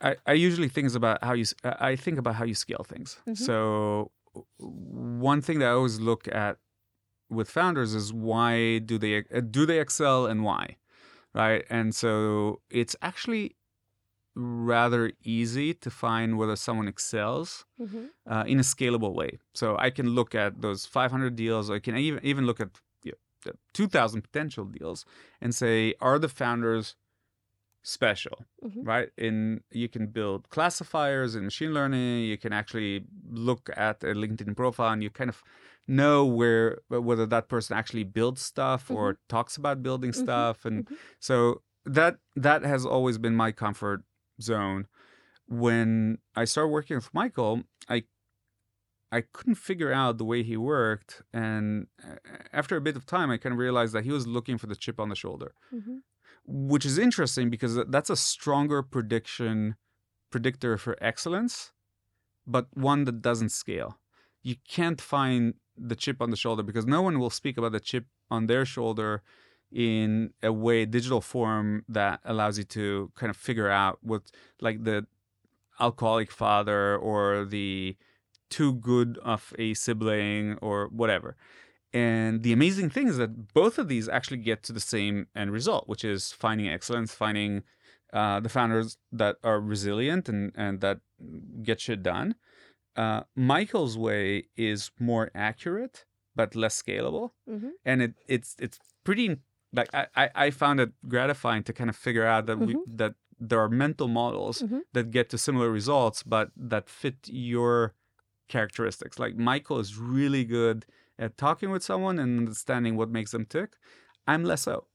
I, 0.00 0.16
I 0.26 0.32
usually 0.32 0.68
think 0.68 0.94
about 0.94 1.22
how 1.22 1.34
you 1.34 1.44
I 1.64 1.96
think 1.96 2.18
about 2.18 2.34
how 2.36 2.44
you 2.44 2.54
scale 2.54 2.84
things. 2.84 3.18
Mhm. 3.26 3.36
So 3.36 4.10
one 4.58 5.40
thing 5.40 5.58
that 5.60 5.68
I 5.68 5.72
always 5.72 6.00
look 6.00 6.28
at 6.28 6.58
with 7.28 7.48
founders 7.50 7.94
is 7.94 8.12
why 8.12 8.78
do 8.78 8.98
they 8.98 9.18
uh, 9.18 9.40
do 9.40 9.66
they 9.66 9.80
excel 9.80 10.26
and 10.26 10.42
why, 10.44 10.76
right? 11.34 11.64
And 11.70 11.94
so 11.94 12.60
it's 12.70 12.96
actually 13.02 13.56
rather 14.34 15.12
easy 15.22 15.74
to 15.74 15.90
find 15.90 16.38
whether 16.38 16.56
someone 16.56 16.88
excels 16.88 17.66
Mhm. 17.80 18.10
uh, 18.26 18.44
in 18.46 18.58
a 18.58 18.62
scalable 18.62 19.12
way. 19.14 19.38
So 19.54 19.76
I 19.78 19.90
can 19.90 20.10
look 20.10 20.34
at 20.34 20.60
those 20.62 20.86
500 20.86 21.34
deals. 21.36 21.70
I 21.70 21.78
can 21.80 21.96
even 21.96 22.24
even 22.24 22.46
look 22.46 22.60
at 22.60 22.70
you 23.02 23.12
know, 23.46 23.52
2,000 23.74 24.22
potential 24.22 24.64
deals 24.64 25.04
and 25.40 25.54
say, 25.54 25.94
are 26.00 26.18
the 26.18 26.28
founders 26.28 26.96
special? 27.82 28.44
Mhm. 28.64 28.86
Right? 28.86 29.10
In 29.16 29.62
you 29.70 29.88
can 29.88 30.06
build 30.08 30.48
classifiers 30.50 31.34
in 31.34 31.44
machine 31.44 31.72
learning. 31.74 32.24
You 32.24 32.38
can 32.38 32.52
actually 32.52 33.04
look 33.28 33.70
at 33.76 34.02
a 34.04 34.08
LinkedIn 34.14 34.56
profile 34.56 34.92
and 34.92 35.02
you 35.02 35.10
kind 35.10 35.30
of 35.30 35.42
know 35.88 36.24
where 36.26 36.78
whether 36.88 37.26
that 37.26 37.48
person 37.48 37.76
actually 37.76 38.04
builds 38.04 38.42
stuff 38.42 38.90
or 38.90 39.18
talks 39.28 39.56
about 39.56 39.82
building 39.82 40.12
Mhm. 40.12 40.22
stuff 40.22 40.64
and 40.64 40.86
Mhm. 40.86 40.96
so 41.20 41.62
that 41.84 42.18
that 42.36 42.62
has 42.62 42.84
always 42.86 43.18
been 43.18 43.34
my 43.34 43.50
comfort 43.50 44.04
zone 44.40 44.86
when 45.48 46.18
i 46.36 46.44
started 46.44 46.68
working 46.70 46.96
with 46.96 47.12
michael 47.14 47.62
i 47.88 48.04
i 49.12 49.20
couldn't 49.20 49.56
figure 49.56 49.92
out 49.92 50.18
the 50.18 50.24
way 50.24 50.42
he 50.42 50.56
worked 50.56 51.22
and 51.32 51.86
after 52.52 52.76
a 52.76 52.80
bit 52.80 52.96
of 52.96 53.06
time 53.06 53.30
i 53.30 53.36
kind 53.36 53.52
of 53.52 53.58
realized 53.58 53.92
that 53.92 54.04
he 54.04 54.10
was 54.12 54.26
looking 54.26 54.58
for 54.58 54.66
the 54.66 54.76
chip 54.76 55.00
on 55.00 55.08
the 55.08 55.16
shoulder 55.16 55.52
Mhm. 55.72 56.02
Which 56.52 56.84
is 56.84 56.98
interesting 56.98 57.48
because 57.48 57.78
that's 57.88 58.10
a 58.10 58.16
stronger 58.16 58.82
prediction 58.82 59.76
predictor 60.30 60.76
for 60.76 60.96
excellence 61.00 61.72
but 62.46 62.66
one 62.74 63.04
that 63.04 63.22
doesn't 63.22 63.50
scale. 63.50 63.98
You 64.42 64.56
can't 64.68 65.00
find 65.00 65.54
the 65.76 65.96
chip 65.96 66.20
on 66.20 66.30
the 66.30 66.36
shoulder 66.36 66.62
because 66.62 66.86
no 66.86 67.02
one 67.02 67.18
will 67.18 67.30
speak 67.30 67.56
about 67.56 67.72
the 67.72 67.80
chip 67.80 68.06
on 68.30 68.46
their 68.46 68.64
shoulder 68.64 69.22
in 69.72 70.32
a 70.42 70.52
way 70.52 70.84
digital 70.84 71.20
form 71.20 71.84
that 71.88 72.20
allows 72.24 72.58
you 72.58 72.64
to 72.64 73.12
kind 73.14 73.30
of 73.30 73.36
figure 73.36 73.70
out 73.70 73.98
what 74.02 74.22
like 74.60 74.82
the 74.84 75.06
alcoholic 75.78 76.30
father 76.30 76.96
or 76.96 77.44
the 77.44 77.96
too 78.50 78.74
good 78.74 79.16
of 79.22 79.54
a 79.58 79.74
sibling 79.74 80.58
or 80.60 80.88
whatever 80.88 81.36
and 81.92 82.42
the 82.42 82.52
amazing 82.52 82.88
thing 82.90 83.08
is 83.08 83.16
that 83.16 83.52
both 83.54 83.78
of 83.78 83.88
these 83.88 84.08
actually 84.08 84.36
get 84.36 84.62
to 84.62 84.72
the 84.72 84.80
same 84.80 85.26
end 85.34 85.50
result 85.52 85.88
which 85.88 86.04
is 86.04 86.32
finding 86.32 86.68
excellence 86.68 87.14
finding 87.14 87.62
uh, 88.12 88.40
the 88.40 88.48
founders 88.48 88.96
that 89.12 89.36
are 89.44 89.60
resilient 89.60 90.28
and, 90.28 90.52
and 90.56 90.80
that 90.80 90.98
get 91.62 91.80
shit 91.80 92.02
done 92.02 92.34
uh, 92.96 93.22
michael's 93.36 93.96
way 93.98 94.44
is 94.56 94.90
more 94.98 95.30
accurate 95.34 96.04
but 96.36 96.54
less 96.54 96.80
scalable 96.82 97.30
Mhm. 97.48 97.70
and 97.84 98.02
it 98.02 98.14
it's 98.28 98.54
it's 98.58 98.78
pretty 99.04 99.36
like 99.72 99.88
I, 99.94 100.30
I 100.34 100.50
found 100.50 100.80
it 100.80 100.90
gratifying 101.08 101.62
to 101.64 101.72
kind 101.72 101.88
of 101.90 101.96
figure 101.96 102.26
out 102.26 102.46
that 102.46 102.58
we 102.58 102.74
that 102.96 103.14
there 103.38 103.60
are 103.60 103.68
mental 103.68 104.08
models 104.08 104.62
Mhm. 104.62 104.80
that 104.92 105.10
get 105.10 105.28
to 105.30 105.38
similar 105.38 105.70
results 105.70 106.22
but 106.22 106.50
that 106.56 106.88
fit 106.90 107.18
your 107.28 107.94
characteristics 108.48 109.18
like 109.18 109.36
michael 109.36 109.78
is 109.78 109.96
really 109.96 110.44
good 110.44 110.84
at 111.20 111.36
talking 111.38 111.70
with 111.70 111.84
someone 111.84 112.18
and 112.18 112.38
understanding 112.40 112.96
what 112.96 113.10
makes 113.10 113.32
them 113.32 113.46
tick 113.46 113.70
i'm 114.26 114.44
less 114.44 114.62
so 114.62 114.86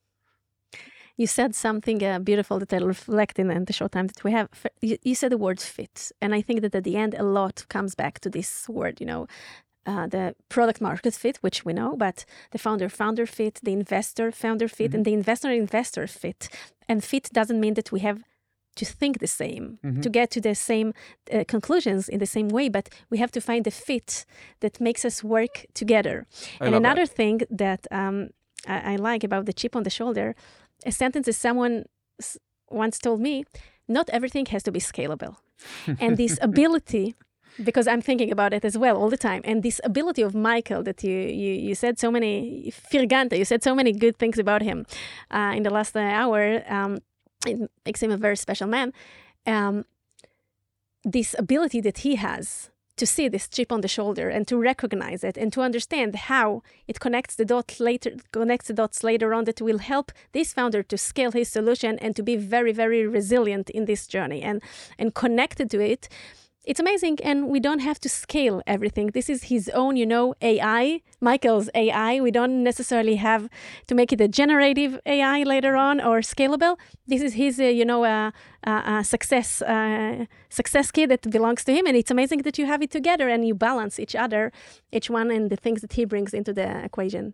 You 1.18 1.28
said 1.28 1.56
something 1.56 2.04
uh, 2.04 2.20
beautiful 2.20 2.60
that 2.60 2.74
I'll 2.74 2.88
reflect 2.88 3.40
in, 3.40 3.48
the 3.66 3.74
short 3.74 3.92
time 3.94 4.08
that 4.08 4.24
we 4.24 4.32
have. 4.32 4.50
You, 4.82 4.98
you 5.04 5.16
said 5.16 5.32
the 5.32 5.38
word 5.38 5.62
fit. 5.62 6.12
And 6.22 6.34
I 6.36 6.42
think 6.42 6.62
that 6.62 6.76
at 6.76 6.84
the 6.84 6.98
end, 6.98 7.14
a 7.18 7.24
lot 7.24 7.66
comes 7.70 7.96
back 7.96 8.20
to 8.22 8.30
this 8.30 8.68
word, 8.70 9.00
you 9.00 9.08
know. 9.08 9.28
uh, 9.88 10.08
the 10.08 10.36
product 10.50 10.82
market 10.82 11.16
fit, 11.16 11.38
which 11.44 11.66
we 11.66 11.74
know, 11.74 11.96
but 11.98 12.26
the 12.52 12.60
founder 12.60 12.90
founder 12.90 13.26
fit, 13.28 13.60
the 13.64 13.72
investor 13.74 14.32
founder 14.32 14.68
fit, 14.70 14.92
Mm-hmm. 14.92 14.96
and 14.96 15.06
the 15.06 15.14
investor 15.14 15.52
investor 15.52 16.08
fit. 16.08 16.50
And 16.90 17.04
fit 17.04 17.30
doesn't 17.34 17.60
mean 17.60 17.76
that 17.76 17.92
we 17.92 18.02
have 18.02 18.24
to 18.76 18.86
think 18.86 19.20
the 19.20 19.28
same, 19.28 19.66
Mm-hmm. 19.84 20.02
to 20.02 20.10
get 20.10 20.30
to 20.32 20.42
the 20.42 20.56
same 20.56 20.94
uh, 21.34 21.44
conclusions 21.48 22.10
in 22.10 22.20
the 22.20 22.26
same 22.26 22.50
way, 22.50 22.70
but 22.70 22.90
we 23.10 23.18
have 23.20 23.32
to 23.32 23.42
find 23.42 23.68
a 23.68 23.72
fit 23.72 24.26
that 24.60 24.80
makes 24.80 25.06
us 25.06 25.24
work 25.24 25.66
together. 25.74 26.26
I 26.62 26.66
and 26.66 26.74
love 26.74 26.84
that. 26.84 26.88
another 26.92 27.06
thing 27.06 27.42
that 27.50 27.88
um, 27.92 28.30
I, 28.68 28.94
I 28.94 28.96
like 28.98 29.24
about 29.24 29.46
the 29.46 29.54
chip 29.54 29.76
on 29.76 29.84
the 29.84 29.90
shoulder, 29.90 30.36
a 30.86 30.92
sentence 30.92 31.26
that 31.28 31.34
someone 31.36 31.84
s- 32.20 32.38
once 32.70 33.00
told 33.00 33.20
me 33.22 33.44
not 33.88 34.10
everything 34.10 34.46
has 34.48 34.64
to 34.64 34.72
be 34.72 34.80
scalable. 34.80 35.36
and 36.00 36.18
this 36.18 36.38
ability, 36.50 37.16
because 37.64 37.88
I'm 37.88 38.02
thinking 38.02 38.32
about 38.32 38.54
it 38.54 38.66
as 38.66 38.78
well 38.78 38.98
all 38.98 39.10
the 39.10 39.18
time, 39.30 39.42
and 39.46 39.62
this 39.64 39.80
ability 39.84 40.22
of 40.24 40.34
Michael 40.34 40.84
that 40.84 41.04
you 41.04 41.18
you, 41.44 41.54
you 41.70 41.76
said 41.76 41.98
so 42.00 42.12
many, 42.12 42.72
Firgante, 42.92 43.38
you 43.38 43.46
said 43.46 43.64
so 43.64 43.74
many 43.76 43.92
good 43.94 44.16
things 44.18 44.38
about 44.40 44.62
him 44.62 44.86
uh, 45.32 45.54
in 45.56 45.64
the 45.64 45.70
last 45.70 45.96
uh, 45.96 46.00
hour. 46.00 46.62
Um, 46.68 46.98
it 47.46 47.72
makes 47.86 48.02
him 48.02 48.12
a 48.12 48.18
very 48.18 48.38
special 48.38 48.68
man. 48.68 48.94
Um, 49.46 49.86
this 51.04 51.36
ability 51.38 51.82
that 51.82 52.00
he 52.00 52.16
has 52.16 52.72
to 52.98 53.06
see 53.06 53.28
this 53.28 53.48
chip 53.48 53.72
on 53.72 53.82
the 53.82 53.88
shoulder 53.88 54.30
and 54.30 54.48
to 54.48 54.58
recognize 54.58 55.24
it 55.24 55.38
and 55.38 55.52
to 55.54 55.62
understand 55.62 56.16
how 56.16 56.64
it 56.88 57.00
connects 57.00 57.36
the 57.36 57.46
dots 57.46 57.80
later 57.80 58.12
connects 58.32 58.68
the 58.68 58.74
dots 58.74 59.04
later 59.04 59.34
on 59.34 59.44
that 59.44 59.62
will 59.62 59.80
help 59.80 60.12
this 60.32 60.54
founder 60.54 60.82
to 60.82 60.98
scale 60.98 61.32
his 61.32 61.50
solution 61.50 62.00
and 62.00 62.16
to 62.16 62.24
be 62.24 62.36
very 62.38 62.72
very 62.72 63.06
resilient 63.06 63.70
in 63.70 63.86
this 63.86 64.08
journey 64.08 64.42
and 64.42 64.62
and 64.98 65.14
connected 65.14 65.70
to 65.70 65.80
it 65.82 66.08
it's 66.66 66.80
amazing 66.80 67.18
and 67.24 67.48
we 67.48 67.60
don't 67.60 67.80
have 67.80 68.00
to 68.00 68.10
scale 68.10 68.62
everything 68.66 69.08
this 69.08 69.30
is 69.30 69.44
his 69.44 69.70
own 69.70 69.96
you 69.96 70.06
know 70.06 70.34
ai 70.42 71.02
michael's 71.22 71.70
ai 71.76 72.20
we 72.20 72.32
don't 72.32 72.64
necessarily 72.64 73.16
have 73.16 73.48
to 73.88 73.96
make 73.96 74.12
it 74.12 74.20
a 74.20 74.28
generative 74.28 75.00
ai 75.06 75.44
later 75.44 75.76
on 75.76 76.02
or 76.02 76.20
scalable 76.20 76.78
this 77.08 77.22
is 77.22 77.34
his 77.34 77.60
uh, 77.60 77.64
you 77.64 77.86
know 77.86 78.04
uh, 78.04 78.32
uh, 78.66 78.70
uh, 78.70 79.04
success 79.04 79.62
uh, 79.62 80.26
success 80.50 80.92
key 80.92 81.06
that 81.06 81.30
belongs 81.30 81.64
to 81.64 81.72
him 81.74 81.86
and 81.86 81.96
it's 81.96 82.12
amazing 82.12 82.42
that 82.42 82.58
you 82.58 82.66
have 82.66 82.82
it 82.82 82.92
together 82.92 83.30
and 83.30 83.48
you 83.48 83.54
balance 83.54 84.00
each 84.00 84.16
other 84.16 84.52
each 84.92 85.10
one 85.10 85.30
and 85.32 85.50
the 85.50 85.56
things 85.56 85.82
that 85.82 85.94
he 85.94 86.06
brings 86.06 86.34
into 86.34 86.54
the 86.54 86.84
equation 86.84 87.34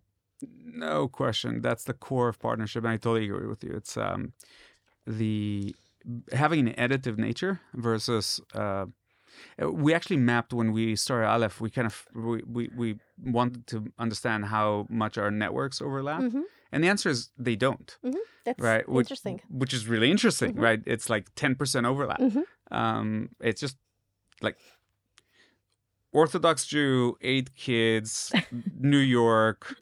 No 0.74 1.08
question. 1.08 1.62
That's 1.62 1.84
the 1.84 1.94
core 1.94 2.30
of 2.30 2.40
partnership, 2.40 2.84
and 2.84 2.94
I 2.94 2.98
totally 2.98 3.26
agree 3.26 3.48
with 3.48 3.64
you. 3.64 3.74
It's 3.76 3.96
um, 3.98 4.34
the 5.06 5.76
having 6.34 6.68
an 6.68 6.74
additive 6.74 7.18
nature 7.18 7.62
versus. 7.74 8.42
Uh, 8.54 8.86
we 9.60 9.94
actually 9.94 10.18
mapped 10.18 10.54
when 10.54 10.72
we 10.72 10.96
started 10.96 11.28
Aleph. 11.28 11.60
We 11.62 11.70
kind 11.70 11.88
of 11.88 12.06
we, 12.14 12.44
we, 12.46 12.70
we 12.76 13.00
wanted 13.24 13.68
to 13.68 13.86
understand 14.00 14.46
how 14.46 14.88
much 14.90 15.18
our 15.18 15.32
networks 15.32 15.82
overlap, 15.82 16.22
Mhm. 16.22 16.44
and 16.72 16.84
the 16.84 16.88
answer 16.90 17.10
is 17.10 17.30
they 17.38 17.56
don't. 17.56 17.98
that's 18.46 18.60
Right, 18.60 18.88
which, 18.90 19.06
interesting 19.06 19.40
Which 19.50 19.74
is 19.74 19.88
really 19.88 20.10
interesting, 20.10 20.54
Mhm. 20.56 20.62
right? 20.62 20.82
It's 20.86 21.10
like 21.10 21.26
ten 21.36 21.56
percent 21.56 21.86
overlap. 21.86 22.20
Mhm. 22.20 22.44
Um, 22.72 23.30
it's 23.40 23.62
just 23.62 23.78
like 24.42 24.58
Orthodox 26.14 26.66
Jew, 26.66 27.18
eight 27.22 27.56
kids, 27.56 28.32
New 28.80 28.98
York, 28.98 29.76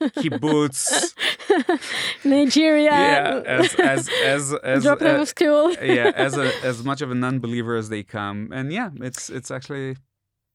kibbutz. 0.00 1.14
nigeria. 2.24 2.90
Yeah, 2.90 3.42
as 3.46 3.74
as 3.74 4.08
as 4.24 4.52
as 4.64 4.82
drop 4.82 4.98
them 4.98 5.16
uh, 5.18 5.22
of 5.22 5.28
school. 5.28 5.72
yeah, 5.72 6.12
as 6.14 6.36
a, 6.36 6.52
as 6.64 6.84
much 6.84 7.02
of 7.02 7.10
a 7.10 7.14
non-believer 7.14 7.76
as 7.76 7.88
they 7.88 8.02
come, 8.02 8.50
and 8.52 8.72
yeah, 8.72 8.90
it's 8.96 9.30
it's 9.30 9.50
actually 9.50 9.96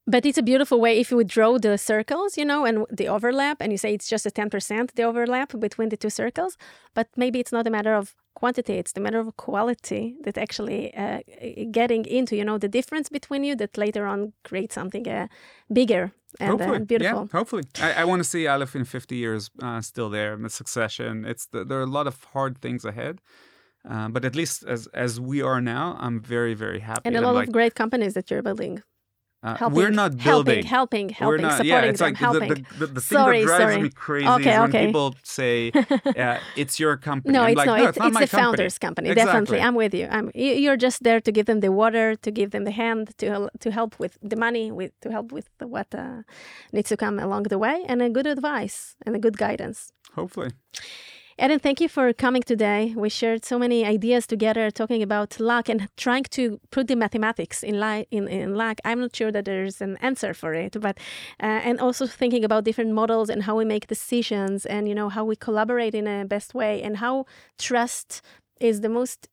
But 0.07 0.25
it's 0.25 0.37
a 0.37 0.43
beautiful 0.43 0.79
way 0.79 0.99
if 0.99 1.11
you 1.11 1.17
would 1.17 1.27
draw 1.27 1.59
the 1.59 1.77
circles, 1.77 2.37
you 2.37 2.43
know, 2.43 2.65
and 2.65 2.85
the 2.89 3.07
overlap, 3.07 3.61
and 3.61 3.71
you 3.71 3.77
say 3.77 3.93
it's 3.93 4.09
just 4.09 4.25
a 4.25 4.31
10% 4.31 4.91
the 4.95 5.03
overlap 5.03 5.59
between 5.59 5.89
the 5.89 5.97
two 5.97 6.09
circles. 6.09 6.57
But 6.93 7.07
maybe 7.15 7.39
it's 7.39 7.51
not 7.51 7.67
a 7.67 7.69
matter 7.69 7.93
of 7.93 8.15
quantity, 8.33 8.77
it's 8.79 8.93
the 8.93 9.01
matter 9.01 9.19
of 9.19 9.37
quality 9.37 10.15
that 10.23 10.37
actually 10.37 10.93
uh, 10.95 11.19
getting 11.69 12.05
into, 12.05 12.35
you 12.35 12.43
know, 12.43 12.57
the 12.57 12.67
difference 12.67 13.09
between 13.09 13.43
you 13.43 13.55
that 13.57 13.77
later 13.77 14.07
on 14.07 14.33
creates 14.43 14.73
something 14.73 15.07
uh, 15.07 15.27
bigger 15.71 16.11
and 16.39 16.49
hopefully 16.51 16.77
uh, 16.77 16.79
beautiful. 16.79 17.21
Yeah, 17.21 17.37
hopefully, 17.37 17.63
I, 17.79 17.93
I 17.93 18.03
want 18.05 18.21
to 18.21 18.29
see 18.29 18.47
Aleph 18.47 18.75
in 18.75 18.85
50 18.85 19.15
years 19.15 19.51
uh, 19.61 19.81
still 19.81 20.09
there 20.09 20.33
in 20.33 20.41
the 20.41 20.49
succession. 20.49 21.25
It's 21.25 21.45
the, 21.47 21.63
there 21.63 21.77
are 21.79 21.83
a 21.83 21.93
lot 21.99 22.07
of 22.07 22.23
hard 22.33 22.59
things 22.59 22.85
ahead. 22.85 23.21
Uh, 23.87 24.09
but 24.09 24.23
at 24.23 24.35
least 24.35 24.63
as 24.63 24.87
as 24.93 25.19
we 25.19 25.41
are 25.41 25.59
now, 25.59 25.97
I'm 25.99 26.21
very 26.21 26.53
very 26.53 26.81
happy. 26.81 27.01
And 27.05 27.17
a 27.17 27.21
lot 27.21 27.33
like, 27.33 27.47
of 27.47 27.53
great 27.53 27.73
companies 27.73 28.13
that 28.13 28.29
you're 28.29 28.43
building. 28.43 28.83
Uh, 29.43 29.55
Helping, 29.55 29.75
we're 29.77 29.89
not 29.89 30.17
building. 30.17 30.63
helping, 30.63 31.09
helping, 31.09 31.09
helping, 31.09 31.27
we're 31.27 31.37
not. 31.41 31.51
supporting 31.57 31.67
Yeah, 31.71 31.81
it's 31.89 31.99
them, 31.99 32.07
like 32.09 32.13
the, 32.19 32.25
helping. 32.25 32.49
the, 32.79 32.85
the, 32.85 32.87
the 32.93 33.01
thing 33.01 33.17
Sorry, 33.17 33.39
that 33.41 33.45
drives 33.47 33.73
sorry. 33.73 33.81
me 33.81 33.89
crazy 33.89 34.27
Okay, 34.27 34.51
is 34.51 34.59
when 34.59 34.69
okay. 34.69 34.85
people 34.85 35.15
say 35.23 35.71
uh, 36.17 36.37
it's 36.55 36.79
your 36.79 36.95
company. 36.97 37.33
No, 37.33 37.41
I'm 37.43 37.49
it's 37.49 37.57
like, 37.57 37.65
not. 37.67 37.77
no, 37.79 37.83
it's, 37.89 37.97
it's 37.97 38.13
not 38.13 38.21
it's 38.23 38.31
the 38.31 38.37
company. 38.37 38.41
founder's 38.57 38.77
company. 38.77 39.09
Exactly. 39.09 39.31
Definitely, 39.31 39.61
I'm 39.61 39.75
with 39.75 39.93
you. 39.93 40.07
I'm. 40.11 40.31
you- 40.35 40.53
You're 40.63 40.77
just 40.77 41.01
there 41.03 41.19
to 41.21 41.31
give 41.31 41.45
them 41.47 41.59
the 41.61 41.71
water, 41.71 42.15
to 42.15 42.31
give 42.31 42.51
them 42.51 42.63
the 42.65 42.71
hand, 42.83 43.17
to 43.17 43.49
to 43.63 43.71
help 43.71 43.97
with 43.99 44.17
the 44.21 44.35
money, 44.35 44.71
with 44.71 44.91
to 45.01 45.09
help 45.09 45.31
with 45.31 45.47
the, 45.57 45.67
what 45.67 45.87
uh, 45.95 46.21
needs 46.71 46.89
to 46.89 46.97
come 46.97 47.17
along 47.19 47.43
the 47.49 47.57
way, 47.57 47.83
and 47.89 48.01
a 48.01 48.09
good 48.09 48.27
advice 48.27 48.95
and 49.05 49.15
a 49.15 49.19
good 49.19 49.37
guidance. 49.37 49.91
Hopefully. 50.15 50.51
Eden, 51.43 51.57
thank 51.57 51.81
you 51.81 51.89
for 51.89 52.13
coming 52.13 52.43
today. 52.43 52.93
We 52.95 53.09
shared 53.09 53.43
so 53.43 53.57
many 53.57 53.83
ideas 53.83 54.27
together, 54.27 54.69
talking 54.69 55.01
about 55.01 55.39
luck 55.39 55.69
and 55.69 55.89
trying 55.97 56.25
to 56.25 56.59
put 56.69 56.87
the 56.87 56.95
mathematics 56.95 57.63
in, 57.63 57.79
li- 57.79 58.05
in, 58.11 58.27
in 58.27 58.53
luck. 58.53 58.77
I'm 58.85 58.99
not 58.99 59.15
sure 59.15 59.31
that 59.31 59.45
there's 59.45 59.81
an 59.81 59.97
answer 60.01 60.35
for 60.35 60.53
it, 60.53 60.79
but 60.79 60.99
uh, 61.41 61.61
and 61.67 61.79
also 61.79 62.05
thinking 62.05 62.45
about 62.45 62.63
different 62.63 62.91
models 62.91 63.27
and 63.27 63.41
how 63.41 63.55
we 63.57 63.65
make 63.65 63.87
decisions, 63.87 64.67
and 64.67 64.87
you 64.87 64.93
know 64.93 65.09
how 65.09 65.25
we 65.25 65.35
collaborate 65.35 65.95
in 65.95 66.05
a 66.05 66.25
best 66.25 66.53
way, 66.53 66.79
and 66.83 66.97
how 66.97 67.25
trust 67.57 68.21
is 68.59 68.81
the 68.81 68.89
most 68.89 69.27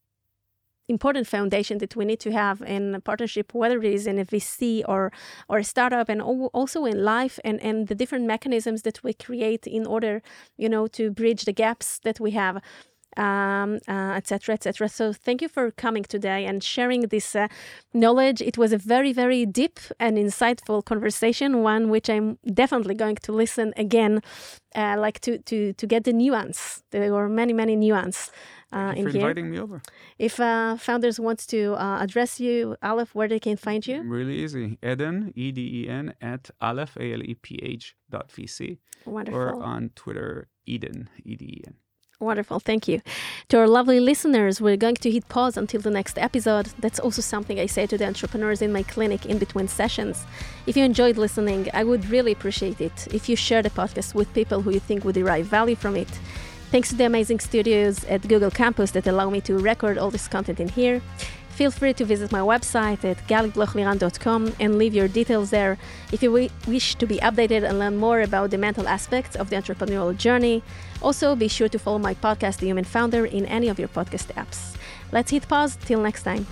important 0.89 1.27
foundation 1.27 1.79
that 1.79 1.95
we 1.97 2.05
need 2.05 2.21
to 2.21 2.33
have 2.33 2.63
in 2.63 2.95
a 2.95 3.01
partnership, 3.01 3.55
whether 3.55 3.79
it 3.79 3.93
is 3.93 4.07
in 4.07 4.19
a 4.19 4.25
VC 4.25 4.83
or 4.89 5.13
or 5.49 5.59
a 5.59 5.65
startup, 5.65 6.09
and 6.09 6.23
also 6.23 6.85
in 6.85 7.05
life, 7.05 7.39
and 7.45 7.61
and 7.63 7.89
the 7.89 7.95
different 7.95 8.27
mechanisms 8.27 8.83
that 8.83 9.03
we 9.05 9.13
create 9.13 9.67
in 9.67 9.87
order, 9.87 10.23
you 10.57 10.69
know, 10.69 10.87
to 10.89 11.11
bridge 11.11 11.45
the 11.45 11.53
gaps 11.53 12.01
that 12.05 12.21
we 12.21 12.33
have. 12.33 12.61
Um, 13.17 13.81
uh, 13.89 14.13
et 14.15 14.29
cetera, 14.29 14.55
et 14.55 14.63
cetera. 14.63 14.89
So, 14.89 15.13
thank 15.13 15.43
you 15.43 15.49
for 15.49 15.73
coming 15.73 16.05
today 16.05 16.45
and 16.45 16.63
sharing 16.63 17.01
this 17.09 17.35
uh, 17.35 17.49
knowledge. 17.93 18.41
It 18.41 18.57
was 18.57 18.73
a 18.73 18.79
very, 18.79 19.13
very 19.13 19.45
deep 19.45 19.81
and 19.99 20.17
insightful 20.17 20.85
conversation, 20.85 21.63
one 21.65 21.89
which 21.89 22.09
I'm 22.09 22.39
definitely 22.55 22.95
going 22.95 23.17
to 23.17 23.33
listen 23.33 23.73
again, 23.77 24.21
uh, 24.77 24.97
like 24.99 25.19
to 25.21 25.39
to 25.39 25.73
to 25.73 25.87
get 25.87 26.05
the 26.05 26.13
nuance. 26.13 26.85
There 26.91 27.13
were 27.13 27.29
many, 27.29 27.53
many 27.53 27.75
nuance 27.75 28.31
uh, 28.73 28.93
Thank 28.93 28.99
you 28.99 29.05
for 29.05 29.11
here. 29.11 29.21
inviting 29.21 29.51
me 29.51 29.59
over. 29.59 29.83
If 30.19 30.39
uh, 30.41 30.77
founders 30.77 31.19
wants 31.19 31.47
to 31.47 31.75
uh, 31.75 31.99
address 32.01 32.39
you, 32.39 32.77
Aleph, 32.83 33.15
where 33.15 33.29
they 33.29 33.41
can 33.41 33.57
find 33.57 33.87
you? 33.87 34.03
Really 34.03 34.39
easy. 34.39 34.79
Eden, 34.83 35.33
E 35.35 35.53
D 35.53 35.85
E 35.85 35.89
N, 35.89 36.15
at 36.21 36.51
Aleph, 36.61 36.97
A 36.97 37.13
L 37.15 37.23
E 37.23 37.35
P 37.35 37.59
H 37.63 37.97
dot 38.11 38.29
VC. 38.29 38.79
Wonderful. 39.07 39.41
Or 39.41 39.63
on 39.63 39.91
Twitter, 39.95 40.49
Eden, 40.67 41.09
E 41.25 41.35
D 41.37 41.45
E 41.45 41.63
N. 41.67 41.75
Wonderful. 42.21 42.59
Thank 42.59 42.89
you. 42.89 43.01
To 43.49 43.59
our 43.59 43.69
lovely 43.69 44.01
listeners, 44.01 44.61
we're 44.61 44.77
going 44.77 44.97
to 44.97 45.11
hit 45.11 45.29
pause 45.29 45.57
until 45.57 45.81
the 45.81 45.91
next 45.91 46.19
episode. 46.19 46.67
That's 46.81 46.99
also 46.99 47.23
something 47.23 47.61
I 47.61 47.67
say 47.67 47.87
to 47.87 47.97
the 47.97 48.07
entrepreneurs 48.09 48.61
in 48.61 48.73
my 48.73 48.83
clinic 48.83 49.25
in 49.25 49.39
between 49.39 49.69
sessions. 49.69 50.27
If 50.67 50.77
you 50.77 50.83
enjoyed 50.83 51.17
listening, 51.17 51.69
I 51.73 51.85
would 51.85 52.05
really 52.11 52.33
appreciate 52.33 52.81
it 52.81 53.07
if 53.15 53.29
you 53.29 53.37
share 53.37 53.63
the 53.63 53.71
podcast 53.71 54.15
with 54.15 54.35
people 54.35 54.63
who 54.63 54.73
you 54.73 54.81
think 54.81 55.05
would 55.05 55.15
derive 55.15 55.47
value 55.47 55.77
from 55.77 55.95
it. 55.95 56.09
Thanks 56.71 56.91
to 56.91 56.97
the 56.97 57.07
amazing 57.07 57.41
studios 57.41 58.05
at 58.05 58.29
Google 58.29 58.51
Campus 58.51 58.91
that 58.91 59.07
allow 59.07 59.31
me 59.31 59.41
to 59.43 59.59
record 59.59 59.97
all 59.97 60.11
this 60.11 60.29
content 60.29 60.61
in 60.61 60.69
here. 60.69 61.01
Feel 61.51 61.71
free 61.73 61.93
to 61.95 62.05
visit 62.05 62.31
my 62.31 62.39
website 62.41 63.03
at 63.05 63.17
galiblochliran.com 63.27 64.53
and 64.61 64.79
leave 64.79 64.95
your 64.95 65.09
details 65.09 65.51
there 65.51 65.77
if 66.13 66.23
you 66.23 66.31
wish 66.69 66.95
to 66.95 67.07
be 67.07 67.19
updated 67.19 67.69
and 67.69 67.79
learn 67.81 67.97
more 67.97 68.21
about 68.21 68.51
the 68.51 68.59
mental 68.59 68.87
aspects 68.87 69.35
of 69.35 69.51
the 69.51 69.57
entrepreneurial 69.57 70.17
journey. 70.17 70.63
Also, 71.03 71.35
be 71.35 71.49
sure 71.49 71.69
to 71.69 71.79
follow 71.79 71.99
my 71.99 72.15
podcast, 72.15 72.59
The 72.59 72.67
Human 72.67 72.85
Founder, 72.85 73.25
in 73.27 73.45
any 73.47 73.69
of 73.69 73.79
your 73.79 73.89
podcast 73.89 74.33
apps. 74.35 74.77
Let's 75.11 75.31
hit 75.31 75.49
pause. 75.49 75.77
Till 75.85 76.01
next 76.01 76.23
time. 76.23 76.47